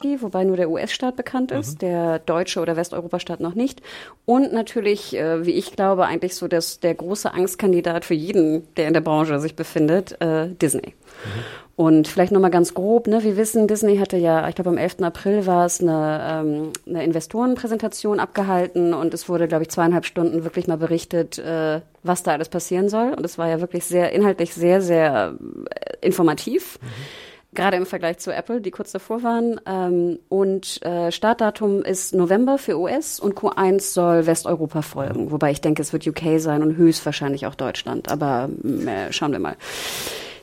wobei 0.00 0.44
nur 0.44 0.56
der 0.56 0.70
US-Staat 0.70 1.16
bekannt 1.16 1.50
ist, 1.50 1.74
mhm. 1.74 1.78
der 1.78 2.18
deutsche 2.20 2.60
oder 2.60 2.76
Westeuropa-Staat 2.76 3.40
noch 3.40 3.54
nicht. 3.54 3.82
Und 4.26 4.52
natürlich, 4.52 5.16
äh, 5.16 5.44
wie 5.44 5.52
ich 5.52 5.72
glaube, 5.72 6.06
eigentlich 6.06 6.36
so 6.36 6.46
dass 6.46 6.78
der 6.78 6.94
große 6.94 7.34
Angstkandidat 7.34 8.04
für 8.04 8.14
jeden, 8.14 8.72
der 8.76 8.86
in 8.86 8.94
der 8.94 9.00
Branche 9.00 9.40
sich 9.40 9.56
befindet, 9.56 10.20
äh, 10.20 10.48
Disney. 10.48 10.94
Mhm. 10.94 11.74
Und 11.74 12.08
vielleicht 12.08 12.32
nochmal 12.32 12.50
ganz 12.50 12.74
grob, 12.74 13.08
ne, 13.08 13.22
wir 13.24 13.36
wissen, 13.36 13.66
Disney 13.66 13.98
hatte 13.98 14.16
ja, 14.16 14.48
ich 14.48 14.54
glaube 14.54 14.70
am 14.70 14.78
11. 14.78 15.02
April 15.02 15.46
war 15.46 15.66
es 15.66 15.80
eine, 15.80 16.20
ähm, 16.22 16.72
eine 16.86 17.04
Investorenpräsentation 17.04 18.20
abgehalten 18.20 18.94
und 18.94 19.14
es 19.14 19.28
wurde, 19.28 19.48
glaube 19.48 19.64
ich, 19.64 19.70
zweieinhalb 19.70 20.04
Stunden 20.04 20.44
wirklich 20.44 20.68
mal 20.68 20.78
berichtet, 20.78 21.38
äh, 21.38 21.80
was 22.04 22.22
da 22.22 22.32
alles 22.32 22.48
passieren 22.48 22.88
soll. 22.88 23.14
Und 23.14 23.24
es 23.24 23.36
war 23.36 23.48
ja 23.48 23.60
wirklich 23.60 23.84
sehr, 23.84 24.12
inhaltlich 24.12 24.54
sehr, 24.54 24.80
sehr 24.80 25.34
äh, 25.70 26.06
informativ. 26.06 26.78
Mhm 26.82 27.27
gerade 27.58 27.76
im 27.76 27.86
Vergleich 27.86 28.18
zu 28.18 28.32
Apple, 28.32 28.60
die 28.60 28.70
kurz 28.70 28.92
davor 28.92 29.22
waren. 29.24 29.60
Ähm, 29.66 30.20
und 30.28 30.80
äh, 30.86 31.10
Startdatum 31.10 31.82
ist 31.82 32.14
November 32.14 32.56
für 32.56 32.78
US 32.78 33.18
und 33.18 33.34
Q1 33.34 33.80
soll 33.80 34.26
Westeuropa 34.26 34.82
folgen. 34.82 35.32
Wobei 35.32 35.50
ich 35.50 35.60
denke, 35.60 35.82
es 35.82 35.92
wird 35.92 36.06
UK 36.06 36.38
sein 36.38 36.62
und 36.62 36.76
höchstwahrscheinlich 36.76 37.46
auch 37.46 37.56
Deutschland. 37.56 38.10
Aber 38.10 38.48
äh, 38.64 39.12
schauen 39.12 39.32
wir 39.32 39.40
mal. 39.40 39.56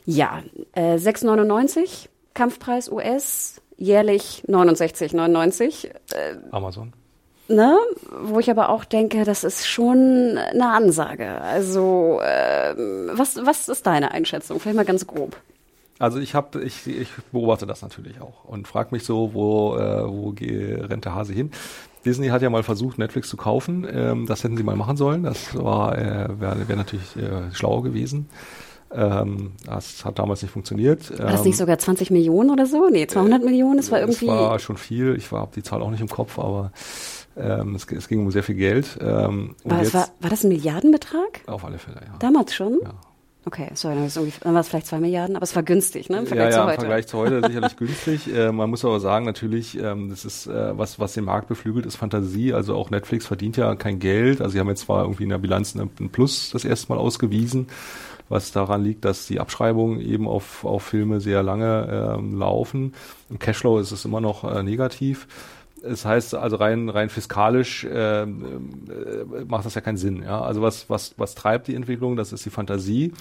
Ja, 0.06 0.44
äh, 0.74 0.96
6,99 0.96 2.10
Kampfpreis 2.34 2.92
US, 2.92 3.62
jährlich 3.78 4.44
69,99. 4.48 5.88
Äh, 5.88 5.90
Amazon. 6.52 6.92
Ne? 7.48 7.78
Wo 8.24 8.40
ich 8.40 8.52
aber 8.52 8.70
auch 8.70 8.84
denke, 8.84 9.24
das 9.24 9.46
ist 9.46 9.66
schon 9.68 10.38
eine 10.38 10.68
Ansage. 10.68 11.40
Also, 11.42 12.20
äh, 12.22 12.76
was, 13.14 13.38
was 13.46 13.70
ist 13.70 13.88
deine 13.88 14.12
Einschätzung? 14.12 14.60
Vielleicht 14.60 14.76
mal 14.76 14.86
ganz 14.86 15.08
grob. 15.08 15.38
Also 16.06 16.20
ich 16.20 16.36
habe, 16.36 16.62
ich, 16.62 16.86
ich 16.86 17.10
beobachte 17.32 17.66
das 17.66 17.82
natürlich 17.82 18.22
auch 18.22 18.46
und 18.46 18.68
frage 18.68 18.90
mich 18.92 19.04
so, 19.04 19.34
wo, 19.34 19.76
äh, 19.76 20.08
wo 20.08 20.36
rennt 20.40 21.04
der 21.04 21.16
Hase 21.16 21.34
hin? 21.34 21.50
Disney 22.06 22.28
hat 22.28 22.44
ja 22.44 22.52
mal 22.52 22.62
versucht, 22.62 23.00
Netflix 23.00 23.28
zu 23.28 23.38
kaufen. 23.38 23.88
Ähm, 23.92 24.28
das 24.28 24.44
hätten 24.44 24.56
sie 24.56 24.62
mal 24.62 24.76
machen 24.76 24.98
sollen. 24.98 25.24
Das 25.24 25.56
war 25.56 25.98
äh, 25.98 26.40
wäre 26.40 26.68
wär 26.68 26.76
natürlich 26.76 27.16
äh, 27.16 27.52
schlauer 27.54 27.82
gewesen. 27.82 28.30
Ähm, 28.94 29.54
das 29.66 30.06
hat 30.06 30.20
damals 30.20 30.44
nicht 30.44 30.52
funktioniert. 30.52 31.10
War 31.18 31.32
das 31.32 31.44
nicht 31.44 31.56
ähm, 31.56 31.58
sogar 31.58 31.80
20 31.80 32.12
Millionen 32.12 32.52
oder 32.52 32.68
so? 32.68 32.88
Nee, 32.88 33.08
200 33.08 33.42
äh, 33.42 33.46
Millionen, 33.46 33.78
das 33.78 33.90
war 33.90 34.00
irgendwie... 34.00 34.28
Das 34.28 34.36
war 34.36 34.60
schon 34.60 34.78
viel. 34.78 35.16
Ich 35.16 35.32
habe 35.32 35.50
die 35.56 35.64
Zahl 35.64 35.82
auch 35.82 35.90
nicht 35.90 36.02
im 36.02 36.08
Kopf, 36.08 36.38
aber 36.38 36.72
ähm, 37.36 37.74
es, 37.74 37.88
es, 37.92 38.08
ging 38.08 38.20
um 38.20 38.30
sehr 38.30 38.44
viel 38.44 38.54
Geld. 38.54 39.00
Ähm, 39.02 39.56
war, 39.64 39.82
jetzt, 39.82 39.96
war, 39.96 40.10
war 40.20 40.30
das 40.30 40.44
ein 40.44 40.50
Milliardenbetrag? 40.50 41.42
Auf 41.48 41.66
alle 41.66 41.80
Fälle, 41.80 42.02
ja. 42.06 42.16
Damals 42.20 42.54
schon? 42.54 42.78
Ja. 42.84 42.94
Okay, 43.48 43.70
sorry, 43.76 43.96
dann 44.42 44.54
war 44.56 44.62
es 44.62 44.70
vielleicht 44.70 44.88
zwei 44.88 45.00
Milliarden, 45.00 45.36
aber 45.36 45.44
es 45.44 45.56
war 45.56 45.62
günstig, 45.62 46.10
ne? 46.10 46.18
Im 46.18 46.26
Vergleich 46.26 46.56
ja, 46.56 46.58
ja, 46.58 46.64
zu 46.64 46.66
heute. 46.66 46.74
Im 46.74 46.80
Vergleich 46.80 47.08
zu 47.08 47.18
heute 47.20 47.42
sicherlich 47.48 47.78
günstig. 47.78 48.36
Äh, 48.36 48.52
man 48.52 48.72
muss 48.72 48.84
aber 48.84 49.00
sagen, 49.00 49.26
natürlich, 49.26 49.80
ähm, 49.80 50.10
das 50.10 50.26
ist, 50.26 50.48
äh, 50.48 50.76
was, 50.76 51.00
was 51.00 51.14
den 51.14 51.26
Markt 51.26 51.48
beflügelt, 51.48 51.86
ist 51.86 51.96
Fantasie. 51.96 52.54
Also 52.54 52.76
auch 52.76 52.90
Netflix 52.90 53.28
verdient 53.28 53.56
ja 53.58 53.76
kein 53.76 54.00
Geld. 54.00 54.42
Also 54.42 54.54
sie 54.54 54.60
haben 54.60 54.70
jetzt 54.70 54.82
zwar 54.82 55.04
irgendwie 55.04 55.24
in 55.24 55.30
der 55.30 55.38
Bilanz 55.38 55.76
ein 55.76 56.10
Plus 56.10 56.50
das 56.50 56.66
erste 56.66 56.92
Mal 56.92 56.98
ausgewiesen, 56.98 57.68
was 58.30 58.52
daran 58.52 58.84
liegt, 58.84 59.06
dass 59.06 59.28
die 59.28 59.40
Abschreibungen 59.40 60.02
eben 60.02 60.28
auf, 60.28 60.66
auf 60.66 60.82
Filme 60.82 61.22
sehr 61.22 61.44
lange 61.44 62.16
ähm, 62.18 62.40
laufen. 62.40 62.96
Im 63.30 63.38
Cashflow 63.38 63.78
ist 63.78 63.92
es 63.92 64.06
immer 64.06 64.22
noch 64.22 64.44
äh, 64.44 64.64
negativ 64.64 65.28
es 65.86 66.06
heißt 66.06 66.36
also 66.36 66.58
rein 66.58 66.90
rein 66.90 67.10
fiskalisch 67.10 67.84
äh, 67.84 68.24
äh, 68.24 68.26
macht 69.48 69.66
das 69.66 69.76
ja 69.76 69.82
keinen 69.82 69.98
Sinn. 69.98 70.24
Ja? 70.24 70.42
Also 70.42 70.62
was 70.62 70.90
was 70.90 71.16
was 71.18 71.36
treibt 71.36 71.68
die 71.68 71.76
Entwicklung? 71.76 72.16
Das 72.16 72.34
ist 72.34 72.46
die 72.46 72.50
Fantasie, 72.50 73.14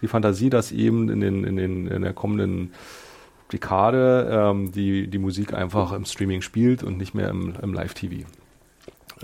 die 0.00 0.08
Fantasie, 0.08 0.50
dass 0.50 0.72
eben 0.72 1.08
in 1.08 1.20
den 1.20 1.44
in 1.44 1.56
den 1.56 1.86
in 1.86 2.02
der 2.02 2.12
kommenden 2.12 2.72
Dekade 3.52 4.28
ähm, 4.30 4.72
die 4.72 5.08
die 5.08 5.18
Musik 5.18 5.52
einfach 5.52 5.92
im 5.92 6.04
Streaming 6.04 6.42
spielt 6.42 6.82
und 6.82 6.98
nicht 6.98 7.14
mehr 7.14 7.28
im, 7.28 7.54
im 7.60 7.74
Live-TV. 7.74 8.24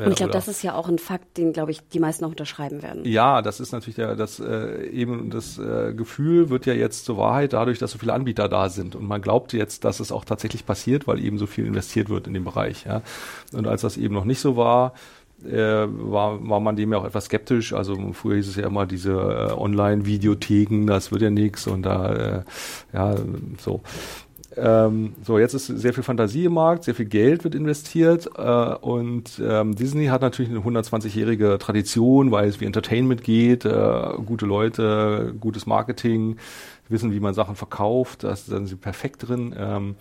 Und 0.06 0.12
ich 0.12 0.16
glaube, 0.16 0.32
das 0.32 0.48
ist 0.48 0.62
ja 0.62 0.74
auch 0.74 0.88
ein 0.88 0.98
Fakt, 0.98 1.36
den, 1.36 1.52
glaube 1.52 1.70
ich, 1.70 1.80
die 1.88 2.00
meisten 2.00 2.24
auch 2.24 2.30
unterschreiben 2.30 2.82
werden. 2.82 3.04
Ja, 3.04 3.42
das 3.42 3.60
ist 3.60 3.72
natürlich 3.72 3.96
der, 3.96 4.16
das 4.16 4.40
äh, 4.40 4.88
eben 4.88 5.30
das 5.30 5.58
äh, 5.58 5.92
Gefühl 5.94 6.50
wird 6.50 6.66
ja 6.66 6.74
jetzt 6.74 7.04
zur 7.04 7.18
Wahrheit 7.18 7.52
dadurch, 7.52 7.78
dass 7.78 7.92
so 7.92 7.98
viele 7.98 8.12
Anbieter 8.12 8.48
da 8.48 8.68
sind. 8.68 8.94
Und 8.94 9.06
man 9.06 9.20
glaubt 9.22 9.52
jetzt, 9.52 9.84
dass 9.84 10.00
es 10.00 10.12
auch 10.12 10.24
tatsächlich 10.24 10.66
passiert, 10.66 11.06
weil 11.06 11.22
eben 11.22 11.38
so 11.38 11.46
viel 11.46 11.66
investiert 11.66 12.08
wird 12.08 12.26
in 12.26 12.34
dem 12.34 12.44
Bereich. 12.44 12.84
Ja. 12.84 13.02
Und 13.52 13.66
als 13.66 13.82
das 13.82 13.96
eben 13.96 14.14
noch 14.14 14.24
nicht 14.24 14.40
so 14.40 14.56
war, 14.56 14.92
äh, 15.44 15.86
war, 15.86 16.48
war 16.48 16.60
man 16.60 16.76
dem 16.76 16.92
ja 16.92 16.98
auch 16.98 17.04
etwas 17.04 17.26
skeptisch. 17.26 17.72
Also 17.72 18.12
früher 18.12 18.36
hieß 18.36 18.48
es 18.48 18.56
ja 18.56 18.66
immer 18.66 18.86
diese 18.86 19.12
äh, 19.12 19.52
Online-Videotheken, 19.52 20.86
das 20.86 21.12
wird 21.12 21.22
ja 21.22 21.30
nichts 21.30 21.66
und 21.66 21.82
da 21.82 22.14
äh, 22.14 22.42
ja 22.92 23.14
so. 23.58 23.80
Ähm, 24.60 25.14
so, 25.22 25.38
jetzt 25.38 25.54
ist 25.54 25.66
sehr 25.66 25.94
viel 25.94 26.02
Fantasie 26.02 26.44
im 26.46 26.54
Markt, 26.54 26.84
sehr 26.84 26.94
viel 26.94 27.06
Geld 27.06 27.44
wird 27.44 27.54
investiert 27.54 28.28
äh, 28.36 28.74
und 28.74 29.40
ähm, 29.42 29.74
Disney 29.74 30.06
hat 30.06 30.22
natürlich 30.22 30.50
eine 30.50 30.60
120-jährige 30.60 31.58
Tradition, 31.58 32.30
weil 32.30 32.48
es 32.48 32.60
wie 32.60 32.64
Entertainment 32.64 33.22
geht, 33.22 33.64
äh, 33.64 34.10
gute 34.24 34.46
Leute, 34.46 35.34
gutes 35.38 35.66
Marketing, 35.66 36.36
wissen, 36.88 37.12
wie 37.12 37.20
man 37.20 37.34
Sachen 37.34 37.54
verkauft, 37.54 38.24
da 38.24 38.34
sind 38.34 38.66
sie 38.66 38.76
perfekt 38.76 39.28
drin. 39.28 39.54
Ähm, 39.56 39.96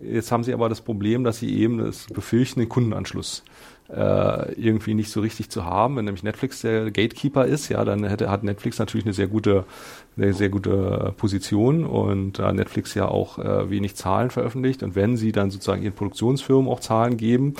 jetzt 0.00 0.32
haben 0.32 0.44
sie 0.44 0.54
aber 0.54 0.68
das 0.68 0.80
Problem, 0.80 1.24
dass 1.24 1.38
sie 1.38 1.54
eben 1.58 1.78
das 1.78 2.06
befürchten, 2.06 2.60
den 2.60 2.68
Kundenanschluss 2.68 3.44
äh, 3.94 4.52
irgendwie 4.54 4.94
nicht 4.94 5.10
so 5.10 5.20
richtig 5.20 5.50
zu 5.50 5.64
haben. 5.64 5.96
Wenn 5.96 6.04
nämlich 6.04 6.22
Netflix 6.22 6.60
der 6.60 6.90
Gatekeeper 6.90 7.46
ist, 7.46 7.68
ja, 7.68 7.84
dann 7.84 8.04
hätte, 8.04 8.30
hat 8.30 8.44
Netflix 8.44 8.78
natürlich 8.78 9.06
eine 9.06 9.14
sehr 9.14 9.26
gute, 9.26 9.64
eine 10.16 10.32
sehr 10.32 10.48
gute 10.48 11.14
Position 11.16 11.84
und 11.84 12.38
da 12.38 12.52
Netflix 12.52 12.94
ja 12.94 13.08
auch 13.08 13.38
äh, 13.38 13.70
wenig 13.70 13.96
Zahlen 13.96 14.30
veröffentlicht 14.30 14.82
und 14.82 14.94
wenn 14.94 15.16
sie 15.16 15.32
dann 15.32 15.50
sozusagen 15.50 15.82
ihren 15.82 15.94
Produktionsfirmen 15.94 16.70
auch 16.70 16.80
Zahlen 16.80 17.16
geben, 17.16 17.54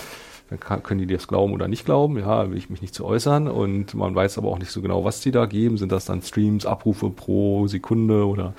dann 0.51 0.61
kann, 0.61 0.83
können 0.83 1.01
die 1.01 1.13
das 1.13 1.29
glauben 1.29 1.53
oder 1.53 1.69
nicht 1.69 1.85
glauben, 1.85 2.19
ja, 2.19 2.51
will 2.51 2.59
ich 2.59 2.71
mich 2.71 2.83
nicht 2.83 2.95
zu 2.95 3.05
äußern 3.05 3.49
und 3.49 3.95
man 3.95 4.15
weiß 4.15 4.37
aber 4.39 4.49
auch 4.49 4.59
nicht 4.59 4.73
so 4.73 4.83
genau, 4.83 5.05
was 5.05 5.21
die 5.21 5.31
da 5.31 5.47
geben. 5.47 5.79
Sind 5.79 5.93
das 5.93 6.05
dann 6.05 6.23
Streams, 6.23 6.67
Abrufe 6.67 7.09
pro 7.09 7.69
Sekunde 7.69 8.27
oder 8.27 8.55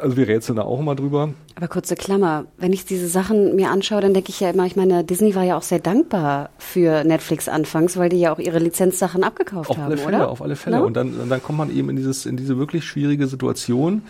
also 0.00 0.16
wir 0.16 0.28
rätseln 0.28 0.56
da 0.56 0.62
auch 0.62 0.80
immer 0.80 0.94
drüber. 0.94 1.30
Aber 1.54 1.68
kurze 1.68 1.96
Klammer, 1.96 2.46
wenn 2.58 2.72
ich 2.72 2.84
diese 2.84 3.08
Sachen 3.08 3.56
mir 3.56 3.70
anschaue, 3.70 4.00
dann 4.00 4.14
denke 4.14 4.30
ich 4.30 4.40
ja 4.40 4.50
immer, 4.50 4.66
ich 4.66 4.76
meine, 4.76 5.04
Disney 5.04 5.34
war 5.34 5.42
ja 5.42 5.56
auch 5.56 5.62
sehr 5.62 5.78
dankbar 5.78 6.50
für 6.58 7.04
Netflix 7.04 7.48
anfangs, 7.48 7.96
weil 7.96 8.08
die 8.08 8.20
ja 8.20 8.32
auch 8.32 8.38
ihre 8.38 8.58
Lizenzsachen 8.58 9.24
abgekauft 9.24 9.70
auf 9.70 9.76
haben, 9.76 9.86
alle 9.86 9.96
Fälle, 9.96 10.16
oder? 10.16 10.30
Auf 10.30 10.42
alle 10.42 10.56
Fälle. 10.56 10.78
No? 10.78 10.86
Und 10.86 10.94
dann, 10.94 11.28
dann 11.28 11.42
kommt 11.42 11.58
man 11.58 11.74
eben 11.74 11.90
in 11.90 11.96
dieses, 11.96 12.26
in 12.26 12.36
diese 12.36 12.58
wirklich 12.58 12.84
schwierige 12.84 13.26
Situation, 13.26 14.02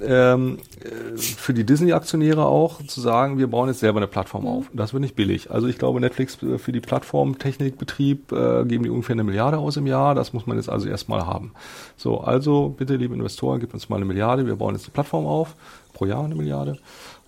ähm, 0.00 0.58
äh, 0.80 1.16
für 1.16 1.54
die 1.54 1.64
Disney-Aktionäre 1.64 2.46
auch 2.46 2.82
zu 2.86 3.00
sagen, 3.00 3.38
wir 3.38 3.48
bauen 3.48 3.68
jetzt 3.68 3.80
selber 3.80 3.98
eine 3.98 4.06
Plattform 4.06 4.46
auf. 4.46 4.66
Das 4.72 4.92
wird 4.92 5.02
nicht 5.02 5.16
billig. 5.16 5.50
Also 5.50 5.66
ich 5.66 5.78
glaube, 5.78 6.00
Netflix 6.00 6.42
äh, 6.42 6.58
für 6.58 6.72
die 6.72 6.80
Plattformtechnikbetrieb 6.80 8.32
äh, 8.32 8.64
geben 8.64 8.84
die 8.84 8.90
ungefähr 8.90 9.14
eine 9.14 9.24
Milliarde 9.24 9.58
aus 9.58 9.76
im 9.76 9.86
Jahr. 9.86 10.14
Das 10.14 10.32
muss 10.32 10.46
man 10.46 10.56
jetzt 10.56 10.68
also 10.68 10.88
erstmal 10.88 11.26
haben. 11.26 11.52
So, 11.96 12.20
also 12.20 12.68
bitte, 12.70 12.96
liebe 12.96 13.14
Investoren, 13.14 13.60
gebt 13.60 13.74
uns 13.74 13.88
mal 13.88 13.96
eine 13.96 14.04
Milliarde. 14.04 14.46
Wir 14.46 14.56
bauen 14.56 14.74
jetzt 14.74 14.84
eine 14.84 14.92
Plattform 14.92 15.26
auf. 15.26 15.54
Pro 15.92 16.06
Jahr 16.06 16.24
eine 16.24 16.34
Milliarde. 16.34 16.78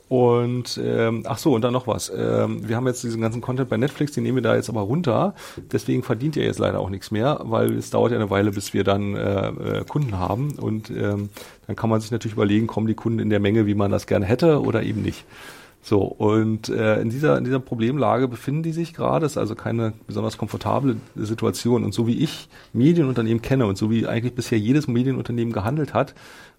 Und 0.09 0.79
ähm, 0.83 1.23
ach 1.27 1.39
so, 1.39 1.55
und 1.55 1.63
dann 1.63 1.73
noch 1.73 1.87
was. 1.87 2.13
Ähm, 2.15 2.69
wir 2.69 2.77
haben 2.77 2.87
jetzt 2.87 3.03
diesen 3.03 3.23
ganzen 3.23 3.41
Content 3.41 3.71
bei 3.71 3.79
Netflix, 3.79 4.13
den 4.13 4.23
nehmen 4.23 4.37
wir 4.37 4.43
da 4.43 4.55
jetzt 4.55 4.69
aber 4.69 4.83
runter. 4.83 5.35
Deswegen 5.73 6.03
verdient 6.03 6.37
ihr 6.37 6.45
jetzt 6.45 6.59
leider 6.59 6.81
auch 6.81 6.91
nichts 6.91 7.11
mehr, 7.11 7.41
weil 7.45 7.73
es 7.75 7.91
dauert 7.91 8.13
ja 8.13 8.19
eine 8.19 8.29
Weile, 8.31 8.51
bis 8.51 8.75
wir 8.75 8.85
dann 8.85 9.17
äh, 9.17 9.49
äh, 9.49 9.85
Kunden 9.85 10.19
haben. 10.19 10.53
Und 10.59 10.91
ähm, 10.91 11.31
dann 11.67 11.77
kann 11.77 11.89
man 11.89 12.01
sich 12.01 12.11
natürlich 12.11 12.35
überlegen, 12.35 12.67
kommen 12.67 12.87
die 12.87 12.95
Kunden 12.95 13.19
in 13.19 13.31
der 13.31 13.41
Menge, 13.41 13.67
wie 13.67 13.75
man 13.75 13.91
das 13.91 14.07
gerne 14.07 14.27
hätte 14.27 14.61
oder 14.61 14.83
eben 14.83 15.01
nicht. 15.01 15.25
So, 15.87 16.01
und 16.01 16.71
äh, 16.71 16.99
in, 17.03 17.11
dieser, 17.11 17.37
in 17.37 17.45
dieser 17.45 17.61
Problemlage 17.61 18.27
befinden 18.27 18.63
die 18.63 18.73
sich 18.73 18.95
gerade. 18.95 19.27
Es 19.27 19.33
ist 19.33 19.39
also 19.39 19.55
keine 19.55 19.93
besonders 20.07 20.39
komfortable 20.39 20.97
Situation. 21.15 21.85
Und 21.85 21.93
so 21.93 22.07
wie 22.07 22.23
ich 22.23 22.49
Medienunternehmen 22.73 23.43
kenne 23.43 23.67
und 23.67 23.77
so 23.77 23.91
wie 23.91 24.07
eigentlich 24.07 24.35
bisher 24.35 24.59
jedes 24.59 24.89
Medienunternehmen 24.89 25.53
gehandelt 25.53 25.93
hat, 25.93 26.15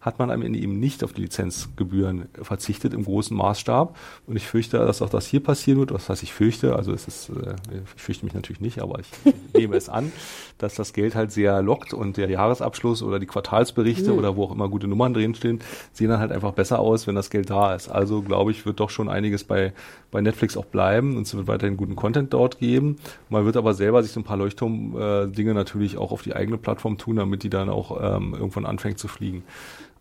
hat 0.05 0.19
man 0.19 0.29
am 0.29 0.43
Ende 0.43 0.59
eben 0.59 0.79
nicht 0.79 1.03
auf 1.03 1.13
die 1.13 1.21
Lizenzgebühren 1.21 2.29
verzichtet 2.39 2.93
im 2.93 3.03
großen 3.05 3.35
Maßstab. 3.35 3.97
Und 4.27 4.35
ich 4.35 4.45
fürchte, 4.45 4.77
dass 4.77 5.01
auch 5.01 5.09
das 5.09 5.25
hier 5.25 5.41
passieren 5.41 5.79
wird. 5.79 5.91
Was 5.91 6.07
heißt 6.09 6.21
ich 6.21 6.31
fürchte? 6.31 6.75
Also 6.75 6.93
es 6.93 7.07
ist, 7.07 7.29
äh, 7.29 7.55
ich 7.95 8.01
fürchte 8.01 8.23
mich 8.23 8.35
natürlich 8.35 8.61
nicht, 8.61 8.79
aber 8.83 8.99
ich 8.99 9.07
nehme 9.55 9.75
es 9.75 9.89
an, 9.89 10.11
dass 10.59 10.75
das 10.75 10.93
Geld 10.93 11.15
halt 11.15 11.31
sehr 11.31 11.63
lockt 11.63 11.95
und 11.95 12.17
der 12.17 12.29
Jahresabschluss 12.29 13.01
oder 13.01 13.17
die 13.17 13.25
Quartalsberichte 13.25 14.11
mhm. 14.11 14.19
oder 14.19 14.35
wo 14.35 14.43
auch 14.43 14.51
immer 14.51 14.69
gute 14.69 14.87
Nummern 14.87 15.15
drinstehen, 15.15 15.59
sehen 15.91 16.09
dann 16.09 16.19
halt 16.19 16.31
einfach 16.31 16.53
besser 16.53 16.79
aus, 16.79 17.07
wenn 17.07 17.15
das 17.15 17.31
Geld 17.31 17.49
da 17.49 17.73
ist. 17.73 17.89
Also 17.89 18.21
glaube 18.21 18.51
ich, 18.51 18.63
wird 18.67 18.79
doch 18.79 18.91
schon 18.91 19.09
einiges 19.09 19.43
bei, 19.43 19.73
bei 20.11 20.21
Netflix 20.21 20.55
auch 20.55 20.65
bleiben 20.65 21.17
und 21.17 21.23
es 21.23 21.35
wird 21.35 21.47
weiterhin 21.47 21.77
guten 21.77 21.95
Content 21.95 22.31
dort 22.31 22.59
geben. 22.59 22.97
Man 23.29 23.43
wird 23.45 23.57
aber 23.57 23.73
selber 23.73 24.03
sich 24.03 24.11
so 24.11 24.19
ein 24.19 24.23
paar 24.23 24.37
Leuchtturm-Dinge 24.37 25.51
äh, 25.51 25.53
natürlich 25.55 25.97
auch 25.97 26.11
auf 26.11 26.21
die 26.21 26.35
eigene 26.35 26.59
Plattform 26.59 26.99
tun, 26.99 27.15
damit 27.15 27.41
die 27.41 27.49
dann 27.49 27.69
auch 27.69 27.99
ähm, 27.99 28.35
irgendwann 28.35 28.67
anfängt 28.67 28.99
zu 28.99 29.07
fliegen. 29.07 29.41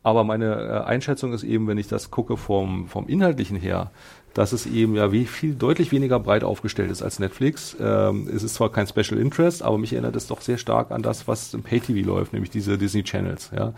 Aber 0.04 0.22
meine 0.22 0.54
äh, 0.54 0.84
Einschätzung 0.84 1.32
ist 1.32 1.42
eben, 1.42 1.66
wenn 1.66 1.78
ich 1.78 1.88
das 1.88 2.10
gucke 2.10 2.36
vom, 2.36 2.86
vom 2.88 3.08
Inhaltlichen 3.08 3.56
her, 3.56 3.90
dass 4.34 4.52
es 4.52 4.66
eben 4.66 4.96
ja 4.96 5.12
wie 5.12 5.24
viel 5.24 5.54
deutlich 5.54 5.92
weniger 5.92 6.20
breit 6.20 6.44
aufgestellt 6.44 6.90
ist 6.90 7.02
als 7.02 7.18
Netflix. 7.18 7.74
Ähm, 7.80 8.28
es 8.32 8.42
ist 8.42 8.54
zwar 8.54 8.70
kein 8.70 8.86
Special 8.86 9.18
Interest, 9.18 9.62
aber 9.62 9.78
mich 9.78 9.92
erinnert 9.92 10.14
es 10.14 10.26
doch 10.26 10.42
sehr 10.42 10.58
stark 10.58 10.90
an 10.90 11.02
das, 11.02 11.26
was 11.26 11.54
im 11.54 11.62
Pay-TV 11.62 12.06
läuft, 12.06 12.34
nämlich 12.34 12.50
diese 12.50 12.76
Disney 12.76 13.02
Channels. 13.02 13.50
Ja. 13.56 13.72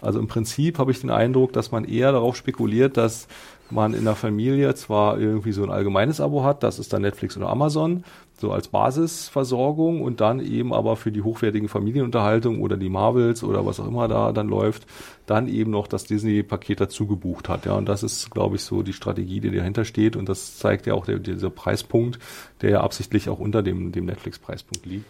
Also 0.00 0.18
im 0.18 0.26
Prinzip 0.26 0.78
habe 0.78 0.90
ich 0.90 1.00
den 1.00 1.10
Eindruck, 1.10 1.52
dass 1.52 1.70
man 1.70 1.84
eher 1.84 2.10
darauf 2.10 2.36
spekuliert, 2.36 2.96
dass 2.96 3.28
man 3.70 3.94
in 3.94 4.04
der 4.04 4.16
Familie 4.16 4.74
zwar 4.74 5.20
irgendwie 5.20 5.52
so 5.52 5.62
ein 5.62 5.70
allgemeines 5.70 6.20
Abo 6.20 6.42
hat, 6.42 6.62
das 6.62 6.78
ist 6.78 6.92
dann 6.92 7.02
Netflix 7.02 7.36
oder 7.36 7.50
Amazon, 7.50 8.02
so 8.40 8.52
als 8.52 8.68
Basisversorgung 8.68 10.00
und 10.00 10.20
dann 10.20 10.40
eben 10.40 10.72
aber 10.72 10.96
für 10.96 11.10
die 11.10 11.22
hochwertigen 11.22 11.68
Familienunterhaltung 11.68 12.60
oder 12.60 12.76
die 12.76 12.88
Marvels 12.88 13.42
oder 13.42 13.66
was 13.66 13.80
auch 13.80 13.88
immer 13.88 14.06
da 14.06 14.32
dann 14.32 14.48
läuft, 14.48 14.86
dann 15.26 15.48
eben 15.48 15.72
noch 15.72 15.88
das 15.88 16.04
Disney-Paket 16.04 16.80
dazu 16.80 17.06
gebucht 17.06 17.48
hat. 17.48 17.66
Ja, 17.66 17.72
und 17.72 17.88
das 17.88 18.02
ist, 18.02 18.30
glaube 18.30 18.56
ich, 18.56 18.62
so 18.62 18.82
die 18.82 18.92
Strategie, 18.92 19.40
die 19.40 19.50
dahinter 19.50 19.84
steht 19.84 20.14
und 20.14 20.28
das 20.28 20.58
zeigt 20.58 20.86
ja 20.86 20.94
auch 20.94 21.04
der, 21.04 21.18
dieser 21.18 21.50
Preispunkt, 21.50 22.18
der 22.62 22.70
ja 22.70 22.80
absichtlich 22.80 23.28
auch 23.28 23.40
unter 23.40 23.62
dem, 23.62 23.92
dem 23.92 24.06
Netflix-Preispunkt 24.06 24.86
liegt. 24.86 25.06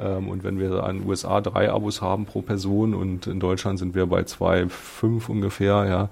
Ähm, 0.00 0.28
und 0.28 0.44
wenn 0.44 0.58
wir 0.58 0.82
den 0.82 1.06
USA 1.06 1.40
drei 1.40 1.70
Abos 1.70 2.02
haben 2.02 2.26
pro 2.26 2.42
Person 2.42 2.94
und 2.94 3.26
in 3.26 3.40
Deutschland 3.40 3.78
sind 3.78 3.94
wir 3.94 4.06
bei 4.06 4.24
zwei, 4.24 4.68
fünf 4.68 5.28
ungefähr, 5.28 5.86
ja, 5.86 6.08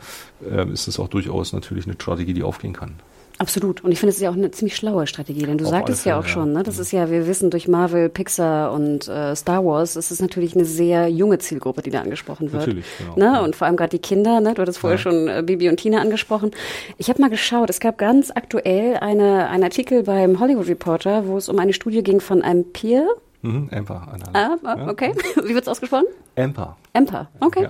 äh, 0.49 0.71
ist 0.71 0.89
es 0.89 0.99
auch 0.99 1.09
durchaus 1.09 1.53
natürlich 1.53 1.87
eine 1.87 1.95
Strategie, 1.95 2.35
die 2.35 2.43
aufgehen 2.43 2.73
kann. 2.73 2.95
Absolut. 3.39 3.83
Und 3.83 3.91
ich 3.91 3.99
finde, 3.99 4.11
es 4.11 4.17
ist 4.17 4.23
ja 4.23 4.31
auch 4.31 4.37
eine 4.37 4.51
ziemlich 4.53 4.77
schlaue 4.77 5.07
Strategie, 5.07 5.43
denn 5.43 5.59
du 5.59 5.65
Auf 5.65 5.71
sagtest 5.71 6.07
ja 6.07 6.19
auch 6.19 6.27
schon, 6.27 6.53
ne? 6.53 6.63
Das 6.63 6.77
mhm. 6.77 6.83
ist 6.83 6.93
ja, 6.93 7.11
wir 7.11 7.27
wissen 7.27 7.51
durch 7.51 7.67
Marvel, 7.67 8.09
Pixar 8.09 8.73
und 8.73 9.09
äh, 9.09 9.35
Star 9.35 9.65
Wars, 9.65 9.97
es 9.97 10.11
ist 10.13 10.21
natürlich 10.21 10.55
eine 10.55 10.65
sehr 10.65 11.09
junge 11.09 11.39
Zielgruppe, 11.39 11.83
die 11.83 11.91
da 11.91 12.01
angesprochen 12.01 12.53
wird. 12.53 12.67
Natürlich, 12.67 12.87
genau. 12.99 13.33
Ne? 13.33 13.43
Und 13.43 13.57
vor 13.57 13.67
allem 13.67 13.77
gerade 13.77 13.91
die 13.91 13.99
Kinder, 13.99 14.41
ne? 14.41 14.55
Du 14.55 14.63
hattest 14.63 14.79
vorher 14.79 14.99
ja. 14.99 15.03
schon 15.03 15.29
äh, 15.29 15.43
Bibi 15.45 15.69
und 15.69 15.79
Tina 15.79 16.01
angesprochen. 16.01 16.53
Ich 16.97 17.09
habe 17.09 17.21
mal 17.21 17.31
geschaut, 17.31 17.71
es 17.71 17.81
gab 17.81 17.99
ganz 17.99 18.31
aktuell 18.31 18.99
eine, 18.99 19.49
einen 19.49 19.65
Artikel 19.65 20.05
beim 20.05 20.39
Hollywood 20.39 20.69
Reporter, 20.69 21.27
wo 21.27 21.37
es 21.37 21.49
um 21.49 21.59
eine 21.59 21.73
Studie 21.73 22.05
ging 22.05 22.21
von 22.21 22.43
einem 22.43 22.73
Peer, 22.73 23.07
Mhm, 23.45 23.69
Emper. 23.71 24.09
Ah, 24.33 24.57
okay. 24.89 25.13
Ja. 25.37 25.45
Wie 25.45 25.55
wird's 25.55 25.69
ausgesprochen? 25.69 26.07
Emper. 26.35 26.77
Emper, 26.95 27.29
okay. 27.41 27.65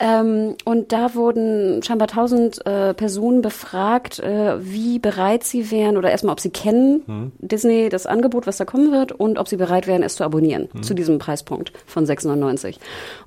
Ja. 0.00 0.20
Ähm, 0.20 0.56
und 0.64 0.92
da 0.92 1.14
wurden 1.14 1.82
scheinbar 1.82 2.08
tausend 2.08 2.64
äh, 2.66 2.94
Personen 2.94 3.42
befragt, 3.42 4.18
äh, 4.20 4.56
wie 4.58 4.98
bereit 4.98 5.44
sie 5.44 5.70
wären 5.70 5.96
oder 5.96 6.10
erstmal, 6.10 6.32
ob 6.32 6.40
sie 6.40 6.50
kennen 6.50 7.02
mhm. 7.06 7.32
Disney, 7.38 7.90
das 7.90 8.06
Angebot, 8.06 8.46
was 8.46 8.56
da 8.56 8.64
kommen 8.64 8.90
wird 8.90 9.12
und 9.12 9.38
ob 9.38 9.48
sie 9.48 9.56
bereit 9.56 9.86
wären, 9.86 10.02
es 10.02 10.16
zu 10.16 10.24
abonnieren 10.24 10.68
mhm. 10.72 10.82
zu 10.82 10.94
diesem 10.94 11.18
Preispunkt 11.18 11.72
von 11.86 12.06
6,99. 12.06 12.78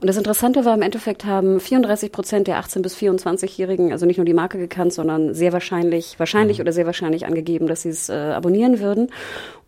Und 0.01 0.07
das 0.07 0.17
Interessante 0.17 0.65
war, 0.65 0.73
im 0.73 0.81
Endeffekt 0.81 1.23
haben 1.23 1.59
34 1.59 2.11
Prozent 2.11 2.47
der 2.47 2.59
18- 2.59 2.81
bis 2.81 2.97
24-Jährigen 2.97 3.91
also 3.91 4.05
nicht 4.05 4.17
nur 4.17 4.25
die 4.25 4.33
Marke 4.33 4.57
gekannt, 4.57 4.91
sondern 4.91 5.33
sehr 5.35 5.53
wahrscheinlich, 5.53 6.19
wahrscheinlich 6.19 6.57
mhm. 6.57 6.63
oder 6.63 6.73
sehr 6.73 6.87
wahrscheinlich 6.87 7.25
angegeben, 7.27 7.67
dass 7.67 7.83
sie 7.83 7.89
es 7.89 8.09
äh, 8.09 8.13
abonnieren 8.13 8.79
würden 8.79 9.09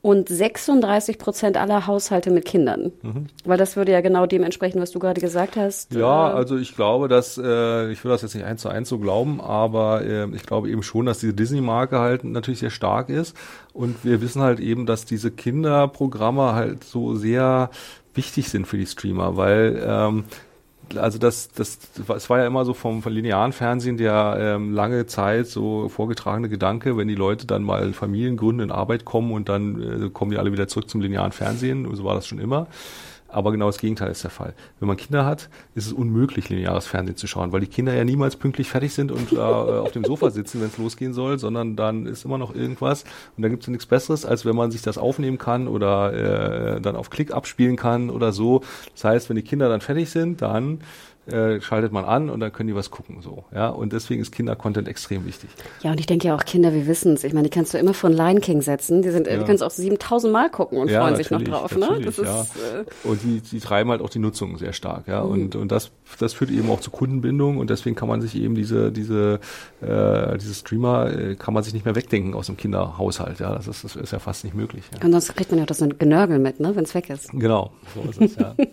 und 0.02 0.30
36 0.30 1.18
Prozent 1.18 1.58
aller 1.58 1.86
Haushalte 1.86 2.32
mit 2.32 2.46
Kindern. 2.46 2.92
Mhm. 3.02 3.28
Weil 3.44 3.58
das 3.58 3.76
würde 3.76 3.92
ja 3.92 4.02
genau 4.02 4.26
dem 4.26 4.44
entsprechen, 4.44 4.82
was 4.82 4.92
du 4.92 5.00
gerade 5.00 5.20
gesagt 5.20 5.58
hast. 5.58 5.94
Ja, 5.94 6.32
äh, 6.32 6.34
also 6.34 6.58
ich 6.58 6.76
glaube, 6.76 7.08
dass, 7.08 7.38
äh, 7.38 7.92
ich 7.92 8.04
will 8.04 8.12
das 8.12 8.22
jetzt 8.22 8.36
nicht 8.36 8.46
eins 8.46 8.62
zu 8.62 8.70
eins 8.70 8.88
so 8.88 8.98
glauben, 8.98 9.42
aber 9.42 10.04
äh, 10.04 10.28
ich 10.34 10.44
glaube 10.44 10.70
eben 10.70 10.84
schon, 10.84 11.06
dass 11.06 11.20
diese 11.20 11.34
Disney-Marke 11.34 12.00
halt 12.00 12.24
natürlich 12.24 12.60
sehr 12.60 12.70
stark 12.70 13.10
ist. 13.10 13.36
Und 13.74 14.04
wir 14.06 14.22
wissen 14.22 14.42
halt 14.42 14.60
eben, 14.60 14.86
dass 14.86 15.06
diese 15.06 15.32
Kinderprogramme 15.32 16.54
halt 16.54 16.84
so 16.84 17.16
sehr 17.16 17.70
wichtig 18.14 18.50
sind 18.50 18.68
für 18.68 18.78
die 18.78 18.86
Streamer, 18.86 19.38
weil 19.38 19.82
ähm, 19.86 20.24
also 20.96 21.20
das, 21.20 21.50
das, 21.50 21.78
es 22.16 22.30
war 22.30 22.40
ja 22.40 22.48
immer 22.48 22.66
so 22.66 22.74
vom, 22.74 23.02
vom 23.02 23.12
linearen 23.12 23.52
Fernsehen 23.52 23.98
der 23.98 24.38
ähm, 24.40 24.74
lange 24.74 25.06
Zeit 25.06 25.48
so 25.48 25.90
vorgetragene 25.90 26.50
Gedanke, 26.50 26.98
wenn 26.98 27.08
die 27.08 27.16
Leute 27.16 27.46
dann 27.46 27.64
mal 27.64 27.94
Familiengründen 27.94 28.70
in 28.70 28.72
Arbeit 28.72 29.06
kommen 29.06 29.32
und 29.32 29.50
dann 29.50 30.06
äh, 30.06 30.10
kommen 30.10 30.32
die 30.32 30.38
alle 30.38 30.52
wieder 30.52 30.68
zurück 30.68 30.90
zum 30.90 31.02
linearen 31.02 31.32
Fernsehen. 31.32 31.88
So 31.96 32.04
war 32.04 32.16
das 32.16 32.28
schon 32.28 32.40
immer. 32.40 32.68
Aber 33.32 33.52
genau 33.52 33.68
das 33.68 33.78
Gegenteil 33.78 34.12
ist 34.12 34.24
der 34.24 34.32
Fall. 34.32 34.54
Wenn 34.80 34.88
man 34.88 34.98
Kinder 34.98 35.26
hat, 35.26 35.50
ist 35.76 35.86
es 35.86 35.94
unmöglich, 35.94 36.50
lineares 36.50 36.88
Fernsehen 36.88 37.16
zu 37.16 37.28
schauen, 37.28 37.52
weil 37.52 37.62
die 37.62 37.68
Kinder 37.68 37.94
ja 37.94 38.04
niemals 38.04 38.36
pünktlich 38.36 38.70
fertig 38.70 38.94
sind 38.94 39.12
und 39.12 39.32
äh, 39.32 39.38
auf 39.40 39.92
dem 39.92 40.04
Sofa 40.04 40.32
sitzen, 40.32 40.62
wenn 40.62 40.68
es 40.68 40.78
losgehen 40.78 41.14
soll, 41.14 41.38
sondern 41.40 41.76
dann 41.76 42.06
ist 42.06 42.26
immer 42.26 42.38
noch 42.38 42.56
irgendwas. 42.56 43.04
Und 43.38 43.44
da 43.44 43.50
gibt 43.50 43.64
es 43.64 43.70
nichts 43.70 43.86
Besseres, 43.86 44.26
als 44.26 44.46
wenn 44.46 44.56
man 44.56 44.72
sich 44.72 44.82
das 44.82 44.98
aufnehmen 44.98 45.38
kann 45.38 45.68
oder 45.68 46.76
äh, 46.78 46.82
dann 46.82 46.96
auf 46.96 47.10
Klick 47.10 47.32
abspielen 47.32 47.76
kann 47.76 48.10
oder 48.10 48.32
so. 48.32 48.62
Das 48.94 49.04
heißt, 49.04 49.30
wenn 49.30 49.36
die 49.36 49.44
Kinder 49.44 49.70
dann 49.70 49.82
fertig 49.82 50.10
sind, 50.10 50.42
dann 50.42 50.80
äh, 51.32 51.62
schaltet 51.62 51.92
man 51.92 52.06
an 52.06 52.30
und 52.30 52.40
dann 52.40 52.52
können 52.52 52.68
die 52.68 52.76
was 52.76 52.92
gucken. 52.92 53.22
So, 53.22 53.46
ja? 53.54 53.70
Und 53.70 53.94
deswegen 53.94 54.22
ist 54.22 54.32
Kinder-Content 54.32 54.88
extrem 54.88 55.26
wichtig. 55.26 55.50
Ja, 55.82 55.92
und 55.92 56.00
ich 56.00 56.06
denke 56.06 56.28
ja 56.28 56.36
auch 56.36 56.46
Kinder, 56.46 56.74
wir 56.74 56.88
wissen 56.88 57.14
es. 57.14 57.24
Ich 57.24 57.34
meine, 57.34 57.48
die 57.48 57.50
kannst 57.50 57.74
du 57.74 57.78
immer 57.78 57.94
von 57.94 58.14
Lion 58.14 58.42
King 58.42 58.62
setzen. 58.62 59.02
Die 59.02 59.10
sind, 59.10 59.28
ja. 59.28 59.38
die 59.38 59.44
können 59.44 59.56
es 59.56 59.62
auch 59.62 59.72
7000 59.72 60.32
Mal 60.32 60.50
gucken 60.50 60.78
und 60.78 60.90
ja, 60.90 61.02
freuen 61.02 61.16
sich 61.16 61.32
noch 61.32 61.42
drauf. 61.42 61.76
Ne? 61.76 62.02
Das 62.04 62.18
ja. 62.18 62.42
ist, 62.42 62.56
äh 62.56 63.08
und 63.08 63.22
die, 63.24 63.42
die 63.42 63.60
treiben 63.60 63.90
halt 63.92 64.02
auch 64.02 64.10
die 64.10 64.20
Nutzung 64.20 64.58
sehr 64.58 64.74
stark. 64.74 65.08
Ja? 65.08 65.24
Mhm. 65.24 65.32
Und, 65.32 65.56
und 65.56 65.72
das, 65.72 65.92
das 66.20 66.34
führt 66.34 66.52
eben 66.52 66.70
auch 66.70 66.80
zu 66.80 66.92
Kundenbindung 66.92 67.58
und 67.58 67.70
deswegen 67.70 67.96
kann 67.96 68.08
man 68.08 68.22
sich 68.22 68.36
eben 68.36 68.56
diese, 68.56 68.92
diese, 68.92 69.40
äh, 69.82 70.38
diese 70.38 70.54
Streamer 70.54 71.12
äh, 71.12 71.36
kann 71.36 71.54
man 71.54 71.64
sich 71.64 71.74
nicht 71.74 71.86
mehr 71.86 71.96
wegdenken 71.96 72.34
aus 72.34 72.48
dem 72.48 72.58
Kinderhaushalt. 72.58 73.40
Ja? 73.40 73.56
Das, 73.56 73.68
ist, 73.68 73.84
das 73.84 73.96
ist 73.96 74.12
ja 74.12 74.20
fast 74.20 74.44
nicht 74.44 74.56
möglich. 74.56 74.84
Ja? 74.94 75.06
Und 75.06 75.12
sonst 75.12 75.36
kriegt 75.36 75.52
man 75.52 75.60
ja 75.60 75.64
auch 75.64 75.68
das 75.68 75.84
Genörgel 75.98 76.40
mit, 76.40 76.60
ne? 76.60 76.76
wenn 76.76 76.84
es 76.84 76.94
weg 76.96 77.10
ist. 77.10 77.32
Genau, 77.32 77.72
so 77.94 78.10
ist 78.10 78.22
es, 78.22 78.36
ja. 78.36 78.56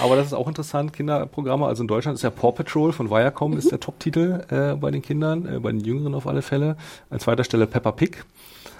Aber 0.00 0.16
das 0.16 0.26
ist 0.26 0.32
auch 0.32 0.48
interessant, 0.48 0.92
Kinderprogramme. 0.92 1.66
Also 1.68 1.82
in 1.82 1.88
Deutschland 1.88 2.16
ist 2.16 2.22
ja 2.22 2.30
Paw 2.30 2.52
Patrol 2.52 2.92
von 2.92 3.10
Viacom 3.10 3.52
mhm. 3.52 3.58
ist 3.58 3.70
der 3.70 3.80
Top-Titel 3.80 4.44
äh, 4.50 4.74
bei 4.76 4.90
den 4.90 5.02
Kindern, 5.02 5.46
äh, 5.46 5.60
bei 5.60 5.70
den 5.70 5.80
Jüngeren 5.80 6.14
auf 6.14 6.26
alle 6.26 6.42
Fälle. 6.42 6.76
An 7.10 7.20
zweiter 7.20 7.44
Stelle 7.44 7.66
Peppa 7.66 7.92
Pig. 7.92 8.24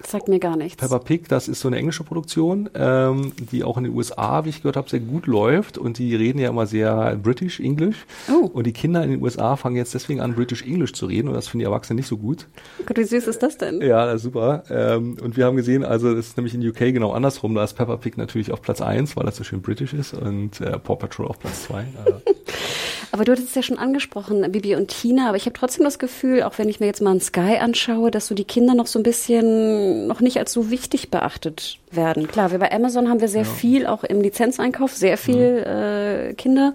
Das 0.01 0.11
sagt 0.11 0.29
mir 0.29 0.39
gar 0.39 0.57
nichts. 0.57 0.77
Peppa 0.77 0.99
Pig, 0.99 1.29
das 1.29 1.49
ist 1.49 1.61
so 1.61 1.69
eine 1.69 1.77
englische 1.77 2.05
Produktion, 2.05 2.69
ähm, 2.75 3.33
die 3.53 3.65
auch 3.65 3.77
in 3.77 3.85
den 3.85 3.95
USA, 3.95 4.45
wie 4.45 4.51
ich 4.51 4.63
gehört 4.63 4.77
habe, 4.77 4.89
sehr 4.89 5.01
gut 5.01 5.27
läuft. 5.27 5.79
Und 5.79 5.99
die 5.99 6.15
reden 6.15 6.39
ja 6.39 6.51
immer 6.51 6.67
sehr 6.67 7.17
British 7.17 7.61
English. 7.61 8.07
Oh. 8.31 8.47
Und 8.47 8.67
die 8.67 8.73
Kinder 8.73 9.03
in 9.03 9.11
den 9.11 9.23
USA 9.23 9.57
fangen 9.57 9.77
jetzt 9.77 9.95
deswegen 9.95 10.21
an, 10.21 10.35
British 10.35 10.63
English 10.63 10.93
zu 10.93 11.07
reden. 11.07 11.29
Und 11.29 11.35
das 11.35 11.49
finden 11.49 11.61
die 11.61 11.67
Erwachsenen 11.67 11.97
nicht 11.97 12.09
so 12.09 12.17
gut. 12.17 12.47
Gott, 12.87 12.97
wie 12.97 13.05
süß 13.05 13.27
ist 13.27 13.43
das 13.43 13.59
denn? 13.59 13.81
Ja, 13.81 14.07
das 14.07 14.23
super. 14.23 14.65
Ähm, 14.71 15.17
und 15.23 15.37
wir 15.37 15.47
haben 15.47 15.57
gesehen, 15.57 15.85
also 15.85 16.15
das 16.15 16.29
ist 16.29 16.37
nämlich 16.37 16.55
in 16.55 16.67
UK 16.67 16.79
genau 16.93 17.13
andersrum. 17.13 17.55
Da 17.55 17.65
ist 17.65 17.75
Peppa 17.75 17.97
Pig 17.97 18.17
natürlich 18.17 18.53
auf 18.53 18.63
Platz 18.63 18.81
eins, 18.81 19.17
weil 19.17 19.25
das 19.25 19.37
so 19.37 19.45
schön 19.45 19.63
british 19.63 19.95
ist. 19.95 20.15
Und 20.15 20.61
äh, 20.61 20.79
Paw 20.79 20.97
Patrol 20.97 21.27
auf 21.27 21.39
Platz 21.39 21.65
zwei. 21.65 21.87
Aber 23.13 23.25
du 23.25 23.33
hattest 23.33 23.49
es 23.49 23.55
ja 23.55 23.63
schon 23.63 23.79
angesprochen, 23.79 24.51
Bibi 24.53 24.75
und 24.75 24.89
Tina, 24.89 25.29
aber 25.29 25.37
ich 25.37 25.47
habe 25.47 25.55
trotzdem 25.59 25.85
das 25.85 25.99
Gefühl, 25.99 26.43
auch 26.43 26.59
wenn 26.59 26.69
ich 26.69 26.81
mir 26.81 26.87
jetzt 26.87 27.01
mal 27.01 27.15
ein 27.15 27.21
Sky 27.21 27.59
anschaue, 27.61 28.11
dass 28.11 28.27
so 28.27 28.35
die 28.35 28.45
Kinder 28.45 28.75
noch 28.75 28.87
so 28.87 28.99
ein 28.99 29.03
bisschen 29.03 30.07
noch 30.07 30.21
nicht 30.21 30.39
als 30.39 30.53
so 30.53 30.71
wichtig 30.71 31.11
beachtet 31.11 31.79
werden. 31.91 32.29
Klar, 32.29 32.51
wir 32.51 32.59
bei 32.59 32.71
Amazon 32.71 33.09
haben 33.09 33.21
wir 33.21 33.29
sehr 33.29 33.43
ja. 33.43 33.49
viel 33.49 33.87
auch 33.87 34.05
im 34.05 34.21
Lizenzeinkauf, 34.21 34.93
sehr 34.93 35.17
viel 35.17 35.61
mhm. 35.61 36.31
äh, 36.31 36.35
Kinder. 36.35 36.75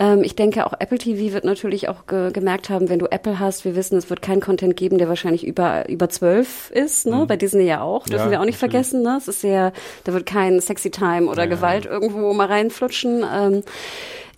Ähm, 0.00 0.24
ich 0.24 0.34
denke, 0.34 0.66
auch 0.66 0.72
Apple 0.78 0.98
TV 0.98 1.32
wird 1.32 1.44
natürlich 1.44 1.88
auch 1.88 2.06
ge 2.06 2.32
gemerkt 2.32 2.70
haben, 2.70 2.88
wenn 2.88 2.98
du 2.98 3.06
Apple 3.06 3.38
hast, 3.38 3.64
wir 3.64 3.76
wissen, 3.76 3.96
es 3.96 4.10
wird 4.10 4.22
keinen 4.22 4.40
Content 4.40 4.76
geben, 4.76 4.98
der 4.98 5.08
wahrscheinlich 5.08 5.46
über 5.46 5.88
über 5.88 6.08
zwölf 6.08 6.70
ist. 6.70 7.06
Ne? 7.06 7.16
Mhm. 7.16 7.26
Bei 7.26 7.36
Disney 7.36 7.64
ja 7.64 7.82
auch, 7.82 8.06
dürfen 8.06 8.26
ja, 8.26 8.30
wir 8.30 8.40
auch 8.40 8.44
nicht 8.44 8.60
natürlich. 8.60 8.86
vergessen. 8.88 9.02
Ne? 9.02 9.16
Es 9.18 9.28
ist 9.28 9.40
sehr, 9.40 9.72
da 10.04 10.12
wird 10.12 10.26
kein 10.26 10.60
Sexy 10.60 10.90
Time 10.90 11.26
oder 11.26 11.44
ja, 11.44 11.50
Gewalt 11.50 11.86
irgendwo 11.86 12.32
mal 12.32 12.46
reinflutschen. 12.46 13.24
Ähm, 13.32 13.62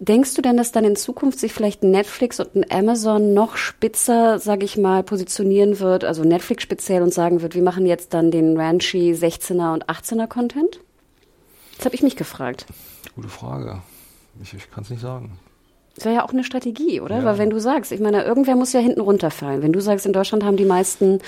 Denkst 0.02 0.34
du 0.34 0.42
denn, 0.42 0.56
dass 0.56 0.72
dann 0.72 0.84
in 0.84 0.96
Zukunft 0.96 1.38
sich 1.38 1.52
vielleicht 1.52 1.84
Netflix 1.84 2.40
und 2.40 2.56
ein 2.56 2.68
Amazon 2.72 3.34
noch 3.34 3.56
spitzer, 3.56 4.40
sage 4.40 4.64
ich 4.64 4.76
mal, 4.76 5.04
positionieren 5.04 5.78
wird, 5.78 6.02
also 6.02 6.24
Netflix 6.24 6.64
speziell 6.64 7.02
und 7.02 7.14
sagen 7.14 7.40
wird, 7.40 7.54
wir 7.54 7.62
machen 7.62 7.86
jetzt 7.86 8.12
dann 8.12 8.32
den 8.32 8.58
Ranchy 8.58 9.12
16er 9.12 9.72
und 9.72 9.88
18er 9.88 10.26
Content? 10.26 10.80
Das 11.76 11.84
habe 11.84 11.94
ich 11.94 12.02
mich 12.02 12.16
gefragt. 12.16 12.66
Gute 13.14 13.28
Frage. 13.28 13.80
Ich, 14.42 14.52
ich 14.52 14.68
kann 14.72 14.82
es 14.82 14.90
nicht 14.90 15.02
sagen. 15.02 15.38
Das 15.94 16.04
wäre 16.04 16.16
ja 16.16 16.24
auch 16.24 16.32
eine 16.32 16.42
Strategie, 16.42 17.00
oder? 17.00 17.18
Ja. 17.18 17.24
Weil 17.24 17.38
wenn 17.38 17.50
du 17.50 17.60
sagst, 17.60 17.92
ich 17.92 18.00
meine, 18.00 18.24
irgendwer 18.24 18.56
muss 18.56 18.72
ja 18.72 18.80
hinten 18.80 19.02
runterfallen. 19.02 19.62
Wenn 19.62 19.72
du 19.72 19.80
sagst, 19.80 20.04
in 20.04 20.12
Deutschland 20.12 20.42
haben 20.42 20.56
die 20.56 20.64
meisten 20.64 21.20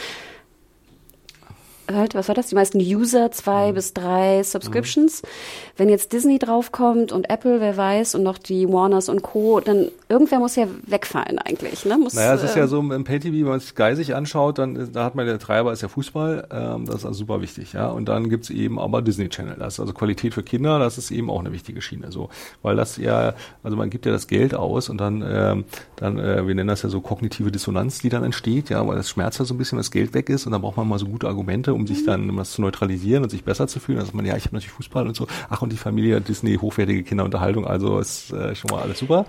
halt, 1.92 2.14
was 2.14 2.28
war 2.28 2.34
das? 2.34 2.48
Die 2.48 2.54
meisten 2.54 2.78
User, 2.78 3.30
zwei 3.30 3.70
mhm. 3.70 3.74
bis 3.74 3.94
drei 3.94 4.42
Subscriptions. 4.42 5.22
Mhm. 5.22 5.28
Wenn 5.76 5.88
jetzt 5.88 6.12
Disney 6.12 6.38
draufkommt 6.38 7.12
und 7.12 7.28
Apple, 7.30 7.60
wer 7.60 7.76
weiß, 7.76 8.14
und 8.14 8.22
noch 8.22 8.38
die 8.38 8.68
Warners 8.68 9.08
und 9.08 9.22
Co., 9.22 9.60
dann 9.60 9.88
irgendwer 10.08 10.38
muss 10.38 10.56
ja 10.56 10.66
wegfallen 10.86 11.38
eigentlich. 11.38 11.84
Ne? 11.84 11.98
Muss, 11.98 12.14
naja, 12.14 12.34
es 12.34 12.42
ist 12.42 12.56
ja 12.56 12.62
ähm, 12.62 12.68
so 12.68 12.78
im 12.80 13.04
Pay-TV, 13.04 13.34
wenn 13.38 13.44
man 13.44 13.60
sich 13.60 13.70
Sky 13.70 13.96
sich 13.96 14.14
anschaut, 14.14 14.58
dann 14.58 14.92
da 14.92 15.04
hat 15.04 15.14
man 15.14 15.26
der 15.26 15.38
Treiber 15.38 15.72
ist 15.72 15.82
ja 15.82 15.88
Fußball, 15.88 16.48
ähm, 16.50 16.86
das 16.86 16.96
ist 16.96 17.06
also 17.06 17.18
super 17.18 17.40
wichtig, 17.40 17.72
ja. 17.72 17.88
Und 17.88 18.08
dann 18.08 18.28
gibt's 18.28 18.50
eben 18.50 18.78
aber 18.78 19.02
Disney 19.02 19.28
Channel. 19.28 19.56
Das 19.58 19.74
ist 19.74 19.80
also 19.80 19.92
Qualität 19.92 20.34
für 20.34 20.42
Kinder, 20.42 20.78
das 20.78 20.98
ist 20.98 21.10
eben 21.10 21.30
auch 21.30 21.40
eine 21.40 21.52
wichtige 21.52 21.82
Schiene. 21.82 22.12
So, 22.12 22.28
weil 22.62 22.76
das 22.76 22.96
ja, 22.96 23.34
also 23.62 23.76
man 23.76 23.90
gibt 23.90 24.06
ja 24.06 24.12
das 24.12 24.26
Geld 24.26 24.54
aus 24.54 24.88
und 24.88 24.98
dann, 24.98 25.24
ähm, 25.26 25.64
dann, 25.96 26.18
äh, 26.18 26.46
wir 26.46 26.54
nennen 26.54 26.68
das 26.68 26.82
ja 26.82 26.88
so 26.88 27.00
kognitive 27.00 27.50
Dissonanz, 27.50 28.00
die 28.00 28.08
dann 28.08 28.24
entsteht, 28.24 28.70
ja, 28.70 28.86
weil 28.86 28.96
das 28.96 29.10
schmerzt 29.10 29.38
ja 29.38 29.44
so 29.44 29.54
ein 29.54 29.58
bisschen, 29.58 29.76
wenn 29.76 29.82
das 29.82 29.90
Geld 29.90 30.14
weg 30.14 30.28
ist 30.28 30.46
und 30.46 30.52
dann 30.52 30.62
braucht 30.62 30.76
man 30.76 30.88
mal 30.88 30.98
so 30.98 31.06
gute 31.06 31.26
Argumente, 31.26 31.73
um 31.74 31.86
sich 31.86 32.02
mhm. 32.02 32.06
dann 32.06 32.36
was 32.36 32.52
zu 32.52 32.62
neutralisieren 32.62 33.22
und 33.22 33.30
sich 33.30 33.44
besser 33.44 33.66
zu 33.66 33.80
fühlen. 33.80 33.98
Also 33.98 34.12
man, 34.14 34.24
ja, 34.24 34.36
ich 34.36 34.46
habe 34.46 34.56
natürlich 34.56 34.74
Fußball 34.74 35.06
und 35.06 35.14
so, 35.14 35.26
ach 35.50 35.62
und 35.62 35.72
die 35.72 35.76
Familie 35.76 36.20
Disney, 36.20 36.56
hochwertige 36.56 37.02
Kinderunterhaltung, 37.02 37.66
also 37.66 37.98
ist 37.98 38.32
äh, 38.32 38.54
schon 38.54 38.70
mal 38.70 38.82
alles 38.82 38.98
super. 38.98 39.26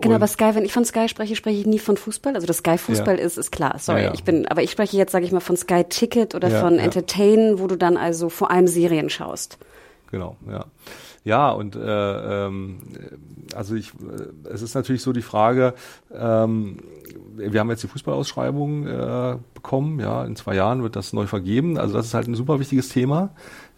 Genau, 0.00 0.14
aber 0.14 0.28
Sky, 0.28 0.50
wenn 0.54 0.64
ich 0.64 0.72
von 0.72 0.84
Sky 0.84 1.08
spreche, 1.08 1.34
spreche 1.34 1.58
ich 1.58 1.66
nie 1.66 1.80
von 1.80 1.96
Fußball. 1.96 2.34
Also 2.34 2.46
dass 2.46 2.58
Sky 2.58 2.78
Fußball 2.78 3.18
ja. 3.18 3.24
ist, 3.24 3.36
ist 3.36 3.50
klar. 3.50 3.78
Sorry, 3.78 4.02
ja, 4.02 4.06
ja. 4.06 4.14
ich 4.14 4.22
bin, 4.22 4.46
aber 4.46 4.62
ich 4.62 4.70
spreche 4.70 4.96
jetzt, 4.96 5.10
sage 5.10 5.24
ich 5.24 5.32
mal, 5.32 5.40
von 5.40 5.56
Sky 5.56 5.84
Ticket 5.84 6.34
oder 6.36 6.50
von 6.50 6.78
Entertain, 6.78 7.58
wo 7.58 7.66
du 7.66 7.76
dann 7.76 7.96
also 7.96 8.28
vor 8.28 8.50
allem 8.50 8.68
Serien 8.68 9.10
schaust. 9.10 9.58
Genau, 10.10 10.36
ja. 10.48 10.66
Ja, 11.28 11.50
und 11.50 11.76
äh, 11.76 12.46
ähm, 12.46 12.78
also 13.54 13.74
ich, 13.74 13.90
äh, 13.90 14.48
es 14.48 14.62
ist 14.62 14.74
natürlich 14.74 15.02
so 15.02 15.12
die 15.12 15.20
Frage, 15.20 15.74
ähm, 16.10 16.78
wir 17.36 17.60
haben 17.60 17.68
jetzt 17.68 17.82
die 17.82 17.88
Fußballausschreibung 17.88 18.86
äh, 18.86 19.36
bekommen, 19.52 20.00
ja, 20.00 20.24
in 20.24 20.36
zwei 20.36 20.54
Jahren 20.54 20.82
wird 20.82 20.96
das 20.96 21.12
neu 21.12 21.26
vergeben. 21.26 21.76
Also 21.76 21.92
das 21.92 22.06
ist 22.06 22.14
halt 22.14 22.28
ein 22.28 22.34
super 22.34 22.60
wichtiges 22.60 22.88
Thema. 22.88 23.28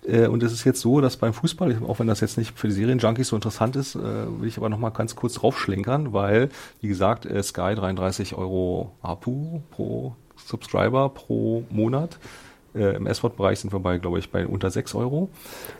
Äh, 0.07 0.29
und 0.29 0.45
es 0.45 0.53
ist 0.53 0.63
jetzt 0.63 0.81
so, 0.81 1.01
dass 1.01 1.17
beim 1.17 1.33
Fußball, 1.33 1.79
auch 1.89 1.99
wenn 1.99 2.07
das 2.07 2.21
jetzt 2.21 2.39
nicht 2.39 2.57
für 2.57 2.69
die 2.69 2.75
Serienjunkies 2.75 3.27
so 3.27 3.35
interessant 3.35 3.75
ist, 3.75 3.97
äh, 3.97 3.99
will 3.99 4.47
ich 4.47 4.57
aber 4.57 4.69
noch 4.69 4.79
mal 4.79 4.91
ganz 4.91 5.17
kurz 5.17 5.35
draufschlenkern, 5.35 6.13
weil, 6.13 6.51
wie 6.81 6.87
gesagt, 6.87 7.27
äh, 7.27 7.43
Sky 7.43 7.75
33 7.75 8.37
Euro 8.37 8.93
APU 9.03 9.61
pro 9.73 10.15
Subscriber 10.37 11.09
pro 11.09 11.65
Monat. 11.69 12.21
Äh, 12.75 12.97
Im 12.97 13.07
S-Wort-Bereich 13.07 13.61
sind 13.61 13.73
wir 13.73 13.81
bei, 13.81 13.99
glaube 13.99 14.18
ich, 14.18 14.31
bei 14.31 14.47
unter 14.47 14.71
6 14.71 14.95
Euro. 14.95 15.29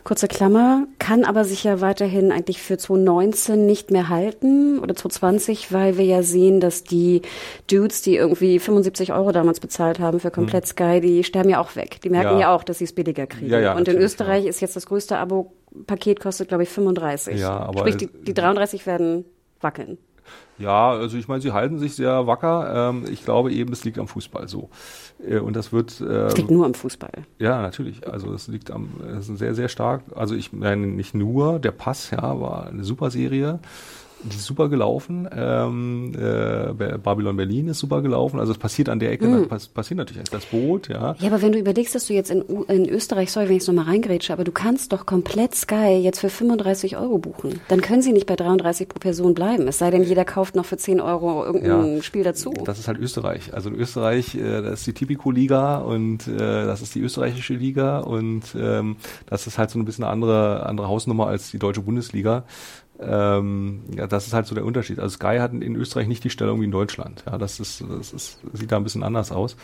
Kurze 0.03 0.27
Klammer, 0.27 0.87
kann 0.99 1.23
aber 1.23 1.45
sich 1.45 1.63
ja 1.63 1.79
weiterhin 1.79 2.31
eigentlich 2.31 2.61
für 2.61 2.77
2019 2.77 3.65
nicht 3.65 3.91
mehr 3.91 4.09
halten 4.09 4.79
oder 4.79 4.95
2020, 4.95 5.71
weil 5.71 5.97
wir 5.97 6.05
ja 6.05 6.23
sehen, 6.23 6.59
dass 6.59 6.83
die 6.83 7.21
Dudes, 7.69 8.01
die 8.01 8.15
irgendwie 8.15 8.59
75 8.59 9.13
Euro 9.13 9.31
damals 9.31 9.59
bezahlt 9.59 9.99
haben 9.99 10.19
für 10.19 10.31
komplett 10.31 10.65
hm. 10.65 10.69
Sky, 10.69 11.01
die 11.01 11.23
sterben 11.23 11.49
ja 11.49 11.61
auch 11.61 11.75
weg. 11.75 12.01
Die 12.01 12.09
merken 12.09 12.33
ja, 12.33 12.39
ja 12.39 12.55
auch, 12.55 12.63
dass 12.63 12.79
sie 12.79 12.85
es 12.85 12.93
billiger 12.93 13.27
kriegen. 13.27 13.49
Ja, 13.49 13.59
ja, 13.59 13.75
Und 13.75 13.87
in 13.87 13.97
Österreich 13.97 14.45
ist 14.45 14.59
jetzt 14.59 14.75
das 14.75 14.85
größte 14.85 15.17
Abo-Paket 15.17 16.19
kostet, 16.19 16.49
glaube 16.49 16.63
ich, 16.63 16.69
35. 16.69 17.39
Ja, 17.39 17.57
aber 17.57 17.79
Sprich, 17.79 17.97
die, 17.97 18.07
die 18.07 18.33
33 18.33 18.85
werden 18.85 19.25
wackeln. 19.61 19.97
Ja, 20.61 20.91
also 20.91 21.17
ich 21.17 21.27
meine, 21.27 21.41
sie 21.41 21.51
halten 21.51 21.79
sich 21.79 21.95
sehr 21.95 22.27
wacker. 22.27 22.89
Ähm, 22.89 23.05
ich 23.11 23.25
glaube 23.25 23.51
eben, 23.51 23.73
es 23.73 23.83
liegt 23.83 23.97
am 23.97 24.07
Fußball 24.07 24.47
so. 24.47 24.69
Äh, 25.25 25.39
und 25.39 25.55
das 25.55 25.73
wird. 25.73 25.99
Äh, 26.01 26.27
es 26.27 26.37
liegt 26.37 26.51
nur 26.51 26.65
am 26.65 26.73
Fußball. 26.73 27.11
Ja, 27.39 27.61
natürlich. 27.61 28.07
Also 28.07 28.33
es 28.33 28.47
liegt 28.47 28.71
am, 28.71 28.89
es 29.17 29.29
ist 29.29 29.39
sehr, 29.39 29.55
sehr 29.55 29.69
stark. 29.69 30.03
Also 30.15 30.35
ich 30.35 30.53
meine 30.53 30.87
nicht 30.87 31.15
nur, 31.15 31.59
der 31.59 31.71
Pass, 31.71 32.11
ja, 32.11 32.39
war 32.39 32.67
eine 32.67 32.83
super 32.83 33.11
Serie. 33.11 33.59
Super 34.29 34.69
gelaufen. 34.69 35.27
Ähm, 35.35 36.13
äh, 36.15 36.97
Babylon 36.97 37.35
Berlin 37.35 37.67
ist 37.69 37.79
super 37.79 38.01
gelaufen. 38.01 38.39
Also 38.39 38.51
es 38.51 38.57
passiert 38.57 38.89
an 38.89 38.99
der 38.99 39.11
Ecke, 39.11 39.27
mm. 39.27 39.47
pass, 39.47 39.67
passiert 39.67 39.97
natürlich 39.97 40.29
das 40.29 40.45
Boot, 40.45 40.89
ja. 40.89 41.15
Ja, 41.19 41.27
aber 41.27 41.41
wenn 41.41 41.51
du 41.51 41.59
überlegst, 41.59 41.95
dass 41.95 42.07
du 42.07 42.13
jetzt 42.13 42.29
in, 42.29 42.41
in 42.67 42.87
Österreich, 42.89 43.31
sorry, 43.31 43.49
wenn 43.49 43.55
ich 43.55 43.63
es 43.63 43.67
nochmal 43.67 43.85
reingrätsche, 43.85 44.33
aber 44.33 44.43
du 44.43 44.51
kannst 44.51 44.93
doch 44.93 45.05
komplett 45.05 45.55
Sky 45.55 45.99
jetzt 46.01 46.19
für 46.19 46.29
35 46.29 46.97
Euro 46.97 47.17
buchen. 47.17 47.59
Dann 47.67 47.81
können 47.81 48.01
sie 48.01 48.13
nicht 48.13 48.27
bei 48.27 48.35
33 48.35 48.87
pro 48.87 48.99
Person 48.99 49.33
bleiben. 49.33 49.67
Es 49.67 49.79
sei 49.79 49.91
denn, 49.91 50.03
jeder 50.03 50.25
kauft 50.25 50.55
noch 50.55 50.65
für 50.65 50.77
10 50.77 51.01
Euro 51.01 51.43
irgendein 51.43 51.95
ja, 51.95 52.03
Spiel 52.03 52.23
dazu. 52.23 52.53
Das 52.65 52.79
ist 52.79 52.87
halt 52.87 52.99
Österreich. 52.99 53.53
Also 53.53 53.69
in 53.69 53.75
Österreich, 53.75 54.35
äh, 54.35 54.61
das 54.61 54.79
ist 54.79 54.87
die 54.87 54.93
Tipico-Liga 54.93 55.77
und 55.79 56.27
äh, 56.27 56.37
das 56.37 56.81
ist 56.81 56.95
die 56.95 57.01
österreichische 57.01 57.53
Liga 57.53 57.99
und 57.99 58.43
ähm, 58.55 58.97
das 59.25 59.47
ist 59.47 59.57
halt 59.57 59.69
so 59.69 59.79
ein 59.79 59.85
bisschen 59.85 60.03
eine 60.03 60.13
andere, 60.13 60.65
andere 60.65 60.87
Hausnummer 60.87 61.27
als 61.27 61.51
die 61.51 61.59
deutsche 61.59 61.81
Bundesliga. 61.81 62.43
Ähm, 63.01 63.81
ja, 63.95 64.07
das 64.07 64.27
ist 64.27 64.33
halt 64.33 64.45
so 64.45 64.55
der 64.55 64.65
Unterschied. 64.65 64.99
Also 64.99 65.15
Sky 65.15 65.37
hat 65.39 65.53
in 65.53 65.75
Österreich 65.75 66.07
nicht 66.07 66.23
die 66.23 66.29
Stellung 66.29 66.61
wie 66.61 66.65
in 66.65 66.71
Deutschland. 66.71 67.23
Ja, 67.25 67.37
das 67.37 67.59
ist, 67.59 67.83
das 67.89 68.13
ist, 68.13 68.39
sieht 68.53 68.71
da 68.71 68.77
ein 68.77 68.83
bisschen 68.83 69.03
anders 69.03 69.31
aus. 69.31 69.55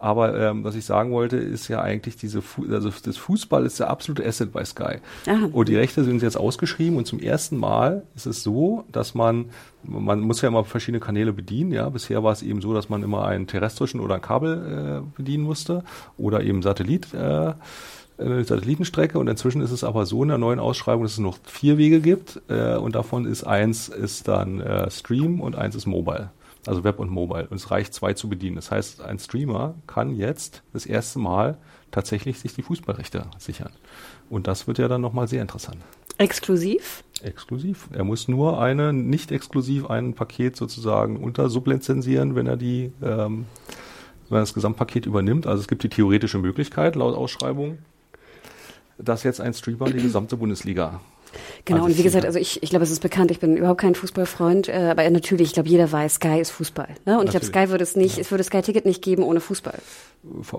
Aber 0.00 0.34
ähm, 0.40 0.64
was 0.64 0.76
ich 0.76 0.86
sagen 0.86 1.12
wollte, 1.12 1.36
ist 1.36 1.68
ja 1.68 1.82
eigentlich 1.82 2.16
diese, 2.16 2.40
Fu 2.40 2.64
also 2.70 2.90
das 3.04 3.18
Fußball 3.18 3.66
ist 3.66 3.80
der 3.80 3.90
absolute 3.90 4.26
Asset 4.26 4.50
bei 4.50 4.64
Sky. 4.64 4.96
Aha. 5.26 5.50
Und 5.52 5.68
die 5.68 5.76
Rechte 5.76 6.04
sind 6.04 6.22
jetzt 6.22 6.38
ausgeschrieben 6.38 6.96
und 6.96 7.06
zum 7.06 7.20
ersten 7.20 7.58
Mal 7.58 8.04
ist 8.16 8.24
es 8.24 8.42
so, 8.42 8.84
dass 8.90 9.14
man, 9.14 9.50
man 9.82 10.20
muss 10.20 10.40
ja 10.40 10.48
immer 10.48 10.64
verschiedene 10.64 11.00
Kanäle 11.00 11.34
bedienen. 11.34 11.70
Ja, 11.72 11.86
bisher 11.90 12.24
war 12.24 12.32
es 12.32 12.42
eben 12.42 12.62
so, 12.62 12.72
dass 12.72 12.88
man 12.88 13.02
immer 13.02 13.26
einen 13.26 13.46
terrestrischen 13.46 14.00
oder 14.00 14.14
ein 14.14 14.22
Kabel 14.22 15.02
äh, 15.04 15.16
bedienen 15.18 15.44
musste 15.44 15.84
oder 16.16 16.42
eben 16.42 16.62
Satellit. 16.62 17.12
Äh, 17.12 17.52
eine 18.20 18.44
Satellitenstrecke 18.44 19.18
und 19.18 19.28
inzwischen 19.28 19.62
ist 19.62 19.70
es 19.70 19.84
aber 19.84 20.06
so 20.06 20.22
in 20.22 20.28
der 20.28 20.38
neuen 20.38 20.60
Ausschreibung, 20.60 21.02
dass 21.04 21.12
es 21.12 21.18
noch 21.18 21.38
vier 21.44 21.78
Wege 21.78 22.00
gibt 22.00 22.40
äh, 22.48 22.76
und 22.76 22.94
davon 22.94 23.24
ist 23.24 23.44
eins 23.44 23.88
ist 23.88 24.28
dann 24.28 24.60
äh, 24.60 24.90
Stream 24.90 25.40
und 25.40 25.56
eins 25.56 25.74
ist 25.74 25.86
Mobile. 25.86 26.30
Also 26.66 26.84
Web 26.84 26.98
und 26.98 27.10
Mobile. 27.10 27.46
Und 27.48 27.56
es 27.56 27.70
reicht 27.70 27.94
zwei 27.94 28.12
zu 28.12 28.28
bedienen. 28.28 28.56
Das 28.56 28.70
heißt, 28.70 29.00
ein 29.00 29.18
Streamer 29.18 29.74
kann 29.86 30.14
jetzt 30.14 30.62
das 30.74 30.84
erste 30.84 31.18
Mal 31.18 31.56
tatsächlich 31.90 32.38
sich 32.38 32.54
die 32.54 32.62
Fußballrechte 32.62 33.26
sichern. 33.38 33.72
Und 34.28 34.46
das 34.46 34.66
wird 34.66 34.78
ja 34.78 34.86
dann 34.86 35.00
nochmal 35.00 35.26
sehr 35.26 35.40
interessant. 35.40 35.78
Exklusiv? 36.18 37.02
Exklusiv. 37.22 37.88
Er 37.92 38.04
muss 38.04 38.28
nur 38.28 38.60
eine, 38.60 38.92
nicht 38.92 39.32
exklusiv 39.32 39.88
ein 39.88 40.12
Paket 40.12 40.54
sozusagen 40.54 41.16
unter 41.16 41.48
sublizenzieren, 41.48 42.34
wenn 42.34 42.46
er 42.46 42.58
die, 42.58 42.92
ähm, 43.02 43.46
wenn 44.28 44.38
er 44.38 44.40
das 44.40 44.52
Gesamtpaket 44.52 45.06
übernimmt. 45.06 45.46
Also 45.46 45.62
es 45.62 45.68
gibt 45.68 45.82
die 45.82 45.88
theoretische 45.88 46.38
Möglichkeit 46.38 46.94
laut 46.94 47.16
Ausschreibung, 47.16 47.78
dass 49.02 49.22
jetzt 49.22 49.40
ein 49.40 49.54
Streamer 49.54 49.86
die 49.90 50.02
gesamte 50.02 50.36
Bundesliga 50.36 51.00
Genau, 51.64 51.84
und 51.84 51.96
wie 51.98 52.02
gesagt, 52.02 52.24
also 52.24 52.38
ich, 52.38 52.62
ich 52.62 52.70
glaube, 52.70 52.84
es 52.84 52.90
ist 52.90 53.00
bekannt, 53.00 53.30
ich 53.30 53.40
bin 53.40 53.56
überhaupt 53.56 53.80
kein 53.80 53.94
Fußballfreund, 53.94 54.68
äh, 54.68 54.88
aber 54.90 55.08
natürlich, 55.10 55.48
ich 55.48 55.54
glaube, 55.54 55.68
jeder 55.68 55.90
weiß, 55.90 56.14
Sky 56.14 56.40
ist 56.40 56.50
Fußball. 56.50 56.88
Ne? 56.88 56.94
Und 56.94 57.06
natürlich. 57.06 57.26
ich 57.26 57.52
glaube, 57.52 57.66
Sky 57.66 57.70
würde 57.70 57.84
es 57.84 57.96
nicht, 57.96 58.16
ja. 58.16 58.22
es 58.22 58.30
würde 58.30 58.44
Sky 58.44 58.62
Ticket 58.62 58.84
nicht 58.86 59.02
geben 59.02 59.22
ohne 59.22 59.40
Fußball. 59.40 59.78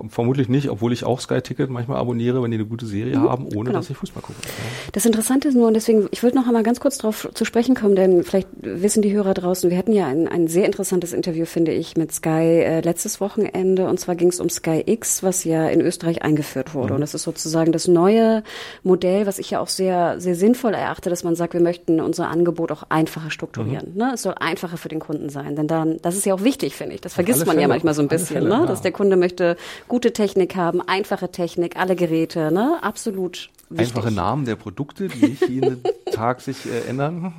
Vermutlich 0.08 0.48
nicht, 0.48 0.70
obwohl 0.70 0.92
ich 0.92 1.04
auch 1.04 1.20
Sky 1.20 1.40
Ticket 1.40 1.70
manchmal 1.70 1.98
abonniere, 1.98 2.42
wenn 2.42 2.50
die 2.50 2.56
eine 2.56 2.66
gute 2.66 2.84
Serie 2.84 3.16
mhm, 3.16 3.30
haben, 3.30 3.44
ohne 3.44 3.70
genau. 3.70 3.78
dass 3.78 3.90
ich 3.90 3.96
Fußball 3.96 4.20
gucke. 4.20 4.38
Ja. 4.42 4.48
Das 4.90 5.06
Interessante 5.06 5.46
ist 5.46 5.54
nur, 5.54 5.68
und 5.68 5.74
deswegen, 5.74 6.08
ich 6.10 6.24
würde 6.24 6.36
noch 6.36 6.48
einmal 6.48 6.64
ganz 6.64 6.80
kurz 6.80 6.98
darauf 6.98 7.28
zu 7.32 7.44
sprechen 7.44 7.76
kommen, 7.76 7.94
denn 7.94 8.24
vielleicht 8.24 8.48
wissen 8.60 9.02
die 9.02 9.12
Hörer 9.12 9.34
draußen, 9.34 9.70
wir 9.70 9.78
hatten 9.78 9.92
ja 9.92 10.06
ein, 10.06 10.26
ein 10.26 10.48
sehr 10.48 10.66
interessantes 10.66 11.12
Interview, 11.12 11.44
finde 11.44 11.72
ich, 11.72 11.96
mit 11.96 12.12
Sky 12.12 12.30
äh, 12.30 12.80
letztes 12.80 13.20
Wochenende, 13.20 13.88
und 13.88 14.00
zwar 14.00 14.16
ging 14.16 14.28
es 14.28 14.40
um 14.40 14.48
Sky 14.48 14.82
X, 14.84 15.22
was 15.22 15.44
ja 15.44 15.68
in 15.68 15.80
Österreich 15.80 16.22
eingeführt 16.22 16.74
wurde. 16.74 16.88
Mhm. 16.88 16.94
Und 16.96 17.00
das 17.02 17.14
ist 17.14 17.22
sozusagen 17.22 17.72
das 17.72 17.86
neue 17.86 18.42
Modell, 18.82 19.26
was 19.26 19.38
ich 19.38 19.50
ja 19.50 19.60
auch 19.60 19.68
sehr, 19.68 20.20
sehr 20.20 20.34
sinnvoll 20.34 20.61
erachte, 20.70 21.10
dass 21.10 21.24
man 21.24 21.34
sagt, 21.34 21.54
wir 21.54 21.60
möchten 21.60 22.00
unser 22.00 22.28
Angebot 22.28 22.70
auch 22.70 22.84
einfacher 22.88 23.30
strukturieren. 23.30 23.92
Mhm. 23.92 23.98
Ne? 23.98 24.10
Es 24.14 24.22
soll 24.22 24.34
einfacher 24.38 24.76
für 24.76 24.88
den 24.88 25.00
Kunden 25.00 25.28
sein, 25.28 25.56
denn 25.56 25.66
dann, 25.66 25.98
das 26.02 26.16
ist 26.16 26.24
ja 26.24 26.34
auch 26.34 26.44
wichtig, 26.44 26.76
finde 26.76 26.94
ich. 26.94 27.00
Das 27.00 27.14
vergisst 27.14 27.46
man 27.46 27.58
ja 27.58 27.68
manchmal 27.68 27.94
so 27.94 28.02
ein 28.02 28.08
bisschen, 28.08 28.38
Fälle, 28.38 28.48
ne? 28.48 28.60
Ja. 28.60 28.66
dass 28.66 28.82
der 28.82 28.92
Kunde 28.92 29.16
möchte 29.16 29.56
gute 29.88 30.12
Technik 30.12 30.56
haben, 30.56 30.80
einfache 30.80 31.30
Technik, 31.30 31.76
alle 31.76 31.96
Geräte, 31.96 32.52
ne? 32.52 32.78
Absolut 32.82 33.50
wichtig. 33.68 33.96
Einfache 33.96 34.12
Namen 34.12 34.44
der 34.44 34.56
Produkte, 34.56 35.08
die 35.08 35.26
nicht 35.26 35.48
jeden 35.48 35.82
Tag 36.12 36.40
sich 36.40 36.66
äh, 36.66 36.88
ändern. 36.88 37.34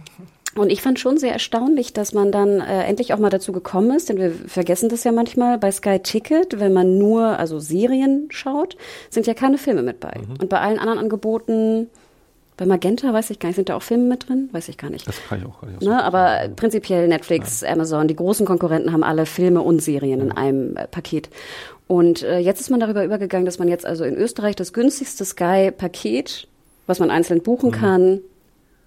Und 0.56 0.72
ich 0.72 0.82
fand 0.82 1.00
schon 1.00 1.18
sehr 1.18 1.34
erstaunlich, 1.34 1.94
dass 1.94 2.14
man 2.14 2.32
dann 2.32 2.60
äh, 2.60 2.84
endlich 2.84 3.14
auch 3.14 3.18
mal 3.18 3.32
dazu 3.32 3.52
gekommen 3.52 3.96
ist, 3.96 4.10
denn 4.10 4.18
wir 4.18 4.32
vergessen 4.32 4.88
das 4.88 5.04
ja 5.04 5.12
manchmal 5.12 5.58
bei 5.58 5.72
Sky 5.72 6.00
Ticket, 6.00 6.60
wenn 6.60 6.74
man 6.74 7.00
nur 7.00 7.40
also 7.40 7.60
Serien 7.60 8.28
schaut, 8.30 8.78
sind 9.10 9.26
ja 9.26 9.34
keine 9.34 9.58
Filme 9.58 9.82
mit 9.82 10.00
bei. 10.00 10.14
Mhm. 10.16 10.42
Und 10.42 10.50
bei 10.50 10.60
allen 10.60 10.78
anderen 10.78 11.00
Angeboten, 11.00 11.90
bei 12.58 12.66
Magenta 12.66 13.14
weiß 13.14 13.30
ich 13.32 13.40
gar 13.40 13.50
nicht, 13.50 13.56
sind 13.56 13.70
da 13.70 13.76
auch 13.76 13.82
Filme 13.82 14.06
mit 14.06 14.28
drin? 14.28 14.50
Weiß 14.52 14.70
ich 14.70 14.78
gar 14.78 14.90
nicht. 14.90 15.08
Das 15.08 15.16
kann 15.28 15.40
ich 15.40 15.46
auch 15.46 15.62
gar 15.62 15.70
nicht. 15.70 15.82
Ne, 15.82 16.04
aber 16.04 16.50
prinzipiell 16.56 17.08
Netflix, 17.08 17.62
ja. 17.62 17.72
Amazon, 17.72 18.08
die 18.08 18.16
großen 18.16 18.46
Konkurrenten 18.46 18.92
haben 18.92 19.04
alle 19.04 19.26
Filme 19.26 19.62
und 19.62 19.82
Serien 19.82 20.22
in 20.22 20.32
einem 20.32 20.78
äh, 20.78 20.88
Paket. 20.88 21.30
Und 21.88 22.24
äh, 22.24 22.40
jetzt 22.40 22.62
ist 22.62 22.70
man 22.70 22.80
darüber 22.80 23.04
übergegangen, 23.04 23.46
dass 23.46 23.60
man 23.60 23.68
jetzt 23.68 23.86
also 23.86 24.04
in 24.04 24.16
Österreich 24.16 24.56
das 24.56 24.74
günstigste 24.74 25.26
Sky-Paket, 25.26 26.48
was 26.88 27.00
man 27.00 27.10
einzeln 27.10 27.42
buchen 27.42 27.70
mhm. 27.70 27.74
kann, 27.74 28.20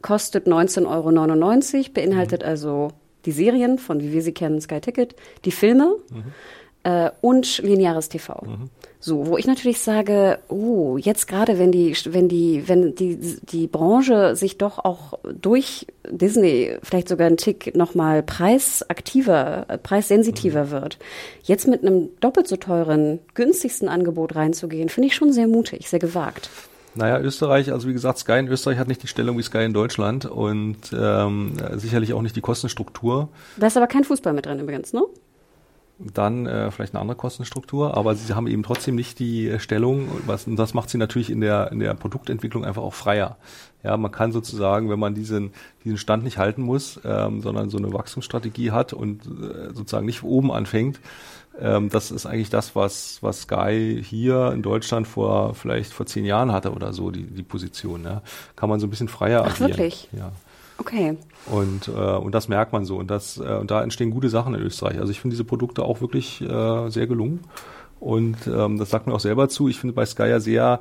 kostet 0.02 0.46
19,99 0.46 0.86
Euro, 0.88 1.92
beinhaltet 1.92 2.42
mhm. 2.42 2.48
also 2.48 2.88
die 3.24 3.32
Serien 3.32 3.78
von, 3.78 4.00
wie 4.00 4.12
wir 4.12 4.22
sie 4.22 4.32
kennen, 4.32 4.60
Sky 4.60 4.80
Ticket, 4.80 5.16
die 5.44 5.50
Filme 5.50 5.96
mhm. 6.10 6.32
Äh, 6.86 7.10
und 7.20 7.58
lineares 7.58 8.08
TV. 8.08 8.40
Mhm. 8.46 8.70
So, 9.00 9.26
wo 9.26 9.36
ich 9.36 9.46
natürlich 9.46 9.80
sage, 9.80 10.38
oh, 10.48 10.96
jetzt 10.96 11.26
gerade, 11.26 11.58
wenn 11.58 11.72
die, 11.72 11.96
wenn 12.06 12.28
die, 12.28 12.68
wenn 12.68 12.94
die, 12.94 13.18
die 13.42 13.66
Branche 13.66 14.36
sich 14.36 14.56
doch 14.56 14.78
auch 14.78 15.18
durch 15.24 15.86
Disney 16.08 16.78
vielleicht 16.82 17.08
sogar 17.08 17.26
einen 17.26 17.36
Tick 17.36 17.74
nochmal 17.74 18.22
preisaktiver, 18.22 19.66
preissensitiver 19.82 20.66
mhm. 20.66 20.70
wird, 20.70 20.98
jetzt 21.42 21.66
mit 21.66 21.82
einem 21.82 22.08
doppelt 22.20 22.46
so 22.46 22.56
teuren, 22.56 23.18
günstigsten 23.34 23.88
Angebot 23.88 24.36
reinzugehen, 24.36 24.88
finde 24.88 25.08
ich 25.08 25.16
schon 25.16 25.32
sehr 25.32 25.48
mutig, 25.48 25.88
sehr 25.88 25.98
gewagt. 25.98 26.48
Naja, 26.94 27.20
Österreich, 27.20 27.72
also 27.72 27.88
wie 27.88 27.92
gesagt, 27.92 28.18
Sky 28.18 28.38
in 28.38 28.48
Österreich 28.48 28.78
hat 28.78 28.88
nicht 28.88 29.02
die 29.02 29.08
Stellung 29.08 29.36
wie 29.36 29.42
Sky 29.42 29.64
in 29.64 29.74
Deutschland 29.74 30.24
und 30.24 30.78
ähm, 30.98 31.52
sicherlich 31.74 32.14
auch 32.14 32.22
nicht 32.22 32.36
die 32.36 32.40
Kostenstruktur. 32.40 33.28
Da 33.56 33.66
ist 33.66 33.76
aber 33.76 33.86
kein 33.86 34.04
Fußball 34.04 34.32
mit 34.32 34.46
drin 34.46 34.60
übrigens, 34.60 34.92
ne? 34.92 35.02
Dann 35.98 36.46
äh, 36.46 36.70
vielleicht 36.70 36.94
eine 36.94 37.00
andere 37.00 37.16
Kostenstruktur, 37.16 37.96
aber 37.96 38.14
sie 38.14 38.34
haben 38.34 38.46
eben 38.46 38.62
trotzdem 38.62 38.96
nicht 38.96 39.18
die 39.18 39.58
Stellung, 39.58 40.08
was, 40.26 40.46
und 40.46 40.56
das 40.56 40.74
macht 40.74 40.90
sie 40.90 40.98
natürlich 40.98 41.30
in 41.30 41.40
der, 41.40 41.72
in 41.72 41.78
der 41.78 41.94
Produktentwicklung 41.94 42.66
einfach 42.66 42.82
auch 42.82 42.92
freier. 42.92 43.38
Ja, 43.82 43.96
man 43.96 44.12
kann 44.12 44.30
sozusagen, 44.30 44.90
wenn 44.90 44.98
man 44.98 45.14
diesen, 45.14 45.52
diesen 45.84 45.96
Stand 45.96 46.24
nicht 46.24 46.36
halten 46.36 46.60
muss, 46.60 47.00
ähm, 47.04 47.40
sondern 47.40 47.70
so 47.70 47.78
eine 47.78 47.92
Wachstumsstrategie 47.94 48.72
hat 48.72 48.92
und 48.92 49.24
äh, 49.24 49.72
sozusagen 49.72 50.04
nicht 50.04 50.22
oben 50.22 50.52
anfängt, 50.52 51.00
ähm, 51.58 51.88
das 51.88 52.10
ist 52.10 52.26
eigentlich 52.26 52.50
das, 52.50 52.76
was, 52.76 53.22
was 53.22 53.42
Sky 53.42 54.02
hier 54.04 54.52
in 54.52 54.62
Deutschland 54.62 55.06
vor 55.06 55.54
vielleicht 55.54 55.92
vor 55.92 56.06
zehn 56.06 56.24
Jahren 56.24 56.52
hatte 56.52 56.72
oder 56.72 56.92
so, 56.92 57.10
die, 57.10 57.24
die 57.24 57.42
Position. 57.42 58.04
Ja. 58.04 58.22
Kann 58.56 58.68
man 58.68 58.80
so 58.80 58.86
ein 58.86 58.90
bisschen 58.90 59.08
freier 59.08 59.42
Ach, 59.46 59.54
agieren. 59.54 59.70
wirklich? 59.70 60.08
Ja. 60.12 60.32
Okay. 60.78 61.16
Und, 61.46 61.88
äh, 61.88 61.90
und 61.90 62.34
das 62.34 62.48
merkt 62.48 62.72
man 62.72 62.84
so. 62.84 62.96
Und, 62.96 63.10
das, 63.10 63.38
äh, 63.38 63.42
und 63.42 63.70
da 63.70 63.82
entstehen 63.82 64.10
gute 64.10 64.28
Sachen 64.28 64.54
in 64.54 64.60
Österreich. 64.60 64.98
Also 64.98 65.10
ich 65.10 65.20
finde 65.20 65.34
diese 65.34 65.44
Produkte 65.44 65.82
auch 65.82 66.00
wirklich 66.00 66.40
äh, 66.42 66.88
sehr 66.90 67.06
gelungen. 67.06 67.40
Und 68.00 68.36
ähm, 68.46 68.78
das 68.78 68.90
sagt 68.90 69.06
mir 69.06 69.14
auch 69.14 69.20
selber 69.20 69.48
zu. 69.48 69.68
Ich 69.68 69.78
finde 69.78 69.94
bei 69.94 70.06
Sky 70.06 70.28
ja 70.28 70.40
sehr 70.40 70.80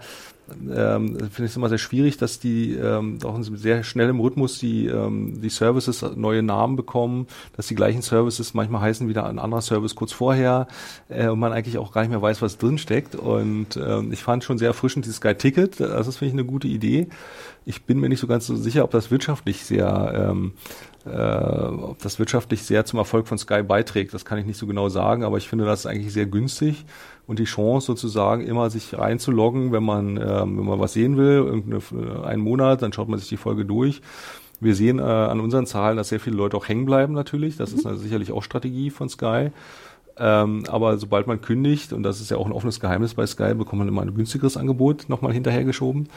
ähm, 0.50 1.18
finde 1.18 1.46
ich 1.46 1.52
es 1.52 1.56
immer 1.56 1.70
sehr 1.70 1.78
schwierig, 1.78 2.18
dass 2.18 2.40
die 2.40 2.74
ähm, 2.74 3.18
auch 3.24 3.36
in 3.36 3.44
sehr 3.44 3.84
schnellem 3.84 4.20
Rhythmus 4.20 4.60
die, 4.60 4.86
ähm, 4.88 5.42
die 5.42 5.50
Services 5.50 6.06
neue 6.16 6.44
Namen 6.44 6.76
bekommen, 6.76 7.28
dass 7.56 7.68
die 7.68 7.76
gleichen 7.76 8.02
Services 8.02 8.54
manchmal 8.54 8.82
heißen 8.82 9.08
wieder 9.08 9.26
ein 9.26 9.40
anderer 9.40 9.62
Service 9.62 9.96
kurz 9.96 10.12
vorher 10.12 10.68
äh, 11.10 11.28
und 11.28 11.40
man 11.40 11.52
eigentlich 11.52 11.78
auch 11.78 11.92
gar 11.92 12.02
nicht 12.02 12.12
mehr 12.12 12.22
weiß, 12.22 12.42
was 12.42 12.58
drin 12.58 12.78
steckt. 12.78 13.16
Und 13.16 13.78
ähm, 13.78 14.12
ich 14.12 14.22
fand 14.22 14.44
schon 14.44 14.58
sehr 14.58 14.68
erfrischend 14.68 15.06
dieses 15.06 15.18
Sky 15.18 15.34
Ticket. 15.34 15.80
Das 15.80 16.08
ist, 16.08 16.18
finde 16.18 16.30
ich, 16.30 16.34
eine 16.34 16.46
gute 16.46 16.68
Idee. 16.68 17.08
Ich 17.66 17.84
bin 17.84 18.00
mir 18.00 18.10
nicht 18.10 18.20
so 18.20 18.28
ganz 18.28 18.46
so 18.46 18.56
sicher, 18.56 18.84
ob 18.84 18.92
das 18.92 19.10
wirtschaftlich 19.10 19.66
sehr 19.66 20.30
ähm, 20.30 20.54
äh, 20.54 20.95
ob 21.06 22.00
das 22.02 22.18
wirtschaftlich 22.20 22.64
sehr 22.64 22.86
zum 22.86 23.00
Erfolg 23.00 23.28
von 23.28 23.38
Sky 23.38 23.62
beiträgt, 23.62 24.14
das 24.14 24.26
kann 24.26 24.40
ich 24.40 24.46
nicht 24.46 24.58
so 24.58 24.66
genau 24.66 24.90
sagen, 24.90 25.24
aber 25.24 25.38
ich 25.38 25.48
finde 25.48 25.66
das 25.66 25.82
ist 25.82 25.86
eigentlich 25.86 26.14
sehr 26.14 26.26
günstig 26.26 26.86
und 27.28 27.40
die 27.40 27.46
Chance 27.46 27.88
sozusagen 27.88 28.46
immer 28.46 28.70
sich 28.70 28.98
reinzuloggen, 28.98 29.72
wenn 29.72 29.84
man, 29.84 30.18
ähm, 30.18 30.58
wenn 30.58 30.66
man 30.66 30.80
was 30.80 30.94
sehen 30.94 31.18
will, 31.18 31.38
irgendeine, 31.38 32.24
einen 32.26 32.42
Monat, 32.42 32.82
dann 32.82 32.94
schaut 32.94 33.08
man 33.08 33.20
sich 33.20 33.30
die 33.30 33.38
Folge 33.38 33.66
durch. 33.66 34.02
Wir 34.60 34.74
sehen 34.74 35.00
äh, 35.00 35.04
an 35.04 35.42
unseren 35.42 35.66
Zahlen, 35.66 35.98
dass 35.98 36.10
sehr 36.10 36.20
viele 36.20 36.38
Leute 36.38 36.58
auch 36.58 36.68
hängen 36.68 36.86
bleiben 36.86 37.14
natürlich. 37.14 37.58
Das 37.58 37.74
ist 37.74 37.84
sicherlich 38.00 38.32
auch 38.32 38.42
Strategie 38.42 38.90
von 38.90 39.10
Sky. 39.10 39.52
Ähm, 40.18 40.64
aber 40.70 40.98
sobald 40.98 41.28
man 41.28 41.42
kündigt, 41.42 41.92
und 41.92 42.04
das 42.04 42.22
ist 42.22 42.32
ja 42.32 42.38
auch 42.38 42.46
ein 42.46 42.54
offenes 42.54 42.80
Geheimnis 42.80 43.16
bei 43.16 43.28
Sky, 43.28 43.54
bekommt 43.54 43.80
man 43.80 43.88
immer 43.88 44.02
ein 44.02 44.14
günstigeres 44.14 44.56
Angebot 44.56 45.10
nochmal 45.10 45.34
hinterhergeschoben. 45.34 46.08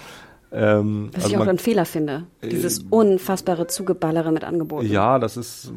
Ähm, 0.51 1.11
Was 1.13 1.25
also 1.25 1.37
ich 1.37 1.41
auch 1.41 1.47
einen 1.47 1.59
Fehler 1.59 1.85
finde. 1.85 2.25
Dieses 2.43 2.79
äh, 2.79 2.85
unfassbare 2.89 3.67
Zugeballere 3.67 4.33
mit 4.33 4.45
Angeboten. 4.45 4.91
Ja, 4.91 5.19
das 5.19 5.37
ist, 5.37 5.73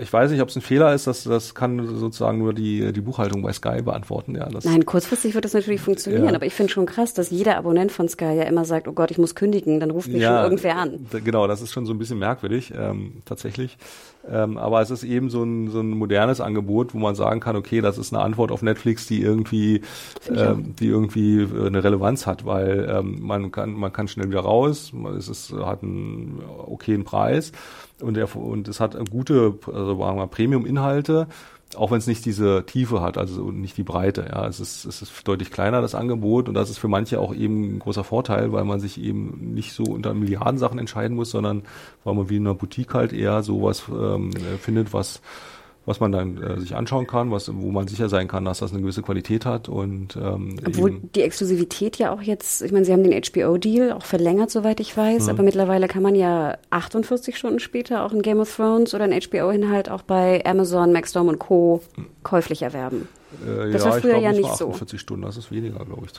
ich 0.00 0.10
weiß 0.10 0.30
nicht, 0.30 0.40
ob 0.40 0.48
es 0.48 0.56
ein 0.56 0.62
Fehler 0.62 0.94
ist, 0.94 1.06
das, 1.06 1.24
das 1.24 1.54
kann 1.54 1.86
sozusagen 1.96 2.38
nur 2.38 2.54
die, 2.54 2.92
die 2.92 3.00
Buchhaltung 3.02 3.42
bei 3.42 3.52
Sky 3.52 3.82
beantworten. 3.82 4.34
Ja, 4.34 4.48
Nein, 4.62 4.86
kurzfristig 4.86 5.34
wird 5.34 5.44
das 5.44 5.52
natürlich 5.52 5.82
funktionieren, 5.82 6.28
ja. 6.28 6.34
aber 6.34 6.46
ich 6.46 6.54
finde 6.54 6.72
schon 6.72 6.86
krass, 6.86 7.12
dass 7.12 7.30
jeder 7.30 7.58
Abonnent 7.58 7.92
von 7.92 8.08
Sky 8.08 8.34
ja 8.36 8.44
immer 8.44 8.64
sagt, 8.64 8.88
oh 8.88 8.92
Gott, 8.92 9.10
ich 9.10 9.18
muss 9.18 9.34
kündigen, 9.34 9.78
dann 9.78 9.90
ruft 9.90 10.08
mich 10.08 10.22
ja, 10.22 10.36
schon 10.36 10.44
irgendwer 10.44 10.76
an. 10.76 11.06
Genau, 11.22 11.46
das 11.46 11.60
ist 11.60 11.72
schon 11.72 11.84
so 11.84 11.92
ein 11.92 11.98
bisschen 11.98 12.18
merkwürdig, 12.18 12.72
ähm, 12.76 13.22
tatsächlich. 13.26 13.76
Ähm, 14.30 14.56
aber 14.56 14.80
es 14.80 14.90
ist 14.90 15.04
eben 15.04 15.28
so 15.28 15.42
ein, 15.42 15.70
so 15.70 15.80
ein 15.80 15.90
modernes 15.90 16.40
Angebot, 16.40 16.94
wo 16.94 16.98
man 16.98 17.14
sagen 17.14 17.40
kann, 17.40 17.56
okay, 17.56 17.80
das 17.80 17.98
ist 17.98 18.12
eine 18.12 18.22
Antwort 18.22 18.50
auf 18.50 18.62
Netflix, 18.62 19.06
die 19.06 19.20
irgendwie, 19.20 19.82
ähm, 20.34 20.74
die 20.78 20.88
irgendwie 20.88 21.42
äh, 21.42 21.66
eine 21.66 21.84
Relevanz 21.84 22.26
hat, 22.26 22.46
weil 22.46 22.88
ähm, 22.90 23.18
man 23.20 23.52
kann, 23.52 23.74
man 23.74 23.92
kann 23.92 24.08
schnell 24.08 24.30
wieder 24.30 24.40
raus, 24.40 24.92
es 25.18 25.28
ist, 25.28 25.52
hat 25.52 25.82
einen 25.82 26.40
okayen 26.66 27.04
Preis 27.04 27.52
und, 28.00 28.14
der, 28.14 28.34
und 28.34 28.68
es 28.68 28.80
hat 28.80 28.96
gute, 29.10 29.54
also 29.66 29.98
sagen 29.98 30.18
wir 30.18 30.26
Premium-Inhalte 30.26 31.26
auch 31.76 31.90
wenn 31.90 31.98
es 31.98 32.06
nicht 32.06 32.24
diese 32.24 32.64
Tiefe 32.66 33.00
hat, 33.00 33.18
also 33.18 33.50
nicht 33.50 33.76
die 33.76 33.82
Breite. 33.82 34.26
Ja, 34.30 34.46
es 34.46 34.60
ist, 34.60 34.84
es 34.84 35.02
ist 35.02 35.26
deutlich 35.26 35.50
kleiner 35.50 35.80
das 35.80 35.94
Angebot 35.94 36.48
und 36.48 36.54
das 36.54 36.70
ist 36.70 36.78
für 36.78 36.88
manche 36.88 37.20
auch 37.20 37.34
eben 37.34 37.76
ein 37.76 37.78
großer 37.78 38.04
Vorteil, 38.04 38.52
weil 38.52 38.64
man 38.64 38.80
sich 38.80 39.00
eben 39.00 39.54
nicht 39.54 39.72
so 39.72 39.84
unter 39.84 40.14
Milliardensachen 40.14 40.78
entscheiden 40.78 41.16
muss, 41.16 41.30
sondern 41.30 41.62
weil 42.04 42.14
man 42.14 42.30
wie 42.30 42.36
in 42.36 42.46
einer 42.46 42.54
Boutique 42.54 42.94
halt 42.94 43.12
eher 43.12 43.42
sowas 43.42 43.84
ähm, 43.88 44.32
findet, 44.60 44.92
was 44.92 45.20
was 45.86 46.00
man 46.00 46.12
dann 46.12 46.42
äh, 46.42 46.60
sich 46.60 46.74
anschauen 46.74 47.06
kann, 47.06 47.30
was, 47.30 47.50
wo 47.54 47.70
man 47.70 47.88
sicher 47.88 48.08
sein 48.08 48.28
kann, 48.28 48.44
dass 48.44 48.58
das 48.58 48.72
eine 48.72 48.80
gewisse 48.80 49.02
Qualität 49.02 49.44
hat 49.44 49.68
und 49.68 50.16
ähm, 50.16 50.56
obwohl 50.66 51.00
die 51.14 51.22
Exklusivität 51.22 51.96
ja 51.98 52.12
auch 52.12 52.22
jetzt, 52.22 52.62
ich 52.62 52.72
meine, 52.72 52.84
Sie 52.84 52.92
haben 52.92 53.04
den 53.04 53.20
HBO-Deal 53.20 53.92
auch 53.92 54.04
verlängert, 54.04 54.50
soweit 54.50 54.80
ich 54.80 54.96
weiß, 54.96 55.24
mhm. 55.24 55.30
aber 55.30 55.42
mittlerweile 55.42 55.88
kann 55.88 56.02
man 56.02 56.14
ja 56.14 56.56
48 56.70 57.36
Stunden 57.36 57.60
später 57.60 58.04
auch 58.04 58.12
ein 58.12 58.22
Game 58.22 58.40
of 58.40 58.54
Thrones 58.54 58.94
oder 58.94 59.04
ein 59.04 59.12
HBO-Inhalt 59.12 59.90
auch 59.90 60.02
bei 60.02 60.44
Amazon, 60.46 60.92
Maxdome 60.92 61.30
und 61.30 61.38
Co. 61.38 61.82
käuflich 62.22 62.62
erwerben. 62.62 63.08
Äh, 63.44 63.72
das 63.72 63.84
ja, 63.84 63.90
war 63.90 64.00
früher 64.00 64.10
glaub, 64.12 64.22
ja 64.22 64.32
nicht 64.32 64.48
48 64.48 64.90
so. 64.90 65.02
Stunden, 65.02 65.22
das 65.22 65.36
ist 65.36 65.50
weniger, 65.50 65.84
glaube 65.84 66.06
ich, 66.06 66.12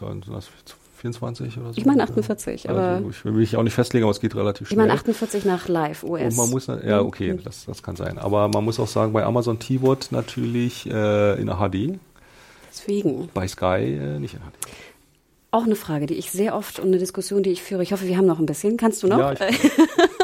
24 1.05 1.57
oder 1.57 1.73
so. 1.73 1.77
Ich 1.77 1.85
meine 1.85 2.03
48, 2.03 2.69
aber. 2.69 2.81
Also 2.81 3.09
ich 3.09 3.25
will 3.25 3.33
mich 3.33 3.55
auch 3.55 3.63
nicht 3.63 3.73
festlegen, 3.73 4.05
aber 4.05 4.11
es 4.11 4.19
geht 4.19 4.35
relativ 4.35 4.67
schnell. 4.67 4.85
Ich 4.85 4.87
meine 4.87 4.93
48 4.93 5.45
nach 5.45 5.67
Live 5.67 6.03
US. 6.03 6.33
Und 6.33 6.37
man 6.37 6.49
muss, 6.49 6.67
ja, 6.67 7.01
okay, 7.01 7.33
mhm. 7.33 7.43
das, 7.43 7.65
das 7.65 7.83
kann 7.83 7.95
sein. 7.95 8.17
Aber 8.17 8.47
man 8.47 8.63
muss 8.65 8.79
auch 8.79 8.87
sagen, 8.87 9.13
bei 9.13 9.23
Amazon 9.23 9.59
T-Wort 9.59 10.11
natürlich 10.11 10.89
äh, 10.89 11.39
in 11.39 11.47
HD. 11.47 11.99
Deswegen. 12.71 13.29
Bei 13.33 13.47
Sky 13.47 13.99
äh, 13.99 14.19
nicht 14.19 14.33
in 14.33 14.39
HD. 14.39 14.67
Auch 15.51 15.63
eine 15.63 15.75
Frage, 15.75 16.05
die 16.05 16.15
ich 16.15 16.31
sehr 16.31 16.55
oft 16.55 16.79
und 16.79 16.87
eine 16.87 16.97
Diskussion, 16.97 17.43
die 17.43 17.51
ich 17.51 17.61
führe. 17.61 17.83
Ich 17.83 17.93
hoffe, 17.93 18.07
wir 18.07 18.17
haben 18.17 18.25
noch 18.25 18.39
ein 18.39 18.45
bisschen. 18.45 18.75
Kannst 18.75 19.03
du 19.03 19.07
noch? 19.07 19.19
Ja, 19.19 19.31
ich 19.33 19.39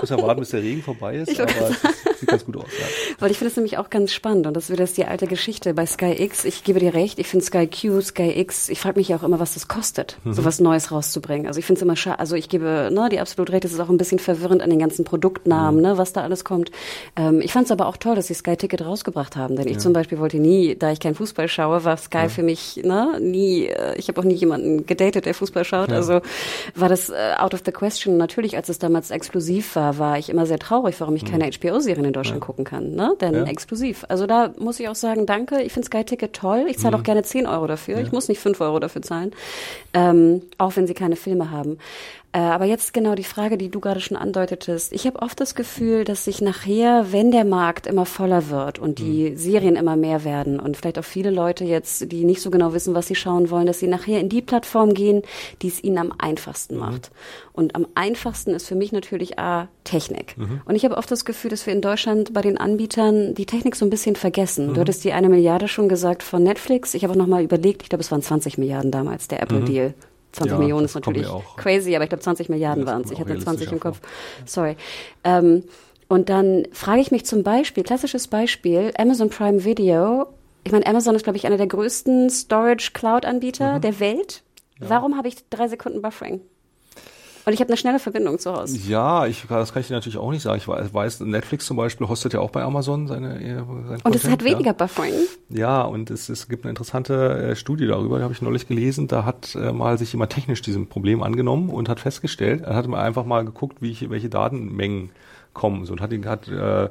muss 0.02 0.10
ja 0.10 0.22
warten, 0.22 0.40
bis 0.42 0.50
der 0.50 0.62
Regen 0.62 0.82
vorbei 0.82 1.18
ist, 1.18 1.40
aber 1.40 1.50
es 1.70 2.11
sieht 2.22 2.30
ganz 2.30 2.46
gut 2.46 2.58
aus. 2.58 2.66
Ja. 2.80 2.86
Weil 3.20 3.32
ich 3.32 3.38
finde 3.38 3.52
es 3.52 3.58
nämlich 3.58 3.78
auch 3.78 3.90
ganz 3.90 4.14
spannend 4.14 4.48
und 4.48 4.56
das 4.56 4.70
wird 4.70 4.80
jetzt 4.80 4.98
die 4.98 5.06
alte 5.06 5.28
Geschichte 5.28 5.74
bei 5.74 5.86
Sky 5.86 6.16
X. 6.18 6.46
Ich 6.46 6.64
gebe 6.64 6.80
dir 6.80 6.94
recht, 6.94 7.20
ich 7.20 7.28
finde 7.28 7.46
Sky 7.46 7.68
Q, 7.68 8.02
Sky 8.02 8.32
X, 8.40 8.70
ich 8.70 8.80
frage 8.80 9.00
mich 9.00 9.10
ja 9.10 9.18
auch 9.18 9.24
immer, 9.24 9.40
was 9.40 9.54
das 9.56 9.68
kostet, 9.68 10.18
mhm. 10.24 10.34
so 10.34 10.46
was 10.46 10.60
Neues 10.60 10.92
rauszubringen. 10.92 11.48
Also 11.48 11.60
ich 11.60 11.66
finde 11.66 11.80
es 11.80 11.84
immer 11.84 11.96
schade, 11.96 12.20
also 12.20 12.36
ich 12.36 12.48
gebe 12.48 12.90
ne, 12.92 13.10
die 13.12 13.20
absolut 13.20 13.52
recht, 13.52 13.66
es 13.66 13.74
ist 13.74 13.80
auch 13.80 13.90
ein 13.90 13.98
bisschen 13.98 14.20
verwirrend 14.20 14.62
an 14.62 14.70
den 14.70 14.80
ganzen 14.80 15.04
Produktnamen, 15.04 15.82
mhm. 15.82 15.88
ne, 15.90 15.98
was 15.98 16.14
da 16.14 16.22
alles 16.22 16.46
kommt. 16.46 16.72
Ähm, 17.16 17.42
ich 17.42 17.52
fand 17.52 17.66
es 17.66 17.72
aber 17.72 17.88
auch 17.88 17.98
toll, 17.98 18.16
dass 18.16 18.28
sie 18.28 18.34
Sky 18.34 18.56
Ticket 18.56 18.86
rausgebracht 18.86 19.36
haben, 19.36 19.56
denn 19.56 19.68
ich 19.68 19.74
ja. 19.74 19.80
zum 19.80 19.94
Beispiel 19.94 20.20
wollte 20.20 20.38
nie, 20.38 20.76
da 20.76 20.92
ich 20.92 21.00
kein 21.00 21.16
Fußball 21.16 21.48
schaue, 21.48 21.84
war 21.84 21.98
Sky 21.98 22.18
ja. 22.18 22.30
für 22.30 22.44
mich 22.44 22.82
ne, 22.84 23.20
nie, 23.20 23.66
äh, 23.66 23.96
ich 23.98 24.08
habe 24.08 24.20
auch 24.22 24.26
nie 24.26 24.36
jemanden 24.36 24.86
gedatet, 24.86 25.26
der 25.26 25.34
Fußball 25.34 25.66
schaut. 25.66 25.92
Also 25.92 26.22
war 26.76 26.90
das 26.90 27.10
äh, 27.10 27.34
out 27.38 27.54
of 27.54 27.62
the 27.66 27.72
question. 27.72 28.18
Natürlich, 28.18 28.56
als 28.56 28.70
es 28.70 28.80
damals 28.80 29.12
exklusiv 29.12 29.76
war, 29.76 29.98
war 29.98 30.18
ich 30.18 30.30
immer 30.30 30.46
sehr 30.46 30.60
traurig, 30.60 30.96
warum 31.00 31.16
ich 31.16 31.24
mhm. 31.24 31.32
keine 31.32 31.52
HBO-Serien 31.52 32.06
in 32.12 32.14
Deutschland 32.14 32.42
ja. 32.42 32.46
gucken 32.46 32.66
kann. 32.66 32.94
Ne? 32.94 33.16
Denn 33.22 33.34
ja. 33.34 33.44
exklusiv. 33.46 34.06
Also 34.10 34.28
da 34.28 34.54
muss 34.60 34.80
ich 34.80 34.90
auch 34.90 34.96
sagen, 34.96 35.26
danke. 35.26 35.62
Ich 35.62 35.72
finde 35.72 35.86
Sky 35.86 36.04
Ticket 36.04 36.34
toll. 36.34 36.66
Ich 36.68 36.78
zahle 36.78 36.96
mhm. 36.96 37.02
auch 37.02 37.06
gerne 37.06 37.24
10 37.24 37.48
Euro 37.48 37.68
dafür. 37.68 38.00
Ich 38.00 38.12
muss 38.12 38.28
nicht 38.28 38.40
5 38.40 38.60
Euro 38.62 38.80
dafür 38.80 39.02
zahlen. 39.02 39.32
Ähm, 39.94 40.42
auch 40.58 40.76
wenn 40.76 40.88
sie 40.88 40.94
keine 40.94 41.16
Filme 41.16 41.52
haben. 41.52 41.78
Äh, 42.34 42.40
aber 42.40 42.64
jetzt 42.64 42.94
genau 42.94 43.16
die 43.16 43.26
Frage, 43.26 43.58
die 43.58 43.70
du 43.70 43.82
gerade 43.82 44.00
schon 44.00 44.16
andeutetest. 44.16 44.94
Ich 44.94 45.06
habe 45.06 45.22
oft 45.22 45.40
das 45.42 45.54
Gefühl, 45.54 46.06
dass 46.06 46.24
sich 46.24 46.42
nachher, 46.42 47.12
wenn 47.12 47.32
der 47.32 47.44
Markt 47.44 47.88
immer 47.88 48.06
voller 48.06 48.50
wird 48.50 48.80
und 48.80 49.00
die 49.00 49.32
mhm. 49.32 49.38
Serien 49.38 49.76
immer 49.76 49.98
mehr 49.98 50.24
werden 50.24 50.60
und 50.60 50.78
vielleicht 50.78 50.98
auch 50.98 51.04
viele 51.04 51.30
Leute 51.30 51.66
jetzt, 51.66 52.10
die 52.10 52.24
nicht 52.24 52.42
so 52.42 52.50
genau 52.50 52.74
wissen, 52.74 52.96
was 52.96 53.08
sie 53.08 53.16
schauen 53.16 53.50
wollen, 53.50 53.66
dass 53.66 53.80
sie 53.80 53.88
nachher 53.88 54.22
in 54.22 54.30
die 54.30 54.42
Plattform 54.42 54.94
gehen, 54.94 55.24
die 55.62 55.68
es 55.68 55.84
ihnen 55.84 55.98
am 55.98 56.14
einfachsten 56.18 56.76
mhm. 56.76 56.80
macht. 56.80 57.12
Und 57.52 57.76
am 57.76 57.86
einfachsten 57.96 58.52
ist 58.52 58.66
für 58.66 58.76
mich 58.76 58.94
natürlich 58.94 59.38
A, 59.38 59.68
Technik. 59.84 60.38
Mhm. 60.38 60.62
Und 60.64 60.76
ich 60.76 60.86
habe 60.86 60.96
oft 60.96 61.12
das 61.12 61.26
Gefühl, 61.26 61.52
dass 61.52 61.66
wir 61.66 61.74
in 61.74 61.82
Deutschland 61.82 62.34
bei 62.34 62.42
den 62.42 62.58
Anbietern 62.58 63.36
die 63.36 63.46
Technik 63.46 63.76
so 63.76 63.86
ein 63.86 63.90
bisschen 63.90 64.16
vergessen. 64.16 64.70
Mhm. 64.70 64.74
Du 64.76 64.82
hattest 64.82 65.04
die 65.04 65.12
eine 65.12 65.28
Milliarde 65.28 65.68
schon 65.68 65.90
gesagt 65.90 66.24
von 66.24 66.44
Netflix. 66.44 66.94
Ich 66.94 67.04
habe 67.04 67.12
auch 67.12 67.18
nochmal 67.18 67.44
überlegt, 67.44 67.84
ich 67.84 67.90
glaube, 67.90 68.04
es 68.04 68.12
waren 68.12 68.22
20 68.22 68.58
Milliarden 68.58 68.92
damals, 68.92 69.28
der 69.28 69.42
Apple-Deal. 69.42 69.94
Mhm. 70.32 70.38
20 70.38 70.52
ja, 70.52 70.58
Millionen 70.60 70.86
ist 70.86 70.96
natürlich 70.96 71.28
crazy, 71.58 71.96
aber 71.96 72.04
ich 72.06 72.10
glaube 72.10 72.24
20 72.24 72.50
Milliarden 72.50 72.86
waren 72.86 73.04
es. 73.04 73.12
Ich 73.12 73.20
hatte 73.20 73.38
20 73.38 73.72
im 73.72 73.80
Kopf. 73.80 74.00
Sorry. 74.46 74.76
Ähm, 75.24 75.64
und 76.08 76.30
dann 76.30 76.68
frage 76.74 77.00
ich 77.00 77.12
mich 77.12 77.26
zum 77.26 77.44
Beispiel, 77.44 77.84
klassisches 77.84 78.28
Beispiel, 78.28 78.92
Amazon 78.98 79.30
Prime 79.30 79.64
Video. 79.64 80.28
Ich 80.64 80.72
meine, 80.72 80.86
Amazon 80.86 81.16
ist, 81.16 81.24
glaube 81.24 81.38
ich, 81.38 81.46
einer 81.46 81.58
der 81.58 81.68
größten 81.68 82.30
Storage 82.30 82.92
Cloud-Anbieter 82.94 83.78
mhm. 83.78 83.82
der 83.82 84.00
Welt. 84.00 84.44
Ja. 84.80 84.90
Warum 84.90 85.18
habe 85.18 85.28
ich 85.28 85.36
drei 85.50 85.68
Sekunden 85.68 86.02
Buffering? 86.02 86.42
Und 87.46 87.54
ich 87.54 87.60
habe 87.60 87.70
eine 87.70 87.78
schnelle 87.78 88.00
Verbindung 88.00 88.38
zu 88.38 88.54
Hause. 88.54 88.78
Ja, 88.88 89.26
ich, 89.26 89.46
das 89.48 89.74
kann 89.74 89.82
ich 89.82 89.88
dir 89.88 89.94
natürlich 89.94 90.18
auch 90.18 90.32
nicht 90.32 90.44
sagen. 90.44 90.58
Ich 90.58 90.68
weiß, 90.68 91.22
Netflix 91.22 91.66
zum 91.66 91.78
Beispiel 91.78 92.08
hostet 92.08 92.34
ja 92.34 92.40
auch 92.40 92.52
bei 92.52 92.62
Amazon 92.62 93.08
seine. 93.08 93.40
seine 93.40 93.98
und 94.04 94.16
es 94.16 94.30
hat 94.30 94.44
weniger 94.44 94.68
ja. 94.68 94.74
Buffering. 94.74 95.14
Ja, 95.50 95.82
und 95.82 96.12
es, 96.12 96.30
es 96.30 96.48
gibt 96.48 96.66
eine 96.66 96.70
interessante 96.70 97.52
äh, 97.52 97.56
Studie 97.56 97.88
darüber, 97.88 98.18
die 98.18 98.24
habe 98.24 98.34
ich 98.34 98.42
neulich 98.42 98.68
gelesen. 98.68 99.08
Da 99.08 99.26
hat 99.26 99.56
äh, 99.56 99.72
mal 99.72 99.98
sich 99.98 100.14
jemand 100.14 100.32
technisch 100.32 100.62
diesem 100.62 100.88
Problem 100.88 101.24
angenommen 101.24 101.70
und 101.70 101.90
hat 101.90 102.00
festgestellt, 102.00 102.62
er 102.62 102.76
hat 102.76 102.88
mal 102.88 103.02
einfach 103.02 103.26
mal 103.26 103.44
geguckt, 103.44 103.82
wie 103.82 103.92
ich, 103.92 104.10
welche 104.10 104.30
Datenmengen 104.30 105.10
kommen. 105.54 105.86
So, 105.86 105.94
und 105.94 106.02
hat, 106.02 106.12
hat 106.26 106.48
äh, 106.48 106.90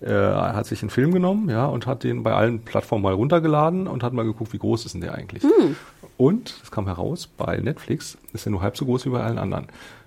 äh, 0.00 0.10
hat 0.10 0.66
sich 0.66 0.82
einen 0.82 0.90
Film 0.90 1.12
genommen, 1.12 1.48
ja, 1.48 1.64
und 1.64 1.86
hat 1.86 2.04
den 2.04 2.22
bei 2.22 2.34
allen 2.34 2.60
Plattformen 2.60 3.02
mal 3.02 3.14
runtergeladen 3.14 3.86
und 3.86 4.02
hat 4.02 4.12
mal 4.12 4.24
geguckt, 4.24 4.52
wie 4.52 4.58
groß 4.58 4.84
ist 4.84 4.92
denn 4.92 5.00
der 5.00 5.14
eigentlich. 5.14 5.42
Hm. 5.42 5.76
Und, 6.16 6.60
das 6.60 6.70
kam 6.70 6.86
heraus, 6.86 7.26
bei 7.26 7.58
Netflix 7.58 8.16
ist 8.32 8.46
er 8.46 8.50
nur 8.50 8.62
halb 8.62 8.76
so 8.76 8.84
groß 8.84 9.04
wie 9.06 9.10
bei 9.10 9.22
allen 9.22 9.38
anderen. 9.38 9.66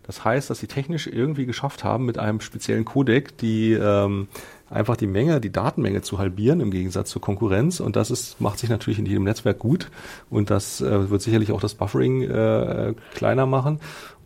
Das 0.10 0.26
heißt, 0.26 0.50
dass 0.50 0.60
sie 0.60 0.66
technisch 0.66 1.06
irgendwie 1.06 1.46
geschafft 1.46 1.84
haben, 1.84 2.06
mit 2.06 2.18
einem 2.18 2.42
speziellen 2.42 2.84
Codec 2.84 3.38
die 3.38 3.74
ähm, 3.74 4.28
einfach 4.68 4.98
die 4.98 5.06
Menge, 5.06 5.40
die 5.40 5.52
Datenmenge 5.52 6.02
zu 6.02 6.18
halbieren 6.18 6.62
im 6.62 6.72
Gegensatz 6.72 7.12
zur 7.12 7.22
Konkurrenz. 7.22 7.80
Und 7.80 7.96
das 7.96 8.10
ist, 8.10 8.42
macht 8.42 8.58
sich 8.58 8.72
natürlich 8.72 8.98
in 8.98 9.06
jedem 9.06 9.24
Netzwerk 9.24 9.60
gut. 9.60 9.92
Und 10.32 10.50
das 10.50 10.82
äh, 10.82 11.10
wird 11.12 11.22
sicherlich 11.22 11.52
auch 11.52 11.62
das 11.62 11.76
Buffering 11.76 12.24
äh, 12.24 12.96
kleiner 13.14 13.46
machen. 13.46 13.80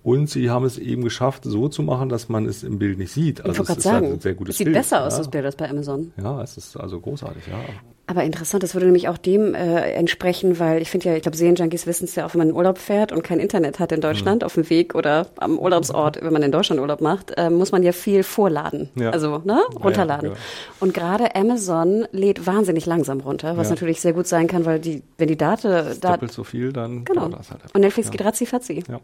Und 0.03 0.29
sie 0.29 0.49
haben 0.49 0.65
es 0.65 0.77
eben 0.77 1.03
geschafft, 1.03 1.43
so 1.45 1.69
zu 1.69 1.81
machen, 1.81 2.09
dass 2.09 2.27
man 2.27 2.45
es 2.45 2.63
im 2.63 2.77
Bild 2.77 2.97
nicht 2.97 3.11
sieht. 3.11 3.41
Also 3.41 3.51
ich 3.51 3.59
wollte 3.59 3.81
gerade 3.81 3.81
sagen, 3.81 4.13
ein 4.13 4.19
sehr 4.19 4.33
gutes 4.35 4.55
es 4.55 4.57
sieht 4.57 4.65
Bild, 4.65 4.77
besser 4.77 5.05
aus, 5.05 5.17
das 5.17 5.29
Bild, 5.29 5.45
als 5.45 5.55
bei 5.55 5.69
Amazon. 5.69 6.11
Ja, 6.21 6.41
es 6.41 6.57
ist 6.57 6.75
also 6.75 6.99
großartig, 6.99 7.47
ja. 7.47 7.59
Aber 8.05 8.23
interessant, 8.25 8.63
das 8.63 8.73
würde 8.73 8.85
nämlich 8.85 9.07
auch 9.07 9.17
dem 9.17 9.55
äh, 9.55 9.91
entsprechen, 9.93 10.59
weil 10.59 10.81
ich 10.81 10.89
finde 10.89 11.09
ja, 11.09 11.15
ich 11.15 11.21
glaube, 11.21 11.37
Serienjunkies 11.37 11.87
wissen 11.87 12.03
es 12.03 12.15
ja 12.15 12.25
auch, 12.25 12.33
wenn 12.33 12.39
man 12.39 12.49
in 12.49 12.55
Urlaub 12.55 12.77
fährt 12.77 13.13
und 13.13 13.23
kein 13.23 13.39
Internet 13.39 13.79
hat 13.79 13.93
in 13.93 14.01
Deutschland 14.01 14.41
mhm. 14.41 14.45
auf 14.45 14.55
dem 14.55 14.69
Weg 14.69 14.93
oder 14.93 15.27
am 15.37 15.57
Urlaubsort, 15.57 16.21
wenn 16.21 16.33
man 16.33 16.43
in 16.43 16.51
Deutschland 16.51 16.81
Urlaub 16.81 16.99
macht, 16.99 17.31
äh, 17.37 17.49
muss 17.49 17.71
man 17.71 17.81
ja 17.81 17.93
viel 17.93 18.23
vorladen, 18.23 18.89
ja. 18.95 19.11
also 19.11 19.41
ne, 19.45 19.61
runterladen. 19.81 20.31
Ja, 20.31 20.35
ja, 20.35 20.41
und 20.81 20.93
gerade 20.93 21.33
Amazon 21.33 22.05
lädt 22.11 22.45
wahnsinnig 22.45 22.85
langsam 22.85 23.21
runter, 23.21 23.55
was 23.55 23.69
natürlich 23.69 24.01
sehr 24.01 24.11
gut 24.11 24.27
sein 24.27 24.47
kann, 24.47 24.65
weil 24.65 24.79
die, 24.79 25.01
wenn 25.17 25.29
die 25.29 25.37
Daten 25.37 25.69
da 26.01 26.11
doppelt 26.11 26.33
so 26.33 26.43
viel, 26.43 26.73
dann 26.73 27.05
genau. 27.05 27.31
Halt 27.31 27.73
und 27.73 27.81
Netflix 27.81 28.11
geht 28.11 28.23
ratzi 28.23 28.45
fatzi. 28.45 28.83
Ja, 28.85 28.99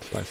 ich 0.00 0.14
weiß. 0.14 0.26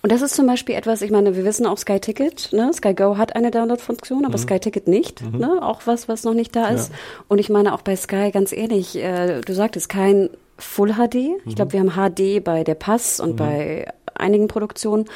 Und 0.00 0.12
das 0.12 0.22
ist 0.22 0.34
zum 0.34 0.46
Beispiel 0.46 0.76
etwas, 0.76 1.02
ich 1.02 1.10
meine, 1.10 1.36
wir 1.36 1.44
wissen 1.44 1.66
auch 1.66 1.78
Sky 1.78 1.98
Ticket, 1.98 2.52
ne? 2.52 2.72
Sky 2.72 2.94
Go 2.94 3.16
hat 3.16 3.34
eine 3.34 3.50
Download-Funktion, 3.50 4.24
aber 4.24 4.38
mhm. 4.38 4.42
Sky 4.42 4.60
Ticket 4.60 4.86
nicht, 4.86 5.22
mhm. 5.22 5.38
ne? 5.38 5.58
Auch 5.62 5.82
was, 5.86 6.08
was 6.08 6.24
noch 6.24 6.34
nicht 6.34 6.54
da 6.54 6.68
ist. 6.68 6.90
Ja. 6.90 6.98
Und 7.28 7.38
ich 7.38 7.48
meine 7.48 7.74
auch 7.74 7.82
bei 7.82 7.96
Sky, 7.96 8.30
ganz 8.30 8.52
ehrlich, 8.52 8.96
äh, 8.96 9.40
du 9.40 9.52
sagtest 9.54 9.88
kein 9.88 10.30
Full 10.56 10.94
HD. 10.94 11.14
Mhm. 11.14 11.36
Ich 11.46 11.56
glaube, 11.56 11.72
wir 11.72 11.80
haben 11.80 11.90
HD 11.90 12.42
bei 12.42 12.62
der 12.64 12.74
Pass 12.74 13.18
und 13.18 13.32
mhm. 13.32 13.36
bei 13.36 13.92
einigen 14.14 14.48
Produktionen. 14.48 15.06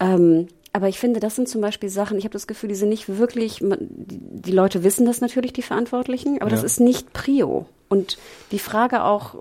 Ähm, 0.00 0.48
aber 0.72 0.88
ich 0.88 0.98
finde, 0.98 1.20
das 1.20 1.36
sind 1.36 1.48
zum 1.48 1.60
Beispiel 1.60 1.88
Sachen, 1.88 2.18
ich 2.18 2.24
habe 2.24 2.32
das 2.32 2.48
Gefühl, 2.48 2.68
die 2.68 2.74
sind 2.74 2.88
nicht 2.88 3.08
wirklich, 3.08 3.62
die 3.62 4.50
Leute 4.50 4.82
wissen 4.82 5.06
das 5.06 5.20
natürlich, 5.20 5.52
die 5.52 5.62
Verantwortlichen, 5.62 6.40
aber 6.40 6.50
ja. 6.50 6.56
das 6.56 6.64
ist 6.64 6.80
nicht 6.80 7.12
Prio. 7.12 7.66
Und 7.88 8.18
die 8.50 8.58
Frage 8.58 9.04
auch, 9.04 9.36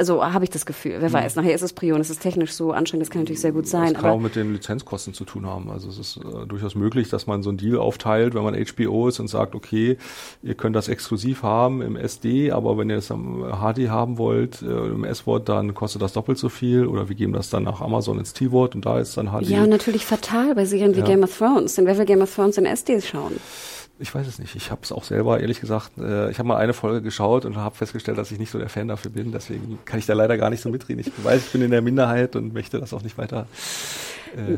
also 0.00 0.24
habe 0.24 0.44
ich 0.44 0.50
das 0.50 0.64
Gefühl. 0.64 0.96
Wer 0.98 1.10
mhm. 1.10 1.12
weiß, 1.12 1.36
nachher 1.36 1.54
ist 1.54 1.60
es 1.60 1.74
Prion, 1.74 2.00
es 2.00 2.08
ist 2.08 2.22
technisch 2.22 2.52
so 2.52 2.72
anstrengend, 2.72 3.02
das 3.02 3.10
kann 3.10 3.20
natürlich 3.20 3.42
sehr 3.42 3.52
gut 3.52 3.68
sein. 3.68 3.92
Das 3.92 4.02
kann 4.02 4.10
auch 4.10 4.18
mit 4.18 4.34
den 4.34 4.54
Lizenzkosten 4.54 5.12
zu 5.12 5.24
tun 5.24 5.46
haben. 5.46 5.70
Also 5.70 5.90
es 5.90 5.98
ist 5.98 6.16
äh, 6.16 6.46
durchaus 6.46 6.74
möglich, 6.74 7.10
dass 7.10 7.26
man 7.26 7.42
so 7.42 7.50
einen 7.50 7.58
Deal 7.58 7.76
aufteilt, 7.76 8.34
wenn 8.34 8.42
man 8.42 8.54
HBO 8.54 9.08
ist 9.08 9.20
und 9.20 9.28
sagt, 9.28 9.54
okay, 9.54 9.98
ihr 10.42 10.54
könnt 10.54 10.74
das 10.74 10.88
exklusiv 10.88 11.42
haben 11.42 11.82
im 11.82 11.96
SD, 11.96 12.50
aber 12.50 12.78
wenn 12.78 12.88
ihr 12.88 12.96
es 12.96 13.10
am 13.10 13.44
HD 13.44 13.90
haben 13.90 14.16
wollt, 14.16 14.62
äh, 14.62 14.66
im 14.66 15.04
S-Wort, 15.04 15.50
dann 15.50 15.74
kostet 15.74 16.00
das 16.00 16.14
doppelt 16.14 16.38
so 16.38 16.48
viel 16.48 16.86
oder 16.86 17.10
wir 17.10 17.14
geben 17.14 17.34
das 17.34 17.50
dann 17.50 17.64
nach 17.64 17.82
Amazon 17.82 18.18
ins 18.18 18.32
T-Wort 18.32 18.74
und 18.74 18.86
da 18.86 18.98
ist 18.98 19.18
dann 19.18 19.26
HD. 19.26 19.50
Ja, 19.50 19.62
und 19.64 19.68
natürlich 19.68 20.06
fatal 20.06 20.54
bei 20.54 20.64
Serien 20.64 20.94
wie 20.96 21.00
ja. 21.00 21.04
Game 21.04 21.22
of 21.22 21.36
Thrones, 21.36 21.74
denn 21.74 21.84
wer 21.84 21.98
will 21.98 22.06
Game 22.06 22.22
of 22.22 22.34
Thrones 22.34 22.56
in 22.56 22.64
SD 22.64 23.02
schauen? 23.02 23.38
Ich 24.00 24.14
weiß 24.14 24.26
es 24.26 24.38
nicht. 24.38 24.56
Ich 24.56 24.70
habe 24.70 24.80
es 24.82 24.92
auch 24.92 25.04
selber, 25.04 25.40
ehrlich 25.40 25.60
gesagt, 25.60 25.98
äh, 25.98 26.30
ich 26.30 26.38
habe 26.38 26.48
mal 26.48 26.56
eine 26.56 26.72
Folge 26.72 27.02
geschaut 27.02 27.44
und 27.44 27.56
habe 27.56 27.76
festgestellt, 27.76 28.16
dass 28.16 28.32
ich 28.32 28.38
nicht 28.38 28.50
so 28.50 28.58
der 28.58 28.70
Fan 28.70 28.88
dafür 28.88 29.10
bin. 29.10 29.30
Deswegen 29.30 29.78
kann 29.84 29.98
ich 29.98 30.06
da 30.06 30.14
leider 30.14 30.38
gar 30.38 30.48
nicht 30.48 30.62
so 30.62 30.70
mitreden. 30.70 31.00
Ich 31.00 31.12
weiß, 31.22 31.46
ich 31.46 31.52
bin 31.52 31.60
in 31.60 31.70
der 31.70 31.82
Minderheit 31.82 32.34
und 32.34 32.54
möchte 32.54 32.80
das 32.80 32.94
auch 32.94 33.02
nicht 33.02 33.18
weiter 33.18 33.46
äh, 34.36 34.56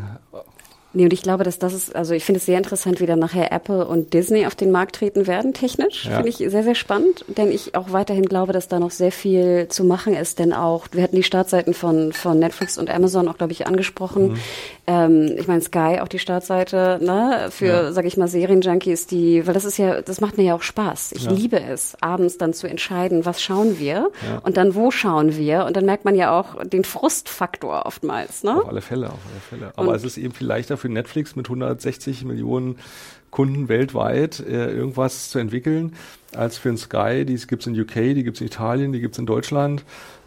Nee, 0.95 1.05
und 1.05 1.13
ich 1.13 1.23
glaube, 1.23 1.45
dass 1.45 1.59
das 1.59 1.73
ist, 1.73 1.95
also 1.97 2.15
ich 2.15 2.25
finde 2.25 2.39
es 2.39 2.47
sehr 2.47 2.59
interessant, 2.59 3.01
wie 3.01 3.07
dann 3.07 3.19
nachher 3.19 3.51
Apple 3.53 3.87
und 3.87 4.13
Disney 4.13 4.47
auf 4.47 4.55
den 4.55 4.71
Markt 4.71 4.97
treten 4.97 5.27
werden, 5.27 5.55
technisch. 5.55 6.05
Ja. 6.05 6.17
Finde 6.17 6.29
ich 6.29 6.37
sehr, 6.37 6.63
sehr 6.63 6.75
spannend, 6.75 7.25
denn 7.29 7.51
ich 7.51 7.75
auch 7.75 7.93
weiterhin 7.93 8.27
glaube, 8.27 8.53
dass 8.53 8.69
da 8.69 8.79
noch 8.79 8.91
sehr 8.91 9.13
viel 9.13 9.69
zu 9.69 9.85
machen 9.85 10.15
ist, 10.15 10.39
denn 10.39 10.53
auch, 10.53 10.87
wir 10.93 11.03
hatten 11.03 11.17
die 11.17 11.23
Startseiten 11.23 11.73
von, 11.75 12.13
von 12.13 12.39
Netflix 12.39 12.79
und 12.79 12.91
Amazon 12.91 13.29
auch, 13.29 13.39
glaube 13.39 13.53
ich, 13.53 13.67
angesprochen. 13.67 14.33
Mhm. 14.33 14.39
Ähm, 14.87 15.35
ich 15.39 15.47
meine, 15.47 15.61
Sky, 15.61 16.01
auch 16.01 16.09
die 16.09 16.19
Startseite, 16.19 16.99
ne, 17.01 17.49
für, 17.51 17.67
ja. 17.67 17.93
sag 17.93 18.05
ich 18.05 18.17
mal, 18.17 18.29
Serienjunkies, 18.29 19.07
die, 19.07 19.47
weil 19.47 19.55
das 19.55 19.65
ist 19.65 19.79
ja, 19.79 20.03
das 20.03 20.21
macht 20.21 20.37
mir 20.37 20.45
ja 20.45 20.55
auch 20.55 20.63
Spaß. 20.63 21.13
Ich 21.13 21.25
ja. 21.25 21.31
liebe 21.31 21.61
es, 21.61 21.97
abends 22.01 22.37
dann 22.37 22.53
zu 22.53 22.69
entscheiden, 22.69 23.25
was 23.25 23.41
schauen 23.41 23.79
wir 23.79 24.11
ja. 24.29 24.39
und 24.43 24.57
dann 24.57 24.75
wo 24.75 24.91
schauen 24.91 25.37
wir 25.37 25.65
und 25.65 25.77
dann 25.77 25.85
merkt 25.85 26.05
man 26.05 26.15
ja 26.15 26.39
auch 26.39 26.63
den 26.65 26.85
Frustfaktor 26.85 27.87
oftmals, 27.87 28.43
ne? 28.43 28.57
Auf 28.57 28.69
alle 28.69 28.81
Fälle, 28.81 29.07
auf 29.07 29.21
alle 29.31 29.41
Fälle. 29.49 29.73
Aber 29.77 29.89
und, 29.89 29.95
es 29.95 30.05
ist 30.05 30.19
eben 30.19 30.35
viel 30.35 30.47
leichter 30.47 30.77
für 30.83 30.89
Netflix 30.89 31.37
mit 31.37 31.47
160 31.47 32.25
Millionen 32.25 32.77
Kunden 33.31 33.69
weltweit 33.71 34.41
äh, 34.41 34.71
irgendwas 34.71 35.31
zu 35.31 35.39
entwickeln, 35.39 35.95
als 36.35 36.59
für 36.59 36.69
ein 36.69 36.77
Sky. 36.77 37.25
Die 37.25 37.35
gibt 37.47 37.63
es 37.63 37.67
in 37.67 37.81
UK, 37.81 38.15
die 38.15 38.25
gibt 38.25 38.37
es 38.37 38.41
in 38.43 38.47
Italien, 38.49 38.93
die 38.93 39.01
gibt 39.01 39.15
es 39.15 39.19
in 39.19 39.27
Deutschland. 39.27 39.85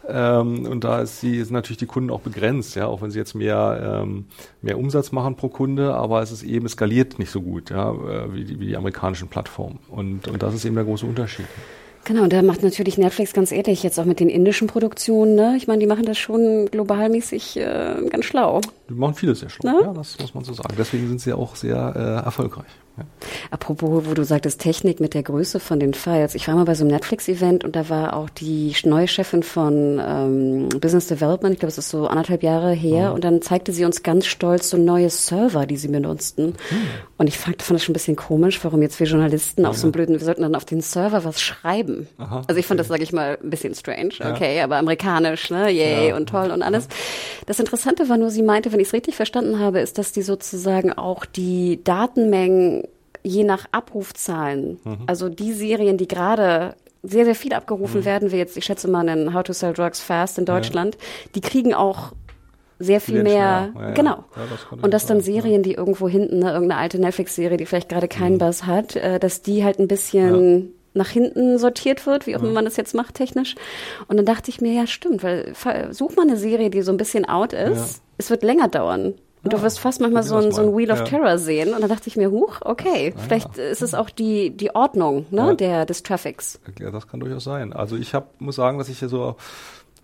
Ähm, 0.08 0.66
und 0.66 0.82
da 0.82 1.00
ist 1.00 1.22
die, 1.22 1.42
sind 1.42 1.52
natürlich 1.52 1.78
die 1.78 1.86
Kunden 1.86 2.10
auch 2.10 2.20
begrenzt, 2.20 2.74
ja, 2.74 2.86
auch 2.86 3.02
wenn 3.02 3.10
sie 3.10 3.18
jetzt 3.18 3.34
mehr, 3.34 4.02
ähm, 4.02 4.26
mehr 4.62 4.78
Umsatz 4.78 5.12
machen 5.12 5.36
pro 5.36 5.48
Kunde, 5.48 5.94
aber 5.94 6.20
es 6.22 6.32
ist 6.32 6.42
eben 6.42 6.68
skaliert 6.68 7.18
nicht 7.18 7.30
so 7.30 7.42
gut, 7.42 7.70
ja, 7.70 7.92
äh, 7.92 8.34
wie 8.34 8.44
die, 8.44 8.60
wie 8.60 8.66
die 8.66 8.76
amerikanischen 8.76 9.28
Plattformen. 9.28 9.78
Und, 9.88 10.28
und 10.28 10.42
das 10.42 10.54
ist 10.54 10.64
eben 10.64 10.74
der 10.74 10.84
große 10.84 11.06
Unterschied. 11.06 11.46
Genau, 12.06 12.22
und 12.22 12.32
da 12.32 12.40
macht 12.40 12.62
natürlich 12.62 12.98
Netflix 12.98 13.32
ganz 13.32 13.50
ehrlich 13.50 13.82
jetzt 13.82 13.98
auch 13.98 14.04
mit 14.04 14.20
den 14.20 14.28
indischen 14.28 14.68
Produktionen, 14.68 15.34
ne? 15.34 15.54
Ich 15.56 15.66
meine, 15.66 15.80
die 15.80 15.88
machen 15.88 16.04
das 16.04 16.16
schon 16.16 16.66
globalmäßig 16.70 17.56
äh, 17.56 17.96
ganz 18.08 18.24
schlau. 18.26 18.60
Die 18.88 18.94
machen 18.94 19.14
vieles 19.14 19.40
sehr 19.40 19.50
schlau, 19.50 19.72
ne? 19.72 19.80
ja, 19.82 19.92
das 19.92 20.16
muss 20.20 20.32
man 20.32 20.44
so 20.44 20.52
sagen. 20.52 20.76
Deswegen 20.78 21.08
sind 21.08 21.20
sie 21.20 21.32
auch 21.32 21.56
sehr 21.56 21.94
äh, 21.96 22.24
erfolgreich. 22.24 22.70
Ja. 22.96 23.04
Apropos, 23.50 24.04
wo 24.06 24.14
du 24.14 24.24
sagtest, 24.24 24.60
Technik 24.60 25.00
mit 25.00 25.14
der 25.14 25.22
Größe 25.22 25.60
von 25.60 25.78
den 25.78 25.94
Files. 25.94 26.34
Ich 26.34 26.48
war 26.48 26.54
mal 26.54 26.64
bei 26.64 26.74
so 26.74 26.84
einem 26.84 26.92
Netflix-Event 26.92 27.64
und 27.64 27.76
da 27.76 27.88
war 27.88 28.16
auch 28.16 28.30
die 28.30 28.74
neue 28.84 29.08
Chefin 29.08 29.42
von 29.42 30.00
ähm, 30.04 30.68
Business 30.80 31.06
Development, 31.06 31.54
ich 31.54 31.60
glaube, 31.60 31.70
es 31.70 31.78
ist 31.78 31.90
so 31.90 32.06
anderthalb 32.06 32.42
Jahre 32.42 32.72
her, 32.72 33.10
mhm. 33.10 33.14
und 33.14 33.24
dann 33.24 33.42
zeigte 33.42 33.72
sie 33.72 33.84
uns 33.84 34.02
ganz 34.02 34.26
stolz 34.26 34.70
so 34.70 34.76
neue 34.76 35.10
Server, 35.10 35.66
die 35.66 35.76
sie 35.76 35.88
benutzten. 35.88 36.46
Mhm. 36.46 36.86
Und 37.18 37.26
ich 37.28 37.38
fand, 37.38 37.62
fand 37.62 37.78
das 37.78 37.84
schon 37.84 37.92
ein 37.92 37.94
bisschen 37.94 38.16
komisch, 38.16 38.62
warum 38.64 38.82
jetzt 38.82 38.98
wir 38.98 39.06
Journalisten 39.06 39.62
ja, 39.62 39.68
auf 39.68 39.76
so 39.76 39.84
einem 39.84 39.92
blöden, 39.92 40.18
wir 40.18 40.24
sollten 40.24 40.42
dann 40.42 40.54
auf 40.54 40.64
den 40.64 40.80
Server 40.80 41.24
was 41.24 41.40
schreiben. 41.40 42.08
Aha, 42.18 42.42
also 42.46 42.58
ich 42.58 42.66
fand 42.66 42.80
okay. 42.80 42.88
das, 42.88 42.88
sage 42.88 43.02
ich 43.02 43.12
mal, 43.12 43.38
ein 43.42 43.50
bisschen 43.50 43.74
strange, 43.74 44.14
okay, 44.20 44.56
ja. 44.56 44.64
aber 44.64 44.76
amerikanisch, 44.76 45.50
ne, 45.50 45.70
yay 45.70 46.12
und 46.12 46.28
toll 46.28 46.50
und 46.50 46.62
alles. 46.62 46.88
Das 47.46 47.58
Interessante 47.60 48.08
war 48.08 48.16
nur, 48.16 48.30
sie 48.30 48.42
meinte, 48.42 48.72
wenn 48.72 48.80
ich 48.80 48.88
es 48.88 48.92
richtig 48.92 49.14
verstanden 49.16 49.58
habe, 49.58 49.80
ist, 49.80 49.98
dass 49.98 50.12
die 50.12 50.22
sozusagen 50.22 50.92
auch 50.92 51.24
die 51.24 51.82
Datenmengen 51.84 52.85
je 53.26 53.44
nach 53.44 53.66
Abrufzahlen, 53.72 54.78
mhm. 54.84 54.98
also 55.06 55.28
die 55.28 55.52
Serien, 55.52 55.96
die 55.98 56.08
gerade 56.08 56.74
sehr, 57.02 57.24
sehr 57.24 57.34
viel 57.34 57.52
abgerufen 57.52 58.00
mhm. 58.00 58.04
werden, 58.04 58.32
wie 58.32 58.36
jetzt, 58.36 58.56
ich 58.56 58.64
schätze 58.64 58.88
mal, 58.88 59.06
in 59.08 59.34
How 59.34 59.42
to 59.42 59.52
Sell 59.52 59.72
Drugs 59.72 60.00
Fast 60.00 60.38
in 60.38 60.44
Deutschland, 60.44 60.94
ja. 60.94 61.00
die 61.34 61.40
kriegen 61.40 61.74
auch 61.74 62.12
sehr 62.78 63.00
viel 63.00 63.22
mehr, 63.22 63.72
ja, 63.74 63.90
genau. 63.92 64.24
Ja, 64.36 64.42
das 64.50 64.66
und 64.82 64.92
dass 64.92 65.06
dann 65.06 65.22
Serien, 65.22 65.62
die 65.62 65.72
irgendwo 65.72 66.08
hinten, 66.08 66.40
ne, 66.40 66.52
irgendeine 66.52 66.80
alte 66.80 66.98
Netflix-Serie, 66.98 67.56
die 67.56 67.64
vielleicht 67.64 67.88
gerade 67.88 68.06
keinen 68.06 68.34
mhm. 68.34 68.38
Buzz 68.38 68.64
hat, 68.64 68.96
äh, 68.96 69.18
dass 69.18 69.40
die 69.40 69.64
halt 69.64 69.78
ein 69.78 69.88
bisschen 69.88 70.74
nach 70.92 71.08
hinten 71.08 71.58
sortiert 71.58 72.06
wird, 72.06 72.26
wie 72.26 72.36
auch 72.36 72.42
immer 72.42 72.52
man 72.52 72.64
das 72.64 72.76
jetzt 72.76 72.94
macht 72.94 73.14
technisch. 73.14 73.54
Und 74.08 74.16
dann 74.16 74.26
dachte 74.26 74.50
ich 74.50 74.60
mir, 74.60 74.72
ja 74.72 74.86
stimmt, 74.86 75.22
weil 75.22 75.52
such 75.90 76.16
mal 76.16 76.22
eine 76.22 76.38
Serie, 76.38 76.70
die 76.70 76.82
so 76.82 76.90
ein 76.90 76.96
bisschen 76.96 77.26
out 77.26 77.52
ist 77.52 78.02
es 78.18 78.30
wird 78.30 78.42
länger 78.42 78.68
dauern. 78.68 79.14
Und 79.46 79.52
du 79.52 79.62
wirst 79.62 79.78
fast 79.78 80.00
manchmal 80.00 80.24
so 80.24 80.36
ein, 80.36 80.50
so 80.50 80.62
ein 80.62 80.76
Wheel 80.76 80.90
of 80.90 80.98
ja. 80.98 81.04
Terror 81.04 81.38
sehen. 81.38 81.72
Und 81.72 81.80
dann 81.80 81.88
dachte 81.88 82.08
ich 82.08 82.16
mir, 82.16 82.30
huch, 82.30 82.58
okay, 82.62 83.14
ah, 83.16 83.20
vielleicht 83.20 83.56
ja. 83.56 83.64
ist 83.64 83.80
es 83.80 83.94
auch 83.94 84.10
die, 84.10 84.50
die 84.50 84.74
Ordnung 84.74 85.26
ne, 85.30 85.46
ja. 85.46 85.54
der, 85.54 85.86
des 85.86 86.02
Traffics. 86.02 86.58
Ja, 86.80 86.90
das 86.90 87.06
kann 87.06 87.20
durchaus 87.20 87.44
sein. 87.44 87.72
Also 87.72 87.96
ich 87.96 88.12
hab, 88.12 88.40
muss 88.40 88.56
sagen, 88.56 88.78
dass 88.78 88.88
ich 88.88 88.98
hier 88.98 89.08
so 89.08 89.36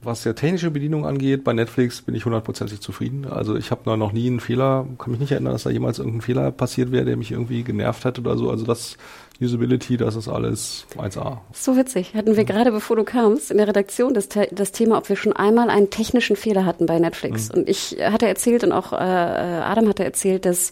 was 0.05 0.23
der 0.23 0.35
technische 0.35 0.71
Bedienung 0.71 1.07
angeht, 1.07 1.45
bei 1.45 1.53
Netflix 1.53 2.03
bin 2.03 2.15
ich 2.15 2.25
hundertprozentig 2.25 2.81
zufrieden. 2.81 3.25
Also 3.25 3.57
ich 3.57 3.71
habe 3.71 3.97
noch 3.97 4.13
nie 4.13 4.27
einen 4.27 4.41
Fehler, 4.41 4.87
kann 4.99 5.13
mich 5.13 5.21
nicht 5.21 5.33
erinnern, 5.33 5.53
dass 5.53 5.63
da 5.63 5.71
jemals 5.71 5.99
irgendein 5.99 6.23
Fehler 6.23 6.51
passiert 6.51 6.91
wäre, 6.91 7.05
der 7.05 7.17
mich 7.17 7.31
irgendwie 7.31 7.63
genervt 7.63 8.05
hat 8.05 8.19
oder 8.19 8.37
so. 8.37 8.51
Also 8.51 8.65
das 8.65 8.97
Usability, 9.43 9.97
das 9.97 10.17
ist 10.17 10.29
alles 10.29 10.87
1A. 10.97 11.39
So 11.53 11.77
witzig. 11.77 12.15
Hatten 12.15 12.37
wir 12.37 12.45
gerade, 12.45 12.73
bevor 12.73 12.97
du 12.97 13.05
kamst, 13.05 13.51
in 13.51 13.59
der 13.59 13.69
Redaktion 13.69 14.15
das, 14.15 14.29
das 14.51 14.73
Thema, 14.73 14.99
ob 14.99 15.09
wir 15.09 15.17
schon 15.17 15.33
einmal 15.33 15.71
einen 15.71 15.91
technischen 15.91 16.37
Fehler 16.37 16.65
hatten 16.65 16.87
bei 16.87 16.99
Netflix. 16.99 17.51
Mhm. 17.51 17.61
Und 17.61 17.69
ich 17.69 17.99
hatte 18.01 18.27
erzählt 18.27 18.65
und 18.65 18.73
auch 18.73 18.93
äh, 18.93 18.97
Adam 18.97 19.89
hatte 19.89 20.05
erzählt, 20.05 20.45
dass 20.45 20.71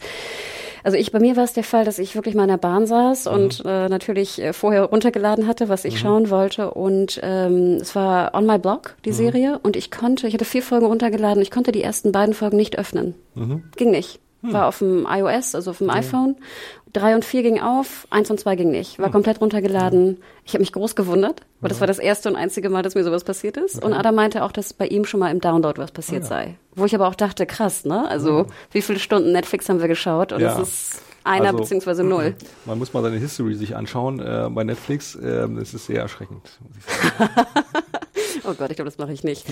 also 0.83 0.97
ich, 0.97 1.13
bei 1.13 1.21
mir 1.21 1.37
war 1.37 1.45
es 1.45 1.53
der 1.53 1.65
Fall, 1.65 1.85
dass 1.85 1.99
ich 1.99 2.15
wirklich 2.15 2.35
mal 2.35 2.45
in 2.45 2.49
der 2.49 2.57
Bahn 2.57 2.87
saß 2.87 3.27
mhm. 3.27 3.33
und 3.33 3.63
äh, 3.65 3.89
natürlich 3.89 4.41
äh, 4.41 4.53
vorher 4.53 4.85
runtergeladen 4.85 5.47
hatte, 5.47 5.69
was 5.69 5.85
ich 5.85 5.95
mhm. 5.95 5.99
schauen 5.99 6.31
wollte. 6.31 6.71
Und 6.71 7.21
ähm, 7.23 7.79
es 7.81 7.95
war 7.95 8.35
On 8.35 8.47
My 8.47 8.59
Blog, 8.59 8.97
die 9.05 9.11
mhm. 9.11 9.15
Serie. 9.15 9.61
Und 9.63 9.77
ich 9.77 9.91
konnte, 9.91 10.27
ich 10.27 10.35
hatte 10.35 10.45
vier 10.45 10.63
Folgen 10.63 10.87
runtergeladen, 10.87 11.43
ich 11.43 11.51
konnte 11.51 11.73
die 11.73 11.83
ersten 11.83 12.13
beiden 12.13 12.35
Folgen 12.35 12.57
nicht 12.57 12.79
öffnen. 12.79 13.15
Mhm. 13.35 13.65
Ging 13.77 13.91
nicht. 13.91 14.21
Hm. 14.43 14.55
War 14.55 14.69
auf 14.69 14.79
dem 14.79 15.07
iOS, 15.09 15.55
also 15.55 15.73
auf 15.73 15.79
dem 15.79 15.91
iPhone. 15.91 16.37
Drei 16.93 17.15
und 17.15 17.25
vier 17.25 17.43
ging 17.43 17.61
auf, 17.61 18.07
eins 18.11 18.31
und 18.31 18.41
zwei 18.41 18.57
ging 18.57 18.71
nicht. 18.71 18.99
War 18.99 19.07
hm. 19.07 19.13
komplett 19.13 19.41
runtergeladen. 19.41 20.21
Ich 20.45 20.55
habe 20.55 20.61
mich 20.61 20.73
groß 20.73 20.97
gewundert, 20.97 21.43
weil 21.61 21.69
das 21.69 21.81
war 21.81 21.87
das 21.87 21.99
erste 21.99 22.29
und 22.29 22.37
einzige 22.37 22.69
Mal, 22.69 22.83
dass 22.83 22.95
mir 22.95 23.05
sowas 23.05 23.23
passiert 23.23 23.57
ist. 23.57 23.77
Okay. 23.77 23.87
Und 23.87 23.93
Adam 23.93 24.15
meinte 24.15 24.43
auch, 24.45 24.53
dass 24.53 24.73
bei 24.73 24.87
ihm 24.87 25.05
schon 25.05 25.21
mal 25.21 25.31
im 25.31 25.41
Download 25.41 25.81
was 25.81 25.93
passiert 25.93 26.23
oh, 26.23 26.25
ja. 26.25 26.29
sei. 26.29 26.57
Wo 26.75 26.85
ich 26.85 26.95
aber 26.95 27.07
auch 27.07 27.15
dachte, 27.15 27.47
krass, 27.47 27.85
ne? 27.85 28.09
Also 28.09 28.47
wie 28.73 28.83
viele 28.83 28.99
Stunden 28.99 29.33
Netflix 29.33 29.69
haben 29.69 29.81
wir 29.81 29.89
geschaut? 29.89 30.33
Und 30.33 30.43
es 30.43 30.59
ist 30.59 31.03
einer 31.31 31.47
also, 31.47 31.59
beziehungsweise 31.59 32.05
null. 32.05 32.35
Man 32.67 32.79
muss 32.79 32.93
mal 32.93 33.03
seine 33.03 33.17
History 33.17 33.55
sich 33.55 33.77
anschauen 33.77 34.21
äh, 34.21 34.49
bei 34.51 34.65
Netflix. 34.65 35.15
Äh, 35.15 35.49
es 35.61 35.75
ist 35.75 35.87
sehr 35.87 36.01
erschreckend. 36.01 36.59
Muss 36.61 36.77
ich 36.79 36.85
sagen. 36.85 37.47
Oh 38.45 38.55
Gott, 38.55 38.71
ich 38.71 38.77
glaube, 38.77 38.91
das 38.91 38.99
mache 38.99 39.13
ich 39.13 39.25
nicht. 39.25 39.45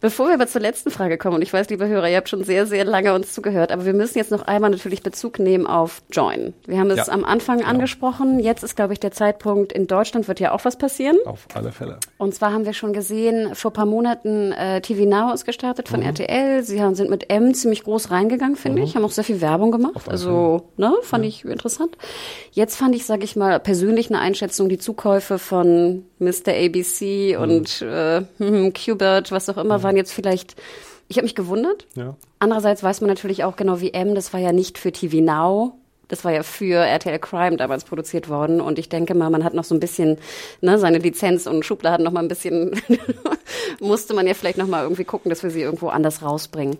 Bevor 0.00 0.28
wir 0.28 0.34
aber 0.34 0.46
zur 0.46 0.60
letzten 0.60 0.90
Frage 0.90 1.18
kommen, 1.18 1.36
und 1.36 1.42
ich 1.42 1.52
weiß, 1.52 1.68
liebe 1.70 1.88
Hörer, 1.88 2.08
ihr 2.08 2.16
habt 2.16 2.28
schon 2.28 2.44
sehr, 2.44 2.66
sehr 2.66 2.84
lange 2.84 3.14
uns 3.14 3.32
zugehört, 3.32 3.72
aber 3.72 3.84
wir 3.84 3.94
müssen 3.94 4.18
jetzt 4.18 4.30
noch 4.30 4.42
einmal 4.42 4.70
natürlich 4.70 5.02
Bezug 5.02 5.38
nehmen 5.38 5.66
auf 5.66 6.02
Join. 6.10 6.54
Wir 6.66 6.78
haben 6.78 6.90
es 6.90 7.06
ja. 7.06 7.12
am 7.12 7.24
Anfang 7.24 7.58
genau. 7.58 7.70
angesprochen. 7.70 8.40
Jetzt 8.40 8.62
ist, 8.62 8.76
glaube 8.76 8.92
ich, 8.92 9.00
der 9.00 9.12
Zeitpunkt, 9.12 9.72
in 9.72 9.86
Deutschland 9.86 10.28
wird 10.28 10.40
ja 10.40 10.52
auch 10.52 10.64
was 10.64 10.76
passieren. 10.76 11.16
Auf 11.24 11.46
alle 11.54 11.72
Fälle. 11.72 11.98
Und 12.18 12.34
zwar 12.34 12.52
haben 12.52 12.64
wir 12.64 12.72
schon 12.72 12.92
gesehen, 12.92 13.54
vor 13.54 13.72
paar 13.72 13.86
Monaten 13.86 14.52
äh, 14.52 14.80
TV 14.80 15.04
Now 15.04 15.32
ist 15.32 15.44
gestartet 15.44 15.88
von 15.88 16.00
mhm. 16.00 16.06
RTL. 16.06 16.62
Sie 16.62 16.82
haben, 16.82 16.94
sind 16.94 17.10
mit 17.10 17.30
M 17.30 17.54
ziemlich 17.54 17.84
groß 17.84 18.10
reingegangen, 18.10 18.56
finde 18.56 18.80
mhm. 18.80 18.86
ich, 18.86 18.96
haben 18.96 19.04
auch 19.04 19.10
sehr 19.10 19.24
viel 19.24 19.40
Werbung 19.40 19.70
gemacht. 19.70 20.08
Also, 20.08 20.68
ne, 20.76 20.94
fand 21.08 21.24
ja. 21.24 21.28
ich 21.28 21.44
interessant. 21.44 21.96
Jetzt 22.52 22.76
fand 22.76 22.94
ich, 22.94 23.04
sage 23.04 23.24
ich 23.24 23.36
mal, 23.36 23.58
persönlich 23.60 24.10
eine 24.10 24.20
Einschätzung, 24.20 24.68
die 24.68 24.78
Zukäufe 24.78 25.38
von 25.38 26.04
Mr. 26.18 26.52
ABC 26.54 27.36
mhm. 27.36 27.42
und 27.42 27.82
äh, 27.82 28.22
Qbert, 28.70 29.32
was 29.32 29.48
auch 29.48 29.56
immer, 29.56 29.78
mhm. 29.78 29.82
waren 29.82 29.96
jetzt 29.96 30.12
vielleicht 30.12 30.56
ich 31.10 31.16
habe 31.16 31.24
mich 31.24 31.34
gewundert. 31.34 31.86
Ja. 31.94 32.16
Andererseits 32.38 32.82
weiß 32.82 33.00
man 33.00 33.08
natürlich 33.08 33.42
auch 33.42 33.56
genau 33.56 33.80
wie 33.80 33.94
M, 33.94 34.14
das 34.14 34.34
war 34.34 34.40
ja 34.40 34.52
nicht 34.52 34.76
für 34.76 34.92
TV 34.92 35.22
Now 35.22 35.72
das 36.08 36.24
war 36.24 36.32
ja 36.32 36.42
für 36.42 36.84
RTL 36.84 37.18
Crime 37.18 37.56
damals 37.56 37.84
produziert 37.84 38.28
worden. 38.28 38.60
Und 38.60 38.78
ich 38.78 38.88
denke 38.88 39.14
mal, 39.14 39.30
man 39.30 39.44
hat 39.44 39.54
noch 39.54 39.64
so 39.64 39.74
ein 39.74 39.80
bisschen 39.80 40.18
ne, 40.60 40.78
seine 40.78 40.98
Lizenz 40.98 41.46
und 41.46 41.64
Schubladen 41.64 42.04
noch 42.04 42.12
mal 42.12 42.20
ein 42.20 42.28
bisschen, 42.28 42.80
musste 43.80 44.14
man 44.14 44.26
ja 44.26 44.34
vielleicht 44.34 44.58
noch 44.58 44.66
mal 44.66 44.82
irgendwie 44.82 45.04
gucken, 45.04 45.28
dass 45.28 45.42
wir 45.42 45.50
sie 45.50 45.60
irgendwo 45.60 45.88
anders 45.88 46.22
rausbringen. 46.22 46.78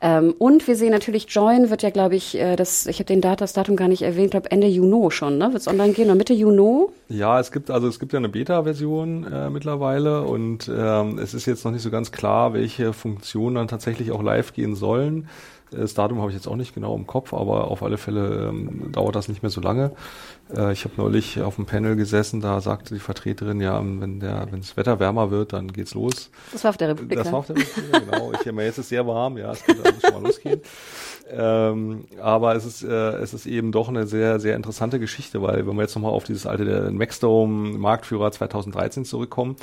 Ähm, 0.00 0.34
und 0.38 0.66
wir 0.66 0.74
sehen 0.74 0.90
natürlich, 0.90 1.26
Join 1.28 1.70
wird 1.70 1.82
ja, 1.82 1.90
glaube 1.90 2.16
ich, 2.16 2.36
äh, 2.36 2.56
das, 2.56 2.86
ich 2.86 2.96
habe 2.96 3.04
den 3.04 3.20
Dat 3.20 3.40
das 3.40 3.52
Datum 3.52 3.76
gar 3.76 3.88
nicht 3.88 4.02
erwähnt, 4.02 4.32
glaube 4.32 4.50
Ende 4.50 4.66
Juni 4.66 5.10
schon, 5.10 5.38
ne? 5.38 5.52
Wird 5.52 5.60
es 5.60 5.68
online 5.68 5.92
gehen 5.92 6.06
oder 6.06 6.16
Mitte 6.16 6.32
Juni? 6.32 6.86
Ja, 7.08 7.38
es 7.38 7.52
gibt 7.52 7.70
also 7.70 7.86
es 7.88 8.00
gibt 8.00 8.12
ja 8.12 8.18
eine 8.18 8.28
Beta-Version 8.28 9.32
äh, 9.32 9.50
mittlerweile 9.50 10.22
und 10.22 10.68
ähm, 10.74 11.18
es 11.18 11.34
ist 11.34 11.46
jetzt 11.46 11.64
noch 11.64 11.72
nicht 11.72 11.82
so 11.82 11.90
ganz 11.90 12.10
klar, 12.10 12.52
welche 12.52 12.92
Funktionen 12.92 13.56
dann 13.56 13.68
tatsächlich 13.68 14.10
auch 14.10 14.22
live 14.22 14.52
gehen 14.52 14.74
sollen. 14.74 15.28
Das 15.76 15.94
Datum 15.94 16.20
habe 16.20 16.30
ich 16.30 16.36
jetzt 16.36 16.46
auch 16.46 16.56
nicht 16.56 16.74
genau 16.74 16.94
im 16.94 17.06
Kopf, 17.06 17.32
aber 17.32 17.70
auf 17.70 17.82
alle 17.82 17.98
Fälle 17.98 18.48
ähm, 18.48 18.92
dauert 18.92 19.16
das 19.16 19.28
nicht 19.28 19.42
mehr 19.42 19.50
so 19.50 19.60
lange. 19.60 19.92
Äh, 20.54 20.72
ich 20.72 20.84
habe 20.84 20.94
neulich 20.96 21.40
auf 21.40 21.56
dem 21.56 21.66
Panel 21.66 21.96
gesessen, 21.96 22.40
da 22.40 22.60
sagte 22.60 22.94
die 22.94 23.00
Vertreterin, 23.00 23.60
ja, 23.60 23.80
wenn 23.82 24.20
der, 24.20 24.48
wenn 24.50 24.60
das 24.60 24.76
Wetter 24.76 25.00
wärmer 25.00 25.30
wird, 25.30 25.52
dann 25.52 25.72
geht's 25.72 25.94
los. 25.94 26.30
Das 26.52 26.64
war 26.64 26.70
auf 26.70 26.76
der 26.76 26.90
Republik. 26.90 27.18
Das 27.18 27.26
ne? 27.26 27.32
war 27.32 27.38
auf 27.40 27.46
der 27.46 27.56
Republik, 27.56 27.92
genau. 27.92 28.32
Ich 28.32 28.46
meine, 28.46 28.64
jetzt 28.64 28.78
ist 28.78 28.88
sehr 28.88 29.06
warm, 29.06 29.38
ja, 29.38 29.52
es 29.52 29.64
könnte 29.64 29.84
also 29.84 30.00
schon 30.00 30.22
mal 30.22 30.28
losgehen. 30.28 30.60
Ähm, 31.30 32.04
aber 32.20 32.54
es 32.56 32.66
ist, 32.66 32.82
äh, 32.82 33.12
es 33.16 33.32
ist 33.32 33.46
eben 33.46 33.72
doch 33.72 33.88
eine 33.88 34.06
sehr, 34.06 34.38
sehr 34.40 34.56
interessante 34.56 34.98
Geschichte, 34.98 35.40
weil 35.40 35.66
wenn 35.66 35.76
wir 35.76 35.82
jetzt 35.82 35.94
nochmal 35.94 36.12
auf 36.12 36.24
dieses 36.24 36.46
alte 36.46 36.64
der 36.64 36.90
Maxdome 36.90 37.78
Marktführer 37.78 38.30
2013 38.30 39.04
zurückkommen, 39.04 39.56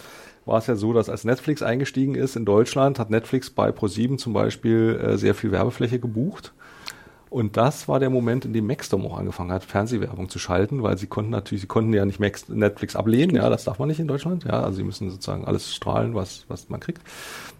war 0.49 0.57
es 0.57 0.67
ja 0.67 0.75
so, 0.75 0.93
dass 0.93 1.09
als 1.09 1.23
Netflix 1.23 1.61
eingestiegen 1.61 2.15
ist 2.15 2.35
in 2.35 2.43
Deutschland, 2.43 2.99
hat 2.99 3.09
Netflix 3.09 3.49
bei 3.49 3.71
ProSieben 3.71 4.17
zum 4.17 4.33
Beispiel 4.33 4.99
äh, 5.01 5.17
sehr 5.17 5.35
viel 5.35 5.51
Werbefläche 5.51 5.99
gebucht. 5.99 6.53
Und 7.29 7.57
das 7.57 7.87
war 7.87 7.99
der 7.99 8.09
Moment, 8.09 8.45
in 8.45 8.53
dem 8.53 8.65
Maxdom 8.65 9.05
auch 9.05 9.19
angefangen 9.19 9.51
hat, 9.51 9.63
Fernsehwerbung 9.63 10.29
zu 10.29 10.39
schalten, 10.39 10.81
weil 10.81 10.97
sie 10.97 11.05
konnten 11.05 11.29
natürlich, 11.29 11.61
sie 11.61 11.67
konnten 11.67 11.93
ja 11.93 12.03
nicht 12.03 12.19
Max, 12.19 12.49
Netflix 12.49 12.95
ablehnen, 12.95 13.35
ja, 13.35 13.47
das 13.51 13.65
darf 13.65 13.77
man 13.77 13.87
nicht 13.87 13.99
in 13.99 14.07
Deutschland, 14.07 14.45
ja, 14.45 14.63
also 14.63 14.77
sie 14.77 14.83
müssen 14.83 15.11
sozusagen 15.11 15.45
alles 15.45 15.75
strahlen, 15.75 16.15
was, 16.15 16.45
was 16.47 16.69
man 16.69 16.79
kriegt. 16.79 17.03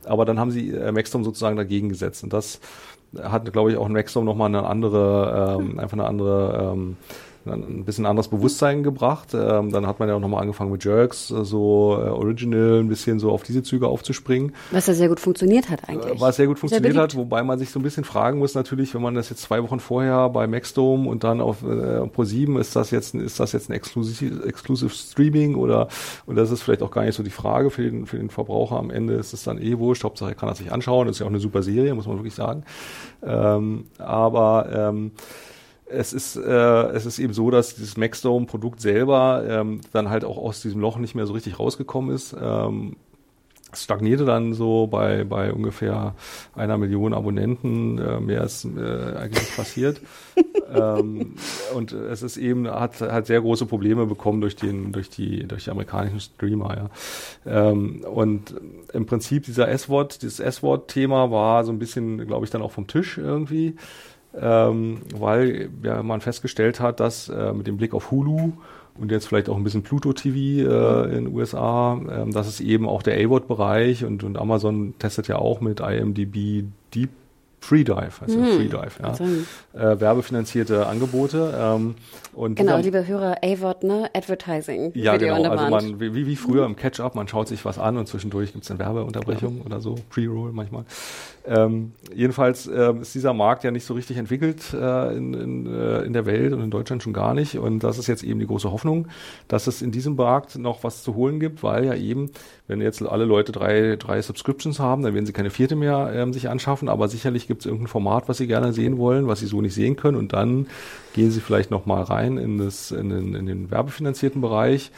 Aber 0.06 0.26
dann 0.26 0.40
haben 0.40 0.49
sie 0.49 0.72
äh, 0.72 0.91
Maxdom 0.91 1.24
sozusagen 1.24 1.56
dagegen 1.56 1.90
gesetzt 1.90 2.24
und 2.24 2.34
das 2.34 2.60
hat, 3.22 3.52
glaube 3.53 3.72
ich, 3.72 3.78
auch 3.78 3.88
Maxdom 3.88 4.26
nochmal 4.26 4.48
eine 4.48 4.66
andere, 4.66 5.60
ähm, 5.60 5.78
einfach 5.78 5.98
eine 5.98 6.06
andere, 6.06 6.74
ähm, 6.74 6.98
ein 7.45 7.86
bisschen 7.86 8.06
anderes 8.06 8.28
Bewusstsein 8.28 8.84
gebracht. 8.84 9.30
Ähm, 9.34 9.72
dann 9.72 9.88
hat 9.88 9.99
man 9.99 10.10
ja 10.10 10.16
auch 10.16 10.20
nochmal 10.20 10.41
angefangen 10.41 10.72
mit 10.72 10.84
Jerks, 10.84 11.32
äh, 11.32 11.44
so 11.44 11.98
äh, 11.99 12.10
Original, 12.10 12.80
ein 12.80 12.90
bisschen 12.90 13.20
so 13.20 13.32
auf 13.32 13.44
diese 13.44 13.64
Züge 13.64 13.88
aufzuspringen. 13.88 14.53
Was 14.72 14.88
ja 14.88 14.94
sehr 14.94 15.10
gut 15.10 15.20
funktioniert 15.20 15.70
hat 15.70 15.88
eigentlich. 15.88 16.16
Äh, 16.16 16.22
was 16.22 16.36
sehr 16.36 16.48
gut 16.48 16.60
funktioniert 16.60 16.94
sehr 16.94 17.02
hat, 17.02 17.16
wobei 17.16 17.44
man 17.44 17.57
sich 17.57 17.70
so 17.70 17.80
ein 17.80 17.84
bisschen 17.84 18.03
fragen 18.03 18.40
muss 18.40 18.56
natürlich, 18.56 18.94
wenn 18.94 19.02
man 19.02 19.16
das 19.16 19.30
jetzt 19.30 19.41
zwei 19.41 19.64
Wochen 19.64 19.80
vorher 19.80 20.30
bei 20.30 20.48
Maxdome 20.48 21.10
und 21.10 21.24
dann 21.24 21.41
auf 21.41 21.64
äh, 21.64 21.66
Pro7, 21.66 22.60
ist 22.60 22.76
das 22.76 22.91
jetzt 22.91 23.16
ist 23.16 23.40
das 23.40 23.53
jetzt 23.53 23.70
ein 23.70 23.74
Exclusive, 23.74 24.45
Exclusive 24.45 24.90
Streaming 24.90 25.56
oder 25.56 25.88
und 26.26 26.36
das 26.36 26.52
ist 26.52 26.61
vielleicht 26.61 26.84
auch 26.84 26.91
gar 26.91 27.03
nicht 27.03 27.16
so 27.16 27.24
die 27.24 27.30
Frage 27.30 27.70
für 27.70 27.84
den 27.84 28.06
für 28.06 28.18
den 28.18 28.30
Verbraucher 28.30 28.78
am 28.78 28.91
Ende 28.91 29.16
ist 29.16 29.34
es 29.34 29.44
dann 29.44 29.61
eh 29.61 29.78
wurscht, 29.78 30.03
Hauptsache 30.03 30.32
er 30.32 30.36
kann 30.36 30.49
das 30.49 30.60
sich 30.60 30.72
anschauen, 30.72 31.07
das 31.07 31.16
ist 31.16 31.20
ja 31.20 31.26
auch 31.26 31.32
eine 31.32 31.40
super 31.40 31.64
Serie, 31.64 31.94
muss 31.95 32.07
man 32.07 32.18
wirklich 32.18 32.36
sagen. 32.36 32.64
Ähm, 33.24 33.86
aber 33.98 34.70
ähm, 34.74 35.11
es 35.90 36.14
ist, 36.14 36.36
äh, 36.36 36.88
es 36.91 37.06
ist 37.06 37.20
eben 37.20 37.34
so, 37.34 37.52
dass 37.52 37.76
dieses 37.76 37.98
Maxdome-Produkt 37.98 38.82
selber 38.82 39.44
ähm, 39.48 39.82
dann 39.91 40.10
halt 40.10 40.24
auch 40.24 40.38
aus 40.38 40.61
diesem 40.61 40.82
Loch 40.82 40.98
nicht 40.98 41.16
mehr 41.16 41.26
so 41.26 41.34
richtig 41.34 41.60
rausgekommen 41.60 42.16
ist. 42.16 42.36
Ähm, 42.40 42.95
es 43.72 43.84
stagnierte 43.84 44.26
dann 44.26 44.53
so 44.53 44.88
bei, 44.88 45.24
bei 45.24 45.53
ungefähr 45.53 46.16
einer 46.56 46.78
Million 46.78 47.14
Abonnenten, 47.14 47.99
äh, 47.99 48.20
mehr 48.20 48.44
ist 48.44 48.66
äh, 48.66 49.16
eigentlich 49.16 49.56
passiert. 49.56 50.02
ähm, 50.74 51.36
und 51.76 51.91
es 51.91 52.24
ist 52.24 52.38
eben, 52.38 52.68
hat, 52.68 52.99
hat 53.02 53.28
sehr 53.28 53.41
große 53.41 53.68
Probleme 53.68 54.07
bekommen 54.07 54.41
durch 54.41 54.56
den, 54.56 54.91
durch 54.91 55.10
die, 55.10 55.48
durch 55.48 55.66
die 55.66 55.70
amerikanischen 55.70 56.20
Streamer, 56.20 56.90
ja. 57.45 57.70
Ähm, 57.70 58.02
und 58.06 58.56
im 58.91 59.06
Prinzip 59.06 59.44
dieser 59.44 59.68
S-Wort, 59.70 60.24
dieses 60.24 60.40
S-Wort-Thema 60.40 61.30
war 61.30 61.64
so 61.64 61.72
ein 61.72 61.80
bisschen, 61.80 62.26
glaube 62.26 62.45
ich, 62.45 62.52
dann 62.52 62.64
auch 62.64 62.72
vom 62.72 62.88
Tisch 62.88 63.20
irgendwie 63.20 63.76
ähm, 64.38 65.02
weil 65.16 65.70
ja, 65.84 66.04
man 66.04 66.22
festgestellt 66.22 66.80
hat, 66.80 67.00
dass 67.00 67.30
äh, 67.30 67.54
mit 67.54 67.68
dem 67.68 67.78
Blick 67.78 67.94
auf 67.94 68.12
Hulu 68.12 68.54
und 69.00 69.12
jetzt 69.12 69.28
vielleicht 69.28 69.50
auch 69.50 69.56
ein 69.56 69.64
bisschen 69.64 69.84
Pluto 69.84 70.14
TV 70.14 70.38
äh, 70.38 71.18
in 71.18 71.26
den 71.26 71.34
USA, 71.34 71.98
äh, 71.98 72.30
dass 72.30 72.48
es 72.48 72.60
eben 72.60 72.88
auch 72.88 73.02
der 73.02 73.16
A-Word-Bereich 73.16 74.06
und, 74.06 74.24
und 74.24 74.38
Amazon 74.38 74.94
testet 75.00 75.28
ja 75.28 75.38
auch 75.38 75.62
mit 75.62 75.80
IMDb 75.80 76.66
Deep 76.94 77.10
Freedive, 77.61 78.22
heißt 78.22 78.36
hm. 78.36 78.45
ja 78.45 78.53
Freedive, 78.56 79.45
ja. 79.73 79.91
Äh, 79.91 79.99
werbefinanzierte 79.99 80.88
Angebote. 80.88 81.53
Ähm, 81.60 81.95
und 82.34 82.56
genau, 82.56 82.77
dieser, 82.77 82.99
liebe 82.99 83.07
Hörer, 83.07 83.38
AVOD, 83.44 83.84
ne? 83.84 84.10
Advertising. 84.14 84.91
Ja, 84.95 85.14
Video 85.14 85.36
genau. 85.36 85.49
Also 85.49 85.69
man, 85.69 85.99
wie, 85.99 86.26
wie 86.26 86.36
früher 86.36 86.65
im 86.65 86.76
Catch-up, 86.76 87.15
man 87.15 87.27
schaut 87.27 87.48
sich 87.48 87.65
was 87.65 87.77
an 87.77 87.98
und 87.98 88.07
zwischendurch 88.07 88.53
gibt 88.53 88.64
es 88.64 88.72
eine 88.72 88.80
Werbeunterbrechung 88.80 89.57
ja. 89.57 89.65
oder 89.65 89.81
so, 89.81 89.95
Pre-Roll 90.10 90.52
manchmal. 90.53 90.86
Ähm, 91.45 91.94
jedenfalls 92.14 92.68
äh, 92.68 92.94
ist 93.02 93.15
dieser 93.15 93.34
Markt 93.34 93.64
ja 93.64 93.72
nicht 93.72 93.84
so 93.84 93.94
richtig 93.94 94.18
entwickelt 94.18 94.73
äh, 94.73 95.18
in, 95.18 95.34
in, 95.34 95.65
äh, 95.65 96.02
in 96.03 96.14
der 96.14 96.26
Welt 96.26 96.53
und 96.53 96.61
in 96.61 96.69
Deutschland 96.69 97.02
schon 97.02 97.14
gar 97.14 97.34
nicht. 97.34 97.57
Und 97.57 97.80
das 97.80 97.98
ist 97.98 98.07
jetzt 98.07 98.23
eben 98.23 98.40
die 98.40 98.48
große 98.48 98.72
Hoffnung, 98.72 99.07
dass 99.48 99.68
es 99.68 99.81
in 99.81 99.91
diesem 99.91 100.15
Markt 100.15 100.57
noch 100.57 100.84
was 100.84 101.03
zu 101.03 101.15
holen 101.15 101.40
gibt, 101.40 101.64
weil 101.64 101.86
ja 101.86 101.95
eben, 101.95 102.31
wenn 102.68 102.81
jetzt 102.81 103.02
alle 103.02 103.26
Leute 103.26 103.52
drei, 103.52 103.95
drei 103.98 104.22
Subscriptions 104.22 104.80
haben, 104.80 105.02
dann 105.02 105.14
werden 105.14 105.26
sie 105.26 105.34
keine 105.34 105.49
vierte 105.49 105.76
mehr 105.76 106.11
ähm, 106.14 106.34
sich 106.34 106.49
anschaffen, 106.49 106.88
aber 106.88 107.07
sicherlich 107.07 107.48
gibt 107.50 107.64
es 107.64 107.66
irgendein 107.66 107.88
Format, 107.88 108.30
was 108.30 108.38
sie 108.38 108.48
gerne 108.48 108.72
sehen 108.72 108.98
wollen, 108.98 109.28
was 109.28 109.42
sie 109.42 109.48
so 109.48 109.60
nicht 109.60 109.74
sehen 109.74 109.98
können? 109.98 110.18
Und 110.18 110.32
dann 110.32 110.68
gehen 111.14 111.32
sie 111.32 111.42
vielleicht 111.42 111.72
nochmal 111.72 112.04
rein 112.04 112.38
in, 112.38 112.60
das, 112.60 112.92
in, 112.92 113.10
den, 113.10 113.36
in 113.36 113.48
den 113.48 113.72
werbefinanzierten 113.72 114.40
Bereich. 114.40 114.92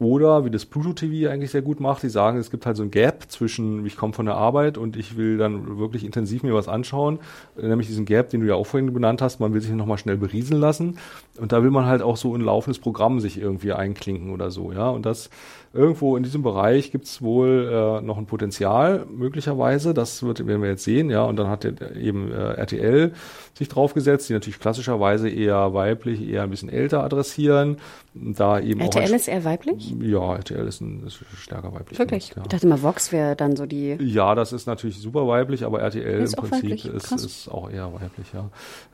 Oder 0.00 0.44
wie 0.44 0.50
das 0.50 0.66
Pluto 0.66 0.92
TV 0.92 1.30
eigentlich 1.30 1.52
sehr 1.52 1.62
gut 1.62 1.78
macht, 1.80 2.02
die 2.02 2.08
sagen, 2.08 2.38
es 2.38 2.50
gibt 2.50 2.66
halt 2.66 2.76
so 2.76 2.82
ein 2.82 2.90
Gap 2.90 3.30
zwischen, 3.30 3.86
ich 3.86 3.96
komme 3.96 4.12
von 4.12 4.26
der 4.26 4.34
Arbeit 4.34 4.76
und 4.76 4.96
ich 4.96 5.16
will 5.16 5.38
dann 5.38 5.78
wirklich 5.78 6.04
intensiv 6.04 6.42
mir 6.42 6.52
was 6.52 6.66
anschauen, 6.66 7.20
nämlich 7.56 7.86
diesen 7.86 8.04
Gap, 8.04 8.28
den 8.28 8.40
du 8.40 8.46
ja 8.48 8.54
auch 8.54 8.66
vorhin 8.66 8.92
benannt 8.92 9.22
hast, 9.22 9.38
man 9.38 9.54
will 9.54 9.60
sich 9.60 9.70
nochmal 9.70 9.98
schnell 9.98 10.16
berieseln 10.16 10.60
lassen. 10.60 10.98
Und 11.38 11.52
da 11.52 11.62
will 11.62 11.70
man 11.70 11.86
halt 11.86 12.02
auch 12.02 12.16
so 12.16 12.34
ein 12.34 12.40
laufendes 12.40 12.80
Programm 12.80 13.20
sich 13.20 13.38
irgendwie 13.40 13.72
einklinken 13.72 14.30
oder 14.30 14.50
so, 14.50 14.72
ja, 14.72 14.90
und 14.90 15.06
das 15.06 15.30
irgendwo 15.74 16.16
in 16.16 16.22
diesem 16.22 16.42
Bereich 16.42 16.92
gibt 16.92 17.06
es 17.06 17.20
wohl 17.20 17.68
äh, 17.70 18.00
noch 18.00 18.16
ein 18.16 18.26
Potenzial, 18.26 19.06
möglicherweise. 19.10 19.92
Das 19.92 20.22
wird, 20.22 20.46
werden 20.46 20.62
wir 20.62 20.70
jetzt 20.70 20.84
sehen, 20.84 21.10
ja. 21.10 21.24
Und 21.24 21.36
dann 21.36 21.48
hat 21.48 21.64
eben 21.64 22.30
äh, 22.30 22.54
RTL 22.54 23.12
sich 23.54 23.68
draufgesetzt, 23.68 24.28
die 24.28 24.32
natürlich 24.32 24.60
klassischerweise 24.60 25.28
eher 25.28 25.74
weiblich, 25.74 26.26
eher 26.26 26.44
ein 26.44 26.50
bisschen 26.50 26.68
älter 26.68 27.02
adressieren. 27.02 27.78
Da 28.14 28.60
eben 28.60 28.80
RTL 28.80 29.10
auch 29.10 29.14
ist 29.14 29.28
eher 29.28 29.44
weiblich? 29.44 29.94
Ja, 30.00 30.36
RTL 30.36 30.66
ist, 30.66 30.80
ein, 30.80 31.04
ist 31.06 31.18
stärker 31.36 31.74
weiblich. 31.74 31.98
Wirklich? 31.98 32.28
Ja. 32.36 32.42
Ich 32.42 32.48
dachte 32.48 32.66
mal, 32.68 32.82
Vox 32.82 33.10
wäre 33.10 33.34
dann 33.34 33.56
so 33.56 33.66
die. 33.66 33.96
Ja, 34.00 34.34
das 34.34 34.52
ist 34.52 34.66
natürlich 34.66 35.00
super 35.00 35.26
weiblich, 35.26 35.64
aber 35.64 35.80
RTL 35.80 36.22
Ist 36.22 36.34
im 36.34 36.38
auch 36.38 36.48
Prinzip 36.48 36.70
weiblich, 36.70 36.86
ist, 36.86 37.12
ist 37.12 37.48
auch 37.48 37.68
eher 37.68 37.92
weiblich, 37.92 38.28
ja. 38.32 38.48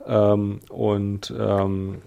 Ähm, 0.07 0.61
und 0.71 1.33
ähm, 1.39 1.99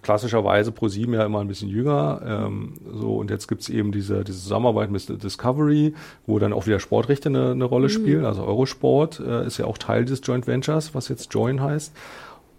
klassischerweise 0.00 0.72
pro 0.72 0.88
sieben 0.88 1.14
ja 1.14 1.24
immer 1.24 1.40
ein 1.40 1.48
bisschen 1.48 1.68
jünger. 1.68 2.22
Ähm, 2.24 2.74
so 2.92 3.16
und 3.16 3.30
jetzt 3.30 3.48
gibt's 3.48 3.68
eben 3.68 3.92
diese, 3.92 4.24
diese 4.24 4.38
Zusammenarbeit 4.38 4.90
mit 4.90 5.22
Discovery, 5.22 5.94
wo 6.26 6.38
dann 6.38 6.52
auch 6.52 6.66
wieder 6.66 6.80
Sportrechte 6.80 7.28
eine, 7.28 7.50
eine 7.50 7.64
Rolle 7.64 7.88
spielen. 7.88 8.24
Also 8.24 8.44
Eurosport 8.44 9.20
äh, 9.20 9.46
ist 9.46 9.58
ja 9.58 9.66
auch 9.66 9.78
Teil 9.78 10.04
des 10.04 10.20
Joint 10.24 10.46
Ventures, 10.46 10.94
was 10.94 11.08
jetzt 11.08 11.32
Join 11.34 11.60
heißt. 11.60 11.92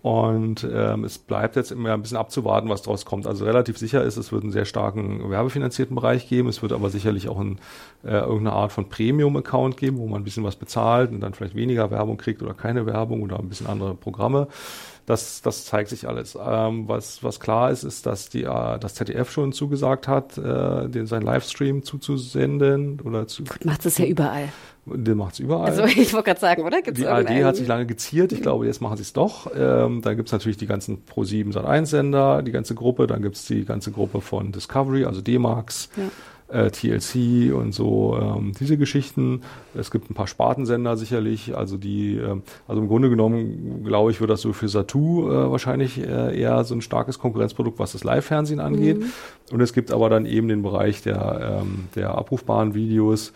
Und 0.03 0.68
ähm, 0.69 1.05
es 1.05 1.18
bleibt 1.18 1.55
jetzt 1.55 1.72
immer 1.72 1.93
ein 1.93 2.01
bisschen 2.01 2.18
abzuwarten, 2.18 2.68
was 2.68 2.81
daraus 2.81 3.05
kommt. 3.05 3.26
Also 3.26 3.45
relativ 3.45 3.77
sicher 3.77 4.03
ist, 4.03 4.18
es 4.18 4.34
wird 4.34 4.43
einen 4.43 4.51
sehr 4.51 4.65
starken 4.65 5.30
werbefinanzierten 5.31 5.95
Bereich 5.95 6.27
geben. 6.27 6.49
Es 6.49 6.61
wird 6.61 6.73
aber 6.73 6.89
sicherlich 6.89 7.30
auch 7.30 7.39
ein, 7.39 7.57
äh, 8.03 8.18
irgendeine 8.18 8.51
Art 8.51 8.73
von 8.73 8.89
Premium-Account 8.89 9.77
geben, 9.77 9.99
wo 9.99 10.07
man 10.07 10.19
ein 10.19 10.26
bisschen 10.26 10.43
was 10.43 10.57
bezahlt 10.57 11.11
und 11.11 11.22
dann 11.22 11.34
vielleicht 11.34 11.55
weniger 11.55 11.89
Werbung 11.89 12.18
kriegt 12.18 12.43
oder 12.43 12.53
keine 12.53 12.85
Werbung 12.85 13.22
oder 13.22 13.39
ein 13.39 13.47
bisschen 13.47 13.68
andere 13.68 13.95
Programme. 13.95 14.49
Das, 15.05 15.41
das 15.41 15.65
zeigt 15.65 15.89
sich 15.89 16.07
alles. 16.07 16.38
Ähm, 16.41 16.88
was, 16.88 17.23
was 17.23 17.39
klar 17.39 17.71
ist, 17.71 17.84
ist, 17.84 18.05
dass 18.05 18.30
die, 18.30 18.43
äh, 18.43 18.80
das 18.80 18.93
ZDF 18.95 19.30
schon 19.31 19.51
zugesagt 19.51 20.07
hat, 20.07 20.38
äh, 20.38 20.88
den 20.88 21.07
seinen 21.07 21.23
Livestream 21.23 21.84
zuzusenden 21.84 23.01
oder 23.01 23.27
zu. 23.27 23.43
Macht 23.65 23.85
es 23.85 23.97
ja 23.97 24.05
überall. 24.05 24.49
Den 24.85 25.17
macht's 25.17 25.39
überall. 25.39 25.69
Also 25.69 25.84
ich 26.01 26.13
wollte 26.13 26.27
gerade 26.27 26.39
sagen, 26.39 26.63
oder? 26.63 26.81
Gibt's 26.81 26.99
Die 26.99 27.07
ARD 27.07 27.30
hat 27.43 27.55
sich 27.55 27.67
lange 27.67 27.85
geziert. 27.85 28.31
Ich 28.31 28.41
glaube, 28.41 28.65
jetzt 28.65 28.81
machen 28.81 28.97
sie 28.97 29.03
es 29.03 29.13
doch. 29.13 29.47
Ähm, 29.55 30.01
dann 30.01 30.15
gibt's 30.15 30.31
natürlich 30.31 30.57
die 30.57 30.67
ganzen 30.67 31.03
Pro7 31.05 31.53
Sat1 31.53 31.85
Sender, 31.85 32.41
die 32.41 32.51
ganze 32.51 32.75
Gruppe. 32.75 33.07
Dann 33.07 33.21
gibt's 33.21 33.45
die 33.45 33.65
ganze 33.65 33.91
Gruppe 33.91 34.21
von 34.21 34.51
Discovery, 34.51 35.05
also 35.05 35.21
D-Max, 35.21 35.89
äh, 36.53 36.69
TLC 36.69 37.53
und 37.53 37.73
so 37.73 38.17
ähm, 38.21 38.53
diese 38.59 38.77
Geschichten. 38.77 39.41
Es 39.73 39.91
gibt 39.91 40.09
ein 40.09 40.13
paar 40.13 40.27
Spartensender 40.27 40.95
sicherlich. 40.95 41.57
Also 41.57 41.77
die, 41.77 42.17
ähm, 42.17 42.43
also 42.67 42.81
im 42.81 42.88
Grunde 42.88 43.09
genommen 43.09 43.84
glaube 43.84 44.11
ich, 44.11 44.21
wird 44.21 44.30
das 44.30 44.41
so 44.41 44.53
für 44.53 44.69
Satu 44.69 45.30
äh, 45.30 45.51
wahrscheinlich 45.51 45.99
äh, 45.99 46.39
eher 46.39 46.63
so 46.63 46.75
ein 46.75 46.81
starkes 46.81 47.19
Konkurrenzprodukt, 47.19 47.80
was 47.80 47.93
das 47.93 48.03
Live-Fernsehen 48.03 48.59
angeht. 48.59 49.03
Und 49.51 49.61
es 49.61 49.73
gibt 49.73 49.91
aber 49.91 50.09
dann 50.09 50.25
eben 50.25 50.47
den 50.47 50.61
Bereich 50.61 51.01
der, 51.01 51.61
ähm, 51.61 51.85
der 51.95 52.17
abrufbaren 52.17 52.73
Videos 52.73 53.34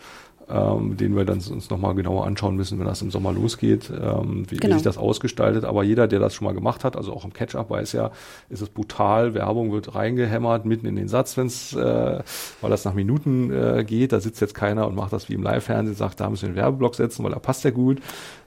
ähm, 0.50 0.96
den 0.96 1.16
wir 1.16 1.24
dann 1.24 1.38
uns 1.38 1.70
nochmal 1.70 1.94
genauer 1.94 2.26
anschauen 2.26 2.56
müssen, 2.56 2.78
wenn 2.78 2.86
das 2.86 3.02
im 3.02 3.10
Sommer 3.10 3.32
losgeht, 3.32 3.90
ähm, 3.90 4.44
wie, 4.48 4.56
Genau. 4.56 4.74
wie 4.74 4.78
sich 4.78 4.82
das 4.84 4.98
ausgestaltet. 4.98 5.64
Aber 5.64 5.82
jeder, 5.84 6.08
der 6.08 6.20
das 6.20 6.34
schon 6.34 6.46
mal 6.46 6.54
gemacht 6.54 6.84
hat, 6.84 6.96
also 6.96 7.12
auch 7.12 7.24
im 7.24 7.32
Catch-up, 7.32 7.70
weiß 7.70 7.92
ja, 7.92 8.10
ist 8.48 8.62
es 8.62 8.68
brutal, 8.68 9.34
Werbung 9.34 9.72
wird 9.72 9.94
reingehämmert 9.94 10.64
mitten 10.64 10.86
in 10.86 10.96
den 10.96 11.08
Satz, 11.08 11.36
wenn's, 11.36 11.74
äh, 11.74 12.18
weil 12.60 12.70
das 12.70 12.84
nach 12.84 12.94
Minuten 12.94 13.50
äh, 13.52 13.84
geht. 13.84 14.12
Da 14.12 14.20
sitzt 14.20 14.40
jetzt 14.40 14.54
keiner 14.54 14.86
und 14.86 14.94
macht 14.94 15.12
das 15.12 15.28
wie 15.28 15.34
im 15.34 15.42
Live-Fernsehen, 15.42 15.94
sagt, 15.96 16.20
da 16.20 16.30
müssen 16.30 16.42
wir 16.42 16.48
einen 16.48 16.56
Werbeblock 16.56 16.94
setzen, 16.94 17.24
weil 17.24 17.32
da 17.32 17.38
passt 17.38 17.64
ja 17.64 17.70
gut. 17.70 18.00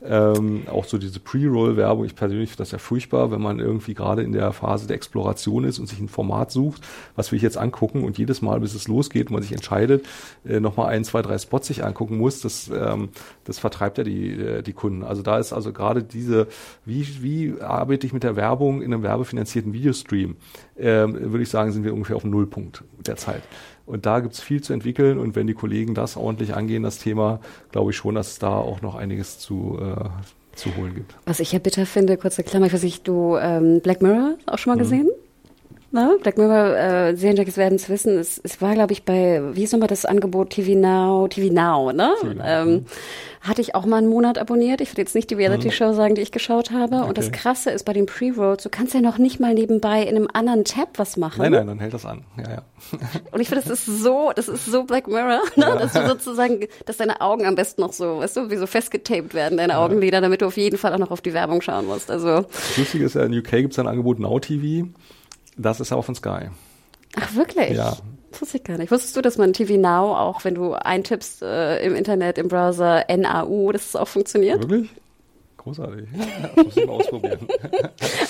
Ähm, 0.03 0.64
auch 0.68 0.86
so 0.86 0.98
diese 0.98 1.19
Pre-Roll-Werbung, 1.19 2.06
ich 2.06 2.15
persönlich 2.15 2.49
finde 2.49 2.64
das 2.64 2.72
ja 2.72 2.80
furchtbar, 2.80 3.30
wenn 3.32 3.41
man 3.41 3.60
irgendwie 3.60 3.94
gerade 3.94 4.23
in 4.23 4.32
der 4.32 4.52
Phase 4.52 4.88
der 4.88 4.95
Exploration 4.95 5.64
ist 5.64 5.78
und 5.78 5.88
sich 5.88 5.99
ein 5.99 6.07
Format 6.07 6.52
sucht, 6.52 6.82
was 7.15 7.32
will 7.32 7.38
ich 7.38 7.44
jetzt 7.44 7.57
angucken 7.57 8.03
und 8.03 8.18
jedes 8.18 8.41
Mal, 8.41 8.60
bis 8.60 8.73
es 8.73 8.88
losgeht, 8.88 9.30
man 9.30 9.44
sich 9.44 9.52
entscheidet, 9.52 10.06
äh, 10.44 10.60
nochmal 10.60 10.88
ein, 10.88 11.03
zwei, 11.03 11.22
drei 11.22 11.38
Spots 11.38 11.68
sich 11.68 11.84
angucken 11.84 12.18
muss, 12.18 12.41
das, 12.41 12.72
ähm, 12.73 13.10
das 13.44 13.60
vertreibt 13.60 13.99
ja 13.99 14.03
die, 14.03 14.32
äh, 14.32 14.61
die 14.64 14.73
Kunden. 14.73 15.03
Also 15.03 15.22
da 15.22 15.38
ist 15.38 15.53
also 15.53 15.72
gerade 15.72 16.02
diese, 16.02 16.48
wie, 16.84 17.06
wie 17.22 17.61
arbeite 17.61 18.07
ich 18.07 18.14
mit 18.14 18.23
der 18.23 18.36
Werbung 18.36 18.82
in 18.82 18.94
einem 18.94 19.03
werbefinanzierten 19.03 19.72
Videostream, 19.72 20.36
ähm, 20.78 21.14
würde 21.32 21.44
ich 21.44 21.49
sagen, 21.49 21.72
sind 21.72 21.84
wir 21.84 21.94
ungefähr 21.94 22.15
auf 22.15 22.23
dem 22.23 22.32
Nullpunkt 22.32 22.84
der 23.06 23.18
Zeit. 23.18 23.44
Und 23.91 24.05
da 24.05 24.19
gibt's 24.22 24.39
viel 24.41 24.61
zu 24.63 24.72
entwickeln 24.73 25.19
und 25.19 25.35
wenn 25.35 25.47
die 25.47 25.53
Kollegen 25.53 25.93
das 25.93 26.15
ordentlich 26.15 26.55
angehen, 26.55 26.84
das 26.84 26.97
Thema, 26.97 27.39
glaube 27.72 27.91
ich 27.91 27.97
schon, 27.97 28.15
dass 28.15 28.30
es 28.31 28.39
da 28.39 28.55
auch 28.57 28.81
noch 28.81 28.95
einiges 28.95 29.38
zu, 29.38 29.77
äh, 29.81 30.09
zu 30.55 30.76
holen 30.77 30.95
gibt. 30.95 31.13
Was 31.26 31.39
ich 31.41 31.51
ja 31.51 31.59
bitter 31.59 31.85
finde, 31.85 32.15
kurze 32.18 32.43
Klammer, 32.43 32.68
ich 32.68 32.73
weiß 32.73 32.84
nicht, 32.84 33.07
du 33.07 33.38
ähm, 33.38 33.81
Black 33.81 34.01
Mirror 34.01 34.35
auch 34.45 34.57
schon 34.57 34.72
mal 34.72 34.76
Mhm. 34.77 34.80
gesehen? 34.84 35.09
Na, 35.93 36.15
Black 36.22 36.38
Mirror, 36.38 36.77
äh, 36.77 37.15
Serienjackies 37.18 37.57
werden 37.57 37.76
es 37.76 37.89
wissen, 37.89 38.18
es, 38.18 38.39
es 38.43 38.61
war, 38.61 38.73
glaube 38.76 38.93
ich, 38.93 39.03
bei, 39.03 39.41
wie 39.53 39.63
ist 39.63 39.73
nochmal 39.73 39.89
das 39.89 40.05
Angebot 40.05 40.51
TV 40.51 40.72
Now, 40.80 41.27
TV 41.27 41.53
Now, 41.53 41.91
ne? 41.91 42.13
TV 42.22 42.34
Now, 42.34 42.43
ähm, 42.45 42.85
hatte 43.41 43.59
ich 43.59 43.76
auch 43.76 43.85
mal 43.85 43.97
einen 43.97 44.07
Monat 44.07 44.38
abonniert. 44.38 44.80
Ich 44.81 44.91
würde 44.91 45.01
jetzt 45.01 45.15
nicht 45.15 45.30
die 45.31 45.34
Reality-Show 45.34 45.93
sagen, 45.93 46.13
die 46.15 46.22
ich 46.22 46.31
geschaut 46.31 46.72
habe. 46.72 47.03
Und 47.05 47.18
das 47.18 47.26
Mhm. 47.26 47.31
Okay. 47.31 47.39
Krasse 47.41 47.72
ist 47.72 47.84
bei 47.85 47.91
den 47.91 48.05
Pre-Rolls, 48.05 48.63
du 48.63 48.69
kannst 48.69 48.93
ja 48.93 49.01
noch 49.01 49.18
nicht 49.18 49.39
mal 49.39 49.53
nebenbei 49.53 50.03
in 50.03 50.15
einem 50.15 50.27
anderen 50.31 50.63
Tab 50.63 50.89
was 50.97 51.18
machen. 51.18 51.41
Nein, 51.41 51.51
nein, 51.51 51.68
dann 51.68 51.80
hält 51.80 51.93
das 51.93 52.05
an. 52.05 52.23
Ja, 52.38 52.43
ja. 52.49 52.61
Und 53.31 53.41
ich 53.41 53.49
finde, 53.49 53.63
das 53.68 53.72
ist 53.72 53.85
so, 54.03 54.31
das 54.35 54.47
ist 54.47 54.68
so 54.68 54.84
Black 54.84 55.07
Mirror, 55.07 55.41
ne? 55.55 55.76
dass 55.80 55.91
du 55.93 56.07
sozusagen, 56.07 56.68
dass 56.85 56.97
deine 56.97 57.19
Augen 57.19 57.45
am 57.45 57.55
besten 57.55 57.81
noch 57.81 57.91
so, 57.93 58.19
weißt 58.19 58.38
du, 58.38 58.49
wie 58.49 58.57
so 58.57 58.68
festgetaped 58.68 59.34
werden, 59.34 59.57
deine 59.57 59.77
Augenlider, 59.77 60.22
damit 60.22 60.41
du 60.41 60.45
auf 60.45 60.55
jeden 60.57 60.77
Fall 60.77 60.93
auch 60.93 60.99
noch 60.99 61.11
auf 61.11 61.22
die 61.22 61.34
Werbung 61.34 61.61
schauen 61.61 61.88
musst. 61.88 62.09
Also, 62.11 62.41
Das 62.43 62.77
Lustige 62.77 63.03
ist 63.05 63.15
ja, 63.15 63.23
in 63.23 63.38
UK 63.38 63.49
gibt's 63.51 63.77
ein 63.80 63.88
Angebot 63.88 64.19
Now 64.19 64.39
TV. 64.39 64.88
Das 65.62 65.80
ist 65.80 65.92
aber 65.92 66.04
von 66.04 66.16
Sky. 66.16 66.50
ach 67.16 67.36
wirklich? 67.36 67.72
Ja. 67.72 67.98
Das 68.32 68.42
wusste 68.42 68.58
ich 68.58 68.64
gar 68.64 68.78
nicht. 68.78 68.92
Wusstest 68.92 69.16
du, 69.18 69.22
dass 69.22 69.38
man 69.38 69.54
TV 69.54 69.74
Now 69.74 70.16
auch, 70.16 70.44
wenn 70.46 70.56
du 70.56 70.74
eintippst 70.74 71.42
äh, 71.42 71.84
im 71.86 71.96
Internet, 71.96 72.38
im 72.38 72.48
Browser 72.48 73.06
NAU, 73.10 73.72
dass 73.72 73.88
es 73.88 73.96
auch 73.96 74.08
funktioniert? 74.08 74.62
Wirklich? 74.62 74.90
Großartig. 75.64 76.08
Ja, 76.18 76.50
das 76.56 76.66
muss 76.66 76.78
ich 76.78 76.86
mal 76.86 76.94
ausprobieren. 76.94 77.40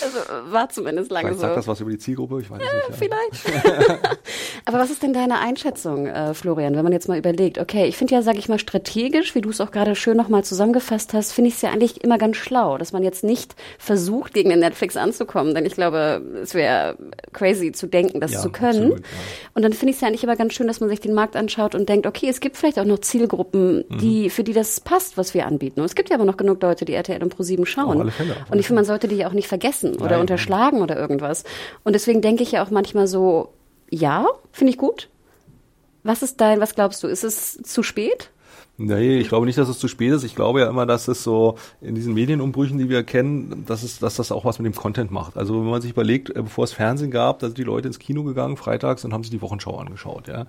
Also 0.04 0.18
äh, 0.18 0.52
war 0.52 0.68
zumindest 0.70 1.12
lange 1.12 1.28
Vielleicht 1.28 1.40
so. 1.42 1.46
sagt 1.48 1.58
das 1.58 1.68
was 1.68 1.80
über 1.80 1.92
die 1.92 1.98
Zielgruppe, 1.98 2.42
ich 2.42 2.50
weiß 2.50 2.60
es 2.62 3.00
nicht. 3.00 3.12
Ja. 3.12 3.18
Vielleicht. 3.42 4.10
Aber 4.66 4.80
was 4.80 4.90
ist 4.90 5.02
denn 5.04 5.14
deine 5.14 5.40
Einschätzung, 5.40 6.08
äh, 6.08 6.34
Florian, 6.34 6.76
wenn 6.76 6.84
man 6.84 6.92
jetzt 6.92 7.08
mal 7.08 7.18
überlegt, 7.18 7.58
okay, 7.60 7.86
ich 7.86 7.98
finde 7.98 8.16
ja, 8.16 8.22
sage 8.22 8.40
ich 8.40 8.50
mal, 8.50 8.60
strategisch, 8.60 9.36
wie 9.36 9.42
du 9.42 9.50
es 9.50 9.62
auch 9.62 9.72
gerade 9.72 9.96
schön 9.96 10.18
nochmal 10.18 10.44
zusammengefasst 10.44 11.14
hast, 11.14 11.32
finde 11.34 11.50
ich 11.50 11.56
es 11.56 11.62
ja 11.62 11.70
eigentlich 11.72 12.04
immer 12.04 12.18
ganz 12.18 12.38
schlau, 12.38 12.78
dass 12.78 12.92
man 12.94 13.04
jetzt 13.04 13.24
nicht 13.24 13.56
versucht, 13.78 14.34
gegen 14.34 14.50
den 14.50 14.60
Netflix 14.60 14.98
anzukommen, 14.98 15.54
denn 15.56 15.66
ich 15.66 15.74
glaube, 15.74 16.22
es 16.42 16.54
wäre 16.54 16.98
crazy 17.32 17.72
zu 17.72 17.88
denken, 17.88 18.20
das 18.20 18.32
Ja, 18.34 18.40
zu 18.42 18.50
können. 18.52 18.70
absolut, 18.84 19.00
ja. 19.00 19.06
Und 19.54 19.62
dann 19.64 19.74
finde 19.74 19.92
ich 19.92 19.96
es 19.98 20.02
ja 20.02 20.08
eigentlich 20.08 20.24
immer 20.24 20.36
ganz 20.36 20.54
schön, 20.54 20.68
dass 20.68 20.80
man 20.80 20.90
sich 20.90 21.00
den 21.00 21.14
Markt 21.14 21.36
anschaut 21.36 21.76
und 21.76 21.88
denkt, 21.88 22.08
okay, 22.08 22.28
es 22.28 22.40
gibt 22.40 22.58
vielleicht 22.58 22.80
auch 22.80 22.86
noch 22.86 23.00
Zielgruppen, 23.00 23.86
Mhm. 23.88 23.98
die, 24.00 24.30
für 24.30 24.44
die 24.44 24.54
das 24.54 24.80
passt, 24.80 25.18
was 25.18 25.34
wir 25.34 25.46
anbieten. 25.46 25.80
Und 25.80 25.86
es 25.86 25.96
gibt 25.96 26.10
ja 26.10 26.16
aber 26.16 26.26
noch 26.26 26.38
genug 26.38 26.62
Leute, 26.62 26.86
die 26.86 26.94
RTL 26.94 27.21
und 27.24 27.36
Pro7 27.36 27.66
schauen. 27.66 27.96
Auf 27.98 28.02
alle 28.02 28.12
Fälle, 28.12 28.36
und 28.50 28.60
ich 28.60 28.68
finde, 28.68 28.80
man 28.80 28.86
sollte 28.86 29.08
die 29.08 29.16
ja 29.16 29.28
auch 29.28 29.34
nicht 29.34 29.48
vergessen 29.48 29.96
oder 29.96 30.12
Nein. 30.12 30.22
unterschlagen 30.22 30.82
oder 30.82 30.98
irgendwas. 30.98 31.44
Und 31.84 31.94
deswegen 31.94 32.22
denke 32.22 32.44
ich 32.44 32.54
ja 32.54 32.64
auch 32.64 32.70
manchmal 32.70 33.08
so, 33.08 33.54
ja, 33.90 34.28
finde 34.52 34.72
ich 34.72 34.78
gut. 34.78 35.10
Was 36.04 36.24
ist 36.24 36.42
dein, 36.42 36.60
was 36.60 36.76
glaubst 36.76 37.04
du, 37.04 37.08
ist 37.08 37.24
es 37.24 37.62
zu 37.62 37.84
spät? 37.84 38.32
Nee, 38.78 39.20
ich 39.20 39.28
glaube 39.28 39.46
nicht, 39.46 39.58
dass 39.58 39.70
es 39.70 39.78
zu 39.78 39.88
spät 39.88 40.12
ist. 40.12 40.24
Ich 40.24 40.34
glaube 40.34 40.62
ja 40.62 40.70
immer, 40.70 40.86
dass 40.86 41.08
es 41.08 41.24
so 41.24 41.58
in 41.82 41.94
diesen 41.94 42.14
Medienumbrüchen, 42.14 42.80
die 42.80 42.90
wir 42.90 43.04
kennen, 43.04 43.64
dass, 43.68 43.84
es, 43.84 44.00
dass 44.00 44.16
das 44.16 44.32
auch 44.32 44.44
was 44.44 44.58
mit 44.58 44.66
dem 44.66 44.76
Content 44.76 45.12
macht. 45.12 45.38
Also 45.38 45.56
wenn 45.56 45.70
man 45.70 45.82
sich 45.82 45.92
überlegt, 45.92 46.30
äh, 46.32 46.42
bevor 46.42 46.64
es 46.64 46.74
Fernsehen 46.74 47.12
gab, 47.12 47.40
da 47.40 47.48
sind 47.48 47.58
die 47.58 47.64
Leute 47.64 47.88
ins 47.90 48.00
Kino 48.00 48.24
gegangen, 48.24 48.58
freitags, 48.58 49.06
und 49.06 49.14
haben 49.14 49.24
sich 49.24 49.30
die 49.30 49.42
Wochenschau 49.42 49.78
angeschaut. 49.78 50.28
Ja. 50.28 50.46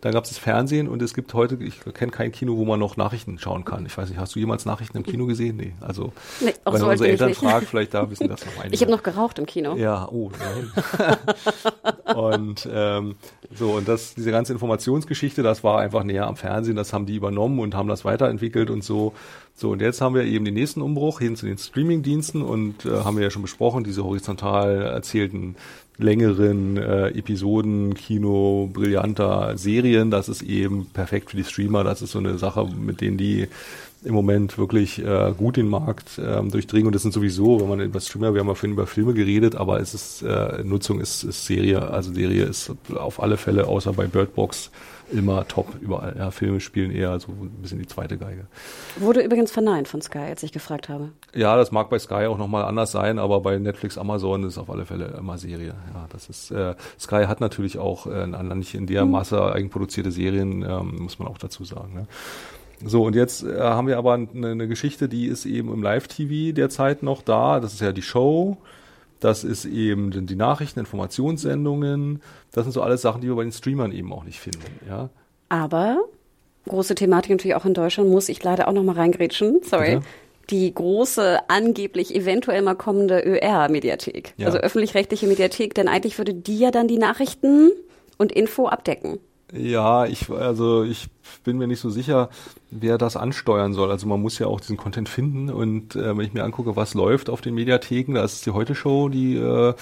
Dann 0.00 0.12
gab 0.12 0.24
es 0.24 0.30
das 0.30 0.38
Fernsehen 0.38 0.88
und 0.88 1.02
es 1.02 1.12
gibt 1.12 1.34
heute, 1.34 1.58
ich 1.62 1.80
kenne 1.92 2.12
kein 2.12 2.32
Kino, 2.32 2.56
wo 2.56 2.64
man 2.64 2.80
noch 2.80 2.96
Nachrichten 2.96 3.38
schauen 3.38 3.64
kann. 3.64 3.84
Ich 3.84 3.96
weiß 3.98 4.08
nicht, 4.08 4.18
hast 4.18 4.34
du 4.34 4.38
jemals 4.38 4.64
Nachrichten 4.64 4.96
im 4.96 5.02
Kino 5.02 5.26
gesehen? 5.26 5.56
Nee. 5.56 5.74
Also 5.80 6.12
Nee, 6.40 6.54
wenn 6.64 6.80
so 6.80 6.88
unsere 6.88 7.10
Eltern 7.10 7.34
fragt, 7.34 7.66
vielleicht 7.66 7.92
da 7.92 8.08
wissen 8.10 8.28
das 8.28 8.46
noch 8.46 8.56
einige. 8.60 8.74
Ich 8.74 8.80
habe 8.80 8.92
noch 8.92 9.02
geraucht 9.02 9.38
im 9.38 9.46
Kino. 9.46 9.76
Ja, 9.76 10.08
oh, 10.10 10.30
nein. 10.38 12.16
und 12.16 12.68
ähm, 12.72 13.16
so, 13.54 13.72
und 13.72 13.86
das, 13.86 14.14
diese 14.14 14.30
ganze 14.30 14.52
Informationsgeschichte, 14.52 15.42
das 15.42 15.62
war 15.62 15.80
einfach 15.80 16.04
näher 16.04 16.26
am 16.26 16.36
Fernsehen, 16.36 16.76
das 16.76 16.92
haben 16.92 17.04
die 17.04 17.16
übernommen 17.16 17.55
und 17.60 17.74
haben 17.74 17.88
das 17.88 18.04
weiterentwickelt 18.04 18.70
und 18.70 18.84
so. 18.84 19.12
So, 19.54 19.70
und 19.70 19.80
jetzt 19.80 20.00
haben 20.00 20.14
wir 20.14 20.24
eben 20.24 20.44
den 20.44 20.54
nächsten 20.54 20.82
Umbruch 20.82 21.20
hin 21.20 21.34
zu 21.34 21.46
den 21.46 21.56
Streaming-Diensten 21.56 22.42
und 22.42 22.84
äh, 22.84 22.90
haben 23.04 23.16
wir 23.16 23.24
ja 23.24 23.30
schon 23.30 23.42
besprochen, 23.42 23.84
diese 23.84 24.04
horizontal 24.04 24.82
erzählten 24.82 25.56
längeren 25.98 26.76
äh, 26.76 27.08
Episoden, 27.08 27.94
Kino, 27.94 28.68
brillanter 28.72 29.56
Serien. 29.56 30.10
Das 30.10 30.28
ist 30.28 30.42
eben 30.42 30.86
perfekt 30.86 31.30
für 31.30 31.38
die 31.38 31.44
Streamer. 31.44 31.84
Das 31.84 32.02
ist 32.02 32.12
so 32.12 32.18
eine 32.18 32.38
Sache, 32.38 32.66
mit 32.66 33.00
denen 33.00 33.16
die 33.16 33.48
im 34.04 34.14
Moment 34.14 34.58
wirklich 34.58 35.04
äh, 35.04 35.32
gut 35.36 35.56
den 35.56 35.68
Markt 35.68 36.20
ähm, 36.22 36.50
durchdringen. 36.50 36.86
Und 36.86 36.94
das 36.94 37.02
sind 37.02 37.12
sowieso, 37.12 37.60
wenn 37.60 37.68
man 37.68 37.80
über 37.80 38.00
Streamer, 38.00 38.34
wir 38.34 38.40
haben 38.40 38.48
ja 38.48 38.54
vorhin 38.54 38.72
über 38.72 38.86
Filme 38.86 39.14
geredet, 39.14 39.56
aber 39.56 39.80
es 39.80 39.94
ist, 39.94 40.22
äh, 40.22 40.62
Nutzung 40.62 41.00
ist, 41.00 41.24
ist 41.24 41.46
Serie, 41.46 41.82
also 41.90 42.12
Serie 42.12 42.44
ist 42.44 42.72
auf 42.94 43.20
alle 43.20 43.36
Fälle, 43.36 43.66
außer 43.66 43.92
bei 43.94 44.06
Birdbox, 44.06 44.70
immer 45.12 45.46
top 45.46 45.74
überall. 45.80 46.16
Ja, 46.18 46.30
Filme 46.30 46.60
spielen 46.60 46.90
eher 46.90 47.18
so 47.20 47.32
ein 47.32 47.50
bisschen 47.62 47.78
die 47.78 47.86
zweite 47.86 48.18
Geige. 48.18 48.46
Wurde 48.96 49.22
übrigens 49.22 49.50
verneint 49.50 49.88
von 49.88 50.02
Sky, 50.02 50.18
als 50.18 50.42
ich 50.42 50.52
gefragt 50.52 50.88
habe. 50.88 51.10
Ja, 51.34 51.56
das 51.56 51.72
mag 51.72 51.90
bei 51.90 51.98
Sky 51.98 52.26
auch 52.26 52.38
nochmal 52.38 52.64
anders 52.64 52.92
sein, 52.92 53.18
aber 53.18 53.40
bei 53.40 53.58
Netflix, 53.58 53.98
Amazon 53.98 54.44
ist 54.44 54.58
auf 54.58 54.70
alle 54.70 54.84
Fälle 54.84 55.14
immer 55.18 55.38
Serie. 55.38 55.74
Ja, 55.94 56.06
das 56.10 56.28
ist 56.28 56.50
äh, 56.50 56.74
Sky 56.98 57.24
hat 57.26 57.40
natürlich 57.40 57.78
auch 57.78 58.06
äh, 58.06 58.26
nicht 58.26 58.74
in 58.74 58.86
der 58.86 59.04
mhm. 59.04 59.12
Masse 59.12 59.52
eigenproduzierte 59.52 60.10
Serien, 60.10 60.62
ähm, 60.62 60.96
muss 60.98 61.18
man 61.18 61.28
auch 61.28 61.38
dazu 61.38 61.64
sagen. 61.64 61.94
Ne? 61.94 62.06
So, 62.84 63.04
und 63.04 63.14
jetzt 63.14 63.42
äh, 63.42 63.60
haben 63.60 63.88
wir 63.88 63.98
aber 63.98 64.14
eine, 64.14 64.50
eine 64.50 64.68
Geschichte, 64.68 65.08
die 65.08 65.26
ist 65.26 65.46
eben 65.46 65.72
im 65.72 65.82
Live-TV 65.82 66.54
derzeit 66.54 67.02
noch 67.02 67.22
da. 67.22 67.60
Das 67.60 67.72
ist 67.72 67.80
ja 67.80 67.92
die 67.92 68.02
Show. 68.02 68.58
Das 69.20 69.44
ist 69.44 69.64
eben 69.64 70.26
die 70.26 70.36
Nachrichten, 70.36 70.80
Informationssendungen. 70.80 72.22
Das 72.52 72.64
sind 72.64 72.72
so 72.72 72.82
alles 72.82 73.02
Sachen, 73.02 73.20
die 73.20 73.28
wir 73.28 73.36
bei 73.36 73.42
den 73.42 73.52
Streamern 73.52 73.92
eben 73.92 74.12
auch 74.12 74.24
nicht 74.24 74.40
finden. 74.40 74.64
Ja. 74.88 75.10
Aber 75.48 75.98
große 76.68 76.94
Thematik 76.94 77.30
natürlich 77.30 77.54
auch 77.54 77.64
in 77.64 77.74
Deutschland, 77.74 78.10
muss 78.10 78.28
ich 78.28 78.42
leider 78.42 78.68
auch 78.68 78.72
noch 78.72 78.82
mal 78.82 78.96
reingrätschen. 78.96 79.60
Sorry. 79.62 79.94
Ja. 79.94 80.00
Die 80.50 80.72
große, 80.72 81.40
angeblich 81.48 82.14
eventuell 82.14 82.62
mal 82.62 82.76
kommende 82.76 83.20
ÖR-Mediathek. 83.20 84.34
Ja. 84.36 84.46
Also 84.46 84.58
öffentlich-rechtliche 84.58 85.26
Mediathek, 85.26 85.74
denn 85.74 85.88
eigentlich 85.88 86.18
würde 86.18 86.34
die 86.34 86.58
ja 86.58 86.70
dann 86.70 86.86
die 86.86 86.98
Nachrichten 86.98 87.72
und 88.18 88.32
Info 88.32 88.68
abdecken. 88.68 89.18
Ja, 89.52 90.06
ich, 90.06 90.28
also 90.30 90.82
ich 90.82 91.08
bin 91.44 91.56
mir 91.58 91.68
nicht 91.68 91.80
so 91.80 91.88
sicher, 91.88 92.30
wer 92.70 92.98
das 92.98 93.16
ansteuern 93.16 93.74
soll. 93.74 93.90
Also 93.90 94.06
man 94.06 94.20
muss 94.20 94.38
ja 94.38 94.48
auch 94.48 94.60
diesen 94.60 94.76
Content 94.76 95.08
finden 95.08 95.50
und 95.50 95.94
äh, 95.94 96.16
wenn 96.16 96.24
ich 96.24 96.34
mir 96.34 96.44
angucke, 96.44 96.74
was 96.74 96.94
läuft 96.94 97.30
auf 97.30 97.40
den 97.40 97.54
Mediatheken, 97.54 98.14
da 98.14 98.24
ist 98.24 98.44
die 98.44 98.50
Heute-Show, 98.50 99.08
die 99.08 99.36
äh, 99.36 99.74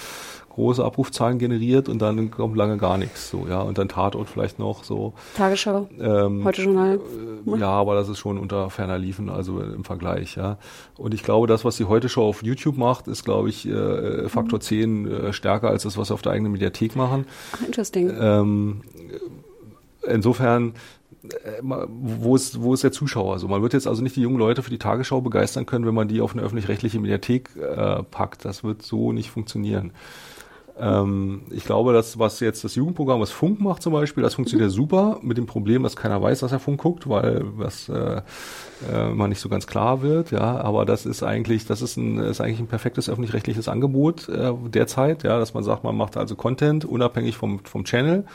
große 0.55 0.83
Abrufzahlen 0.83 1.37
generiert 1.37 1.89
und 1.89 2.01
dann 2.01 2.31
kommt 2.31 2.55
lange 2.55 2.77
gar 2.77 2.97
nichts 2.97 3.29
so, 3.29 3.45
ja. 3.49 3.61
Und 3.61 3.77
dann 3.77 3.89
Tatort 3.89 4.29
vielleicht 4.29 4.57
noch 4.57 4.83
so. 4.83 5.13
Tagesschau, 5.35 5.89
ähm, 5.99 6.45
heute 6.45 6.61
Journal. 6.61 6.99
Äh, 7.45 7.59
ja, 7.59 7.69
aber 7.69 7.95
das 7.95 8.07
ist 8.07 8.19
schon 8.19 8.37
unter 8.37 8.69
ferner 8.69 8.97
Liefen, 8.97 9.29
also 9.29 9.59
im 9.59 9.83
Vergleich, 9.83 10.35
ja. 10.35 10.57
Und 10.97 11.13
ich 11.13 11.23
glaube, 11.23 11.47
das, 11.47 11.65
was 11.65 11.75
die 11.75 11.85
Heute 11.85 12.07
Show 12.07 12.23
auf 12.23 12.41
YouTube 12.41 12.77
macht, 12.77 13.07
ist, 13.07 13.25
glaube 13.25 13.49
ich, 13.49 13.67
äh, 13.67 14.29
Faktor 14.29 14.59
mhm. 14.59 14.63
10 14.63 15.11
äh, 15.11 15.33
stärker 15.33 15.69
als 15.69 15.83
das, 15.83 15.97
was 15.97 16.07
sie 16.07 16.13
auf 16.13 16.21
der 16.21 16.31
eigenen 16.31 16.53
Mediathek 16.53 16.95
machen. 16.95 17.25
Ach, 17.51 17.61
interesting. 17.61 18.13
Ähm, 18.17 18.81
insofern 20.07 20.73
äh, 21.43 21.61
wo 21.61 22.35
ist, 22.35 22.61
wo 22.61 22.73
ist 22.73 22.83
der 22.83 22.91
Zuschauer? 22.91 23.33
Also 23.33 23.47
man 23.47 23.61
wird 23.61 23.73
jetzt 23.73 23.87
also 23.87 24.01
nicht 24.01 24.15
die 24.15 24.21
jungen 24.21 24.37
Leute 24.37 24.63
für 24.63 24.69
die 24.69 24.79
Tagesschau 24.79 25.21
begeistern 25.21 25.65
können, 25.65 25.85
wenn 25.85 25.95
man 25.95 26.07
die 26.07 26.21
auf 26.21 26.33
eine 26.33 26.43
öffentlich-rechtliche 26.43 26.99
Mediathek 26.99 27.55
äh, 27.55 28.03
packt. 28.03 28.45
Das 28.45 28.63
wird 28.63 28.81
so 28.81 29.11
nicht 29.11 29.29
funktionieren. 29.29 29.91
Ähm, 30.77 31.43
ich 31.51 31.63
glaube, 31.63 31.93
dass 31.93 32.19
was 32.19 32.39
jetzt 32.41 32.63
das 32.63 32.75
Jugendprogramm, 32.75 33.21
was 33.21 33.31
Funk 33.31 33.61
macht 33.61 33.81
zum 33.81 33.93
Beispiel, 33.93 34.23
das 34.23 34.33
funktioniert 34.33 34.71
mhm. 34.71 34.75
super 34.75 35.19
mit 35.21 35.37
dem 35.37 35.45
Problem, 35.45 35.83
dass 35.83 35.95
keiner 35.95 36.21
weiß, 36.21 36.41
dass 36.41 36.51
er 36.51 36.59
Funk 36.59 36.81
guckt, 36.81 37.07
weil 37.07 37.45
das 37.59 37.87
äh, 37.87 38.21
äh, 38.91 39.11
immer 39.11 39.27
nicht 39.27 39.39
so 39.39 39.47
ganz 39.47 39.67
klar 39.67 40.01
wird. 40.01 40.31
Ja, 40.31 40.57
aber 40.59 40.85
das 40.85 41.05
ist 41.05 41.23
eigentlich, 41.23 41.65
das 41.65 41.81
ist 41.81 41.95
ein, 41.95 42.17
ist 42.17 42.41
eigentlich 42.41 42.59
ein 42.59 42.67
perfektes 42.67 43.09
öffentlich-rechtliches 43.09 43.69
Angebot 43.69 44.27
äh, 44.27 44.51
derzeit, 44.67 45.23
ja, 45.23 45.39
dass 45.39 45.53
man 45.53 45.63
sagt, 45.63 45.83
man 45.83 45.95
macht 45.95 46.17
also 46.17 46.35
Content 46.35 46.83
unabhängig 46.83 47.37
vom 47.37 47.59
vom 47.63 47.85
Channel 47.85 48.25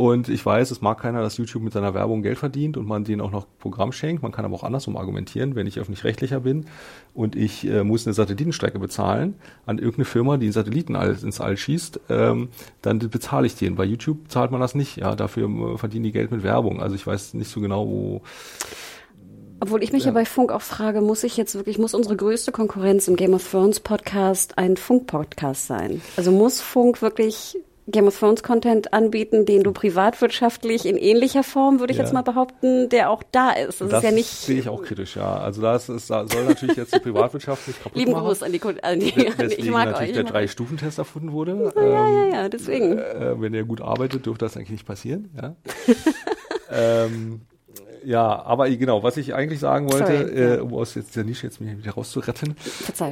und 0.00 0.30
ich 0.30 0.46
weiß, 0.46 0.70
es 0.70 0.80
mag 0.80 0.98
keiner, 0.98 1.20
dass 1.20 1.36
YouTube 1.36 1.62
mit 1.62 1.74
seiner 1.74 1.92
Werbung 1.92 2.22
Geld 2.22 2.38
verdient 2.38 2.78
und 2.78 2.86
man 2.86 3.04
denen 3.04 3.20
auch 3.20 3.30
noch 3.30 3.46
Programm 3.58 3.92
schenkt. 3.92 4.22
Man 4.22 4.32
kann 4.32 4.46
aber 4.46 4.54
auch 4.54 4.64
andersrum 4.64 4.96
argumentieren, 4.96 5.56
wenn 5.56 5.66
ich 5.66 5.78
öffentlich-rechtlicher 5.78 6.40
bin 6.40 6.64
und 7.12 7.36
ich 7.36 7.68
äh, 7.68 7.84
muss 7.84 8.06
eine 8.06 8.14
Satellitenstrecke 8.14 8.78
bezahlen 8.78 9.34
an 9.66 9.76
irgendeine 9.76 10.06
Firma, 10.06 10.38
die 10.38 10.46
einen 10.46 10.54
Satelliten 10.54 10.94
ins 10.94 11.42
All 11.42 11.54
schießt, 11.54 12.00
ähm, 12.08 12.48
dann 12.80 12.98
bezahle 12.98 13.46
ich 13.46 13.56
den. 13.56 13.74
Bei 13.74 13.84
YouTube 13.84 14.30
zahlt 14.30 14.52
man 14.52 14.62
das 14.62 14.74
nicht. 14.74 14.96
Ja, 14.96 15.14
dafür 15.14 15.74
äh, 15.74 15.76
verdienen 15.76 16.04
die 16.04 16.12
Geld 16.12 16.30
mit 16.30 16.42
Werbung. 16.42 16.80
Also 16.80 16.94
ich 16.94 17.06
weiß 17.06 17.34
nicht 17.34 17.50
so 17.50 17.60
genau, 17.60 17.86
wo 17.86 18.22
obwohl 19.62 19.82
ich 19.82 19.92
mich 19.92 20.04
ja. 20.04 20.12
ja 20.12 20.14
bei 20.14 20.24
Funk 20.24 20.50
auch 20.50 20.62
frage, 20.62 21.02
muss 21.02 21.24
ich 21.24 21.36
jetzt 21.36 21.54
wirklich, 21.54 21.76
muss 21.76 21.92
unsere 21.92 22.16
größte 22.16 22.52
Konkurrenz 22.52 23.06
im 23.06 23.16
Game 23.16 23.34
of 23.34 23.46
Thrones 23.50 23.80
Podcast 23.80 24.56
ein 24.56 24.78
Funk-Podcast 24.78 25.66
sein? 25.66 26.00
Also 26.16 26.32
muss 26.32 26.62
Funk 26.62 27.02
wirklich 27.02 27.58
Game 27.90 28.06
of 28.06 28.18
Thrones 28.18 28.42
Content 28.42 28.92
anbieten, 28.92 29.46
den 29.46 29.62
du 29.62 29.72
privatwirtschaftlich 29.72 30.86
in 30.86 30.96
ähnlicher 30.96 31.42
Form, 31.42 31.80
würde 31.80 31.92
ich 31.92 31.98
ja. 31.98 32.04
jetzt 32.04 32.12
mal 32.12 32.22
behaupten, 32.22 32.88
der 32.88 33.10
auch 33.10 33.22
da 33.30 33.50
ist. 33.50 33.80
Das, 33.80 33.88
das 33.88 33.98
ist 33.98 34.10
ja 34.10 34.14
nicht. 34.14 34.28
sehe 34.28 34.58
ich 34.58 34.68
auch 34.68 34.82
kritisch, 34.82 35.16
ja. 35.16 35.38
Also 35.38 35.66
ist, 35.66 36.06
soll 36.06 36.44
natürlich 36.46 36.76
jetzt 36.76 36.94
die 36.94 37.00
Privatwirtschaft 37.00 37.68
nicht 37.68 37.82
kaputt 37.82 37.98
Lieben 37.98 38.12
machen. 38.12 38.26
Gruß 38.26 38.42
an 38.42 38.52
die, 38.52 38.62
an 38.62 39.00
die, 39.00 39.28
an 39.38 39.50
ich 39.50 39.70
mag 39.70 39.86
natürlich 39.86 40.10
euch, 40.10 40.14
der 40.14 40.24
Drei-Stufen-Test 40.24 40.98
erfunden 40.98 41.32
wurde. 41.32 41.72
Ja, 41.76 41.82
ja, 41.82 42.08
ja, 42.08 42.26
ja, 42.32 42.48
deswegen. 42.48 42.98
Äh, 42.98 43.40
wenn 43.40 43.54
er 43.54 43.64
gut 43.64 43.80
arbeitet, 43.80 44.26
dürfte 44.26 44.44
das 44.44 44.56
eigentlich 44.56 44.70
nicht 44.70 44.86
passieren, 44.86 45.30
ja. 45.40 45.56
ähm, 46.70 47.42
ja, 48.04 48.42
aber 48.44 48.68
genau, 48.70 49.02
was 49.02 49.16
ich 49.16 49.34
eigentlich 49.34 49.60
sagen 49.60 49.90
wollte, 49.92 50.28
Sorry, 50.28 50.54
äh, 50.54 50.58
um 50.58 50.74
aus 50.74 50.94
jetzt 50.94 51.16
der 51.16 51.24
Nische 51.24 51.46
jetzt 51.46 51.60
wieder 51.60 51.92
rauszuretten, 51.92 52.56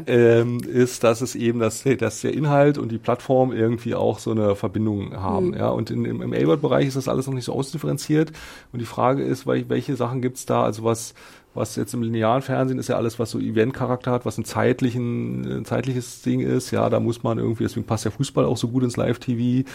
ähm, 0.07 0.61
ist, 0.61 1.05
dass 1.05 1.21
es 1.21 1.35
eben, 1.35 1.59
dass, 1.59 1.85
dass 1.99 2.21
der 2.21 2.35
Inhalt 2.35 2.79
und 2.79 2.91
die 2.91 2.99
Plattform 2.99 3.53
irgendwie 3.53 3.95
auch 3.95 4.19
so 4.19 4.31
eine 4.31 4.57
Verbindung 4.57 5.17
haben. 5.17 5.49
Mhm. 5.49 5.55
Ja, 5.55 5.69
und 5.71 5.91
in, 5.91 6.05
im, 6.05 6.23
im 6.23 6.33
A-Word-Bereich 6.33 6.87
ist 6.87 6.97
das 6.97 7.09
alles 7.09 7.27
noch 7.27 7.35
nicht 7.35 7.45
so 7.45 7.53
ausdifferenziert. 7.53 8.33
Und 8.73 8.81
die 8.81 8.87
Frage 8.87 9.23
ist, 9.23 9.47
welche 9.47 9.97
Sachen 9.97 10.23
gibt's 10.23 10.47
da, 10.47 10.65
also 10.65 10.85
was 10.85 11.15
was 11.59 11.77
jetzt 11.77 11.93
im 11.93 12.03
linearen 12.03 12.41
Fernsehen 12.43 12.79
ist 12.79 12.89
ja 12.89 12.97
alles, 12.97 13.19
was 13.19 13.31
so 13.31 13.39
Event-Charakter 13.39 14.11
hat, 14.13 14.25
was 14.25 14.39
ein 14.39 14.45
zeitlichen, 14.45 15.59
ein 15.59 15.65
zeitliches 15.65 16.23
Ding 16.23 16.41
ist. 16.41 16.71
Ja, 16.71 16.89
da 16.89 17.01
muss 17.01 17.23
man 17.23 17.39
irgendwie, 17.39 17.65
deswegen 17.65 17.87
passt 17.87 18.05
der 18.05 18.13
Fußball 18.13 18.45
auch 18.45 18.57
so 18.57 18.69
gut 18.69 18.85
ins 18.85 18.97
Live-TV, 18.97 19.69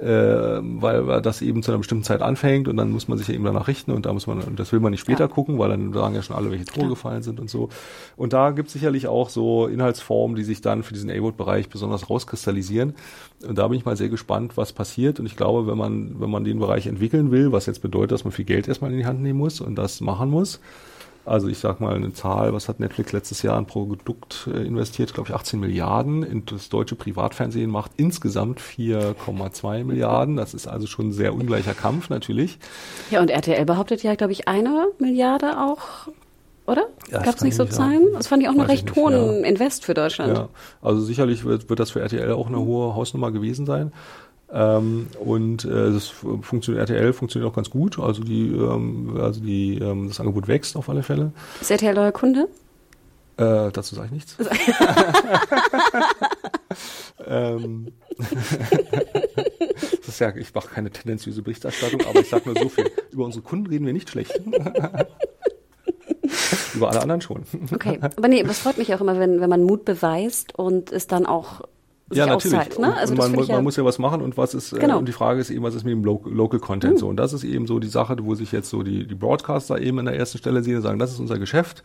äh, 0.00 0.02
weil 0.02 1.22
das 1.22 1.42
eben 1.42 1.62
zu 1.62 1.70
einer 1.70 1.78
bestimmten 1.78 2.04
Zeit 2.04 2.22
anfängt 2.22 2.68
und 2.68 2.76
dann 2.76 2.90
muss 2.90 3.08
man 3.08 3.18
sich 3.18 3.28
ja 3.28 3.34
eben 3.34 3.44
danach 3.44 3.68
richten 3.68 3.92
und 3.92 4.06
da 4.06 4.12
muss 4.12 4.26
man, 4.26 4.40
und 4.40 4.58
das 4.58 4.72
will 4.72 4.80
man 4.80 4.90
nicht 4.90 5.00
später 5.00 5.24
ja. 5.24 5.28
gucken, 5.28 5.58
weil 5.58 5.68
dann 5.68 5.92
sagen 5.92 6.14
ja 6.14 6.22
schon 6.22 6.36
alle, 6.36 6.50
welche 6.50 6.64
Tore 6.64 6.88
gefallen 6.88 7.22
sind 7.22 7.38
und 7.38 7.50
so. 7.50 7.68
Und 8.16 8.32
da 8.32 8.50
gibt 8.50 8.68
es 8.68 8.72
sicherlich 8.72 9.06
auch 9.06 9.28
so 9.28 9.66
Inhaltsformen, 9.66 10.36
die 10.36 10.44
sich 10.44 10.60
dann 10.60 10.82
für 10.82 10.94
diesen 10.94 11.10
A-Word-Bereich 11.10 11.68
besonders 11.68 12.08
rauskristallisieren. 12.08 12.94
Und 13.46 13.58
da 13.58 13.68
bin 13.68 13.78
ich 13.78 13.84
mal 13.84 13.96
sehr 13.96 14.08
gespannt, 14.08 14.56
was 14.56 14.72
passiert. 14.72 15.20
Und 15.20 15.26
ich 15.26 15.36
glaube, 15.36 15.66
wenn 15.66 15.78
man, 15.78 16.20
wenn 16.20 16.30
man 16.30 16.44
den 16.44 16.58
Bereich 16.58 16.86
entwickeln 16.86 17.30
will, 17.30 17.52
was 17.52 17.66
jetzt 17.66 17.82
bedeutet, 17.82 18.12
dass 18.12 18.24
man 18.24 18.32
viel 18.32 18.44
Geld 18.44 18.68
erstmal 18.68 18.90
in 18.92 18.98
die 18.98 19.06
Hand 19.06 19.20
nehmen 19.20 19.38
muss 19.38 19.60
und 19.60 19.76
das 19.76 20.00
machen 20.00 20.30
muss, 20.30 20.60
also 21.26 21.48
ich 21.48 21.58
sag 21.58 21.80
mal 21.80 21.94
eine 21.94 22.12
Zahl, 22.12 22.52
was 22.52 22.68
hat 22.68 22.80
Netflix 22.80 23.12
letztes 23.12 23.42
Jahr 23.42 23.56
an 23.56 23.66
Produkt 23.66 24.48
äh, 24.52 24.64
investiert? 24.64 25.12
Glaube 25.12 25.30
ich 25.30 25.34
18 25.34 25.58
Milliarden. 25.58 26.24
Und 26.24 26.52
das 26.52 26.68
deutsche 26.68 26.94
Privatfernsehen 26.94 27.70
macht 27.70 27.92
insgesamt 27.96 28.60
4,2 28.60 29.84
Milliarden. 29.84 30.36
Das 30.36 30.54
ist 30.54 30.66
also 30.66 30.86
schon 30.86 31.08
ein 31.08 31.12
sehr 31.12 31.34
ungleicher 31.34 31.74
Kampf 31.74 32.08
natürlich. 32.08 32.58
Ja, 33.10 33.20
und 33.20 33.30
RTL 33.30 33.64
behauptet 33.64 34.02
ja, 34.02 34.14
glaube 34.14 34.32
ich, 34.32 34.48
eine 34.48 34.86
Milliarde 34.98 35.60
auch 35.60 36.08
oder? 36.66 36.88
Ja, 37.10 37.22
Gab 37.22 37.36
es 37.36 37.42
nicht 37.42 37.54
so 37.54 37.64
Zahlen? 37.64 38.08
Das 38.14 38.26
fand 38.26 38.42
ich 38.42 38.48
auch 38.48 38.52
einen 38.52 38.62
recht 38.62 38.96
hohen 38.96 39.42
ja. 39.42 39.48
Invest 39.48 39.84
für 39.84 39.94
Deutschland. 39.94 40.36
Ja, 40.36 40.48
also 40.82 41.00
sicherlich 41.00 41.44
wird, 41.44 41.68
wird 41.68 41.78
das 41.78 41.92
für 41.92 42.00
RTL 42.00 42.32
auch 42.32 42.48
eine 42.48 42.58
hohe 42.58 42.94
Hausnummer 42.94 43.30
gewesen 43.30 43.66
sein. 43.66 43.92
Ähm, 44.52 45.08
und 45.18 45.64
äh, 45.64 45.92
das 45.92 46.06
funktioniert, 46.08 46.88
RTL 46.88 47.12
funktioniert 47.12 47.50
auch 47.50 47.56
ganz 47.56 47.70
gut. 47.70 47.98
Also 47.98 48.22
die, 48.22 48.48
ähm, 48.48 49.18
also 49.20 49.40
die, 49.40 49.78
ähm, 49.78 50.08
das 50.08 50.20
Angebot 50.20 50.46
wächst 50.48 50.76
auf 50.76 50.88
alle 50.88 51.02
Fälle. 51.02 51.32
Ist 51.60 51.70
RTL 51.70 51.98
euer 51.98 52.12
Kunde? 52.12 52.48
Äh, 53.38 53.70
dazu 53.72 53.94
sage 53.94 54.06
ich 54.06 54.12
nichts. 54.12 54.36
ähm, 57.26 57.92
das 59.90 60.08
ist 60.08 60.20
ja, 60.20 60.34
ich 60.34 60.54
mache 60.54 60.68
keine 60.68 60.90
tendenziöse 60.90 61.42
Berichterstattung, 61.42 62.00
aber 62.06 62.20
ich 62.20 62.30
sage 62.30 62.48
nur 62.50 62.58
so 62.58 62.70
viel. 62.70 62.90
Über 63.10 63.24
unsere 63.26 63.42
Kunden 63.42 63.66
reden 63.66 63.84
wir 63.84 63.92
nicht 63.92 64.08
schlecht. 64.08 64.40
Über 66.74 66.90
alle 66.90 67.02
anderen 67.02 67.20
schon. 67.20 67.42
Okay, 67.74 67.98
aber 68.00 68.28
nee, 68.28 68.42
das 68.42 68.60
freut 68.60 68.78
mich 68.78 68.94
auch 68.94 69.00
immer, 69.00 69.18
wenn, 69.18 69.40
wenn 69.40 69.50
man 69.50 69.62
Mut 69.62 69.84
beweist 69.84 70.58
und 70.58 70.92
es 70.92 71.06
dann 71.06 71.26
auch 71.26 71.62
ja, 72.12 72.26
natürlich. 72.26 72.56
Auszahlt, 72.56 72.78
ne? 72.78 72.94
also 72.94 73.14
man, 73.14 73.32
muss, 73.32 73.48
ja 73.48 73.54
man 73.54 73.64
muss 73.64 73.76
ja 73.76 73.84
was 73.84 73.98
machen 73.98 74.22
und 74.22 74.36
was 74.36 74.54
ist, 74.54 74.72
äh, 74.72 74.78
genau. 74.78 74.94
äh, 74.94 74.98
und 74.98 75.08
die 75.08 75.12
Frage 75.12 75.40
ist 75.40 75.50
eben, 75.50 75.64
was 75.64 75.74
ist 75.74 75.84
mit 75.84 75.92
dem 75.92 76.04
Local, 76.04 76.32
Local 76.32 76.60
Content 76.60 76.94
mhm. 76.94 76.98
so? 76.98 77.08
Und 77.08 77.16
das 77.16 77.32
ist 77.32 77.42
eben 77.42 77.66
so 77.66 77.78
die 77.80 77.88
Sache, 77.88 78.16
wo 78.20 78.34
sich 78.34 78.52
jetzt 78.52 78.70
so 78.70 78.82
die, 78.82 79.06
die 79.06 79.14
Broadcaster 79.14 79.80
eben 79.80 79.98
an 79.98 80.06
der 80.06 80.16
ersten 80.16 80.38
Stelle 80.38 80.62
sehen 80.62 80.76
und 80.76 80.82
sagen, 80.82 80.98
das 80.98 81.12
ist 81.12 81.18
unser 81.18 81.38
Geschäft. 81.38 81.82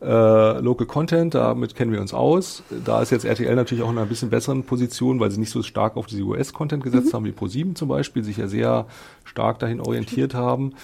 Äh, 0.00 0.58
Local 0.60 0.86
Content, 0.86 1.34
damit 1.34 1.76
kennen 1.76 1.92
wir 1.92 2.00
uns 2.00 2.14
aus. 2.14 2.62
Da 2.84 3.02
ist 3.02 3.10
jetzt 3.10 3.24
RTL 3.24 3.54
natürlich 3.54 3.84
auch 3.84 3.90
in 3.90 3.98
einer 3.98 4.06
bisschen 4.06 4.30
besseren 4.30 4.64
Position, 4.64 5.20
weil 5.20 5.30
sie 5.30 5.38
nicht 5.38 5.50
so 5.50 5.62
stark 5.62 5.96
auf 5.96 6.06
diese 6.06 6.22
US-Content 6.22 6.82
gesetzt 6.82 7.12
mhm. 7.12 7.16
haben 7.16 7.24
wie 7.26 7.30
Pro7 7.30 7.74
zum 7.74 7.88
Beispiel, 7.88 8.24
sich 8.24 8.38
ja 8.38 8.48
sehr 8.48 8.86
stark 9.24 9.58
dahin 9.58 9.80
orientiert 9.80 10.34
haben, 10.34 10.74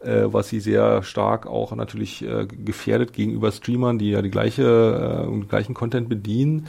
äh, 0.00 0.24
was 0.24 0.48
sie 0.48 0.60
sehr 0.60 1.02
stark 1.02 1.46
auch 1.46 1.76
natürlich 1.76 2.24
äh, 2.24 2.46
gefährdet 2.46 3.12
gegenüber 3.12 3.52
Streamern, 3.52 3.98
die 3.98 4.10
ja 4.10 4.22
die 4.22 4.30
gleiche, 4.30 5.28
äh, 5.30 5.40
gleichen 5.46 5.74
Content 5.74 6.08
bedienen. 6.08 6.66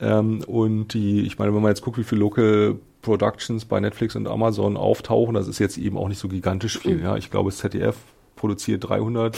Ähm, 0.00 0.42
und 0.46 0.94
die, 0.94 1.22
ich 1.22 1.38
meine, 1.38 1.54
wenn 1.54 1.62
man 1.62 1.70
jetzt 1.70 1.82
guckt, 1.82 1.98
wie 1.98 2.04
viele 2.04 2.20
Local 2.20 2.76
Productions 3.02 3.64
bei 3.64 3.80
Netflix 3.80 4.16
und 4.16 4.26
Amazon 4.26 4.76
auftauchen, 4.76 5.34
das 5.34 5.48
ist 5.48 5.58
jetzt 5.58 5.78
eben 5.78 5.96
auch 5.96 6.08
nicht 6.08 6.18
so 6.18 6.28
gigantisch 6.28 6.78
viel. 6.78 6.96
Mhm. 6.96 7.02
Ja, 7.02 7.16
ich 7.16 7.30
glaube, 7.30 7.50
das 7.50 7.58
ZDF 7.58 7.96
produziert 8.34 8.88
300 8.88 9.36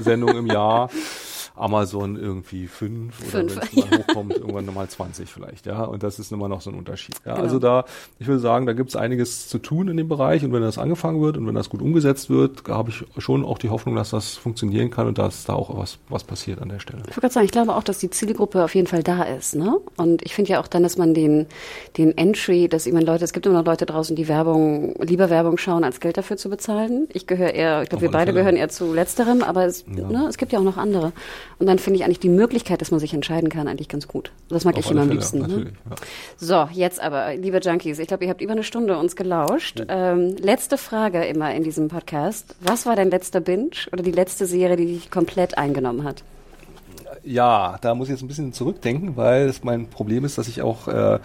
Sendungen 0.00 0.36
im 0.36 0.46
Jahr. 0.46 0.90
Amazon 1.56 2.16
irgendwie 2.16 2.66
fünf, 2.66 3.20
oder 3.28 3.40
wenn 3.40 3.46
es 3.46 3.56
mal 3.56 3.98
hochkommt, 3.98 4.36
irgendwann 4.36 4.66
nochmal 4.66 4.88
20 4.88 5.28
vielleicht, 5.28 5.66
ja. 5.66 5.84
Und 5.84 6.02
das 6.02 6.18
ist 6.18 6.32
immer 6.32 6.48
noch 6.48 6.60
so 6.60 6.70
ein 6.70 6.76
Unterschied. 6.76 7.16
Ja, 7.24 7.32
genau. 7.34 7.44
Also 7.44 7.58
da, 7.58 7.84
ich 8.18 8.26
würde 8.26 8.40
sagen, 8.40 8.66
da 8.66 8.72
gibt 8.72 8.90
es 8.90 8.96
einiges 8.96 9.48
zu 9.48 9.58
tun 9.58 9.88
in 9.88 9.96
dem 9.96 10.08
Bereich 10.08 10.44
und 10.44 10.52
wenn 10.52 10.62
das 10.62 10.78
angefangen 10.78 11.20
wird 11.20 11.36
und 11.36 11.46
wenn 11.46 11.54
das 11.54 11.70
gut 11.70 11.82
umgesetzt 11.82 12.30
wird, 12.30 12.68
habe 12.68 12.90
ich 12.90 13.04
schon 13.22 13.44
auch 13.44 13.58
die 13.58 13.70
Hoffnung, 13.70 13.96
dass 13.96 14.10
das 14.10 14.36
funktionieren 14.36 14.90
kann 14.90 15.06
und 15.06 15.18
dass 15.18 15.44
da 15.44 15.54
auch 15.54 15.76
was, 15.76 15.98
was 16.08 16.24
passiert 16.24 16.60
an 16.60 16.68
der 16.68 16.80
Stelle. 16.80 17.02
Ich 17.08 17.16
würde 17.16 17.30
sagen, 17.30 17.46
ich 17.46 17.52
glaube 17.52 17.74
auch, 17.74 17.82
dass 17.82 17.98
die 17.98 18.10
Zielgruppe 18.10 18.62
auf 18.64 18.74
jeden 18.74 18.86
Fall 18.86 19.02
da 19.02 19.22
ist, 19.22 19.54
ne? 19.56 19.78
Und 19.96 20.22
ich 20.22 20.34
finde 20.34 20.52
ja 20.52 20.60
auch 20.60 20.68
dann, 20.68 20.82
dass 20.82 20.96
man 20.98 21.14
den, 21.14 21.46
den 21.96 22.16
Entry, 22.16 22.68
dass 22.68 22.86
ich 22.86 22.92
meine, 22.92 23.06
Leute, 23.06 23.24
es 23.24 23.32
gibt 23.32 23.46
immer 23.46 23.58
noch 23.58 23.64
Leute 23.64 23.86
draußen, 23.86 24.14
die 24.16 24.28
Werbung, 24.28 24.94
lieber 25.00 25.30
Werbung 25.30 25.58
schauen, 25.58 25.84
als 25.84 26.00
Geld 26.00 26.16
dafür 26.16 26.36
zu 26.36 26.50
bezahlen. 26.50 27.08
Ich 27.12 27.26
gehöre 27.26 27.54
eher, 27.54 27.82
ich 27.82 27.88
glaube, 27.88 28.02
wir 28.02 28.10
beide 28.10 28.32
Fälle. 28.32 28.40
gehören 28.40 28.56
eher 28.56 28.68
zu 28.68 28.92
letzterem, 28.92 29.42
aber 29.42 29.64
es, 29.64 29.84
ja. 29.94 30.08
ne, 30.08 30.26
es 30.28 30.36
gibt 30.36 30.52
ja 30.52 30.58
auch 30.58 30.64
noch 30.64 30.76
andere. 30.76 31.12
Und 31.58 31.66
dann 31.66 31.78
finde 31.78 31.98
ich 31.98 32.04
eigentlich 32.04 32.20
die 32.20 32.28
Möglichkeit, 32.28 32.82
dass 32.82 32.90
man 32.90 33.00
sich 33.00 33.14
entscheiden 33.14 33.48
kann, 33.48 33.66
eigentlich 33.66 33.88
ganz 33.88 34.06
gut. 34.06 34.30
Das 34.48 34.64
mag 34.64 34.76
Auf 34.76 34.84
ich 34.84 34.90
immer 34.90 35.02
am 35.02 35.10
liebsten. 35.10 35.38
Ne? 35.38 35.72
Ja. 35.88 35.96
So, 36.36 36.68
jetzt 36.72 37.00
aber, 37.00 37.34
liebe 37.34 37.58
Junkies, 37.58 37.98
ich 37.98 38.08
glaube, 38.08 38.24
ihr 38.24 38.30
habt 38.30 38.42
über 38.42 38.52
eine 38.52 38.62
Stunde 38.62 38.98
uns 38.98 39.16
gelauscht. 39.16 39.80
Ja. 39.80 40.12
Ähm, 40.12 40.36
letzte 40.36 40.76
Frage 40.76 41.24
immer 41.24 41.54
in 41.54 41.64
diesem 41.64 41.88
Podcast. 41.88 42.54
Was 42.60 42.84
war 42.84 42.94
dein 42.94 43.10
letzter 43.10 43.40
Binge 43.40 43.70
oder 43.90 44.02
die 44.02 44.12
letzte 44.12 44.44
Serie, 44.44 44.76
die 44.76 44.86
dich 44.86 45.10
komplett 45.10 45.56
eingenommen 45.56 46.04
hat? 46.04 46.22
Ja, 47.24 47.78
da 47.80 47.94
muss 47.94 48.08
ich 48.08 48.12
jetzt 48.12 48.22
ein 48.22 48.28
bisschen 48.28 48.52
zurückdenken, 48.52 49.16
weil 49.16 49.46
es 49.46 49.64
mein 49.64 49.88
Problem 49.88 50.24
ist, 50.24 50.36
dass 50.38 50.48
ich 50.48 50.62
auch 50.62 50.88
äh, 50.88 51.18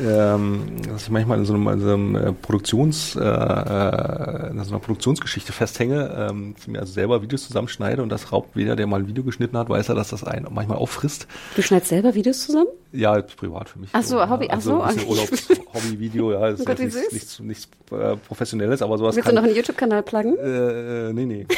ähm, 0.00 0.82
dass 0.86 1.04
ich 1.04 1.10
manchmal 1.10 1.38
in 1.38 1.44
so 1.44 1.54
einem, 1.54 1.68
in 1.68 1.80
so 1.80 1.92
einem 1.92 2.16
äh, 2.16 2.32
Produktions, 2.32 3.16
äh, 3.16 3.20
äh, 3.20 4.50
in 4.50 4.62
so 4.64 4.70
einer 4.70 4.80
Produktionsgeschichte 4.80 5.52
festhänge, 5.52 6.28
ähm, 6.30 6.54
mir 6.66 6.80
also 6.80 6.92
selber 6.92 7.22
Videos 7.22 7.46
zusammenschneide 7.46 8.02
und 8.02 8.08
das 8.08 8.32
raubt 8.32 8.56
jeder, 8.56 8.76
der 8.76 8.86
mal 8.86 9.00
ein 9.00 9.08
Video 9.08 9.24
geschnitten 9.24 9.56
hat, 9.56 9.68
weiß 9.68 9.88
er, 9.88 9.94
dass 9.94 10.08
das 10.08 10.24
einen 10.24 10.46
manchmal 10.50 10.78
auffrisst. 10.78 11.26
Du 11.56 11.62
schneidest 11.62 11.90
selber 11.90 12.14
Videos 12.14 12.44
zusammen? 12.44 12.68
Ja, 12.92 13.20
privat 13.20 13.68
für 13.68 13.78
mich. 13.78 13.90
Ach 13.92 14.02
so, 14.02 14.28
Hobby, 14.28 14.48
ach 14.50 14.60
so. 14.60 14.80
Also 14.80 15.06
Urlaubs-Hobby-Video, 15.06 16.32
ja, 16.32 16.40
das 16.50 16.60
oh 16.60 16.64
Gott, 16.64 16.78
ist 16.80 16.94
nichts, 16.94 17.40
nichts, 17.40 17.40
nichts 17.40 17.68
äh, 17.90 18.16
Professionelles, 18.16 18.82
aber 18.82 18.98
sowas 18.98 19.16
Willst 19.16 19.26
kann, 19.26 19.34
du 19.34 19.40
noch 19.40 19.48
einen 19.48 19.56
YouTube-Kanal 19.56 20.02
pluggen? 20.02 20.38
Äh, 20.38 21.12
nee, 21.12 21.26
nee. 21.26 21.46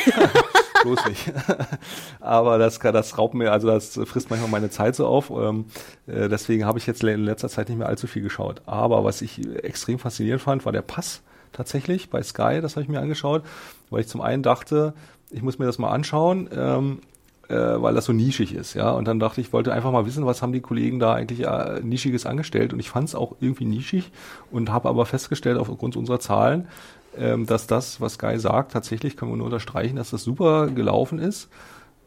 bloß 0.86 1.06
nicht. 1.06 1.32
Aber 2.20 2.58
das, 2.58 2.78
das 2.78 3.18
raubt 3.18 3.34
mir, 3.34 3.52
also 3.52 3.68
das 3.68 3.98
frisst 4.04 4.30
manchmal 4.30 4.50
meine 4.50 4.70
Zeit 4.70 4.96
so 4.96 5.06
auf. 5.06 5.30
Ähm, 5.30 5.66
äh, 6.06 6.28
deswegen 6.28 6.64
habe 6.64 6.78
ich 6.78 6.86
jetzt 6.86 7.02
in 7.02 7.24
letzter 7.24 7.48
Zeit 7.48 7.68
nicht 7.68 7.78
mehr 7.78 7.88
allzu 7.88 8.06
viel 8.06 8.22
geschaut. 8.22 8.62
Aber 8.66 9.04
was 9.04 9.22
ich 9.22 9.46
extrem 9.62 9.98
faszinierend 9.98 10.42
fand, 10.42 10.64
war 10.64 10.72
der 10.72 10.82
Pass 10.82 11.22
tatsächlich 11.52 12.10
bei 12.10 12.22
Sky. 12.22 12.60
Das 12.60 12.76
habe 12.76 12.82
ich 12.82 12.88
mir 12.88 13.00
angeschaut, 13.00 13.42
weil 13.90 14.00
ich 14.00 14.08
zum 14.08 14.20
einen 14.20 14.42
dachte, 14.42 14.94
ich 15.30 15.42
muss 15.42 15.58
mir 15.58 15.66
das 15.66 15.78
mal 15.78 15.90
anschauen. 15.90 16.48
Ähm, 16.52 16.98
äh, 17.48 17.54
weil 17.54 17.94
das 17.94 18.06
so 18.06 18.12
nischig 18.12 18.54
ist, 18.54 18.74
ja. 18.74 18.90
Und 18.90 19.06
dann 19.06 19.20
dachte 19.20 19.40
ich, 19.40 19.52
wollte 19.52 19.72
einfach 19.72 19.92
mal 19.92 20.04
wissen, 20.04 20.26
was 20.26 20.42
haben 20.42 20.52
die 20.52 20.60
Kollegen 20.60 20.98
da 20.98 21.14
eigentlich 21.14 21.46
äh, 21.46 21.80
nischiges 21.80 22.26
angestellt. 22.26 22.72
Und 22.72 22.80
ich 22.80 22.90
fand 22.90 23.08
es 23.08 23.14
auch 23.14 23.36
irgendwie 23.40 23.64
nischig 23.64 24.10
und 24.50 24.72
habe 24.72 24.88
aber 24.88 25.06
festgestellt 25.06 25.56
aufgrund 25.56 25.96
unserer 25.96 26.18
Zahlen, 26.18 26.66
ähm, 27.18 27.46
dass 27.46 27.66
das, 27.66 28.00
was 28.00 28.18
Guy 28.18 28.38
sagt, 28.38 28.72
tatsächlich 28.72 29.16
können 29.16 29.32
wir 29.32 29.36
nur 29.36 29.46
unterstreichen, 29.46 29.96
dass 29.96 30.10
das 30.10 30.22
super 30.22 30.68
gelaufen 30.68 31.18
ist. 31.18 31.48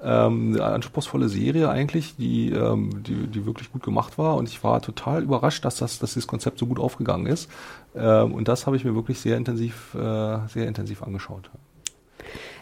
Ähm, 0.01 0.53
eine 0.53 0.63
anspruchsvolle 0.63 1.27
Serie 1.27 1.69
eigentlich, 1.69 2.15
die, 2.15 2.51
ähm, 2.51 3.03
die, 3.03 3.27
die 3.27 3.45
wirklich 3.45 3.71
gut 3.71 3.83
gemacht 3.83 4.17
war 4.17 4.37
und 4.37 4.47
ich 4.47 4.63
war 4.63 4.81
total 4.81 5.23
überrascht, 5.23 5.65
dass 5.65 5.75
das, 5.75 5.99
dass 5.99 6.13
dieses 6.13 6.27
Konzept 6.27 6.57
so 6.57 6.67
gut 6.67 6.79
aufgegangen 6.79 7.25
ist. 7.25 7.49
Ähm, 7.95 8.33
und 8.33 8.47
das 8.47 8.65
habe 8.65 8.77
ich 8.77 8.85
mir 8.85 8.95
wirklich 8.95 9.19
sehr 9.19 9.35
intensiv, 9.35 9.93
äh, 9.95 10.47
sehr 10.47 10.67
intensiv 10.67 11.03
angeschaut. 11.03 11.49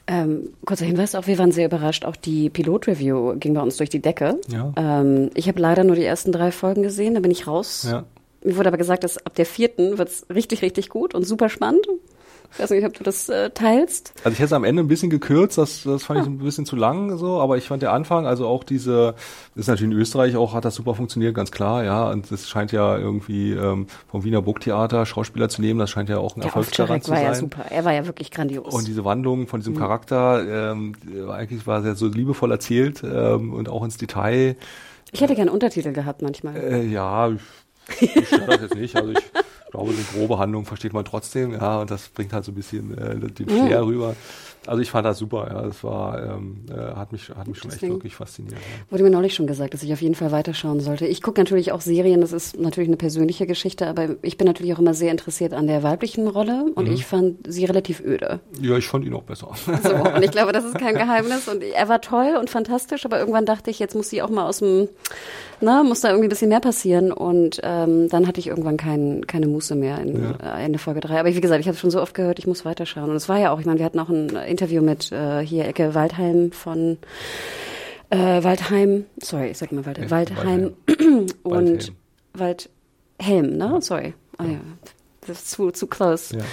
Ähm, 0.08 0.50
kurzer 0.66 0.86
Hinweis 0.86 1.16
auch, 1.16 1.28
wir 1.28 1.38
waren 1.38 1.52
sehr 1.52 1.66
überrascht. 1.66 2.06
Auch 2.06 2.16
die 2.16 2.50
Pilot-Review 2.50 3.36
ging 3.38 3.54
bei 3.54 3.62
uns 3.62 3.78
durch 3.78 3.90
die 3.90 4.02
Decke. 4.02 4.40
Ja. 4.48 4.74
Ähm, 4.76 5.30
ich 5.36 5.48
habe 5.48 5.60
leider 5.60 5.84
nur 5.84 5.96
die 5.96 6.06
ersten 6.06 6.32
drei 6.32 6.52
Folgen 6.52 6.82
gesehen, 6.82 7.14
da 7.14 7.20
bin 7.20 7.32
ich 7.32 7.46
raus. 7.46 7.86
Ja. 7.88 8.06
Mir 8.44 8.56
wurde 8.56 8.70
aber 8.70 8.78
gesagt, 8.78 9.04
dass 9.04 9.24
ab 9.26 9.36
der 9.36 9.46
vierten 9.46 9.98
wird's 9.98 10.26
richtig, 10.34 10.62
richtig 10.62 10.90
gut 10.90 11.14
und 11.14 11.24
super 11.24 11.50
spannend. 11.50 11.86
Ich 12.54 12.60
weiß 12.60 12.70
nicht, 12.72 12.86
ob 12.86 12.94
du 12.94 13.04
das 13.04 13.30
äh, 13.30 13.50
teilst. 13.52 14.14
Also 14.24 14.30
ich 14.30 14.40
hätte 14.40 14.46
es 14.46 14.54
am 14.54 14.64
Ende 14.64 14.84
ein 14.84 14.88
bisschen 14.88 15.10
gekürzt, 15.10 15.58
das, 15.58 15.84
das 15.84 16.04
fand 16.04 16.20
ah. 16.20 16.24
ich 16.24 16.28
ein 16.28 16.38
bisschen 16.40 16.66
zu 16.66 16.76
lang 16.76 17.18
so, 17.18 17.40
aber 17.40 17.58
ich 17.58 17.68
fand 17.68 17.82
der 17.82 17.94
Anfang, 17.94 18.26
also 18.26 18.48
auch 18.48 18.64
diese, 18.64 19.16
das 19.56 19.62
ist 19.62 19.68
natürlich 19.68 19.94
in 19.94 20.00
Österreich 20.00 20.36
auch, 20.36 20.54
hat 20.54 20.66
das 20.66 20.76
super 20.76 20.96
funktioniert, 20.96 21.36
ganz 21.36 21.52
klar, 21.52 21.84
ja, 21.84 22.10
und 22.10 22.32
das 22.32 22.50
scheint 22.50 22.72
ja 22.72 22.98
irgendwie 22.98 23.52
ähm, 23.52 23.88
vom 24.08 24.24
Wiener 24.24 24.42
Burgtheater 24.42 25.06
Schauspieler 25.06 25.50
zu 25.50 25.62
nehmen, 25.62 25.80
das 25.80 25.90
scheint 25.90 26.10
ja 26.10 26.18
auch 26.18 26.36
ein 26.36 26.42
Erfolgsgarant 26.42 27.04
zu 27.04 27.12
sein. 27.12 27.20
war 27.20 27.26
ja 27.26 27.36
super, 27.36 27.66
er 27.70 27.86
war 27.86 27.94
ja 27.94 28.06
wirklich 28.06 28.32
grandios. 28.32 28.74
Und 28.74 28.88
diese 28.88 29.06
Wandlung 29.06 29.48
von 29.48 29.60
diesem 29.60 29.74
mhm. 29.74 29.80
Charakter, 29.80 30.72
ähm, 30.72 30.96
eigentlich 31.30 31.68
war 31.68 31.82
sehr 31.82 31.96
so 31.96 32.08
liebevoll 32.08 32.52
erzählt 32.52 33.04
ähm, 33.04 33.54
und 33.54 33.70
auch 33.70 33.84
ins 33.84 33.98
Detail. 33.98 34.56
Ich 35.12 35.22
hätte 35.22 35.36
gerne 35.36 35.52
Untertitel 35.52 35.94
gehabt 35.94 36.22
manchmal. 36.22 36.56
Äh, 36.58 36.86
ja, 36.86 37.32
ich, 38.00 38.16
ich 38.16 38.30
das 38.30 38.62
jetzt 38.62 38.76
nicht, 38.76 38.96
also 38.96 39.12
ich 39.12 39.32
glaube, 39.72 39.92
eine 39.92 40.04
grobe 40.14 40.38
Handlung 40.38 40.66
versteht 40.66 40.94
man 40.94 41.06
trotzdem, 41.06 41.54
ja, 41.54 41.80
und 41.82 41.92
das 41.92 42.10
bringt 42.10 42.34
halt 42.34 42.46
so 42.46 42.52
ein 42.52 42.56
bisschen 42.56 42.98
äh, 42.98 43.18
den 43.18 43.48
Flair 43.48 43.82
mhm. 43.82 43.88
rüber. 43.88 44.16
Also 44.68 44.82
ich 44.82 44.92
fand 44.92 45.06
das 45.06 45.18
super, 45.18 45.48
ja. 45.50 45.62
Das 45.62 45.84
war, 45.84 46.22
ähm, 46.22 46.66
äh, 46.70 46.96
hat 46.96 47.12
mich, 47.12 47.30
hat 47.30 47.48
mich 47.48 47.58
schon 47.58 47.72
echt 47.72 47.82
wirklich 47.82 48.16
fasziniert. 48.16 48.56
Ja. 48.56 48.92
Wurde 48.92 49.04
mir 49.04 49.10
neulich 49.10 49.34
schon 49.34 49.48
gesagt, 49.48 49.74
dass 49.74 49.84
ich 49.84 49.94
auf 49.94 50.02
jeden 50.02 50.16
Fall 50.16 50.32
weiterschauen 50.32 50.80
sollte. 50.80 51.08
Ich 51.08 51.22
gucke 51.22 51.40
natürlich 51.40 51.72
auch 51.72 51.82
Serien, 51.82 52.22
das 52.22 52.34
ist 52.34 52.60
natürlich 52.60 52.90
eine 52.90 52.98
persönliche 52.98 53.48
Geschichte, 53.48 53.88
aber 53.88 54.16
ich 54.22 54.38
bin 54.38 54.48
natürlich 54.48 54.74
auch 54.74 54.80
immer 54.80 54.94
sehr 54.94 55.12
interessiert 55.12 55.54
an 55.54 55.68
der 55.68 55.84
weiblichen 55.84 56.28
Rolle 56.28 56.66
und 56.76 56.88
mhm. 56.88 56.94
ich 56.94 57.06
fand 57.06 57.52
sie 57.52 57.66
relativ 57.66 58.02
öde. 58.02 58.40
Ja, 58.62 58.78
ich 58.78 58.88
fand 58.88 59.06
ihn 59.06 59.14
auch 59.14 59.24
besser. 59.24 59.52
So, 59.84 59.96
und 60.16 60.24
ich 60.24 60.32
glaube, 60.32 60.52
das 60.52 60.66
ist 60.66 60.78
kein 60.78 60.96
Geheimnis. 60.96 61.48
Und 61.48 61.64
er 61.64 61.88
war 61.88 62.02
toll 62.02 62.36
und 62.40 62.50
fantastisch, 62.50 63.06
aber 63.06 63.20
irgendwann 63.20 63.46
dachte 63.46 63.72
ich, 63.72 63.80
jetzt 63.80 63.96
muss 63.96 64.10
sie 64.10 64.22
auch 64.22 64.30
mal 64.30 64.48
aus 64.48 64.60
dem, 64.60 64.90
na, 65.62 65.84
muss 65.84 66.02
da 66.02 66.10
irgendwie 66.10 66.28
ein 66.28 66.30
bisschen 66.30 66.50
mehr 66.50 66.60
passieren. 66.60 67.12
Und 67.12 67.60
ähm, 67.64 68.10
dann 68.10 68.28
hatte 68.28 68.40
ich 68.40 68.48
irgendwann 68.48 68.78
kein, 68.78 69.26
keine 69.28 69.48
Muße 69.48 69.76
mehr 69.76 70.00
in 70.00 70.36
ja. 70.42 70.58
Ende 70.58 70.80
Folge 70.80 71.00
drei. 71.00 71.20
Aber 71.20 71.34
wie 71.34 71.42
gesagt, 71.42 71.62
ich 71.62 71.68
habe 71.68 71.78
schon 71.78 71.92
so 71.92 72.02
oft 72.02 72.14
gehört, 72.14 72.40
ich 72.40 72.48
muss 72.48 72.66
weiterschauen. 72.66 73.10
Und 73.10 73.16
es 73.16 73.30
war 73.30 73.40
ja 73.40 73.52
auch, 73.52 73.60
ich 73.60 73.66
meine, 73.66 73.80
wir 73.80 73.86
hatten 73.86 74.00
auch 74.00 74.10
ein 74.10 74.36
Interview 74.58 74.82
mit 74.82 75.12
äh, 75.12 75.46
hier 75.46 75.68
Ecke 75.68 75.94
Waldheim 75.94 76.52
von 76.52 76.98
äh, 78.10 78.44
Waldheim, 78.44 79.06
sorry, 79.22 79.52
ich 79.52 79.60
sag 79.60 79.72
mal 79.72 79.86
Wald, 79.86 80.10
Waldheim, 80.10 80.74
Waldheim 80.88 81.28
und 81.44 81.94
Waldhelm, 82.34 83.58
ne? 83.58 83.80
Sorry. 83.82 84.16
Ah 84.40 84.46
ja, 84.46 84.60
das 85.28 85.40
ist 85.40 85.52
zu, 85.52 85.72
zu 85.72 85.88
close. 85.88 86.38
Ja. 86.38 86.44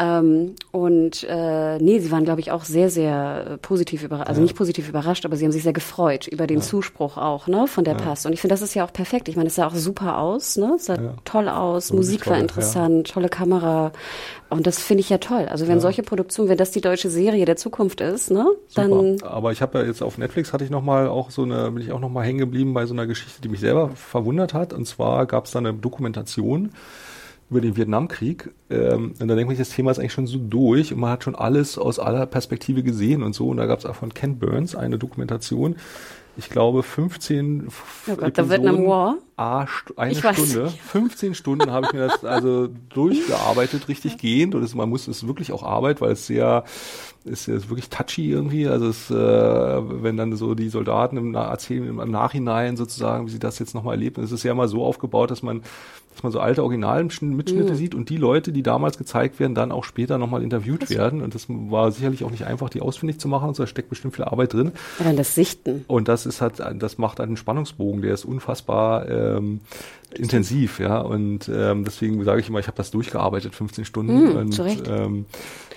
Ähm, 0.00 0.54
und 0.72 1.26
äh, 1.28 1.78
nee, 1.78 1.98
sie 1.98 2.10
waren, 2.10 2.24
glaube 2.24 2.40
ich, 2.40 2.50
auch 2.52 2.64
sehr, 2.64 2.88
sehr 2.88 3.58
positiv 3.60 4.02
überrascht, 4.02 4.28
also 4.28 4.40
ja. 4.40 4.44
nicht 4.44 4.56
positiv 4.56 4.88
überrascht, 4.88 5.26
aber 5.26 5.36
sie 5.36 5.44
haben 5.44 5.52
sich 5.52 5.62
sehr 5.62 5.74
gefreut 5.74 6.26
über 6.26 6.46
den 6.46 6.60
ja. 6.60 6.64
Zuspruch 6.64 7.18
auch, 7.18 7.48
ne, 7.48 7.66
von 7.66 7.84
der 7.84 7.94
ja. 7.94 8.00
Pass. 8.00 8.24
Und 8.24 8.32
ich 8.32 8.40
finde, 8.40 8.54
das 8.54 8.62
ist 8.62 8.72
ja 8.72 8.86
auch 8.86 8.94
perfekt. 8.94 9.28
Ich 9.28 9.36
meine, 9.36 9.48
es 9.48 9.56
sah 9.56 9.66
auch 9.66 9.74
super 9.74 10.16
aus, 10.16 10.56
ne? 10.56 10.72
Es 10.76 10.86
sah 10.86 10.96
toll 11.26 11.50
aus, 11.50 11.88
so 11.88 11.96
Musik 11.96 12.24
toll, 12.24 12.32
war 12.32 12.40
interessant, 12.40 13.10
tolle 13.10 13.28
Kamera. 13.28 13.92
Und 14.48 14.66
das 14.66 14.82
finde 14.82 15.02
ich 15.02 15.10
ja 15.10 15.18
toll. 15.18 15.46
Also 15.50 15.68
wenn 15.68 15.80
solche 15.80 16.02
Produktionen, 16.02 16.48
wenn 16.48 16.58
das 16.58 16.70
die 16.70 16.80
deutsche 16.80 17.10
Serie 17.10 17.44
der 17.44 17.56
Zukunft 17.56 18.00
ist, 18.00 18.30
ne, 18.30 18.46
dann. 18.74 19.18
Super. 19.18 19.30
Aber 19.30 19.52
ich 19.52 19.60
habe 19.60 19.80
ja 19.80 19.84
jetzt 19.84 20.02
auf 20.02 20.16
Netflix 20.16 20.54
hatte 20.54 20.64
ich 20.64 20.70
noch 20.70 20.82
mal 20.82 21.08
auch 21.08 21.30
so 21.30 21.42
eine, 21.42 21.70
bin 21.72 21.82
ich 21.82 21.92
auch 21.92 22.00
noch 22.00 22.08
mal 22.08 22.24
hängen 22.24 22.38
geblieben 22.38 22.72
bei 22.72 22.86
so 22.86 22.94
einer 22.94 23.06
Geschichte, 23.06 23.42
die 23.42 23.48
mich 23.48 23.60
selber 23.60 23.90
verwundert 23.90 24.54
hat. 24.54 24.72
Und 24.72 24.86
zwar 24.86 25.26
gab 25.26 25.44
es 25.44 25.50
da 25.50 25.58
eine 25.58 25.74
Dokumentation 25.74 26.70
über 27.50 27.60
den 27.60 27.76
Vietnamkrieg. 27.76 28.50
Ähm, 28.70 29.14
und 29.18 29.28
da 29.28 29.34
denke 29.34 29.52
ich, 29.52 29.58
das 29.58 29.70
Thema 29.70 29.90
ist 29.90 29.98
eigentlich 29.98 30.12
schon 30.12 30.26
so 30.26 30.38
durch 30.38 30.92
und 30.92 31.00
man 31.00 31.10
hat 31.10 31.24
schon 31.24 31.34
alles 31.34 31.78
aus 31.78 31.98
aller 31.98 32.26
Perspektive 32.26 32.82
gesehen 32.82 33.22
und 33.22 33.34
so. 33.34 33.48
Und 33.48 33.56
da 33.56 33.66
gab 33.66 33.80
es 33.80 33.86
auch 33.86 33.96
von 33.96 34.14
Ken 34.14 34.38
Burns 34.38 34.76
eine 34.76 34.98
Dokumentation. 34.98 35.76
Ich 36.36 36.48
glaube 36.48 36.82
15 36.82 37.68
oh 38.06 38.16
Gott, 38.16 38.36
der 38.36 38.48
Vietnam 38.48 38.86
War. 38.86 39.18
A, 39.36 39.66
eine 39.96 40.12
ich 40.12 40.18
Stunde. 40.18 40.68
15 40.68 41.34
Stunden 41.34 41.70
habe 41.70 41.86
ich 41.86 41.92
mir 41.92 42.06
das 42.06 42.24
also 42.24 42.68
durchgearbeitet, 42.90 43.88
richtig 43.88 44.16
gehend. 44.16 44.54
Und 44.54 44.62
es, 44.62 44.74
man 44.74 44.88
muss 44.88 45.08
es 45.08 45.26
wirklich 45.26 45.52
auch 45.52 45.64
Arbeit, 45.64 46.00
weil 46.00 46.12
es 46.12 46.26
sehr 46.26 46.64
ist 47.24 47.46
ja 47.46 47.54
wirklich 47.68 47.90
touchy 47.90 48.30
irgendwie. 48.30 48.66
Also 48.66 48.88
es, 48.88 49.10
äh, 49.10 49.14
wenn 49.14 50.16
dann 50.16 50.36
so 50.36 50.54
die 50.54 50.68
Soldaten 50.68 51.16
im, 51.16 51.34
erzählen 51.34 52.00
im 52.00 52.10
Nachhinein 52.10 52.76
sozusagen, 52.76 53.26
wie 53.26 53.30
sie 53.30 53.38
das 53.38 53.58
jetzt 53.58 53.74
nochmal 53.74 53.96
erlebt. 53.96 54.16
Und 54.16 54.24
es 54.24 54.32
ist 54.32 54.42
ja 54.42 54.54
mal 54.54 54.68
so 54.68 54.84
aufgebaut, 54.84 55.30
dass 55.30 55.42
man 55.42 55.62
dass 56.20 56.24
man 56.24 56.32
so 56.32 56.40
alte 56.40 56.62
Originalmitschnitte 56.62 57.54
mhm. 57.54 57.74
sieht 57.74 57.94
und 57.94 58.10
die 58.10 58.18
Leute, 58.18 58.52
die 58.52 58.62
damals 58.62 58.98
gezeigt 58.98 59.40
werden, 59.40 59.54
dann 59.54 59.72
auch 59.72 59.84
später 59.84 60.18
nochmal 60.18 60.42
interviewt 60.42 60.82
das 60.82 60.90
werden. 60.90 61.22
Und 61.22 61.34
das 61.34 61.46
war 61.48 61.90
sicherlich 61.92 62.24
auch 62.24 62.30
nicht 62.30 62.44
einfach, 62.44 62.68
die 62.68 62.82
ausfindig 62.82 63.18
zu 63.18 63.26
machen. 63.26 63.48
Und 63.48 63.56
so, 63.56 63.62
da 63.62 63.66
steckt 63.66 63.88
bestimmt 63.88 64.14
viel 64.14 64.26
Arbeit 64.26 64.52
drin. 64.52 64.72
Ja, 64.98 65.06
dann 65.06 65.16
das 65.16 65.34
Sichten. 65.34 65.86
Und 65.88 66.08
das 66.08 66.26
ist 66.26 66.42
halt, 66.42 66.60
das 66.78 66.98
macht 66.98 67.20
einen 67.20 67.38
Spannungsbogen, 67.38 68.02
der 68.02 68.12
ist 68.12 68.26
unfassbar 68.26 69.08
ähm, 69.08 69.60
intensiv, 70.14 70.78
ja. 70.78 71.00
Und 71.00 71.50
ähm, 71.52 71.84
deswegen 71.84 72.22
sage 72.24 72.40
ich 72.40 72.48
immer, 72.50 72.58
ich 72.58 72.66
habe 72.66 72.76
das 72.76 72.90
durchgearbeitet, 72.90 73.54
15 73.54 73.86
Stunden. 73.86 74.24
Mhm, 74.24 74.36
und 74.36 74.62
ähm, 74.88 75.24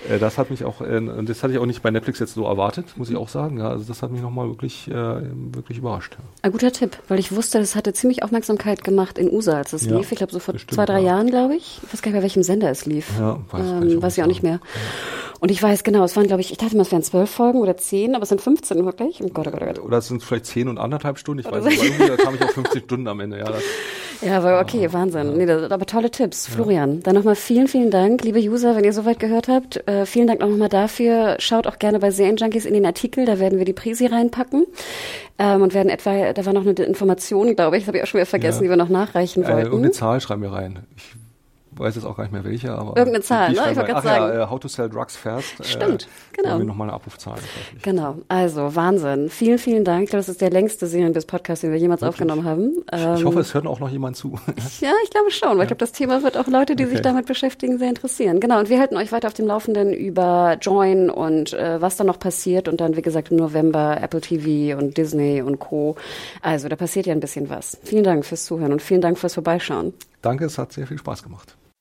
Äh, 0.09 0.19
das 0.19 0.37
hat 0.37 0.49
mich 0.49 0.63
auch, 0.63 0.81
äh, 0.81 1.01
das 1.23 1.43
hatte 1.43 1.53
ich 1.53 1.59
auch 1.59 1.65
nicht 1.65 1.81
bei 1.81 1.91
Netflix 1.91 2.19
jetzt 2.19 2.33
so 2.33 2.45
erwartet, 2.45 2.85
muss 2.95 3.09
ich 3.09 3.15
auch 3.15 3.29
sagen. 3.29 3.59
Ja, 3.59 3.69
also 3.69 3.85
das 3.85 4.01
hat 4.01 4.11
mich 4.11 4.21
nochmal 4.21 4.47
wirklich, 4.49 4.87
äh, 4.89 4.93
wirklich 4.93 5.77
überrascht. 5.77 6.17
Ein 6.41 6.51
guter 6.51 6.71
Tipp, 6.71 6.97
weil 7.07 7.19
ich 7.19 7.35
wusste, 7.35 7.59
das 7.59 7.75
hatte 7.75 7.93
ziemlich 7.93 8.23
Aufmerksamkeit 8.23 8.83
gemacht 8.83 9.17
in 9.17 9.31
USA, 9.31 9.57
als 9.57 9.73
es 9.73 9.85
ja, 9.85 9.97
lief. 9.97 10.11
Ich 10.11 10.17
glaube, 10.17 10.33
so 10.33 10.39
vor 10.39 10.53
bestimmt, 10.53 10.75
zwei, 10.75 10.85
drei 10.85 10.99
ja. 10.99 11.07
Jahren, 11.07 11.27
glaube 11.27 11.55
ich. 11.55 11.79
Ich 11.83 11.93
weiß 11.93 12.01
gar 12.01 12.11
nicht, 12.11 12.19
bei 12.19 12.23
welchem 12.23 12.43
Sender 12.43 12.69
es 12.69 12.85
lief. 12.85 13.07
Ja, 13.19 13.39
weiß, 13.51 13.61
ähm, 13.61 14.01
weiß 14.01 14.17
ich 14.17 14.23
auch 14.23 14.27
nicht 14.27 14.43
mehr. 14.43 14.59
Und 15.39 15.51
ich 15.51 15.61
weiß 15.61 15.83
genau, 15.83 16.05
es 16.05 16.15
waren, 16.15 16.27
glaube 16.27 16.41
ich, 16.41 16.51
ich 16.51 16.57
dachte 16.57 16.75
mal, 16.77 16.83
es 16.83 16.91
wären 16.91 17.03
zwölf 17.03 17.29
Folgen 17.29 17.59
oder 17.59 17.75
zehn, 17.75 18.15
aber 18.15 18.23
es 18.23 18.29
sind 18.29 18.39
15 18.39 18.85
wirklich. 18.85 19.21
Oh 19.21 19.27
Gott, 19.27 19.47
oh 19.47 19.51
Gott, 19.51 19.61
oh 19.61 19.65
Gott. 19.65 19.79
Oder 19.79 19.97
es 19.97 20.07
sind 20.07 20.23
vielleicht 20.23 20.45
zehn 20.45 20.69
und 20.69 20.77
anderthalb 20.77 21.19
Stunden, 21.19 21.41
ich 21.41 21.51
weiß 21.51 21.65
nicht, 21.65 21.99
da 21.99 22.15
kam 22.15 22.35
ich 22.35 22.41
auf 22.41 22.51
50 22.51 22.83
Stunden 22.85 23.07
am 23.09 23.19
Ende. 23.19 23.39
Ja, 23.39 23.45
das, 23.45 23.61
ja, 24.25 24.37
aber 24.37 24.59
okay, 24.59 24.91
Wahnsinn. 24.91 25.37
Nee, 25.37 25.45
das, 25.45 25.71
aber 25.71 25.85
tolle 25.85 26.11
Tipps. 26.11 26.47
Florian, 26.47 27.01
dann 27.03 27.15
nochmal 27.15 27.35
vielen, 27.35 27.67
vielen 27.67 27.91
Dank, 27.91 28.23
liebe 28.23 28.39
User, 28.39 28.75
wenn 28.75 28.83
ihr 28.83 28.93
soweit 28.93 29.19
gehört 29.19 29.47
habt. 29.47 29.87
Äh, 29.87 30.05
vielen 30.05 30.27
Dank 30.27 30.39
nochmal 30.39 30.69
dafür. 30.69 31.35
Schaut 31.39 31.67
auch 31.67 31.79
gerne 31.79 31.99
bei 31.99 32.11
Serienjunkies 32.11 32.65
in 32.65 32.73
den 32.73 32.85
Artikel, 32.85 33.25
da 33.25 33.39
werden 33.39 33.57
wir 33.59 33.65
die 33.65 33.73
Prisi 33.73 34.05
reinpacken. 34.05 34.65
Ähm, 35.39 35.61
und 35.61 35.73
werden 35.73 35.89
etwa, 35.89 36.33
da 36.33 36.45
war 36.45 36.53
noch 36.53 36.61
eine 36.61 36.73
Information, 36.73 37.55
glaube 37.55 37.77
ich, 37.77 37.83
das 37.83 37.87
habe 37.87 37.97
ich 37.97 38.03
auch 38.03 38.07
schon 38.07 38.19
wieder 38.19 38.27
vergessen, 38.27 38.63
die 38.63 38.69
wir 38.69 38.77
noch 38.77 38.89
nachreichen 38.89 39.43
äh, 39.43 39.47
wollten. 39.47 39.59
Äh, 39.59 39.63
irgendeine 39.63 39.91
Zahl 39.91 40.21
schreiben 40.21 40.43
wir 40.43 40.51
rein. 40.51 40.79
Ich 40.95 41.15
weiß 41.77 41.95
jetzt 41.95 42.05
auch 42.05 42.15
gar 42.15 42.23
nicht 42.23 42.33
mehr 42.33 42.43
welche, 42.43 42.71
aber. 42.71 42.97
Irgendeine 42.97 43.23
Zahl, 43.23 43.49
ne? 43.49 43.53
Ich 43.55 43.59
wollte 43.59 43.91
gerade 43.91 44.07
sagen. 44.07 44.25
Ja, 44.25 44.43
äh, 44.43 44.49
How 44.49 44.59
to 44.59 44.67
Sell 44.67 44.89
Drugs 44.89 45.15
Fast. 45.15 45.59
Äh, 45.59 45.63
Stimmt, 45.63 46.03
äh, 46.03 46.41
genau. 46.41 46.57
Wir 46.57 46.65
nochmal 46.65 46.87
eine 46.89 46.95
Abrufzahl. 46.95 47.37
Genau, 47.81 48.17
also 48.27 48.75
Wahnsinn. 48.75 49.29
Vielen, 49.29 49.57
vielen 49.57 49.83
Dank. 49.83 50.03
Ich 50.03 50.09
glaube, 50.09 50.21
das 50.21 50.29
ist 50.29 50.41
der 50.41 50.49
längste 50.49 50.87
Serienbiz-Podcast, 50.87 51.63
den 51.63 51.71
wir 51.71 51.79
jemals 51.79 52.01
Wirklich? 52.01 52.21
aufgenommen 52.21 52.45
haben. 52.45 52.83
Ähm, 52.91 53.15
ich 53.15 53.25
hoffe, 53.25 53.39
es 53.39 53.53
hört 53.53 53.67
auch 53.67 53.79
noch 53.79 53.89
jemand 53.89 54.15
zu. 54.15 54.39
ja, 54.81 54.91
ich 55.03 55.09
glaube 55.09 55.31
schon, 55.31 55.49
weil 55.49 55.57
ja. 55.57 55.63
ich 55.63 55.67
glaube, 55.67 55.79
das 55.79 55.91
Thema 55.91 56.23
wird 56.23 56.37
auch 56.37 56.47
Leute, 56.47 56.75
die 56.75 56.83
okay. 56.83 56.93
sich 56.93 57.01
damit 57.01 57.25
beschäftigen, 57.25 57.77
sehr 57.77 57.89
interessieren. 57.89 58.39
Genau, 58.39 58.59
und 58.59 58.69
wir 58.69 58.79
halten 58.79 58.97
euch 58.97 59.11
weiter 59.11 59.27
auf 59.27 59.33
dem 59.33 59.47
Laufenden 59.47 59.93
über 59.93 60.57
Join 60.61 61.09
und 61.09 61.53
äh, 61.53 61.81
was 61.81 61.97
da 61.97 62.03
noch 62.03 62.19
passiert 62.19 62.67
und 62.67 62.81
dann, 62.81 62.95
wie 62.95 63.01
gesagt, 63.01 63.31
im 63.31 63.37
November 63.37 63.97
Apple 64.01 64.21
TV 64.21 64.77
und 64.77 64.97
Disney 64.97 65.41
und 65.41 65.59
Co. 65.59 65.95
Also, 66.41 66.69
da 66.69 66.75
passiert 66.75 67.05
ja 67.05 67.13
ein 67.13 67.19
bisschen 67.19 67.49
was. 67.49 67.77
Vielen 67.83 68.03
Dank 68.03 68.25
fürs 68.25 68.45
Zuhören 68.45 68.71
und 68.71 68.81
vielen 68.81 69.01
Dank 69.01 69.17
fürs 69.17 69.33
Vorbeischauen. 69.33 69.93
Danke, 70.21 70.45
es 70.45 70.57
hat 70.57 70.71
sehr 70.71 70.87
viel 70.87 70.97
Spaß 70.97 71.23
gemacht. 71.23 71.55